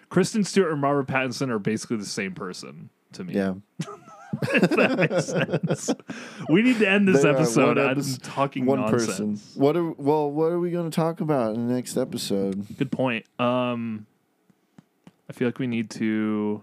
[0.09, 3.35] Kristen Stewart and Robert Pattinson are basically the same person to me.
[3.35, 3.55] Yeah.
[4.53, 5.91] if that makes sense.
[6.49, 7.79] We need to end this They episode.
[7.79, 9.07] one I'm talking one nonsense.
[9.07, 9.41] person.
[9.55, 10.31] What are well?
[10.31, 12.67] What are we going to talk about in the next episode?
[12.77, 13.27] Good point.
[13.39, 14.07] Um,
[15.29, 16.63] I feel like we need to.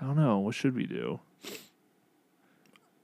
[0.00, 0.38] I don't know.
[0.38, 1.20] What should we do?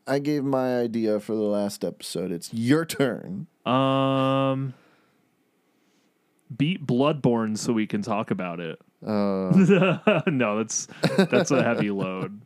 [0.07, 2.31] I gave my idea for the last episode.
[2.31, 3.49] It's your turn.
[3.67, 4.75] Um,
[6.55, 8.79] beat Bloodborne so we can talk about it.
[9.05, 9.51] Uh,
[10.27, 12.41] no, that's that's a heavy load.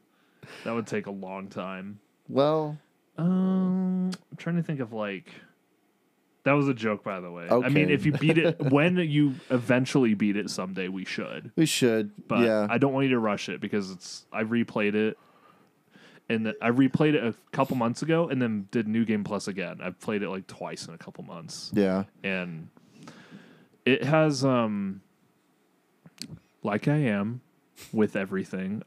[0.65, 2.01] That would take a long time.
[2.29, 2.77] well,
[3.17, 5.33] Um, I'm trying to think of like.
[6.45, 7.47] That was a joke, by the way.
[7.51, 11.53] I mean, if you beat it when you eventually beat it someday, we should.
[11.55, 12.13] we should.
[12.29, 12.67] But yeah.
[12.71, 14.25] I don't want you to rush it because it's.
[14.33, 15.19] I replayed it,
[16.31, 19.49] and the, I replayed it a couple months ago, and then did New Game Plus
[19.49, 19.81] again.
[19.83, 21.71] I've played it like twice in a couple months.
[21.75, 22.05] yeah.
[22.25, 22.69] and
[23.85, 25.01] it has um
[26.63, 27.41] like I am
[27.93, 28.83] with everything.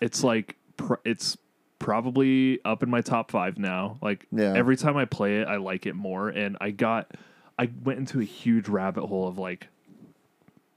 [0.00, 1.36] It's like pr- it's
[1.78, 3.98] probably up in my top 5 now.
[4.02, 4.52] Like Yeah.
[4.56, 7.10] every time I play it I like it more and I got
[7.58, 9.68] I went into a huge rabbit hole of like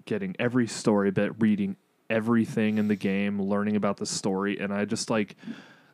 [0.06, 1.76] getting every story bit, reading
[2.10, 5.36] everything in the game, learning about the story and I just like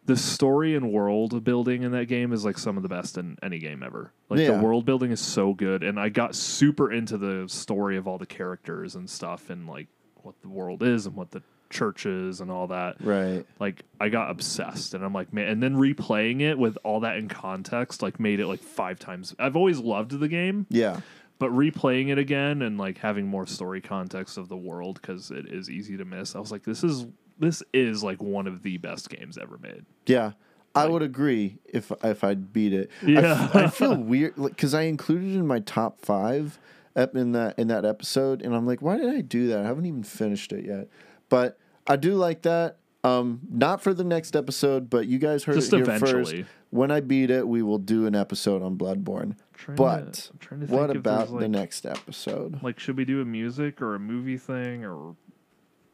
[0.08, 3.38] the story and world building in that game is like some of the best in
[3.44, 4.12] any game ever.
[4.30, 4.58] Like Yeah.
[4.58, 8.18] the world building is so good, and I got super into the story of all
[8.18, 9.88] the characters and stuff, and like
[10.24, 12.96] what the world is and what the churches and all that.
[13.04, 13.46] Right.
[13.60, 15.50] Like I got obsessed, and I'm like, man.
[15.50, 19.36] And then replaying it with all that in context, like made it like five times.
[19.38, 21.02] I've always loved the game, Yeah.
[21.40, 25.52] but replaying it again and like having more story context of the world because it
[25.52, 26.34] is easy to miss.
[26.36, 27.06] I was like, this is
[27.40, 29.86] this is like one of the best games ever made.
[30.06, 30.34] Yeah.
[30.76, 32.92] I would agree if if I'd beat it.
[33.04, 33.50] Yeah.
[33.54, 36.60] I, feel weird because I included it in my top five
[36.96, 39.60] in that in that episode, and I'm like, why did I do that?
[39.60, 40.88] I haven't even finished it yet.
[41.30, 42.78] But I do like that.
[43.04, 46.36] Um, not for the next episode, but you guys heard Just it here first.
[46.72, 49.36] When I beat it, we will do an episode on Bloodborne.
[49.76, 52.62] But to- what think if there's, about the like- next episode?
[52.62, 55.16] Like, should we do a music or a movie thing or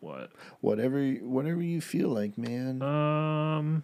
[0.03, 0.31] what?
[0.61, 2.81] Whatever, whatever you feel like, man.
[2.81, 3.83] Um,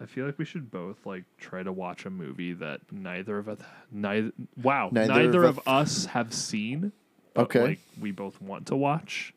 [0.00, 3.48] I feel like we should both like try to watch a movie that neither of
[3.48, 3.58] us,
[3.90, 6.92] neither, wow, Neither neither, of of, us have seen.
[7.34, 7.60] but, Okay.
[7.62, 9.34] like we both want to watch.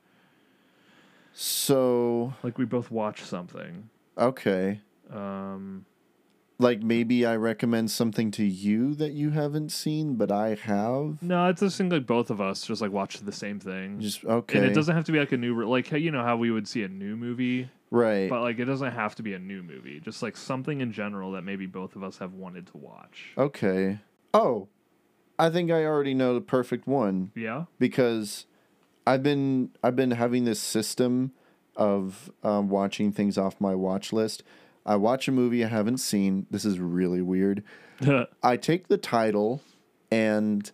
[1.34, 3.90] So Like we both watch something.
[4.18, 4.80] okay,
[5.12, 5.86] Um,
[6.60, 11.22] like maybe I recommend something to you that you haven't seen, but I have.
[11.22, 14.00] no, it's just thing like both of us just like watch the same thing.
[14.00, 14.58] Just okay.
[14.60, 16.68] And it doesn't have to be like a new, like you know how we would
[16.68, 18.30] see a new movie, right?
[18.30, 20.00] but like it doesn't have to be a new movie.
[20.00, 23.34] Just like something in general that maybe both of us have wanted to watch.
[23.38, 24.00] Okay.
[24.34, 24.68] Oh,
[25.40, 27.66] I think I already know the perfect one Yeah.
[27.80, 28.46] because
[29.06, 31.32] I've been I've been having this system
[31.76, 34.44] of um, watching things off my watch list.
[34.86, 36.46] I watch a movie I haven't seen.
[36.52, 37.64] This is really weird.
[38.44, 39.62] I take the title
[40.12, 40.70] and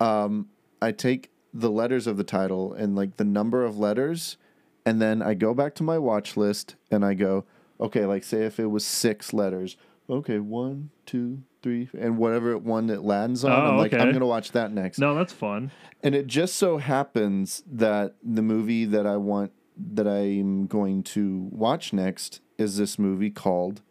[0.00, 0.48] um,
[0.82, 4.36] I take the letters of the title and like the number of letters,
[4.84, 7.44] and then I go back to my watch list and I go,
[7.80, 9.76] okay, like say if it was six letters,
[10.10, 14.26] okay, one, two, three, and whatever one that lands on, I'm Oh, like, I'm gonna
[14.26, 14.98] watch that next.
[14.98, 15.70] no, that's fun.
[16.02, 21.48] And it just so happens that the movie that I want that I'm going to
[21.52, 23.82] watch next is this movie called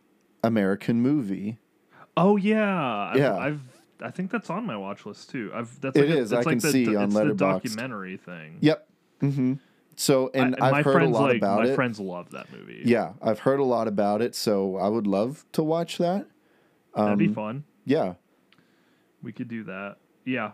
[0.44, 1.60] American Movie.
[2.18, 3.36] Oh yeah, I've, Yeah.
[3.38, 3.62] I've
[4.02, 5.52] I think that's on my watch list too.
[5.54, 7.38] I've that's It like a- is, I like can the, see on it's the Letterboxd.
[7.38, 8.58] documentary thing.
[8.62, 8.88] Yep.
[9.22, 9.54] Mm-hmm.
[9.96, 11.76] So, and I- I've my heard a lot like about my it.
[11.76, 12.82] friends love that movie.
[12.84, 16.26] Yeah, I've heard a lot about it, so I would love to watch that.
[16.96, 17.64] that'd be Um, fun.
[17.86, 18.16] Yeah.
[19.24, 19.98] We could do that.
[20.26, 20.52] Yeah,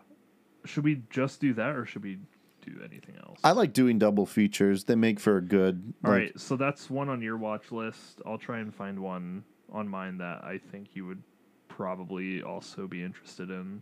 [0.65, 2.19] should we just do that or should we
[2.61, 3.39] do anything else?
[3.43, 4.85] I like doing double features.
[4.85, 5.93] They make for a good.
[6.03, 8.21] All like- right, so that's one on your watch list.
[8.25, 11.21] I'll try and find one on mine that I think you would
[11.67, 13.81] probably also be interested in.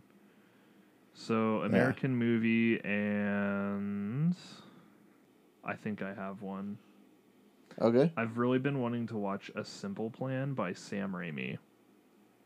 [1.12, 4.34] So, American movie, and
[5.64, 6.78] I think I have one.
[7.80, 8.12] Okay.
[8.16, 11.58] I've really been wanting to watch A Simple Plan by Sam Raimi.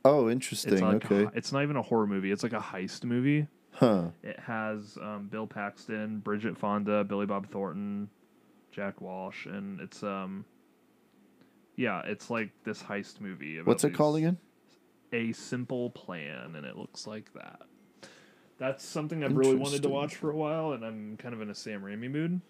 [0.05, 0.75] Oh, interesting.
[0.75, 1.31] It's like okay.
[1.35, 2.31] it's not even a horror movie.
[2.31, 3.47] It's like a heist movie.
[3.75, 4.07] Huh.
[4.23, 8.09] It has um, Bill Paxton, Bridget Fonda, Billy Bob Thornton,
[8.71, 10.45] Jack Walsh, and it's um,
[11.77, 13.59] yeah, it's like this heist movie.
[13.59, 14.39] about What's it called again?
[15.13, 17.63] A Simple Plan, and it looks like that.
[18.59, 21.51] That's something I've really wanted to watch for a while, and I'm kind of in
[21.51, 22.41] a Sam Raimi mood.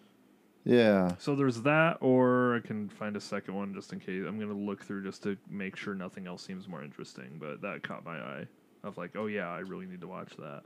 [0.64, 1.12] Yeah.
[1.18, 4.24] So there's that, or I can find a second one just in case.
[4.26, 7.38] I'm gonna look through just to make sure nothing else seems more interesting.
[7.38, 8.46] But that caught my eye.
[8.82, 10.62] Of like, oh yeah, I really need to watch that.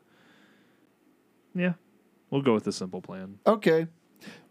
[1.55, 1.75] Yeah,
[2.31, 3.39] we'll go with the simple plan.
[3.47, 3.87] Okay.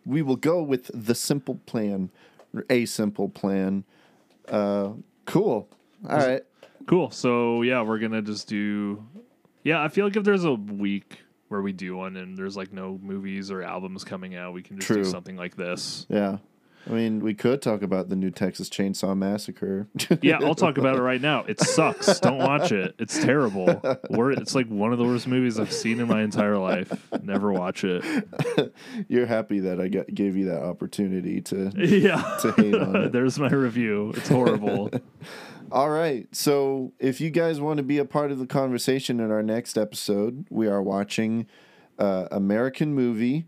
[0.05, 2.09] We will go with the simple plan,
[2.53, 3.83] or a simple plan.
[4.47, 4.91] Uh,
[5.25, 5.69] cool.
[6.09, 6.43] All right.
[6.85, 7.11] Cool.
[7.11, 9.05] So yeah, we're gonna just do.
[9.63, 11.19] Yeah, I feel like if there's a week
[11.49, 14.77] where we do one and there's like no movies or albums coming out, we can
[14.77, 15.03] just True.
[15.03, 16.05] do something like this.
[16.09, 16.37] Yeah.
[16.87, 19.87] I mean, we could talk about the new Texas Chainsaw Massacre.
[20.21, 21.43] Yeah, I'll talk about it right now.
[21.43, 22.19] It sucks.
[22.21, 22.95] Don't watch it.
[22.97, 23.81] It's terrible.
[24.09, 26.91] Wor- It's like one of the worst movies I've seen in my entire life.
[27.23, 28.05] Never watch it.
[29.09, 32.37] You're happy that I got, gave you that opportunity to Yeah.
[32.41, 33.11] to hate on it.
[33.11, 34.13] There's my review.
[34.15, 34.89] It's horrible.
[35.71, 36.27] All right.
[36.33, 39.77] So if you guys want to be a part of the conversation in our next
[39.77, 41.47] episode, we are watching
[41.99, 43.45] uh, American Movie,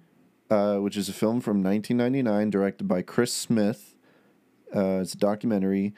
[0.49, 3.95] uh, which is a film from 1999 directed by Chris Smith.
[4.75, 5.93] Uh, it's a documentary.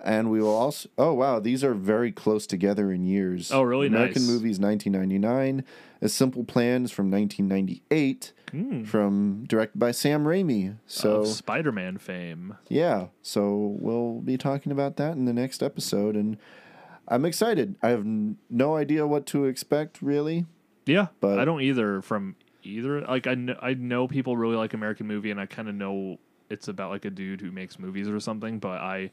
[0.00, 0.88] And we will also.
[0.98, 1.40] Oh, wow.
[1.40, 3.50] These are very close together in years.
[3.50, 3.86] Oh, really?
[3.86, 4.30] American Nice.
[4.30, 5.64] Movie is 1999.
[6.02, 8.32] A Simple Plan is from 1998.
[8.50, 8.84] Hmm.
[8.84, 10.76] From directed by Sam Raimi.
[10.86, 12.56] So Of Spider-Man fame.
[12.68, 16.36] yeah, so we'll be talking about that in the next episode, and
[17.08, 17.74] I'm excited.
[17.82, 20.44] I have n- no idea what to expect, really.
[20.86, 22.00] Yeah, But- I don't either.
[22.02, 25.68] From either, like I know, I know people really like American Movie, and I kind
[25.68, 26.18] of know
[26.50, 28.58] it's about like a dude who makes movies or something.
[28.58, 29.10] But I,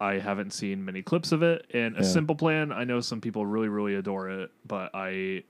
[0.00, 1.66] I haven't seen many clips of it.
[1.74, 5.44] And a Simple Plan, I know some people really, really adore it, but I,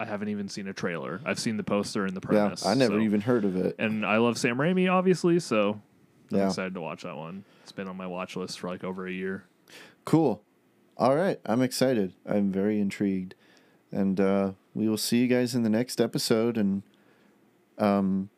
[0.00, 1.20] I haven't even seen a trailer.
[1.24, 2.64] I've seen the poster and the premise.
[2.64, 3.76] yeah, I never so- even heard of it.
[3.78, 5.80] And I love Sam Raimi, obviously, so
[6.32, 6.46] I'm Yeah.
[6.46, 7.44] excited to watch that one.
[7.62, 9.44] It's been on my watch list for like over a year.
[10.04, 10.42] Cool.
[10.96, 12.12] All right, I'm excited.
[12.26, 13.34] I'm very intrigued,
[13.92, 16.56] and uh, we will see you guys in the next episode.
[16.56, 16.82] And
[17.78, 18.28] um,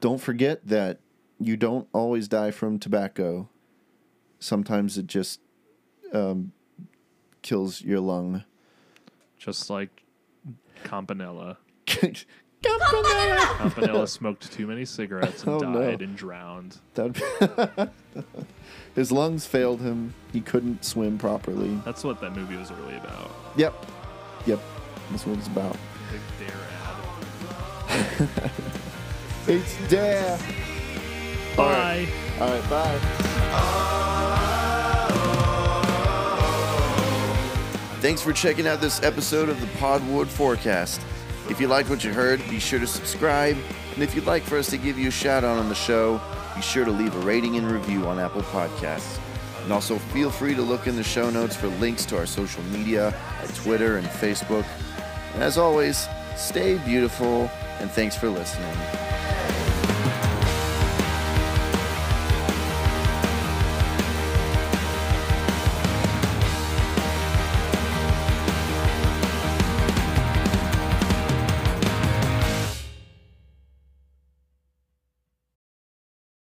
[0.00, 0.98] don't forget that
[1.38, 3.48] you don't always die from tobacco.
[4.38, 5.40] Sometimes it just
[6.12, 6.52] um,
[7.42, 8.44] kills your lung.
[9.38, 10.02] Just like
[10.84, 11.58] Campanella.
[11.86, 13.54] Campanella.
[13.58, 15.80] Campanella smoked too many cigarettes and Oh, no.
[15.80, 16.78] died and drowned.
[16.94, 17.90] That
[18.94, 20.14] his lungs failed him.
[20.32, 21.74] He couldn't swim properly.
[21.84, 23.30] That's what that movie was really about.
[23.56, 23.74] Yep.
[24.46, 24.60] Yep.
[25.10, 25.76] That's what it's about.
[26.10, 26.56] Big dare
[28.18, 28.50] ad.
[29.46, 30.38] It's there.
[31.58, 32.08] All right.
[32.38, 32.44] Bye.
[32.44, 32.70] All right.
[32.70, 32.98] Bye.
[38.00, 41.00] Thanks for checking out this episode of the Podwood Forecast.
[41.48, 43.56] If you liked what you heard, be sure to subscribe.
[43.94, 46.20] And if you'd like for us to give you a shout out on the show,
[46.56, 49.20] be sure to leave a rating and review on Apple Podcasts.
[49.62, 52.62] And also feel free to look in the show notes for links to our social
[52.64, 54.66] media at Twitter and Facebook.
[55.34, 59.41] And as always, stay beautiful and thanks for listening.